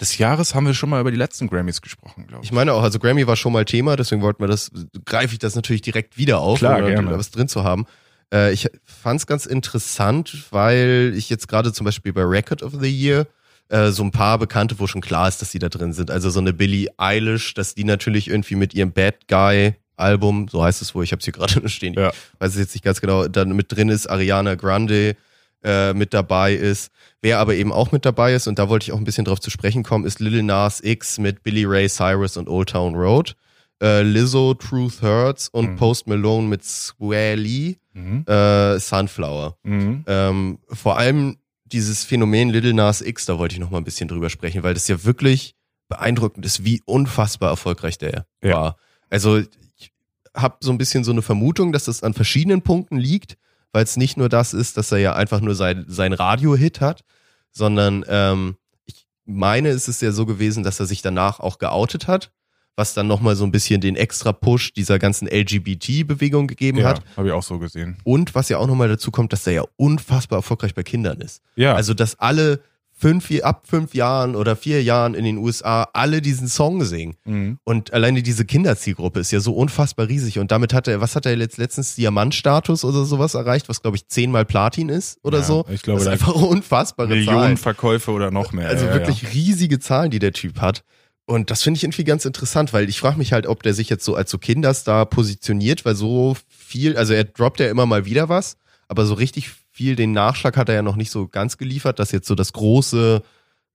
des 0.00 0.16
Jahres 0.18 0.54
haben 0.54 0.66
wir 0.66 0.72
schon 0.74 0.88
mal 0.88 1.00
über 1.00 1.10
die 1.10 1.18
letzten 1.18 1.48
Grammys 1.48 1.82
gesprochen, 1.82 2.26
glaube 2.26 2.42
ich. 2.44 2.50
Ich 2.50 2.52
meine 2.54 2.72
auch, 2.72 2.82
also 2.82 2.98
Grammy 2.98 3.26
war 3.26 3.36
schon 3.36 3.52
mal 3.52 3.64
Thema, 3.66 3.94
deswegen 3.96 4.22
wollten 4.22 4.42
wir 4.42 4.48
das, 4.48 4.70
greife 5.04 5.34
ich 5.34 5.38
das 5.38 5.54
natürlich 5.54 5.82
direkt 5.82 6.16
wieder 6.16 6.40
auf, 6.40 6.58
Klar, 6.60 6.76
um 6.78 6.82
da 6.84 6.88
gerne. 6.88 7.18
was 7.18 7.30
drin 7.30 7.46
zu 7.46 7.62
haben. 7.62 7.84
Äh, 8.32 8.52
ich 8.52 8.68
fand 8.84 9.20
es 9.20 9.26
ganz 9.26 9.44
interessant, 9.46 10.46
weil 10.50 11.12
ich 11.14 11.28
jetzt 11.28 11.48
gerade 11.48 11.72
zum 11.74 11.84
Beispiel 11.84 12.12
bei 12.14 12.22
Record 12.22 12.62
of 12.62 12.72
the 12.80 12.88
Year 12.90 13.26
äh, 13.72 13.90
so 13.90 14.02
ein 14.04 14.10
paar 14.10 14.38
Bekannte, 14.38 14.78
wo 14.78 14.86
schon 14.86 15.00
klar 15.00 15.28
ist, 15.28 15.40
dass 15.42 15.50
die 15.50 15.58
da 15.58 15.68
drin 15.68 15.92
sind. 15.92 16.10
Also 16.10 16.30
so 16.30 16.40
eine 16.40 16.52
Billie 16.52 16.88
Eilish, 16.98 17.54
dass 17.54 17.74
die 17.74 17.84
natürlich 17.84 18.28
irgendwie 18.28 18.54
mit 18.56 18.74
ihrem 18.74 18.92
Bad 18.92 19.26
Guy 19.28 19.74
Album, 19.96 20.48
so 20.48 20.62
heißt 20.64 20.82
es 20.82 20.94
wohl, 20.94 21.04
ich 21.04 21.12
habe 21.12 21.20
es 21.20 21.24
hier 21.24 21.32
gerade 21.38 21.68
stehen, 21.68 21.94
Ja. 21.94 22.10
ich 22.10 22.40
weiß 22.40 22.52
es 22.54 22.58
jetzt 22.58 22.74
nicht 22.74 22.84
ganz 22.84 23.00
genau, 23.00 23.28
dann 23.28 23.52
mit 23.56 23.72
drin 23.72 23.88
ist 23.88 24.06
Ariana 24.08 24.54
Grande, 24.56 25.16
äh, 25.64 25.92
mit 25.94 26.12
dabei 26.12 26.54
ist. 26.54 26.90
Wer 27.20 27.38
aber 27.38 27.54
eben 27.54 27.72
auch 27.72 27.92
mit 27.92 28.04
dabei 28.04 28.34
ist, 28.34 28.48
und 28.48 28.58
da 28.58 28.68
wollte 28.68 28.84
ich 28.84 28.92
auch 28.92 28.98
ein 28.98 29.04
bisschen 29.04 29.24
drauf 29.24 29.38
zu 29.40 29.50
sprechen 29.50 29.84
kommen, 29.84 30.04
ist 30.04 30.18
Lil 30.18 30.42
Nas 30.42 30.80
X 30.82 31.18
mit 31.18 31.42
Billy 31.44 31.64
Ray 31.64 31.88
Cyrus 31.88 32.36
und 32.36 32.48
Old 32.48 32.70
Town 32.70 32.94
Road. 32.96 33.36
Äh, 33.80 34.02
Lizzo, 34.02 34.54
Truth 34.54 35.02
Hurts 35.02 35.48
und 35.48 35.72
Mhm. 35.72 35.76
Post 35.76 36.06
Malone 36.08 36.46
mit 36.48 36.64
Swally, 36.64 37.78
Mhm. 37.94 38.24
äh, 38.26 38.78
Sunflower. 38.78 39.56
Mhm. 39.64 40.04
Ähm, 40.06 40.58
vor 40.68 40.98
allem 40.98 41.36
dieses 41.72 42.04
Phänomen 42.04 42.50
Little 42.50 42.74
Nas 42.74 43.00
X, 43.00 43.26
da 43.26 43.38
wollte 43.38 43.54
ich 43.54 43.60
noch 43.60 43.70
mal 43.70 43.78
ein 43.78 43.84
bisschen 43.84 44.08
drüber 44.08 44.30
sprechen, 44.30 44.62
weil 44.62 44.74
das 44.74 44.88
ja 44.88 45.04
wirklich 45.04 45.54
beeindruckend 45.88 46.44
ist, 46.46 46.64
wie 46.64 46.82
unfassbar 46.86 47.50
erfolgreich 47.50 47.98
der 47.98 48.26
Ja. 48.42 48.54
war. 48.56 48.76
Also 49.10 49.38
ich 49.76 49.92
habe 50.34 50.56
so 50.60 50.70
ein 50.70 50.78
bisschen 50.78 51.04
so 51.04 51.12
eine 51.12 51.22
Vermutung, 51.22 51.72
dass 51.72 51.84
das 51.84 52.02
an 52.02 52.14
verschiedenen 52.14 52.62
Punkten 52.62 52.96
liegt, 52.98 53.36
weil 53.72 53.84
es 53.84 53.96
nicht 53.96 54.16
nur 54.16 54.28
das 54.28 54.54
ist, 54.54 54.76
dass 54.76 54.92
er 54.92 54.98
ja 54.98 55.14
einfach 55.14 55.40
nur 55.40 55.54
sein, 55.54 55.84
sein 55.88 56.12
Radio-Hit 56.12 56.80
hat, 56.80 57.02
sondern 57.50 58.04
ähm, 58.08 58.56
ich 58.86 59.06
meine, 59.26 59.68
es 59.68 59.88
ist 59.88 60.00
ja 60.02 60.12
so 60.12 60.24
gewesen, 60.26 60.62
dass 60.62 60.80
er 60.80 60.86
sich 60.86 61.02
danach 61.02 61.40
auch 61.40 61.58
geoutet 61.58 62.06
hat, 62.08 62.32
was 62.76 62.94
dann 62.94 63.06
nochmal 63.06 63.36
so 63.36 63.44
ein 63.44 63.52
bisschen 63.52 63.80
den 63.80 63.96
extra 63.96 64.32
Push 64.32 64.72
dieser 64.72 64.98
ganzen 64.98 65.28
LGBT-Bewegung 65.28 66.46
gegeben 66.46 66.78
Ja, 66.78 66.88
hat. 66.88 67.02
habe 67.16 67.28
ich 67.28 67.32
auch 67.34 67.42
so 67.42 67.58
gesehen. 67.58 67.96
Und 68.04 68.34
was 68.34 68.48
ja 68.48 68.58
auch 68.58 68.66
nochmal 68.66 68.88
dazu 68.88 69.10
kommt, 69.10 69.32
dass 69.32 69.46
er 69.46 69.52
ja 69.52 69.64
unfassbar 69.76 70.38
erfolgreich 70.38 70.74
bei 70.74 70.82
Kindern 70.82 71.20
ist. 71.20 71.42
Ja, 71.56 71.74
Also, 71.74 71.94
dass 71.94 72.18
alle 72.18 72.60
fünf, 72.94 73.30
ab 73.42 73.64
fünf 73.66 73.94
Jahren 73.94 74.36
oder 74.36 74.54
vier 74.54 74.80
Jahren 74.82 75.14
in 75.14 75.24
den 75.24 75.36
USA 75.38 75.88
alle 75.92 76.22
diesen 76.22 76.46
Song 76.46 76.84
singen. 76.84 77.16
mhm. 77.24 77.58
Und 77.64 77.92
alleine 77.92 78.22
diese 78.22 78.44
Kinderzielgruppe 78.44 79.18
ist 79.18 79.32
ja 79.32 79.40
so 79.40 79.54
unfassbar 79.54 80.06
riesig. 80.08 80.38
Und 80.38 80.52
damit 80.52 80.72
hat 80.72 80.86
er, 80.86 81.00
was 81.00 81.16
hat 81.16 81.26
er 81.26 81.36
jetzt 81.36 81.58
letztens 81.58 81.96
Diamantstatus 81.96 82.84
oder 82.84 83.04
sowas 83.04 83.34
erreicht, 83.34 83.68
was 83.68 83.82
glaube 83.82 83.96
ich 83.96 84.06
zehnmal 84.06 84.44
Platin 84.44 84.88
ist 84.88 85.18
oder 85.24 85.38
Ja, 85.38 85.44
so. 85.44 85.64
ich 85.68 85.82
glaube, 85.82 85.98
das 85.98 86.06
da- 86.06 86.12
ist 86.14 86.20
einfach 86.28 86.34
unfassbare 86.40 87.08
Millionen 87.08 87.38
Zahlen. 87.38 87.56
Verkäufe 87.56 88.12
oder 88.12 88.30
noch 88.30 88.52
mehr. 88.52 88.68
Also 88.68 88.86
ja, 88.86 88.94
wirklich 88.94 89.34
riesige 89.34 89.80
Zahlen, 89.80 90.10
die 90.12 90.20
der 90.20 90.32
Typ 90.32 90.60
hat. 90.60 90.84
Und 91.32 91.50
das 91.50 91.62
finde 91.62 91.78
ich 91.78 91.84
irgendwie 91.84 92.04
ganz 92.04 92.26
interessant, 92.26 92.74
weil 92.74 92.90
ich 92.90 93.00
frage 93.00 93.16
mich 93.16 93.32
halt, 93.32 93.46
ob 93.46 93.62
der 93.62 93.72
sich 93.72 93.88
jetzt 93.88 94.04
so 94.04 94.14
als 94.14 94.30
so 94.30 94.36
Kinderstar 94.36 95.06
positioniert, 95.06 95.86
weil 95.86 95.94
so 95.94 96.36
viel, 96.50 96.94
also 96.98 97.14
er 97.14 97.24
droppt 97.24 97.58
ja 97.60 97.70
immer 97.70 97.86
mal 97.86 98.04
wieder 98.04 98.28
was, 98.28 98.58
aber 98.86 99.06
so 99.06 99.14
richtig 99.14 99.48
viel 99.70 99.96
den 99.96 100.12
Nachschlag 100.12 100.58
hat 100.58 100.68
er 100.68 100.74
ja 100.74 100.82
noch 100.82 100.96
nicht 100.96 101.10
so 101.10 101.28
ganz 101.28 101.56
geliefert, 101.56 101.98
dass 101.98 102.12
jetzt 102.12 102.28
so 102.28 102.34
das 102.34 102.52
große, 102.52 103.22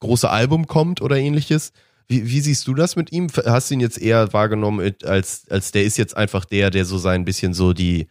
große 0.02 0.30
Album 0.30 0.68
kommt 0.68 1.02
oder 1.02 1.18
ähnliches. 1.18 1.72
Wie, 2.08 2.30
wie 2.30 2.42
siehst 2.42 2.68
du 2.68 2.76
das 2.76 2.96
mit 2.96 3.12
ihm? 3.12 3.28
Hast 3.48 3.72
du 3.72 3.74
ihn 3.74 3.80
jetzt 3.80 4.00
eher 4.00 4.34
wahrgenommen 4.34 4.94
als, 5.04 5.50
als 5.50 5.72
der 5.72 5.84
ist 5.84 5.98
jetzt 5.98 6.16
einfach 6.16 6.46
der, 6.46 6.70
der 6.70 6.86
so 6.86 7.00
sein 7.00 7.26
bisschen 7.26 7.56
so 7.56 7.74
die 7.74 8.08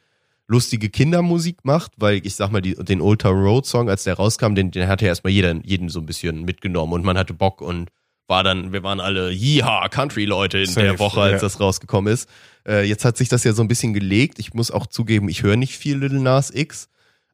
lustige 0.48 0.88
Kindermusik 0.88 1.58
macht, 1.62 1.92
weil 1.98 2.20
ich 2.26 2.34
sag 2.34 2.50
mal, 2.50 2.62
die, 2.62 2.74
den 2.74 2.98
Town 2.98 3.44
Road 3.44 3.64
Song, 3.64 3.88
als 3.88 4.02
der 4.02 4.14
rauskam, 4.14 4.56
den, 4.56 4.72
den 4.72 4.88
hatte 4.88 5.04
ja 5.04 5.10
erstmal 5.10 5.32
jeder, 5.32 5.54
jeden 5.62 5.88
so 5.88 6.00
ein 6.00 6.06
bisschen 6.06 6.44
mitgenommen 6.44 6.94
und 6.94 7.04
man 7.04 7.16
hatte 7.16 7.32
Bock 7.32 7.60
und 7.60 7.90
war 8.26 8.42
dann, 8.42 8.72
wir 8.72 8.82
waren 8.82 9.00
alle 9.00 9.30
Yeehaw, 9.30 9.88
Country-Leute 9.88 10.58
in 10.58 10.66
Safe, 10.66 10.80
der 10.82 10.98
Woche, 10.98 11.20
als 11.20 11.32
ja. 11.34 11.38
das 11.40 11.60
rausgekommen 11.60 12.12
ist. 12.12 12.28
Äh, 12.66 12.88
jetzt 12.88 13.04
hat 13.04 13.16
sich 13.16 13.28
das 13.28 13.44
ja 13.44 13.52
so 13.52 13.62
ein 13.62 13.68
bisschen 13.68 13.94
gelegt. 13.94 14.38
Ich 14.38 14.54
muss 14.54 14.70
auch 14.70 14.86
zugeben, 14.86 15.28
ich 15.28 15.42
höre 15.42 15.56
nicht 15.56 15.76
viel 15.76 15.98
Little 15.98 16.20
Nas 16.20 16.50
X. 16.50 16.88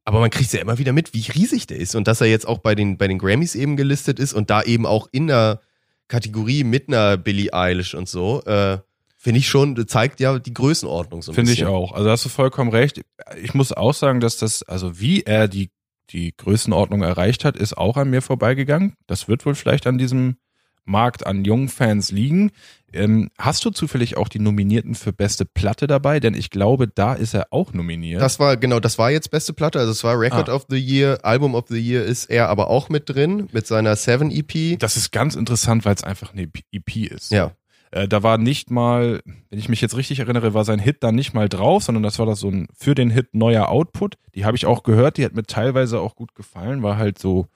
Aber 0.04 0.20
man 0.20 0.30
kriegt 0.30 0.52
ja 0.52 0.60
immer 0.60 0.78
wieder 0.78 0.92
mit, 0.92 1.14
wie 1.14 1.24
riesig 1.30 1.66
der 1.68 1.78
ist 1.78 1.94
und 1.94 2.08
dass 2.08 2.20
er 2.20 2.26
jetzt 2.26 2.46
auch 2.46 2.58
bei 2.58 2.74
den, 2.74 2.98
bei 2.98 3.06
den 3.06 3.18
Grammys 3.18 3.54
eben 3.54 3.76
gelistet 3.76 4.18
ist 4.18 4.32
und 4.32 4.50
da 4.50 4.62
eben 4.62 4.84
auch 4.84 5.06
in 5.12 5.28
der 5.28 5.60
Kategorie 6.08 6.64
mit 6.64 6.88
einer 6.88 7.16
Billie 7.16 7.52
Eilish 7.52 7.94
und 7.94 8.08
so, 8.08 8.42
äh, 8.44 8.78
finde 9.16 9.38
ich 9.38 9.48
schon, 9.48 9.86
zeigt 9.86 10.18
ja 10.18 10.40
die 10.40 10.52
Größenordnung 10.52 11.22
so 11.22 11.30
ein 11.30 11.36
Finde 11.36 11.52
ich 11.52 11.60
bisschen. 11.60 11.72
auch. 11.72 11.92
Also 11.92 12.10
hast 12.10 12.24
du 12.24 12.28
vollkommen 12.28 12.70
recht. 12.70 13.00
Ich 13.40 13.54
muss 13.54 13.72
auch 13.72 13.94
sagen, 13.94 14.18
dass 14.18 14.36
das, 14.36 14.64
also 14.64 14.98
wie 14.98 15.22
er 15.22 15.46
die, 15.46 15.70
die 16.10 16.36
Größenordnung 16.36 17.02
erreicht 17.02 17.44
hat, 17.44 17.56
ist 17.56 17.78
auch 17.78 17.96
an 17.96 18.10
mir 18.10 18.20
vorbeigegangen. 18.20 18.96
Das 19.06 19.28
wird 19.28 19.46
wohl 19.46 19.54
vielleicht 19.54 19.86
an 19.86 19.96
diesem 19.96 20.36
Markt 20.84 21.26
an 21.26 21.44
jungen 21.44 21.68
Fans 21.68 22.10
liegen. 22.10 22.50
Ähm, 22.92 23.30
hast 23.38 23.64
du 23.64 23.70
zufällig 23.70 24.16
auch 24.18 24.28
die 24.28 24.38
Nominierten 24.38 24.94
für 24.94 25.12
beste 25.12 25.44
Platte 25.46 25.86
dabei? 25.86 26.20
Denn 26.20 26.34
ich 26.34 26.50
glaube, 26.50 26.88
da 26.88 27.14
ist 27.14 27.32
er 27.34 27.46
auch 27.50 27.72
nominiert. 27.72 28.20
Das 28.20 28.38
war, 28.38 28.56
genau, 28.58 28.80
das 28.80 28.98
war 28.98 29.10
jetzt 29.10 29.30
beste 29.30 29.52
Platte, 29.54 29.78
also 29.78 29.92
es 29.92 30.04
war 30.04 30.18
Record 30.20 30.50
Ah. 30.50 30.54
of 30.54 30.66
the 30.68 30.76
Year, 30.78 31.18
Album 31.22 31.54
of 31.54 31.64
the 31.68 31.78
Year 31.78 32.04
ist 32.04 32.26
er 32.26 32.48
aber 32.50 32.68
auch 32.68 32.88
mit 32.90 33.08
drin, 33.08 33.48
mit 33.52 33.66
seiner 33.66 33.96
Seven 33.96 34.30
E 34.30 34.40
EP. 34.40 34.78
das 34.78 34.96
ist 34.98 35.10
ganz 35.12 35.36
interessant, 35.36 35.84
weil 35.86 35.94
es 35.94 36.04
einfach 36.04 36.32
eine 36.34 36.48
EP 36.72 36.96
ist. 37.10 37.32
Ja, 37.32 37.52
Äh, 37.92 38.08
da 38.08 38.22
war 38.22 38.36
nicht 38.38 38.70
mal, 38.70 39.20
wenn 39.50 39.58
ich 39.58 39.68
mich 39.68 39.80
jetzt 39.82 39.96
richtig 39.96 40.18
erinnere, 40.20 40.52
war 40.54 40.64
sein 40.64 40.78
Hit 40.78 40.98
da 41.02 41.12
nicht 41.12 41.34
mal 41.34 41.48
drauf, 41.50 41.84
sondern 41.84 42.02
das 42.02 42.18
war 42.18 42.24
das 42.26 42.40
so 42.40 42.48
ein 42.50 42.66
für 42.74 42.94
den 42.94 43.10
Hit 43.10 43.34
neuer 43.34 43.68
Output. 43.68 44.16
Die 44.34 44.44
habe 44.46 44.56
ich 44.56 44.64
auch 44.66 44.82
gehört, 44.82 45.16
die 45.18 45.24
hat 45.26 45.34
mir 45.34 45.42
teilweise 45.44 46.00
auch 46.00 46.14
gut 46.16 46.34
gefallen, 46.34 46.82
war 46.82 46.96
halt 46.96 47.18
so 47.18 47.46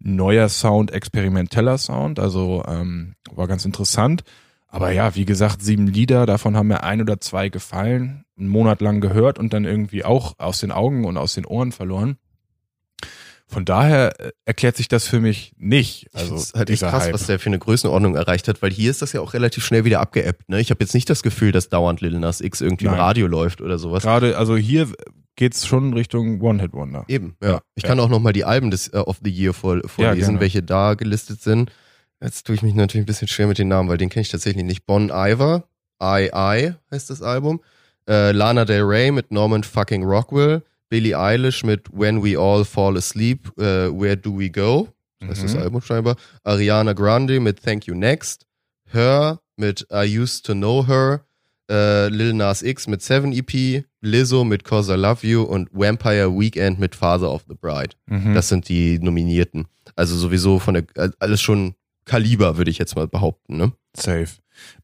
neuer 0.00 0.48
Sound, 0.48 0.90
experimenteller 0.90 1.78
Sound, 1.78 2.18
also 2.18 2.64
ähm, 2.66 3.14
war 3.30 3.46
ganz 3.46 3.64
interessant. 3.64 4.24
Aber 4.66 4.92
ja, 4.92 5.14
wie 5.14 5.24
gesagt, 5.24 5.62
sieben 5.62 5.86
Lieder, 5.86 6.26
davon 6.26 6.56
haben 6.56 6.68
mir 6.68 6.84
ein 6.84 7.00
oder 7.00 7.20
zwei 7.20 7.48
gefallen, 7.48 8.24
einen 8.38 8.48
Monat 8.48 8.80
lang 8.80 9.00
gehört 9.00 9.38
und 9.38 9.52
dann 9.52 9.64
irgendwie 9.64 10.04
auch 10.04 10.34
aus 10.38 10.60
den 10.60 10.70
Augen 10.70 11.04
und 11.04 11.16
aus 11.16 11.34
den 11.34 11.44
Ohren 11.44 11.72
verloren. 11.72 12.16
Von 13.50 13.64
daher 13.64 14.18
äh, 14.20 14.30
erklärt 14.44 14.76
sich 14.76 14.88
das 14.88 15.06
für 15.06 15.20
mich 15.20 15.52
nicht. 15.58 16.08
Also 16.14 16.34
das 16.34 16.44
ist 16.44 16.54
halt 16.54 16.70
echt 16.70 16.82
krass, 16.82 17.04
Hype. 17.04 17.14
was 17.14 17.26
der 17.26 17.38
für 17.38 17.48
eine 17.48 17.58
Größenordnung 17.58 18.14
erreicht 18.14 18.46
hat, 18.48 18.62
weil 18.62 18.70
hier 18.70 18.90
ist 18.90 19.02
das 19.02 19.12
ja 19.12 19.20
auch 19.20 19.34
relativ 19.34 19.64
schnell 19.64 19.84
wieder 19.84 20.00
abgeebbt. 20.00 20.48
Ne? 20.48 20.60
Ich 20.60 20.70
habe 20.70 20.82
jetzt 20.82 20.94
nicht 20.94 21.10
das 21.10 21.22
Gefühl, 21.22 21.50
dass 21.52 21.68
dauernd 21.68 22.00
Lil 22.00 22.18
Nas 22.18 22.40
X 22.40 22.60
irgendwie 22.60 22.84
im 22.86 22.92
Nein. 22.92 23.00
Radio 23.00 23.26
läuft 23.26 23.60
oder 23.60 23.78
sowas. 23.78 24.04
Gerade, 24.04 24.38
also 24.38 24.56
hier 24.56 24.88
geht's 25.36 25.66
schon 25.66 25.92
Richtung 25.94 26.40
One-Hit-Wonder. 26.40 27.04
Eben, 27.08 27.36
ja. 27.42 27.50
Ja, 27.50 27.60
Ich 27.74 27.82
ja. 27.82 27.88
kann 27.88 27.98
auch 28.00 28.08
nochmal 28.08 28.32
die 28.32 28.44
Alben 28.44 28.70
des 28.70 28.88
äh, 28.88 28.98
of 28.98 29.18
the 29.24 29.30
Year 29.30 29.52
vor, 29.52 29.80
vorlesen, 29.86 30.20
gerne. 30.20 30.40
welche 30.40 30.62
da 30.62 30.94
gelistet 30.94 31.42
sind. 31.42 31.72
Jetzt 32.22 32.46
tue 32.46 32.54
ich 32.54 32.62
mich 32.62 32.74
natürlich 32.74 33.04
ein 33.04 33.06
bisschen 33.06 33.28
schwer 33.28 33.46
mit 33.46 33.58
den 33.58 33.68
Namen, 33.68 33.88
weil 33.88 33.96
den 33.98 34.10
kenne 34.10 34.22
ich 34.22 34.28
tatsächlich 34.28 34.64
nicht. 34.64 34.86
Bon 34.86 35.08
Iver, 35.08 35.64
I 36.02 36.30
I 36.34 36.74
heißt 36.90 37.10
das 37.10 37.22
Album. 37.22 37.60
Äh, 38.08 38.32
Lana 38.32 38.64
Del 38.64 38.82
Rey 38.82 39.10
mit 39.10 39.32
Norman 39.32 39.64
fucking 39.64 40.04
Rockwell. 40.04 40.62
Billie 40.90 41.16
Eilish 41.16 41.64
mit 41.64 41.88
When 41.92 42.22
We 42.22 42.38
All 42.38 42.64
Fall 42.66 42.96
Asleep, 42.98 43.50
äh, 43.58 43.88
Where 43.90 44.16
Do 44.18 44.38
We 44.38 44.50
Go? 44.50 44.88
Das 45.20 45.38
ist 45.38 45.44
das 45.44 45.54
Mhm. 45.54 45.60
Album 45.62 45.80
scheinbar. 45.82 46.16
Ariana 46.44 46.92
Grande 46.92 47.40
mit 47.40 47.62
Thank 47.62 47.86
You 47.86 47.94
Next. 47.94 48.46
Her 48.92 49.40
mit 49.56 49.86
I 49.92 50.18
Used 50.18 50.44
to 50.46 50.52
Know 50.54 50.86
Her. 50.86 51.24
Äh, 51.70 52.08
Lil 52.08 52.32
Nas 52.32 52.62
X 52.62 52.86
mit 52.88 53.00
7 53.02 53.32
EP. 53.32 53.84
Lizzo 54.00 54.42
mit 54.44 54.64
Cause 54.64 54.92
I 54.94 54.96
Love 54.96 55.24
You 55.26 55.42
und 55.42 55.68
Vampire 55.72 56.30
Weekend 56.36 56.80
mit 56.80 56.94
Father 56.96 57.30
of 57.30 57.44
the 57.48 57.54
Bride. 57.54 57.90
Mhm. 58.06 58.34
Das 58.34 58.48
sind 58.48 58.68
die 58.68 58.98
Nominierten. 58.98 59.66
Also 59.94 60.16
sowieso 60.16 60.58
von 60.58 60.74
der, 60.74 60.84
äh, 60.96 61.10
alles 61.20 61.40
schon 61.40 61.74
Kaliber, 62.06 62.56
würde 62.56 62.70
ich 62.70 62.78
jetzt 62.78 62.96
mal 62.96 63.06
behaupten, 63.06 63.56
ne? 63.58 63.72
Safe. 63.94 64.26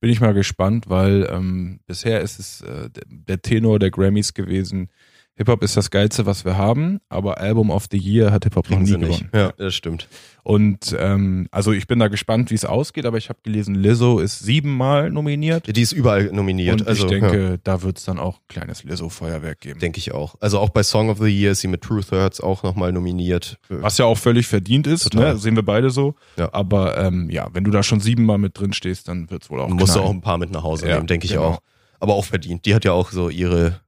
Bin 0.01 0.11
ich 0.11 0.21
mal 0.21 0.35
gespannt, 0.35 0.89
weil 0.89 1.27
ähm, 1.33 1.81
bisher 1.87 2.21
ist 2.21 2.39
es 2.39 2.61
äh, 2.61 2.89
der 3.09 3.43
Tenor 3.43 3.79
der 3.79 3.91
Grammys 3.91 4.35
gewesen. 4.35 4.91
Hip-Hop 5.39 5.62
ist 5.62 5.76
das 5.76 5.91
Geilste, 5.91 6.24
was 6.24 6.45
wir 6.47 6.57
haben, 6.57 6.99
aber 7.11 7.39
Album 7.39 7.70
of 7.70 7.87
the 7.91 7.99
Year 7.99 8.32
hat 8.32 8.45
Hip-Hop 8.45 8.70
noch 8.70 8.78
nie 8.78 8.91
gewonnen. 8.93 9.28
Ja, 9.34 9.53
das 9.59 9.74
stimmt. 9.74 10.09
Und 10.43 10.97
ähm, 10.99 11.49
also 11.51 11.72
ich 11.72 11.87
bin 11.87 11.99
da 11.99 12.09
gespannt, 12.09 12.51
wie 12.51 12.55
es 12.55 12.64
ausgeht, 12.64 13.05
aber 13.05 13.18
ich 13.18 13.28
habe 13.28 13.41
gelesen, 13.43 13.74
Lizzo 13.74 14.18
ist 14.20 14.39
siebenmal 14.39 15.11
nominiert. 15.11 15.76
Die 15.76 15.82
ist 15.82 15.93
überall 15.93 16.26
nominiert. 16.32 16.80
Und 16.80 16.89
also, 16.89 17.05
ich 17.05 17.11
denke, 17.11 17.51
ja, 17.51 17.57
da 17.64 17.82
wird 17.82 17.99
es 17.99 18.05
dann 18.05 18.18
auch 18.18 18.37
ein 18.37 18.45
kleines 18.49 18.82
Lizzo-Feuerwerk 18.84 19.61
geben. 19.61 19.80
denke 19.80 19.99
ich 19.99 20.12
auch. 20.12 20.37
Also 20.41 20.59
auch 20.59 20.70
bei 20.70 20.82
Song 20.82 21.11
of 21.11 21.18
the 21.18 21.26
Year 21.28 21.53
ist 21.53 21.61
sie 21.61 21.68
mit 21.68 21.82
Truth 21.82 22.12
Hurts 22.12 22.41
auch 22.41 22.62
nochmal 22.62 22.93
nominiert. 22.93 23.59
Was 23.68 23.99
ja 23.99 24.05
auch 24.07 24.16
völlig 24.18 24.47
verdient 24.47 24.87
ist, 24.87 25.11
Total. 25.11 25.34
ne? 25.34 25.39
sehen 25.39 25.57
wir 25.57 25.64
beide 25.64 25.91
so. 25.91 26.14
Ja. 26.39 26.49
Aber 26.55 26.97
ähm, 26.97 27.28
ja, 27.28 27.49
wenn 27.53 27.64
du 27.64 27.70
da 27.70 27.82
schon 27.82 28.01
siebenmal 28.01 28.39
mit 28.39 28.59
drin 28.59 28.72
stehst, 28.72 29.09
dann 29.09 29.28
wird 29.30 29.43
es 29.43 29.51
wohl 29.51 29.61
auch 29.61 29.68
musst 29.68 29.89
du 29.89 29.99
knallen. 29.99 30.07
auch 30.07 30.11
ein 30.14 30.20
paar 30.22 30.39
mit 30.39 30.51
nach 30.51 30.62
Hause 30.62 30.89
Ja, 30.89 30.95
nehmen, 30.95 31.09
denke 31.09 31.26
ich 31.26 31.32
genau. 31.32 31.45
auch. 31.45 31.59
Aber 31.99 32.14
auch 32.14 32.24
verdient. 32.24 32.64
Die 32.66 32.74
hat 32.74 32.84
ja 32.84 32.93
auch 32.93 33.11
so 33.11 33.30
ihre, 33.30 33.80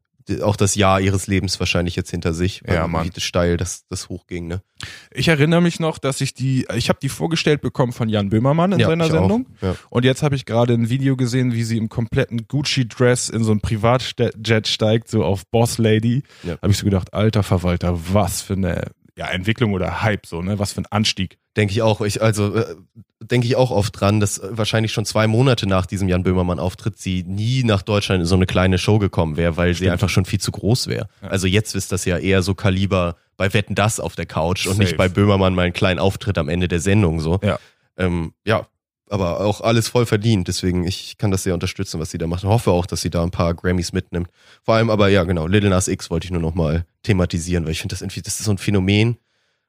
auch 0.43 0.57
das 0.57 0.75
Jahr 0.75 1.01
ihres 1.01 1.27
Lebens 1.27 1.59
wahrscheinlich 1.61 1.97
jetzt 1.97 2.11
hinter 2.11 2.35
sich. 2.35 2.63
Ja, 2.67 2.83
weil 2.83 2.89
Mann. 2.89 3.11
Wie 3.15 3.21
steil 3.21 3.57
das, 3.57 3.87
das 3.89 4.09
hochging, 4.09 4.47
ne? 4.47 4.63
Ich 5.13 5.29
erinnere 5.29 5.61
mich 5.61 5.81
noch, 5.81 5.99
dass 5.99 6.21
ich 6.21 6.35
die, 6.35 6.67
ich 6.75 6.89
habe 6.89 6.99
die 7.03 7.09
vorgestellt 7.09 7.61
bekommen 7.61 7.93
von 7.93 8.09
Jan 8.09 8.29
Böhmermann 8.29 8.73
in 8.73 8.79
Ja, 8.79 8.87
seiner 8.87 9.11
Sendung. 9.11 9.47
Ja. 9.61 9.75
Und 9.91 10.05
jetzt 10.05 10.23
habe 10.23 10.37
ich 10.37 10.45
gerade 10.45 10.75
ein 10.75 10.89
Video 10.89 11.17
gesehen, 11.17 11.53
wie 11.53 11.65
sie 11.65 11.77
im 11.77 11.89
kompletten 11.89 12.47
Gucci-Dress 12.47 13.29
in 13.29 13.43
so 13.43 13.53
ein 13.53 13.61
Privatjet 13.61 14.69
steigt, 14.69 15.09
so 15.09 15.25
auf 15.25 15.47
Boss 15.47 15.79
Lady. 15.79 16.23
Ja. 16.45 16.59
Habe 16.63 16.71
ich 16.71 16.79
so 16.79 16.85
gedacht, 16.85 17.13
alter 17.13 17.43
Verwalter, 17.43 17.99
was 18.13 18.43
für 18.43 18.55
eine 18.55 18.93
ja, 19.19 19.27
Entwicklung 19.27 19.73
oder 19.73 20.03
Hype, 20.03 20.27
so, 20.27 20.43
ne? 20.43 20.61
Was 20.61 20.73
für 20.73 20.83
ein 20.83 20.87
Anstieg. 20.87 21.39
Denke 21.57 21.73
ich 21.73 21.83
auch. 21.83 22.01
Ich, 22.03 22.23
also 22.23 22.55
äh, 22.55 22.77
denke 23.21 23.49
ich 23.49 23.57
auch 23.57 23.73
oft 23.73 24.01
dran, 24.01 24.21
dass 24.21 24.39
äh, 24.39 24.47
wahrscheinlich 24.53 24.93
schon 24.93 25.05
zwei 25.05 25.27
Monate 25.27 25.67
nach 25.67 25.87
diesem 25.87 26.09
Jan 26.09 26.23
Böhmermann-Auftritt 26.23 26.99
sie 26.99 27.25
nie 27.25 27.65
nach 27.65 27.83
Deutschland 27.83 28.21
in 28.21 28.27
so 28.27 28.37
eine 28.37 28.47
kleine 28.47 28.79
Show 28.79 29.01
gekommen 29.01 29.37
wäre, 29.37 29.57
weil 29.57 29.71
sie 29.75 29.79
Stimmt. 29.79 29.93
einfach 29.95 30.09
schon 30.09 30.25
viel 30.25 30.39
zu 30.39 30.53
groß 30.53 30.87
wäre. 30.87 31.09
Ja. 31.21 31.29
Also 31.31 31.49
jetzt 31.49 31.75
ist 31.75 31.91
das 31.91 32.05
ja 32.05 32.17
eher 32.17 32.43
so 32.43 32.55
Kaliber 32.55 33.17
bei 33.37 33.53
Wetten 33.55 33.75
das 33.75 33.99
auf 33.99 34.15
der 34.15 34.27
Couch 34.27 34.67
und 34.67 34.75
Safe. 34.75 34.85
nicht 34.85 34.97
bei 34.97 35.09
Böhmermann 35.09 35.53
mal 35.53 35.63
einen 35.63 35.73
kleinen 35.73 35.99
Auftritt 35.99 36.39
am 36.39 36.49
Ende 36.49 36.69
der 36.69 36.79
Sendung 36.79 37.19
so. 37.19 37.41
Ja. 37.43 37.59
Ähm, 37.97 38.35
ja, 38.45 38.69
aber 39.11 39.41
auch 39.41 39.61
alles 39.61 39.89
voll 39.89 40.07
verdient. 40.07 40.49
Deswegen, 40.49 40.87
ich 40.87 41.17
kann 41.19 41.31
das 41.31 41.43
sehr 41.43 41.55
unterstützen, 41.55 42.01
was 42.01 42.11
sie 42.11 42.19
da 42.19 42.27
macht. 42.27 42.43
Ich 42.45 42.49
hoffe 42.49 42.71
auch, 42.71 42.87
dass 42.87 43.01
sie 43.01 43.11
da 43.11 43.23
ein 43.23 43.31
paar 43.31 43.55
Grammys 43.55 43.93
mitnimmt. 43.93 44.29
Vor 44.63 44.75
allem 44.75 44.91
aber, 44.91 45.09
ja, 45.09 45.25
genau, 45.25 45.47
Little 45.47 45.71
Nas 45.71 45.89
X 45.89 46.11
wollte 46.11 46.27
ich 46.27 46.31
nur 46.31 46.41
noch 46.43 46.55
mal 46.55 46.85
thematisieren, 47.03 47.65
weil 47.65 47.73
ich 47.73 47.81
finde 47.81 47.95
das 47.95 48.03
irgendwie, 48.03 48.23
das 48.23 48.39
ist 48.39 48.47
so 48.47 48.51
ein 48.51 48.59
Phänomen. 48.59 49.17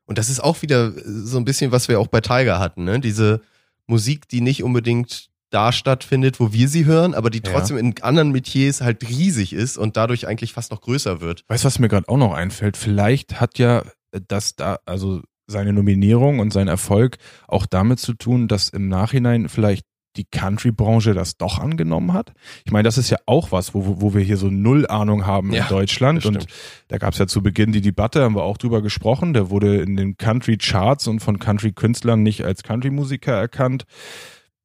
Und 0.06 0.18
das 0.18 0.30
ist 0.30 0.40
auch 0.44 0.62
wieder 0.62 0.92
so 1.06 1.38
ein 1.38 1.46
bisschen, 1.46 1.72
was 1.72 1.88
wir 1.88 2.00
auch 2.00 2.08
bei 2.08 2.22
Tiger 2.22 2.60
hatten, 2.60 2.84
ne? 2.84 3.00
Diese 3.00 3.42
Musik, 3.86 4.28
die 4.28 4.42
nicht 4.42 4.64
unbedingt 4.64 5.30
da 5.52 5.72
stattfindet, 5.72 6.40
wo 6.40 6.54
wir 6.54 6.68
sie 6.68 6.86
hören, 6.86 7.14
aber 7.16 7.30
die 7.30 7.42
Ja. 7.44 7.52
trotzdem 7.52 7.78
in 7.78 7.96
anderen 8.02 8.32
Metiers 8.32 8.82
halt 8.82 9.08
riesig 9.08 9.54
ist 9.54 9.78
und 9.78 9.98
dadurch 9.98 10.28
eigentlich 10.28 10.54
fast 10.54 10.72
noch 10.72 10.82
größer 10.82 11.22
wird. 11.22 11.44
Weißt 11.48 11.64
du, 11.64 11.68
was 11.68 11.80
mir 11.80 11.88
gerade 11.90 12.08
auch 12.08 12.18
noch 12.18 12.34
einfällt? 12.34 12.78
Vielleicht 12.78 13.40
hat 13.42 13.58
ja 13.58 13.84
das 14.28 14.56
da, 14.56 14.80
also 14.86 15.22
seine 15.50 15.74
Nominierung 15.74 16.39
und 16.39 16.54
sein 16.54 16.68
Erfolg 16.68 17.18
auch 17.47 17.66
damit 17.66 18.00
zu 18.00 18.14
tun, 18.14 18.47
dass 18.47 18.70
im 18.70 18.88
Nachhinein 18.88 19.50
vielleicht 19.50 19.86
die 20.16 20.26
Country-Branche 20.26 21.14
das 21.14 21.38
doch 21.38 21.60
angenommen 21.60 22.14
hat. 22.14 22.34
Ich 22.66 22.72
meine, 22.72 22.84
das 22.84 22.97
ist 22.97 23.10
ja 23.12 23.18
auch 23.28 23.52
was, 23.52 23.74
wo, 23.76 24.02
wo- 24.02 24.14
wir 24.16 24.22
hier 24.22 24.38
so 24.38 24.47
null 24.50 24.88
Ahnung 24.88 25.26
haben 25.28 25.54
Ja, 25.54 25.64
in 25.64 25.70
Deutschland. 25.70 26.26
Und 26.26 26.47
da 26.88 26.97
gab 26.97 27.14
es 27.14 27.20
ja 27.20 27.28
zu 27.28 27.43
Beginn 27.43 27.72
die 27.72 27.82
Debatte, 27.82 28.24
haben 28.24 28.36
wir 28.36 28.43
auch 28.43 28.58
drüber 28.58 28.82
gesprochen. 28.82 29.34
Der 29.34 29.50
wurde 29.52 29.78
in 29.82 29.95
den 29.95 30.18
Country-Charts 30.18 31.08
und 31.08 31.20
von 31.20 31.38
Country-Künstlern 31.38 32.24
nicht 32.24 32.43
als 32.43 32.64
Country-Musiker 32.64 33.34
erkannt. 33.34 33.86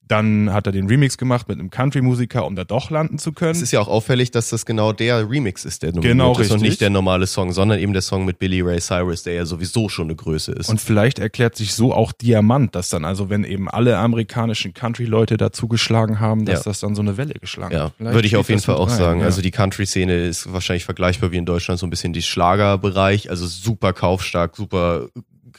Dann 0.06 0.52
hat 0.52 0.66
er 0.66 0.72
den 0.72 0.86
Remix 0.86 1.16
gemacht 1.16 1.48
mit 1.48 1.58
einem 1.58 1.70
Country-Musiker, 1.70 2.44
um 2.46 2.56
da 2.56 2.64
doch 2.64 2.90
landen 2.90 3.18
zu 3.18 3.32
können. 3.32 3.52
Es 3.52 3.62
ist 3.62 3.70
ja 3.72 3.80
auch 3.80 3.88
auffällig, 3.88 4.30
dass 4.30 4.50
das 4.50 4.66
genau 4.66 4.92
der 4.92 5.30
Remix 5.30 5.64
ist, 5.64 5.82
der 5.82 5.92
nominiert 5.92 6.12
Genau, 6.12 6.32
ist 6.32 6.38
und 6.50 6.56
richtig. 6.56 6.62
nicht 6.70 6.80
der 6.82 6.90
normale 6.90 7.26
Song, 7.26 7.52
sondern 7.52 7.78
eben 7.78 7.94
der 7.94 8.02
Song 8.02 8.26
mit 8.26 8.38
Billy 8.38 8.60
Ray 8.60 8.80
Cyrus, 8.80 9.22
der 9.22 9.32
ja 9.32 9.46
sowieso 9.46 9.88
schon 9.88 10.08
eine 10.08 10.14
Größe 10.14 10.52
ist. 10.52 10.68
Und 10.68 10.78
vielleicht 10.80 11.18
erklärt 11.18 11.56
sich 11.56 11.72
so 11.72 11.94
auch 11.94 12.12
Diamant, 12.12 12.74
dass 12.74 12.90
dann 12.90 13.06
also, 13.06 13.30
wenn 13.30 13.44
eben 13.44 13.70
alle 13.70 13.96
amerikanischen 13.96 14.74
Country-Leute 14.74 15.38
dazu 15.38 15.68
geschlagen 15.68 16.20
haben, 16.20 16.44
dass 16.44 16.60
Ja. 16.60 16.70
das 16.70 16.80
dann 16.80 16.94
so 16.94 17.00
eine 17.00 17.16
Welle 17.16 17.34
geschlagen 17.34 17.72
ja, 17.74 17.84
hat. 17.84 17.92
Vielleicht 17.96 18.14
würde 18.14 18.26
ich 18.28 18.36
auf 18.36 18.48
jeden 18.50 18.60
Fall 18.60 18.74
auch 18.76 18.90
rein, 18.90 18.98
sagen. 18.98 19.20
ja. 19.20 19.26
Also 19.26 19.40
die 19.40 19.50
Country-Szene 19.52 20.24
ist 20.26 20.52
wahrscheinlich 20.52 20.84
vergleichbar 20.84 21.32
wie 21.32 21.38
in 21.38 21.46
Deutschland 21.46 21.80
so 21.80 21.86
ein 21.86 21.90
bisschen 21.90 22.12
die 22.12 22.22
Schlagerbereich, 22.22 23.30
also 23.30 23.46
super 23.46 23.92
kaufstark, 23.94 24.54
super 24.54 25.08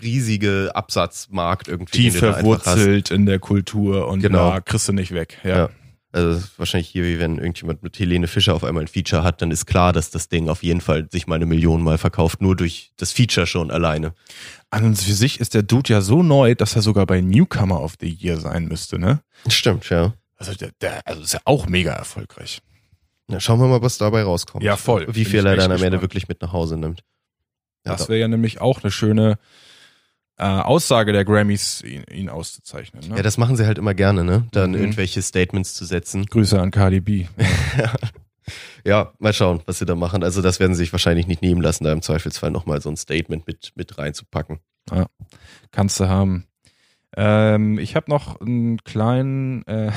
riesige 0.01 0.71
Absatzmarkt 0.73 1.67
irgendwie. 1.67 1.97
tief 1.97 2.19
da 2.19 2.33
verwurzelt 2.33 3.11
in 3.11 3.25
der 3.25 3.39
Kultur 3.39 4.07
und 4.07 4.21
Genau. 4.21 4.49
ja, 4.49 4.61
kriegst 4.61 4.87
du 4.87 4.93
nicht 4.93 5.13
weg. 5.13 5.39
Ja. 5.43 5.57
Ja. 5.57 5.69
Also 6.11 6.41
wahrscheinlich 6.55 6.87
hier, 6.87 7.03
wie 7.03 7.19
wenn 7.19 7.39
irgendjemand 7.39 7.83
mit 7.83 7.99
Helene 7.99 8.27
Fischer 8.27 8.53
auf 8.53 8.63
einmal 8.63 8.85
ein 8.85 8.87
Feature 8.87 9.21
hat, 9.23 9.41
dann 9.41 9.51
ist 9.51 9.65
klar, 9.65 9.91
dass 9.91 10.11
das 10.11 10.29
Ding 10.29 10.47
auf 10.47 10.63
jeden 10.63 10.79
Fall 10.79 11.09
sich 11.11 11.27
mal 11.27 11.35
eine 11.35 11.45
Million 11.45 11.83
Mal 11.83 11.97
verkauft, 11.97 12.41
nur 12.41 12.55
durch 12.55 12.93
das 12.95 13.11
Feature 13.11 13.45
schon 13.45 13.69
alleine. 13.69 14.13
An 14.69 14.85
und 14.85 14.95
für 14.95 15.11
sich 15.13 15.41
ist 15.41 15.53
der 15.55 15.63
Dude 15.63 15.91
ja 15.91 15.99
so 15.99 16.23
neu, 16.23 16.55
dass 16.55 16.73
er 16.77 16.81
sogar 16.81 17.05
bei 17.05 17.19
Newcomer 17.19 17.81
of 17.81 17.95
the 17.99 18.07
Year 18.07 18.39
sein 18.39 18.69
müsste, 18.69 18.97
ne? 18.97 19.23
Stimmt, 19.49 19.89
ja. 19.89 20.13
Also 20.37 20.53
der, 20.53 20.71
der 20.79 21.05
also 21.05 21.21
ist 21.21 21.33
ja 21.33 21.41
auch 21.43 21.67
mega 21.67 21.91
erfolgreich. 21.91 22.61
Na, 23.27 23.41
schauen 23.41 23.59
wir 23.59 23.67
mal, 23.67 23.81
was 23.81 23.97
dabei 23.97 24.23
rauskommt. 24.23 24.63
Ja, 24.63 24.77
voll. 24.77 25.07
Wie 25.13 25.25
viel 25.25 25.45
er 25.45 25.57
dann 25.57 25.71
am 25.73 25.83
Ende 25.83 26.01
wirklich 26.01 26.29
mit 26.29 26.41
nach 26.41 26.53
Hause 26.53 26.77
nimmt. 26.77 27.03
Ja, 27.85 27.91
Das 27.91 28.07
wäre 28.07 28.19
ja 28.19 28.27
nämlich 28.29 28.61
auch 28.61 28.83
eine 28.83 28.91
schöne 28.91 29.37
äh, 30.37 30.43
Aussage 30.43 31.13
der 31.13 31.23
Grammys, 31.25 31.81
ihn, 31.83 32.03
ihn 32.11 32.29
auszuzeichnen. 32.29 33.07
Ne? 33.09 33.17
Ja, 33.17 33.23
das 33.23 33.37
machen 33.37 33.55
sie 33.55 33.65
halt 33.65 33.77
immer 33.77 33.93
gerne, 33.93 34.23
ne? 34.23 34.47
Dann 34.51 34.71
Mhm. 34.71 34.77
irgendwelche 34.77 35.21
Statements 35.21 35.73
zu 35.75 35.85
setzen. 35.85 36.25
Grüße 36.25 36.59
an 36.59 36.71
Cardi 36.71 36.99
B. 37.01 37.25
Ja, 38.83 39.13
mal 39.17 39.33
schauen, 39.33 39.61
was 39.65 39.79
sie 39.79 39.85
da 39.85 39.95
machen. 39.95 40.23
Also 40.23 40.43
das 40.43 40.59
werden 40.59 40.75
sie 40.75 40.83
sich 40.83 40.91
wahrscheinlich 40.93 41.25
nicht 41.25 41.41
nehmen 41.41 41.61
lassen, 41.61 41.83
da 41.83 41.91
im 41.91 42.03
Zweifelsfall 42.03 42.51
nochmal 42.51 42.79
so 42.79 42.89
ein 42.89 42.95
Statement 42.97 43.47
mit, 43.47 43.71
mit 43.75 43.97
reinzupacken. 43.97 44.59
Kannst 45.71 45.99
du 45.99 46.07
haben. 46.07 46.45
Ähm, 47.17 47.79
ich 47.79 47.95
habe 47.95 48.11
noch 48.11 48.39
einen 48.41 48.77
kleinen 48.83 49.65
äh, 49.65 49.91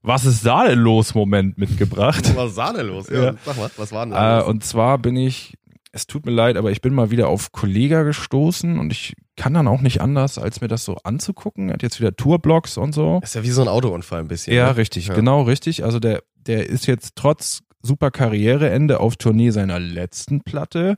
Was 0.00 0.24
ist 0.24 0.46
da 0.46 0.66
denn 0.66 0.78
los 0.78 1.14
Moment 1.14 1.58
mitgebracht. 1.58 2.34
Was 2.34 2.56
war 2.56 2.72
denn 2.72 2.86
los? 2.86 3.10
Ja. 3.10 3.34
Sag 3.44 3.58
mal, 3.58 3.70
was 3.76 3.92
war 3.92 4.06
denn 4.06 4.14
Äh, 4.14 4.42
und 4.48 4.64
zwar 4.64 4.96
bin 4.96 5.16
ich, 5.16 5.58
es 5.92 6.06
tut 6.06 6.26
mir 6.26 6.32
leid, 6.32 6.56
aber 6.56 6.70
ich 6.70 6.80
bin 6.80 6.94
mal 6.94 7.10
wieder 7.10 7.28
auf 7.28 7.52
Kollega 7.52 8.02
gestoßen 8.02 8.78
und 8.78 8.92
ich 8.92 9.14
kann 9.36 9.54
dann 9.54 9.68
auch 9.68 9.80
nicht 9.80 10.00
anders, 10.00 10.38
als 10.38 10.60
mir 10.60 10.68
das 10.68 10.84
so 10.84 10.96
anzugucken. 11.04 11.68
Er 11.68 11.74
hat 11.74 11.82
jetzt 11.82 12.00
wieder 12.00 12.14
Tourblogs 12.14 12.76
und 12.76 12.94
so. 12.94 13.20
ist 13.22 13.34
ja 13.34 13.42
wie 13.42 13.50
so 13.50 13.62
ein 13.62 13.68
Autounfall 13.68 14.20
ein 14.20 14.28
bisschen. 14.28 14.54
Ja, 14.54 14.66
ne? 14.66 14.76
richtig, 14.76 15.08
Ja. 15.08 15.14
genau 15.14 15.42
richtig. 15.42 15.84
Also 15.84 15.98
der, 15.98 16.22
der 16.34 16.68
ist 16.68 16.86
jetzt 16.86 17.16
trotz 17.16 17.62
super 17.82 18.10
Karriereende 18.10 19.00
auf 19.00 19.16
Tournee 19.16 19.50
seiner 19.50 19.78
letzten 19.78 20.42
Platte 20.42 20.96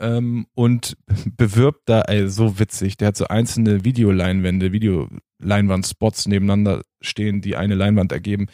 ähm, 0.00 0.46
und 0.54 0.96
bewirbt 1.36 1.82
da, 1.88 2.02
ey, 2.02 2.28
so 2.28 2.58
witzig, 2.58 2.96
der 2.96 3.08
hat 3.08 3.16
so 3.16 3.28
einzelne 3.28 3.84
Videoleinwände, 3.84 4.72
Videoleinwandspots 4.72 6.26
nebeneinander 6.26 6.82
stehen, 7.00 7.40
die 7.42 7.56
eine 7.56 7.74
Leinwand 7.74 8.12
ergeben. 8.12 8.46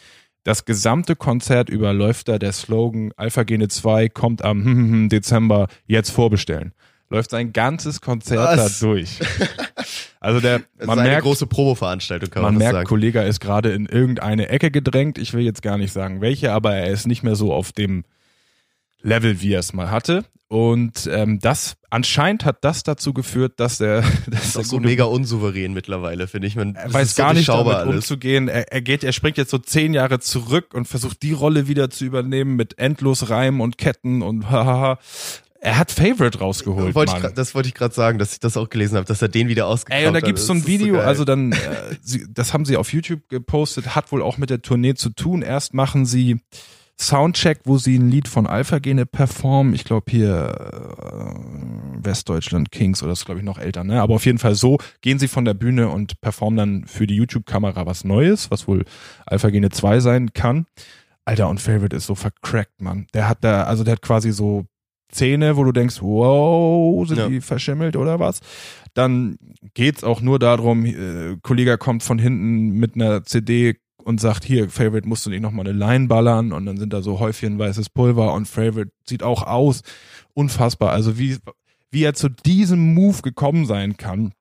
Das 0.47 0.63
gesamte 0.63 1.17
Konzert 1.17 1.67
über 1.67 1.91
läuft 1.91 2.29
da 2.29 2.39
der 2.39 2.53
Slogan 2.53 3.11
Alpha 3.17 3.43
Gene 3.43 3.67
2 3.67 4.07
kommt 4.07 4.45
am 4.45 4.63
hm, 4.63 5.09
Dezember 5.09 5.67
jetzt 5.87 6.09
vorbestellen. 6.09 6.71
Läuft 7.09 7.31
sein 7.31 7.51
ganzes 7.51 7.99
Konzert 7.99 8.57
Was? 8.57 8.79
da 8.79 8.87
durch. 8.87 9.19
Also 10.19 10.39
der, 10.39 10.61
man 10.83 10.97
merkt, 10.97 11.23
große 11.23 11.45
Promoveranstaltung, 11.45 12.31
kann 12.31 12.41
man 12.41 12.55
man, 12.55 12.59
merkt, 12.59 12.73
sagen. 12.73 12.87
Kollega 12.87 13.21
ist 13.21 13.39
gerade 13.39 13.71
in 13.71 13.85
irgendeine 13.85 14.49
Ecke 14.49 14.71
gedrängt. 14.71 15.19
Ich 15.19 15.33
will 15.33 15.41
jetzt 15.41 15.61
gar 15.61 15.77
nicht 15.77 15.93
sagen, 15.93 16.21
welche, 16.21 16.53
aber 16.53 16.73
er 16.73 16.87
ist 16.87 17.05
nicht 17.05 17.21
mehr 17.21 17.35
so 17.35 17.53
auf 17.53 17.71
dem 17.71 18.03
Level, 19.01 19.41
wie 19.41 19.53
er 19.53 19.59
es 19.59 19.73
mal 19.73 19.91
hatte. 19.91 20.25
Und 20.49 21.09
ähm, 21.11 21.39
das 21.39 21.75
anscheinend 21.89 22.45
hat 22.45 22.63
das 22.63 22.83
dazu 22.83 23.13
geführt, 23.13 23.59
dass 23.59 23.81
er, 23.81 24.01
dass 24.01 24.13
Das 24.27 24.45
ist 24.45 24.55
der 24.55 24.61
auch 24.61 24.65
so 24.65 24.79
mega 24.79 25.03
unsouverän 25.03 25.73
mittlerweile, 25.73 26.27
finde 26.27 26.47
ich. 26.47 26.55
Man 26.55 26.75
er 26.75 26.93
weiß 26.93 27.09
ist 27.09 27.15
so 27.17 27.21
gar 27.23 27.33
nicht 27.33 27.49
damit 27.49 27.73
alles. 27.73 27.95
umzugehen. 27.95 28.47
Er, 28.47 28.71
er 28.71 28.81
geht, 28.81 29.03
er 29.03 29.11
springt 29.11 29.37
jetzt 29.37 29.51
so 29.51 29.57
zehn 29.57 29.93
Jahre 29.93 30.19
zurück 30.19 30.73
und 30.73 30.87
versucht 30.87 31.21
die 31.21 31.33
Rolle 31.33 31.67
wieder 31.67 31.89
zu 31.89 32.05
übernehmen 32.05 32.55
mit 32.55 32.79
endlos 32.79 33.29
Reimen 33.29 33.59
und 33.59 33.77
Ketten 33.77 34.21
und 34.21 34.49
hahaha. 34.49 34.99
Er 35.59 35.77
hat 35.77 35.91
Favorite 35.91 36.39
rausgeholt. 36.39 36.95
Wollte 36.95 37.13
ich 37.17 37.33
das 37.33 37.53
wollte 37.53 37.67
ich 37.67 37.73
gerade 37.73 37.93
sagen, 37.93 38.19
dass 38.19 38.31
ich 38.31 38.39
das 38.39 38.55
auch 38.55 38.69
gelesen 38.69 38.95
habe, 38.95 39.05
dass 39.07 39.21
er 39.21 39.27
den 39.27 39.49
wieder 39.49 39.67
ausgekramt 39.67 40.01
Ey, 40.01 40.07
und 40.07 40.13
da 40.13 40.19
hat. 40.19 40.25
gibt's 40.25 40.45
so 40.45 40.53
ein 40.53 40.61
so 40.61 40.67
Video, 40.67 40.93
geil. 40.95 41.05
also 41.05 41.25
dann, 41.25 41.51
äh, 41.51 41.57
sie, 42.01 42.25
das 42.29 42.53
haben 42.53 42.63
sie 42.63 42.77
auf 42.77 42.93
YouTube 42.93 43.27
gepostet, 43.27 43.95
hat 43.95 44.11
wohl 44.13 44.21
auch 44.21 44.37
mit 44.37 44.49
der 44.49 44.61
Tournee 44.61 44.93
zu 44.93 45.09
tun. 45.09 45.41
Erst 45.41 45.73
machen 45.73 46.05
sie 46.05 46.39
Soundcheck, 46.99 47.59
wo 47.65 47.77
sie 47.77 47.97
ein 47.97 48.09
Lied 48.09 48.27
von 48.27 48.47
Alpha 48.47 48.79
Gene 48.79 49.05
performen. 49.05 49.73
Ich 49.75 49.83
glaube 49.83 50.09
hier 50.09 50.55
äh, 50.73 52.03
Westdeutschland 52.03 52.71
Kings 52.71 53.03
oder 53.03 53.11
das 53.11 53.19
ist 53.19 53.25
glaube 53.25 53.39
ich 53.39 53.45
noch 53.45 53.59
älter, 53.59 53.83
ne? 53.83 54.01
Aber 54.01 54.15
auf 54.15 54.25
jeden 54.25 54.39
Fall 54.39 54.55
so 54.55 54.77
gehen 55.01 55.19
sie 55.19 55.27
von 55.27 55.45
der 55.45 55.53
Bühne 55.53 55.89
und 55.89 56.19
performen 56.21 56.57
dann 56.57 56.87
für 56.87 57.05
die 57.05 57.15
YouTube-Kamera 57.15 57.85
was 57.85 58.03
Neues, 58.03 58.49
was 58.49 58.67
wohl 58.67 58.83
Alpha 59.25 59.49
Gene 59.49 59.69
2 59.69 59.99
sein 59.99 60.33
kann. 60.33 60.65
Alter, 61.25 61.49
und 61.49 61.59
Favorite 61.61 61.95
ist 61.95 62.05
so 62.07 62.15
vercrackt, 62.15 62.81
Mann. 62.81 63.05
Der 63.13 63.27
hat 63.27 63.43
da, 63.43 63.63
also 63.63 63.83
der 63.83 63.93
hat 63.93 64.01
quasi 64.01 64.31
so 64.31 64.65
Zähne, 65.11 65.55
wo 65.55 65.63
du 65.63 65.71
denkst, 65.71 66.01
wow, 66.01 67.07
sind 67.07 67.17
Ja. 67.17 67.27
die 67.29 67.41
verschimmelt 67.41 67.95
oder 67.95 68.19
was? 68.19 68.39
Dann 68.93 69.37
geht's 69.73 70.03
auch 70.03 70.21
nur 70.21 70.39
darum, 70.39 70.85
äh, 70.85 71.37
Kollege 71.41 71.77
kommt 71.77 72.03
von 72.03 72.17
hinten 72.19 72.71
mit 72.71 72.95
einer 72.95 73.23
CD 73.23 73.77
und 74.07 74.21
sagt, 74.21 74.45
hier, 74.45 74.69
Favorite, 74.69 75.05
musst 75.05 75.25
du 75.25 75.29
nicht 75.29 75.41
nochmal 75.41 75.67
eine 75.67 75.77
Line 75.77 76.07
ballern 76.07 76.53
und 76.53 76.65
dann 76.65 76.77
sind 76.77 76.93
da 76.93 77.01
so 77.01 77.19
Häufchen 77.19 77.59
weißes 77.59 77.89
Pulver 77.89 78.33
und 78.33 78.47
Favorite 78.47 78.91
sieht 79.03 79.21
auch 79.21 79.43
aus. 79.43 79.81
Unfassbar. 80.33 80.91
Also 80.91 81.19
wie, 81.19 81.37
wie 81.91 82.03
er 82.03 82.13
zu 82.13 82.29
diesem 82.29 82.93
Move 82.93 83.21
gekommen 83.21 83.65
sein 83.65 83.97
kann. 83.97 84.31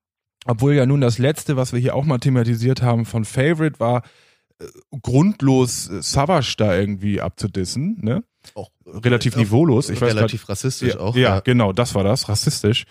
Obwohl 0.47 0.75
ja 0.75 0.87
nun 0.87 1.01
das 1.01 1.19
letzte, 1.19 1.57
was 1.57 1.73
wir 1.73 1.81
hier 1.81 1.97
auch 1.97 2.05
mal 2.05 2.19
thematisiert 2.19 2.81
haben 2.81 3.07
von 3.07 3.25
Favorite 3.25 3.81
war, 3.81 4.05
äh, 4.61 4.67
grundlos 5.03 5.91
äh, 5.91 6.01
Savage 6.01 6.55
da 6.57 6.77
irgendwie 6.77 7.21
abzudissen, 7.21 7.99
ne? 8.01 8.23
auch 8.55 8.71
relativ 8.87 9.35
auch 9.35 9.39
niveaulos. 9.39 9.91
Ich 9.91 10.01
weiß 10.01 10.15
relativ 10.15 10.49
rassistisch 10.49 10.95
ja, 10.95 11.01
auch. 11.01 11.17
Ja, 11.17 11.41
genau, 11.41 11.73
das 11.73 11.97
war 11.97 12.05
das, 12.05 12.29
rassistisch. 12.29 12.85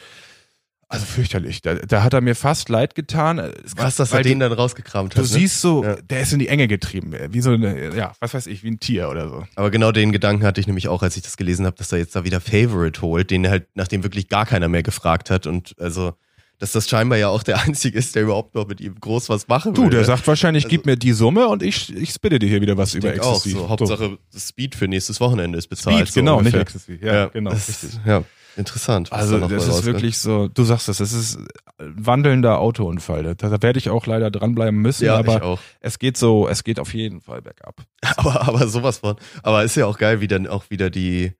Also 0.87 1.05
fürchterlich. 1.05 1.61
Da, 1.63 1.75
da 1.75 2.03
hat 2.03 2.13
er 2.13 2.21
mir 2.21 2.35
fast 2.35 2.69
leid 2.69 2.93
getan. 2.93 3.39
Es 3.39 3.75
Krass, 3.75 3.95
dass 3.95 4.13
er 4.13 4.21
den 4.21 4.39
du, 4.39 4.47
dann 4.49 4.57
rausgekramt 4.57 5.13
du 5.13 5.17
hat. 5.17 5.23
ne? 5.23 5.27
siehst 5.29 5.59
so, 5.61 5.83
Ja. 5.83 5.95
der 5.95 6.21
ist 6.21 6.31
in 6.31 6.39
die 6.39 6.47
Enge 6.47 6.67
getrieben, 6.67 7.13
wie 7.31 7.41
so 7.41 7.51
eine, 7.51 7.95
ja, 7.95 8.13
was 8.19 8.33
weiß 8.35 8.45
ich, 8.47 8.63
wie 8.63 8.69
ein 8.69 8.79
Tier 8.79 9.09
oder 9.09 9.27
so. 9.27 9.43
Aber 9.55 9.71
genau 9.71 9.91
den 9.91 10.11
Gedanken 10.11 10.43
hatte 10.45 10.61
ich 10.61 10.67
nämlich 10.67 10.87
auch, 10.87 11.01
als 11.01 11.17
ich 11.17 11.23
das 11.23 11.37
gelesen 11.37 11.65
habe, 11.65 11.75
dass 11.75 11.91
er 11.91 11.97
jetzt 11.97 12.15
da 12.15 12.23
wieder 12.23 12.39
Favorite 12.39 13.01
holt, 13.01 13.31
den 13.31 13.49
halt, 13.49 13.67
nachdem 13.73 14.03
wirklich 14.03 14.29
gar 14.29 14.45
keiner 14.45 14.67
mehr 14.67 14.83
gefragt 14.83 15.31
hat 15.31 15.47
und 15.47 15.73
also, 15.79 16.13
dass 16.59 16.71
das 16.71 16.87
scheinbar 16.87 17.17
ja 17.17 17.27
auch 17.29 17.41
der 17.43 17.57
Einzige 17.63 17.97
ist, 17.97 18.13
der 18.15 18.21
überhaupt 18.23 18.53
noch 18.53 18.67
mit 18.67 18.79
ihm 18.79 18.93
groß 18.99 19.27
was 19.27 19.47
machen 19.47 19.73
Du, 19.73 19.83
will. 19.85 19.89
der 19.89 19.99
ne? 20.01 20.05
sagt 20.05 20.25
wahrscheinlich, 20.27 20.65
Also- 20.65 20.69
gib 20.77 20.85
mir 20.85 20.97
die 20.97 21.13
Summe 21.13 21.47
und 21.47 21.63
ich, 21.63 21.93
ich 21.95 22.11
spitte 22.11 22.37
dir 22.37 22.47
hier 22.47 22.61
wieder 22.61 22.77
was 22.77 22.93
über 22.93 23.09
denk 23.09 23.23
auch, 23.23 23.41
so, 23.43 23.67
Hauptsache 23.69 24.19
Speed 24.37 24.75
für 24.75 24.87
nächstes 24.87 25.19
Wochenende 25.19 25.57
ist 25.57 25.67
bezahlt. 25.67 25.97
Speed, 25.97 26.13
so 26.13 26.19
genau, 26.21 26.35
nicht 26.41 26.53
ungefähr. 26.53 26.61
Ecstasy. 26.61 26.99
Ja, 27.01 27.25
genau, 27.25 27.49
das, 27.49 27.67
richtig. 27.67 27.99
Ja, 28.05 28.23
interessant. 28.57 29.11
Also 29.11 29.39
das 29.47 29.67
ist 29.67 29.85
wirklich 29.85 30.17
so, 30.17 30.47
du 30.47 30.63
sagst 30.63 30.89
es, 30.89 30.97
das 30.97 31.13
ist 31.13 31.37
ein 31.77 31.93
wandelnder 32.05 32.59
Autounfall. 32.59 33.23
Da, 33.23 33.33
da 33.33 33.61
werde 33.61 33.79
ich 33.79 33.89
auch 33.89 34.05
leider 34.05 34.31
dranbleiben 34.31 34.81
müssen, 34.81 35.05
Ja, 35.05 35.19
ich 35.19 35.27
aber 35.27 35.43
auch. 35.43 35.59
es 35.79 35.99
geht 35.99 36.17
so, 36.17 36.47
es 36.47 36.63
geht 36.63 36.79
auf 36.79 36.93
jeden 36.93 37.21
Fall 37.21 37.41
bergab. 37.41 37.83
Aber, 38.17 38.47
aber 38.47 38.67
sowas 38.67 38.99
von. 38.99 39.15
Aber 39.43 39.63
ist 39.63 39.75
ja 39.75 39.87
auch 39.87 39.97
geil, 39.97 40.21
wie 40.21 40.27
dann 40.27 40.45
auch 40.47 40.69
wieder 40.69 40.89
die, 40.89 41.33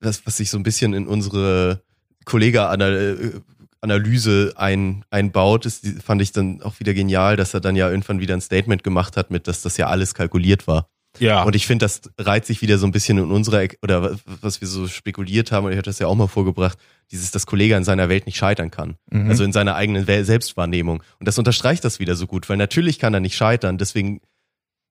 das, 0.00 0.26
was 0.26 0.36
sich 0.36 0.50
so 0.50 0.58
ein 0.58 0.64
bisschen 0.64 0.94
in 0.94 1.06
unsere 1.06 1.82
Kollega 2.24 2.70
Analyse 3.80 4.52
ein, 4.56 5.04
einbaut, 5.10 5.64
ist, 5.64 5.86
fand 6.02 6.20
ich 6.20 6.32
dann 6.32 6.60
auch 6.62 6.80
wieder 6.80 6.92
genial, 6.94 7.36
dass 7.36 7.54
er 7.54 7.60
dann 7.60 7.76
ja 7.76 7.88
irgendwann 7.88 8.20
wieder 8.20 8.34
ein 8.34 8.40
Statement 8.40 8.82
gemacht 8.82 9.16
hat 9.16 9.30
mit, 9.30 9.46
dass 9.46 9.62
das 9.62 9.76
ja 9.76 9.86
alles 9.86 10.14
kalkuliert 10.14 10.66
war. 10.66 10.88
Ja. 11.20 11.42
Und 11.44 11.54
ich 11.56 11.66
finde, 11.66 11.84
das 11.84 12.02
reiht 12.18 12.46
sich 12.46 12.62
wieder 12.62 12.78
so 12.78 12.86
ein 12.86 12.92
bisschen 12.92 13.18
in 13.18 13.30
unserer, 13.30 13.66
oder 13.82 14.16
was- 14.40 14.60
wir 14.60 14.68
so 14.68 14.86
spekuliert 14.88 15.52
haben, 15.52 15.66
und 15.66 15.72
ich 15.72 15.78
hatte 15.78 15.90
das 15.90 15.98
ja 15.98 16.06
auch 16.06 16.14
mal 16.14 16.26
vorgebracht, 16.28 16.78
dieses, 17.10 17.30
dass 17.30 17.46
Kollege 17.46 17.74
in 17.74 17.84
seiner 17.84 18.08
Welt 18.08 18.26
nicht 18.26 18.36
scheitern 18.36 18.70
kann. 18.70 18.96
Mhm. 19.10 19.28
Also 19.30 19.44
in 19.44 19.52
seiner 19.52 19.74
eigenen 19.74 20.04
Selbstwahrnehmung. 20.04 21.02
Und 21.18 21.28
das 21.28 21.38
unterstreicht 21.38 21.84
das 21.84 22.00
wieder 22.00 22.16
so 22.16 22.26
gut, 22.26 22.48
weil 22.48 22.56
natürlich 22.56 22.98
kann 22.98 23.14
er 23.14 23.20
nicht 23.20 23.36
scheitern, 23.36 23.78
deswegen 23.78 24.20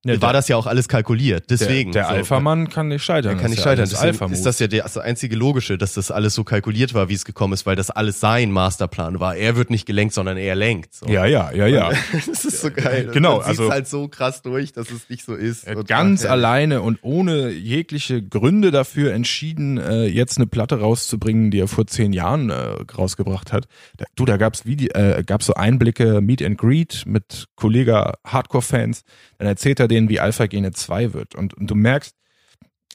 Ja, 0.06 0.14
war 0.22 0.30
der- 0.30 0.34
das 0.34 0.48
ja 0.48 0.56
auch 0.56 0.68
alles 0.68 0.88
kalkuliert. 0.88 1.50
Deswegen. 1.50 1.92
Der, 1.92 2.04
der 2.04 2.10
so. 2.12 2.16
Alpha-Mann 2.18 2.70
kann 2.70 2.88
nicht 2.90 3.04
scheitern. 3.04 3.34
Er 3.36 3.42
kann 3.42 3.50
nicht 3.50 3.58
Das 3.58 3.64
scheitern. 3.64 3.84
ist 3.86 3.92
ja 3.94 4.12
Deswegen 4.12 4.32
ist 4.32 4.46
das 4.46 4.60
ja 4.60 4.68
der, 4.68 4.84
das 4.84 4.98
einzige 4.98 5.36
Logische, 5.36 5.78
dass 5.78 5.94
das 5.96 6.12
alles 6.12 6.34
so 6.36 6.44
kalkuliert 6.44 6.94
war, 6.94 7.10
wie 7.10 7.14
es 7.16 7.26
gekommen 7.26 7.54
ist, 7.54 7.66
weil 7.66 7.76
das 7.76 7.90
alles 7.90 8.20
sein 8.20 8.52
Masterplan 8.52 9.20
war. 9.20 9.36
Er 9.36 9.56
wird 9.56 9.70
nicht 9.72 9.86
gelenkt, 9.86 10.14
sondern 10.14 10.38
er 10.38 10.56
lenkt. 10.56 10.94
So. 10.94 11.08
Ja, 11.08 11.26
ja, 11.26 11.52
ja, 11.52 11.66
ja. 11.68 11.92
das 12.28 12.46
ist 12.46 12.62
so 12.62 12.70
geil. 12.72 13.10
Genau, 13.12 13.38
Man 13.40 13.48
also- 13.48 13.70
halt 13.72 13.88
so 13.88 14.08
krass 14.08 14.44
durch, 14.44 14.72
dass 14.72 14.92
es 14.92 15.10
nicht 15.10 15.26
so 15.26 15.34
ist. 15.34 15.68
Und 15.68 15.88
ganz 15.88 16.22
ach, 16.22 16.30
herrlich. 16.30 16.32
alleine 16.46 16.82
und 16.84 17.00
ohne 17.02 17.50
jegliche 17.50 18.22
Gründe 18.22 18.72
dafür 18.72 19.14
entschieden, 19.14 19.78
äh, 19.78 20.06
jetzt 20.06 20.38
eine 20.38 20.48
Platte 20.48 20.80
rauszubringen, 20.80 21.50
die 21.52 21.60
er 21.60 21.68
vor 21.68 21.88
zehn 21.88 22.14
Jahren 22.14 22.50
äh, 22.52 22.54
rausgebracht 22.98 23.52
hat. 23.52 23.68
Da, 23.98 24.06
du, 24.16 24.26
da 24.26 24.38
gab's 24.38 24.66
Vide 24.66 24.94
äh, 24.96 25.24
gab's 25.24 25.48
so 25.48 25.56
Einblicke, 25.56 26.22
Meet 26.22 26.44
and 26.44 26.58
Greet 26.58 27.04
mit 27.08 27.46
Kollega 27.56 28.14
Hardcore-Fans. 28.26 29.04
Dann 29.38 29.48
erzählt 29.48 29.80
er 29.80 29.88
denen, 29.88 30.10
wie 30.10 30.20
Alpha 30.20 30.48
Gene 30.48 30.72
2 30.72 31.14
wird. 31.14 31.36
Und, 31.36 31.54
und 31.54 31.68
du 31.70 31.76
merkst, 31.76 32.16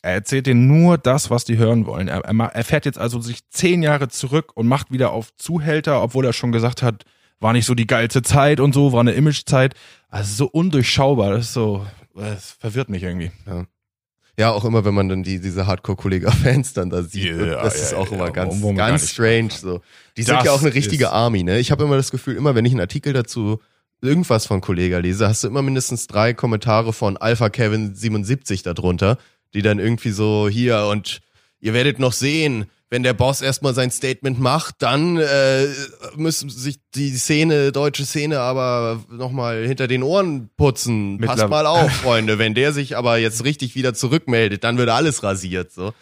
er 0.02 0.12
erzählt 0.14 0.46
denen 0.46 0.66
nur 0.66 0.98
das, 0.98 1.30
was 1.30 1.44
die 1.44 1.58
hören 1.58 1.86
wollen. 1.86 2.08
Er, 2.08 2.20
er, 2.24 2.34
er 2.34 2.64
fährt 2.64 2.84
jetzt 2.86 2.98
also 2.98 3.20
sich 3.20 3.48
zehn 3.50 3.82
Jahre 3.82 4.08
zurück 4.08 4.50
und 4.56 4.66
macht 4.66 4.90
wieder 4.90 5.12
auf 5.12 5.34
Zuhälter, 5.36 6.02
obwohl 6.02 6.24
er 6.24 6.32
schon 6.32 6.50
gesagt 6.50 6.82
hat, 6.82 7.04
war 7.38 7.52
nicht 7.52 7.66
so 7.66 7.74
die 7.74 7.86
geilste 7.86 8.22
Zeit 8.22 8.58
und 8.60 8.72
so, 8.72 8.92
war 8.92 9.00
eine 9.00 9.12
Imagezeit. 9.12 9.74
Also 10.08 10.34
so 10.34 10.50
undurchschaubar. 10.50 11.30
Das 11.32 11.46
ist 11.46 11.52
so, 11.52 11.86
das 12.16 12.52
verwirrt 12.52 12.88
mich 12.88 13.02
irgendwie. 13.04 13.30
Ja, 14.38 14.50
auch 14.50 14.64
immer, 14.64 14.84
wenn 14.84 14.94
man 14.94 15.08
dann 15.08 15.22
die, 15.22 15.40
diese 15.40 15.66
Hardcore-Kollega-Fans 15.66 16.72
dann 16.72 16.90
da 16.90 17.02
sieht. 17.02 17.36
Ja, 17.36 17.62
das 17.62 17.80
ist 17.80 17.92
ja, 17.92 17.98
auch 17.98 18.08
ja, 18.10 18.16
immer 18.16 18.30
ganz, 18.30 18.60
ganz 18.76 19.10
strange. 19.10 19.50
So. 19.50 19.80
Die 20.16 20.22
sind 20.22 20.34
Das 20.36 20.44
ja 20.46 20.52
auch 20.52 20.62
eine 20.62 20.74
richtige 20.74 21.04
ist- 21.04 21.10
Army, 21.10 21.42
ne? 21.44 21.58
Ich 21.58 21.70
habe 21.70 21.84
immer 21.84 21.96
das 21.96 22.10
Gefühl, 22.10 22.36
immer 22.36 22.54
wenn 22.54 22.64
ich 22.64 22.72
einen 22.72 22.80
Artikel 22.80 23.12
dazu 23.12 23.60
irgendwas 24.02 24.46
von 24.46 24.60
Kollega 24.60 24.98
lese, 24.98 25.28
hast 25.28 25.44
du 25.44 25.48
immer 25.48 25.62
mindestens 25.62 26.06
drei 26.06 26.34
Kommentare 26.34 26.92
von 26.92 27.16
Alpha 27.16 27.48
Kevin 27.48 27.94
77 27.94 28.62
darunter, 28.62 29.16
die 29.54 29.62
dann 29.62 29.78
irgendwie 29.78 30.10
so 30.10 30.48
hier 30.48 30.86
und 30.90 31.20
ihr 31.60 31.72
werdet 31.72 31.98
noch 31.98 32.12
sehen, 32.12 32.66
wenn 32.92 33.02
der 33.02 33.14
Boss 33.14 33.40
erstmal 33.40 33.72
sein 33.72 33.90
Statement 33.90 34.38
macht, 34.38 34.74
dann 34.80 35.16
äh, 35.16 35.66
müssen 36.14 36.50
sich 36.50 36.78
die 36.94 37.16
Szene, 37.16 37.72
deutsche 37.72 38.04
Szene 38.04 38.40
aber 38.40 39.02
nochmal 39.08 39.66
hinter 39.66 39.88
den 39.88 40.02
Ohren 40.02 40.50
putzen. 40.58 41.18
Passt 41.18 41.48
mal 41.48 41.64
auf, 41.64 41.90
Freunde. 42.02 42.38
Wenn 42.38 42.52
der 42.52 42.74
sich 42.74 42.94
aber 42.98 43.16
jetzt 43.16 43.44
richtig 43.44 43.74
wieder 43.76 43.94
zurückmeldet, 43.94 44.62
dann 44.62 44.76
wird 44.76 44.90
alles 44.90 45.22
rasiert. 45.22 45.72
So. 45.72 45.94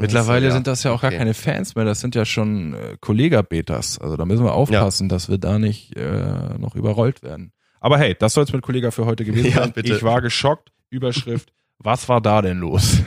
Mittlerweile 0.00 0.46
so, 0.46 0.48
ja. 0.48 0.52
sind 0.54 0.66
das 0.66 0.82
ja 0.82 0.92
auch 0.92 1.00
gar 1.02 1.08
Okay. 1.10 1.18
keine 1.18 1.34
Fans 1.34 1.74
mehr, 1.74 1.84
das 1.84 2.00
sind 2.00 2.14
ja 2.14 2.24
schon 2.24 2.74
äh, 2.74 2.96
Kollega-Betas. 3.00 3.98
Also 3.98 4.16
da 4.16 4.24
müssen 4.24 4.44
wir 4.44 4.54
aufpassen, 4.54 5.08
dass 5.08 5.28
wir 5.28 5.38
da 5.38 5.58
nicht 5.58 5.96
äh, 5.96 6.58
noch 6.58 6.74
überrollt 6.74 7.22
werden. 7.22 7.52
Aber 7.80 7.98
hey, 7.98 8.16
das 8.18 8.34
soll 8.34 8.44
es 8.44 8.52
mit 8.52 8.62
Kollega 8.62 8.90
für 8.90 9.06
heute 9.06 9.24
gewesen 9.24 9.46
Ja, 9.50 9.62
sein. 9.62 9.72
bitte. 9.72 9.94
Ich 9.94 10.02
war 10.02 10.20
geschockt. 10.22 10.72
Überschrift, 10.90 11.52
was 11.78 12.08
war 12.08 12.20
da 12.20 12.40
denn 12.42 12.58
los? 12.58 12.98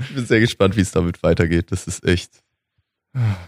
Ich 0.00 0.14
bin 0.14 0.26
sehr 0.26 0.40
gespannt, 0.40 0.76
wie 0.76 0.80
es 0.80 0.90
damit 0.90 1.22
weitergeht. 1.22 1.70
Das 1.72 1.86
ist 1.86 2.04
echt 2.04 2.42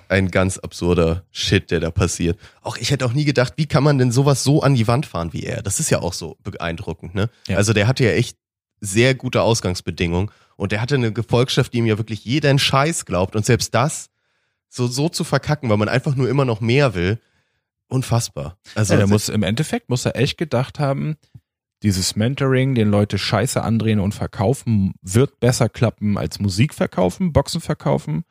ein 0.09 0.31
ganz 0.31 0.59
absurder 0.59 1.25
Shit, 1.33 1.73
der 1.73 1.81
da 1.81 1.91
passiert. 1.91 2.39
Auch 2.63 2.77
ich 2.77 2.93
hätte 2.93 3.05
auch 3.05 3.13
nie 3.13 3.25
gedacht, 3.25 3.55
wie 3.57 3.67
kann 3.67 3.83
man 3.83 3.99
denn 3.99 4.13
sowas 4.13 4.45
so 4.45 4.63
an 4.63 4.77
die 4.77 4.87
Wand 4.87 5.07
fahren 5.07 5.33
wie 5.33 5.43
er? 5.43 5.61
Das 5.63 5.81
ist 5.81 5.91
ja 5.91 5.99
auch 6.01 6.13
so 6.13 6.37
beeindruckend, 6.45 7.17
ne? 7.17 7.29
Ja. 7.49 7.57
Also 7.57 7.73
der 7.73 7.89
hatte 7.89 8.05
ja 8.05 8.11
echt 8.13 8.39
sehr 8.81 9.17
gute 9.17 9.43
Ausgangsbedingungen 9.43 10.31
und 10.57 10.73
der 10.73 10.81
hatte 10.81 10.97
eine 10.97 11.13
Gefolgschaft, 11.13 11.73
die 11.73 11.79
ihm 11.79 11.87
ja 11.87 11.99
wirklich 11.99 12.25
jeden 12.25 12.59
Scheiß 12.59 13.05
glaubt 13.05 13.37
und 13.37 13.47
selbst 13.47 13.75
das 13.75 14.11
so, 14.69 14.87
so 14.87 15.09
zu 15.09 15.25
verkacken, 15.25 15.71
weil 15.71 15.77
man 15.77 15.89
einfach 15.89 16.17
nur 16.17 16.29
immer 16.29 16.45
noch 16.45 16.61
mehr 16.61 16.95
will, 16.95 17.21
unfassbar. 17.89 18.59
Also 18.75 18.95
ja, 18.95 18.99
der 18.99 19.07
muss, 19.07 19.29
Im 19.29 19.43
Endeffekt 19.43 19.89
muss 19.89 20.05
er 20.05 20.17
echt 20.17 20.39
gedacht 20.39 20.79
haben, 20.79 21.17
dieses 21.83 22.17
Mentoring, 22.17 22.75
den 22.75 22.89
Leute 22.89 23.19
Scheiße 23.19 23.63
andrehen 23.63 24.01
und 24.01 24.15
verkaufen, 24.15 24.95
wird 25.03 25.41
besser 25.41 25.69
klappen 25.69 26.19
als 26.19 26.41
Musik 26.41 26.75
verkaufen, 26.75 27.33
Boxen 27.33 27.61
verkaufen 27.61 28.25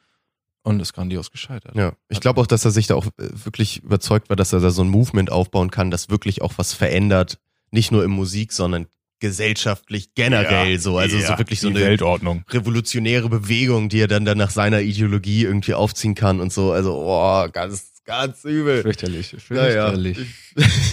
und 0.63 0.79
ist 0.81 0.93
grandios 0.93 1.31
gescheitert. 1.31 1.75
Ja, 1.75 1.93
ich 2.09 2.19
glaube 2.19 2.41
auch, 2.41 2.47
dass 2.47 2.65
er 2.65 2.71
sich 2.71 2.87
da 2.87 2.95
auch 2.95 3.05
äh, 3.05 3.29
wirklich 3.45 3.83
überzeugt 3.83 4.29
war, 4.29 4.35
dass 4.35 4.51
er 4.51 4.59
da 4.59 4.71
so 4.71 4.83
ein 4.83 4.89
Movement 4.89 5.31
aufbauen 5.31 5.69
kann, 5.71 5.91
das 5.91 6.09
wirklich 6.09 6.41
auch 6.41 6.53
was 6.57 6.73
verändert. 6.73 7.39
Nicht 7.71 7.91
nur 7.91 8.03
in 8.03 8.11
Musik, 8.11 8.51
sondern 8.51 8.87
gesellschaftlich 9.29 10.13
generell 10.15 10.73
Ja, 10.73 10.79
so. 10.79 10.97
Also 10.97 11.17
ja, 11.17 11.27
so 11.27 11.37
wirklich 11.37 11.59
so 11.59 11.69
eine 11.69 11.79
Weltordnung. 11.79 12.43
revolutionäre 12.49 13.29
Bewegung, 13.29 13.89
die 13.89 13.99
er 13.99 14.07
dann, 14.07 14.25
dann 14.25 14.37
nach 14.37 14.51
seiner 14.51 14.81
Ideologie 14.81 15.43
irgendwie 15.43 15.73
aufziehen 15.73 16.15
kann 16.15 16.39
und 16.39 16.53
so. 16.53 16.71
Also, 16.71 16.93
oh, 16.95 17.47
ganz, 17.51 17.91
ganz 18.05 18.43
übel. 18.45 18.81
Fürchterlich, 18.83 19.35
Naja, 19.49 19.87
fürchterlich. 19.89 20.19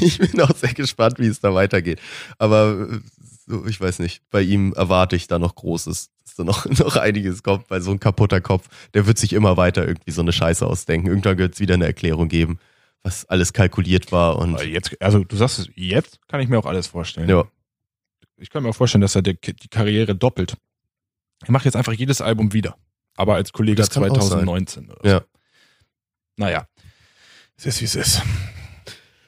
ich, 0.01 0.03
ich 0.23 0.31
bin 0.31 0.41
auch 0.41 0.57
sehr 0.57 0.73
gespannt, 0.73 1.19
wie 1.19 1.27
es 1.27 1.41
da 1.41 1.55
weitergeht. 1.55 2.01
Aber 2.39 2.89
so, 3.47 3.67
ich 3.67 3.81
weiß 3.81 3.99
nicht, 3.99 4.23
bei 4.31 4.41
ihm 4.41 4.73
erwarte 4.75 5.17
ich 5.17 5.27
da 5.27 5.39
noch 5.39 5.55
Großes, 5.55 6.11
dass 6.25 6.35
da 6.37 6.45
noch, 6.45 6.65
noch 6.79 6.97
einiges 6.97 7.43
kommt, 7.43 7.69
weil 7.71 7.83
so 7.83 7.91
ein 7.91 8.01
kaputter 8.01 8.41
Kopf, 8.41 8.69
der 8.95 9.07
wird 9.07 9.19
sich 9.19 9.33
immer 9.33 9.57
weiter 9.57 9.87
irgendwie 9.87 10.11
so 10.13 10.23
eine 10.23 10.33
Scheiße 10.33 10.67
ausdenken. 10.67 11.09
Irgendwann 11.09 11.39
wird 11.39 11.55
es 11.55 11.61
wieder 11.61 11.75
eine 11.75 11.87
Erklärung 11.87 12.29
geben, 12.29 12.59
was 13.03 13.27
alles 13.29 13.53
kalkuliert 13.53 14.13
war 14.13 14.37
und 14.39 14.63
Jetzt, 14.65 14.97
also 15.03 15.25
du 15.25 15.37
sagst 15.37 15.59
es, 15.59 15.69
jetzt 15.75 16.21
kann 16.29 16.41
ich 16.41 16.49
mir 16.49 16.59
auch 16.59 16.67
alles 16.67 16.87
vorstellen. 16.87 17.29
ja. 17.29 17.45
Ich 18.43 18.51
kann 18.51 18.63
mir 18.65 18.71
auch 18.71 18.75
vorstellen, 18.77 19.03
dass 19.03 19.15
er 19.15 19.23
die, 19.23 19.39
die 19.41 19.69
Karriere 19.69 20.15
doppelt. 20.15 20.57
Er 21.45 21.53
macht 21.53 21.65
jetzt 21.65 21.77
einfach 21.77 21.93
jedes 21.93 22.21
Album 22.21 22.53
wieder. 22.53 22.77
Aber 23.17 23.35
als 23.37 23.53
Kollege 23.53 23.77
Das 23.77 23.91
kann 23.91 24.03
auch 24.05 24.15
sein. 24.21 24.45
2019. 24.47 24.91
Oder 24.91 25.09
Ja. 25.09 25.19
So. 25.21 25.25
Naja. 26.37 26.67
Es 27.57 27.67
ist, 27.67 27.81
wie 27.81 27.85
es 27.85 27.95
ist. 27.95 28.23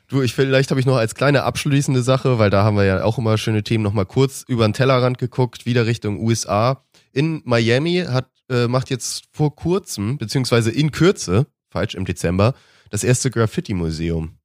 Du, 0.09 0.21
ich 0.23 0.35
vielleicht 0.35 0.71
habe 0.71 0.81
ich 0.81 0.87
noch 0.87 0.97
als 0.97 1.15
kleine 1.15 1.45
abschließende 1.45 2.03
Sache, 2.03 2.39
weil 2.39 2.51
da 2.51 2.65
haben 2.65 2.77
wir 2.77 2.85
ja 2.85 3.05
auch 3.05 3.19
immer 3.19 3.39
schöne 3.39 3.62
Themen, 3.62 3.85
noch 3.85 3.93
mal 3.93 4.05
kurz 4.05 4.45
über 4.49 4.67
den 4.67 4.73
Tellerrand 4.73 5.19
geguckt, 5.19 5.65
wieder 5.67 5.87
Richtung 5.87 6.19
USA. 6.21 6.85
In 7.12 7.41
Miami 7.45 8.05
hat 8.07 8.29
äh, 8.51 8.67
macht 8.69 8.91
jetzt 8.91 9.25
vor 9.33 9.55
kurzem, 9.57 10.19
beziehungsweise 10.19 10.71
in 10.71 10.91
Kürze, 10.91 11.47
falsch, 11.71 11.95
im 11.95 12.05
Dezember, 12.05 12.55
das 12.91 13.03
erste 13.05 13.31
Graffiti-Museum 13.31 14.37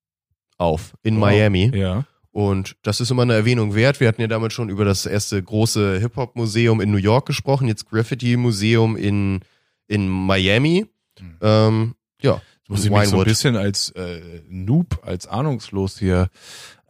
auf 0.57 0.93
in 1.03 1.15
Wow. 1.15 1.21
Miami. 1.21 1.71
Ja. 1.75 2.05
Und 2.31 2.75
das 2.83 3.01
ist 3.01 3.09
immer 3.09 3.23
eine 3.23 3.33
Erwähnung 3.33 3.73
wert. 3.73 3.99
Wir 3.99 4.07
hatten 4.07 4.21
ja 4.21 4.27
damals 4.27 4.53
schon 4.53 4.69
über 4.69 4.85
das 4.85 5.05
erste 5.05 5.41
große 5.41 5.99
Hip-Hop-Museum 5.99 6.79
in 6.79 6.91
New 6.91 6.97
York 6.97 7.25
gesprochen, 7.25 7.67
jetzt 7.67 7.89
Graffiti-Museum 7.89 8.95
in, 8.95 9.39
in 9.87 10.07
Miami. 10.07 10.85
Hm. 11.17 11.37
Ähm, 11.41 11.95
ja, 12.21 12.41
Muss 12.67 12.85
ich 12.85 12.91
mich 12.91 13.07
so 13.07 13.19
ein 13.19 13.25
bisschen 13.25 13.55
als 13.55 13.89
äh, 13.91 14.41
Noob, 14.47 14.99
als 15.03 15.27
ahnungslos 15.27 15.97
hier 15.97 16.29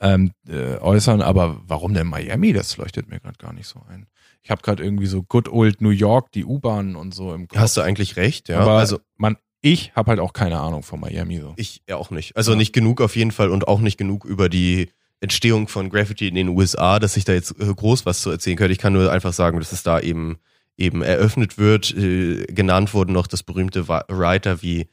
ähm, 0.02 0.32
äh, 0.48 0.78
äußern, 0.78 1.22
aber 1.22 1.62
warum 1.66 1.94
denn 1.94 2.08
Miami? 2.08 2.52
Das 2.52 2.76
leuchtet 2.78 3.10
mir 3.10 3.20
gerade 3.20 3.38
gar 3.38 3.54
nicht 3.54 3.68
so 3.68 3.82
ein. 3.90 4.08
Ich 4.42 4.52
habe 4.52 4.62
gerade 4.62 4.84
irgendwie 4.84 5.06
so 5.06 5.24
Good 5.24 5.50
Old 5.50 5.82
New 5.82 5.90
York, 5.90 6.32
die 6.32 6.46
U-Bahn 6.46 6.96
und 6.96 7.14
so 7.14 7.34
im 7.34 7.48
Kopf. 7.48 7.60
Hast 7.60 7.78
du 7.78 7.82
eigentlich 7.82 8.16
recht, 8.16 8.50
ja. 8.50 8.60
aber 8.60 8.74
also 8.74 9.00
man, 9.18 9.38
ich 9.62 9.94
habe 9.96 10.12
halt 10.12 10.20
auch 10.20 10.34
keine 10.34 10.60
Ahnung 10.60 10.84
von 10.84 11.00
Miami 11.00 11.40
so. 11.40 11.54
ich 11.58 11.82
ja 11.88 11.98
auch 11.98 12.12
nicht. 12.12 12.36
Also 12.38 12.56
nicht 12.56 12.74
genug 12.74 13.02
auf 13.02 13.16
jeden 13.16 13.32
Fall 13.32 13.50
und 13.50 13.68
auch 13.68 13.80
nicht 13.80 13.98
genug 13.98 14.26
über 14.26 14.50
die 14.50 14.90
Entstehung 15.22 15.67
von 15.67 15.89
Graffiti 15.89 16.28
in 16.28 16.36
den 16.36 16.49
USA, 16.49 16.99
dass 16.99 17.17
ich 17.17 17.26
da 17.26 17.34
jetzt 17.34 17.59
äh, 17.59 17.74
groß 17.74 18.05
was 18.05 18.22
zu 18.22 18.30
erzählen 18.30 18.57
könnte. 18.57 18.72
Ich 18.74 18.80
kann 18.80 18.93
nur 18.93 19.11
einfach 19.11 19.34
sagen, 19.34 19.59
dass 19.59 19.72
es 19.72 19.84
da 19.84 19.99
eben 19.99 20.39
eben 20.78 21.01
eröffnet 21.01 21.57
wird. 21.57 21.93
Äh, 21.95 22.45
genannt 22.45 22.93
wurden 22.93 23.11
noch 23.13 23.28
das 23.28 23.43
berühmte 23.43 23.88
Writer 23.89 24.61
wie 24.61 24.88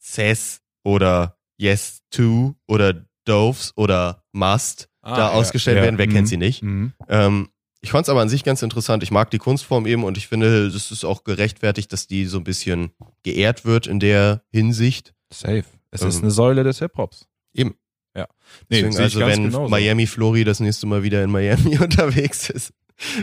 Cess 0.00 0.62
oder 0.82 1.36
Yes 1.58 2.02
To 2.10 2.54
oder 2.66 3.04
Doves 3.24 3.72
oder 3.76 4.24
Must 4.32 4.88
da 5.02 5.28
ausgestellt 5.32 5.82
werden. 5.82 5.98
Wer 5.98 6.08
kennt 6.08 6.28
sie 6.28 6.38
nicht? 6.38 6.62
Mhm. 6.62 6.92
Ähm, 7.08 7.48
ich 7.82 7.90
fand 7.90 8.06
es 8.06 8.08
aber 8.08 8.22
an 8.22 8.30
sich 8.30 8.44
ganz 8.44 8.62
interessant. 8.62 9.02
Ich 9.02 9.10
mag 9.10 9.30
die 9.30 9.36
Kunstform 9.38 9.84
eben 9.86 10.04
und 10.04 10.16
ich 10.16 10.28
finde, 10.28 10.66
es 10.66 10.90
ist 10.90 11.04
auch 11.04 11.22
gerechtfertigt, 11.24 11.92
dass 11.92 12.06
die 12.06 12.24
so 12.24 12.38
ein 12.38 12.44
bisschen 12.44 12.92
geehrt 13.22 13.66
wird 13.66 13.86
in 13.86 14.00
der 14.00 14.42
Hinsicht. 14.50 15.12
Safe. 15.30 15.64
Es 15.90 16.00
Ähm, 16.00 16.08
ist 16.08 16.22
eine 16.22 16.30
Säule 16.30 16.64
des 16.64 16.78
Hip-Hops. 16.78 17.26
Eben. 17.52 17.74
Ja. 18.16 18.26
Nee, 18.68 18.82
Deswegen, 18.82 19.02
also 19.02 19.20
wenn 19.20 19.44
genauso. 19.44 19.68
Miami 19.68 20.06
Flori 20.06 20.44
das 20.44 20.60
nächste 20.60 20.86
Mal 20.86 21.02
wieder 21.02 21.22
in 21.22 21.30
Miami 21.30 21.78
unterwegs 21.80 22.50
ist, 22.50 22.72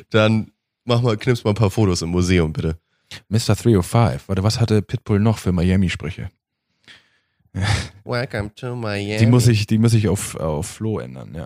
dann 0.09 0.51
mach 0.85 1.01
mal, 1.01 1.17
knippst 1.17 1.45
mal 1.45 1.51
ein 1.51 1.55
paar 1.55 1.71
Fotos 1.71 2.01
im 2.01 2.09
Museum, 2.09 2.51
bitte. 2.53 2.77
Mr. 3.29 3.55
305. 3.55 4.27
Warte, 4.27 4.43
was 4.43 4.59
hatte 4.59 4.81
Pitbull 4.81 5.19
noch 5.19 5.37
für 5.37 5.51
Miami-Sprüche? 5.51 6.29
Welcome 8.05 8.53
to 8.55 8.75
Miami. 8.75 9.17
Die 9.17 9.25
muss 9.25 9.47
ich, 9.47 9.67
die 9.67 9.77
muss 9.77 9.93
ich 9.93 10.07
auf, 10.07 10.35
auf 10.35 10.67
Flo 10.67 10.99
ändern, 10.99 11.33
ja. 11.35 11.45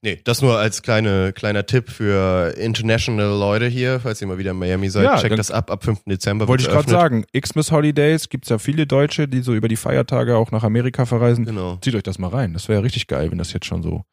Nee, 0.00 0.20
das 0.22 0.42
nur 0.42 0.56
als 0.58 0.82
kleine, 0.82 1.32
kleiner 1.32 1.66
Tipp 1.66 1.90
für 1.90 2.54
international 2.56 3.36
Leute 3.36 3.66
hier, 3.66 3.98
falls 3.98 4.20
ihr 4.20 4.28
mal 4.28 4.38
wieder 4.38 4.52
in 4.52 4.58
Miami 4.58 4.88
seid. 4.90 5.04
Ja, 5.04 5.16
Checkt 5.20 5.36
das 5.36 5.50
ab, 5.50 5.72
ab 5.72 5.82
5. 5.82 6.04
Dezember. 6.06 6.46
Wollte 6.46 6.62
ich 6.62 6.68
gerade 6.68 6.88
sagen, 6.88 7.24
Xmas 7.32 7.72
Holidays 7.72 8.28
gibt's 8.28 8.48
ja 8.48 8.58
viele 8.58 8.86
Deutsche, 8.86 9.26
die 9.26 9.40
so 9.40 9.54
über 9.54 9.66
die 9.66 9.76
Feiertage 9.76 10.36
auch 10.36 10.52
nach 10.52 10.62
Amerika 10.62 11.04
verreisen. 11.04 11.44
Genau. 11.44 11.78
Zieht 11.80 11.96
euch 11.96 12.04
das 12.04 12.18
mal 12.18 12.28
rein. 12.28 12.52
Das 12.52 12.68
wäre 12.68 12.84
richtig 12.84 13.08
geil, 13.08 13.32
wenn 13.32 13.38
das 13.38 13.52
jetzt 13.52 13.66
schon 13.66 13.82
so 13.82 14.04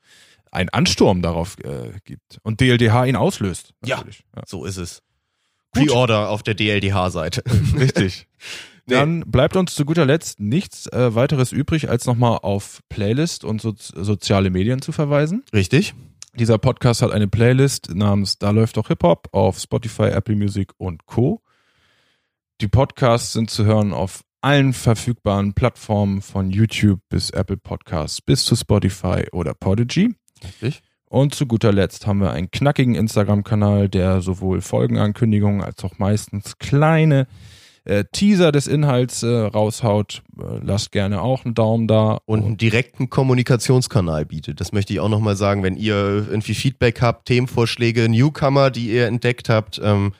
einen 0.51 0.69
Ansturm 0.69 1.21
darauf 1.21 1.57
äh, 1.63 1.91
gibt. 2.03 2.39
Und 2.41 2.61
DLDH 2.61 3.05
ihn 3.05 3.15
auslöst. 3.15 3.73
Ja. 3.85 3.97
ja. 3.97 4.43
So 4.47 4.65
ist 4.65 4.77
es. 4.77 5.03
Pre-Order 5.73 6.29
auf 6.29 6.41
der 6.41 6.55
DLDH-Seite. 6.55 7.43
Richtig. 7.77 8.27
Dann 8.87 9.21
bleibt 9.21 9.55
uns 9.55 9.73
zu 9.73 9.85
guter 9.85 10.05
Letzt 10.05 10.39
nichts 10.39 10.87
äh, 10.87 11.15
weiteres 11.15 11.51
übrig, 11.51 11.89
als 11.89 12.05
nochmal 12.05 12.39
auf 12.41 12.81
Playlist 12.89 13.43
und 13.43 13.61
so, 13.61 13.73
soziale 13.75 14.49
Medien 14.49 14.81
zu 14.81 14.91
verweisen. 14.91 15.43
Richtig? 15.53 15.95
Dieser 16.37 16.57
Podcast 16.57 17.01
hat 17.01 17.11
eine 17.11 17.27
Playlist 17.27 17.95
namens 17.95 18.37
Da 18.37 18.51
läuft 18.51 18.77
doch 18.77 18.89
Hip-Hop 18.89 19.29
auf 19.31 19.59
Spotify, 19.59 20.09
Apple 20.09 20.35
Music 20.35 20.71
und 20.77 21.05
Co. 21.05 21.41
Die 22.61 22.67
Podcasts 22.67 23.33
sind 23.33 23.49
zu 23.49 23.65
hören 23.65 23.93
auf 23.93 24.21
allen 24.41 24.73
verfügbaren 24.73 25.53
Plattformen 25.53 26.21
von 26.21 26.51
YouTube 26.51 26.99
bis 27.09 27.31
Apple 27.31 27.57
Podcasts 27.57 28.21
bis 28.21 28.45
zu 28.45 28.55
Spotify 28.55 29.25
oder 29.31 29.53
Podigy. 29.55 30.13
Richtig. 30.43 30.83
Und 31.09 31.33
zu 31.33 31.47
guter 31.47 31.71
Letzt 31.71 32.05
haben 32.05 32.19
wir 32.19 32.31
einen 32.31 32.51
knackigen 32.51 32.95
Instagram-Kanal, 32.95 33.89
der 33.89 34.21
sowohl 34.21 34.61
Folgenankündigungen 34.61 35.63
als 35.63 35.83
auch 35.83 35.97
meistens 35.97 36.57
kleine 36.59 37.27
äh, 37.85 38.03
Teaser 38.11 38.51
des 38.51 38.67
Inhalts 38.67 39.23
äh, 39.23 39.27
raushaut. 39.27 40.23
Äh, 40.37 40.59
lasst 40.61 40.91
gerne 40.91 41.21
auch 41.21 41.45
einen 41.45 41.53
Daumen 41.53 41.87
da. 41.87 42.19
Und 42.25 42.43
einen 42.43 42.57
direkten 42.57 43.09
Kommunikationskanal 43.09 44.25
bietet. 44.25 44.59
Das 44.59 44.71
möchte 44.71 44.93
ich 44.93 44.99
auch 44.99 45.09
nochmal 45.09 45.35
sagen, 45.35 45.63
wenn 45.63 45.77
ihr 45.77 45.95
irgendwie 46.29 46.55
Feedback 46.55 47.01
habt, 47.01 47.27
Themenvorschläge, 47.27 48.09
Newcomer, 48.09 48.71
die 48.71 48.89
ihr 48.89 49.05
entdeckt 49.07 49.49
habt, 49.49 49.79
ähm, 49.83 50.13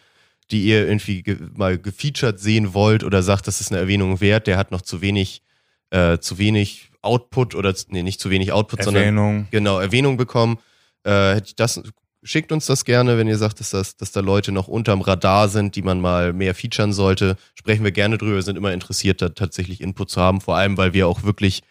die 0.51 0.65
ihr 0.65 0.87
irgendwie 0.87 1.23
ge 1.23 1.37
mal 1.55 1.77
gefeatured 1.77 2.39
sehen 2.39 2.75
wollt 2.75 3.03
oder 3.03 3.23
sagt, 3.23 3.47
das 3.47 3.61
ist 3.61 3.71
eine 3.71 3.81
Erwähnung 3.81 4.21
wert, 4.21 4.45
der 4.45 4.57
hat 4.57 4.71
noch 4.71 4.81
zu 4.81 5.01
wenig, 5.01 5.41
äh, 5.89 6.19
zu 6.19 6.37
wenig 6.37 6.91
Output 7.01 7.55
oder 7.55 7.73
nee, 7.89 8.03
nicht 8.03 8.19
zu 8.19 8.29
wenig 8.29 8.51
Output, 8.51 8.83
sondern 8.83 9.03
Erwähnung. 9.03 9.47
genau, 9.49 9.79
Erwähnung 9.79 10.17
bekommen. 10.17 10.59
Äh, 11.03 11.35
hätte 11.35 11.47
ich 11.47 11.55
das, 11.55 11.81
schickt 12.25 12.51
uns 12.51 12.65
das 12.65 12.83
gerne, 12.83 13.17
wenn 13.17 13.27
ihr 13.27 13.37
sagt, 13.37 13.59
dass, 13.59 13.69
das, 13.69 13.95
dass 13.95 14.11
da 14.11 14.19
Leute 14.19 14.51
noch 14.51 14.67
unterm 14.67 15.01
Radar 15.01 15.47
sind, 15.47 15.75
die 15.75 15.81
man 15.83 16.01
mal 16.01 16.33
mehr 16.33 16.53
featuren 16.55 16.91
sollte. 16.91 17.37
Sprechen 17.53 17.83
wir 17.83 17.91
gerne 17.91 18.17
drüber, 18.17 18.35
wir 18.35 18.41
sind 18.41 18.57
immer 18.57 18.73
interessiert, 18.73 19.21
da 19.21 19.29
tatsächlich 19.29 19.79
Input 19.79 20.09
zu 20.09 20.19
haben, 20.19 20.41
vor 20.41 20.57
allem, 20.57 20.75
weil 20.77 20.93
wir 20.93 21.07
auch 21.07 21.23
wirklich, 21.23 21.61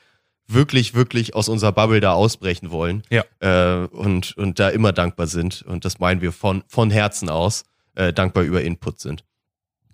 wirklich, 0.47 0.95
wirklich 0.95 1.35
aus 1.35 1.49
unserer 1.49 1.73
Bubble 1.73 2.01
da 2.01 2.13
ausbrechen 2.13 2.71
wollen. 2.71 3.03
Ja. 3.11 3.25
Äh, 3.41 3.87
und, 3.89 4.37
und 4.37 4.59
da 4.59 4.69
immer 4.71 4.93
dankbar 4.93 5.27
sind. 5.27 5.63
Und 5.63 5.85
das 5.85 5.99
meinen 5.99 6.21
wir 6.21 6.33
von, 6.33 6.63
von 6.69 6.91
Herzen 6.91 7.29
aus, 7.29 7.65
äh, 7.97 8.13
dankbar 8.13 8.45
über 8.45 8.63
Input 8.63 9.01
sind. 9.01 9.25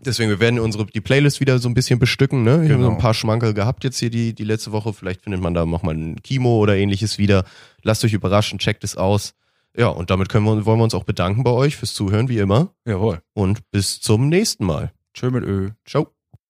Deswegen, 0.03 0.31
wir 0.31 0.41
werden 0.41 0.59
unsere, 0.59 0.87
die 0.87 1.03
Playlist 1.03 1.41
wieder 1.41 1.59
so 1.59 1.69
ein 1.69 1.75
bisschen 1.75 1.99
bestücken, 1.99 2.43
ne? 2.43 2.63
Wir 2.63 2.75
haben 2.75 2.83
so 2.83 2.89
Genau. 2.89 2.91
ein 2.93 2.99
paar 2.99 3.13
Schmankerl 3.13 3.53
gehabt 3.53 3.85
jetzt 3.85 3.99
hier 3.99 4.09
die, 4.09 4.35
die 4.35 4.45
letzte 4.45 4.73
Woche. 4.73 4.95
Vielleicht 4.95 5.21
findet 5.23 5.43
man 5.43 5.53
da 5.53 5.67
nochmal 5.67 5.95
ein 5.95 6.23
Kimo 6.23 6.57
oder 6.59 6.75
ähnliches 6.75 7.19
wieder. 7.19 7.45
Lasst 7.83 8.03
euch 8.05 8.15
überraschen, 8.15 8.59
checkt 8.59 8.83
es 8.83 8.97
aus. 8.97 9.35
Ja, 9.77 9.89
und 9.89 10.11
damit 10.11 10.29
können 10.29 10.45
wir, 10.47 10.67
wollen 10.67 10.79
wir 10.79 10.85
uns 10.85 10.95
auch 10.95 11.05
bedanken 11.05 11.45
bei 11.45 11.51
euch 11.51 11.77
fürs 11.77 11.95
Zuhören, 11.95 12.29
wie 12.29 12.39
immer. 12.39 12.75
Jawohl. 12.85 13.23
Und 13.35 13.71
bis 13.71 14.01
zum 14.01 14.29
nächsten 14.29 14.65
Mal. 14.65 14.93
Tschö 15.15 15.31
mit 15.31 15.45
Ö. 15.45 15.71
Ciao. 15.87 16.09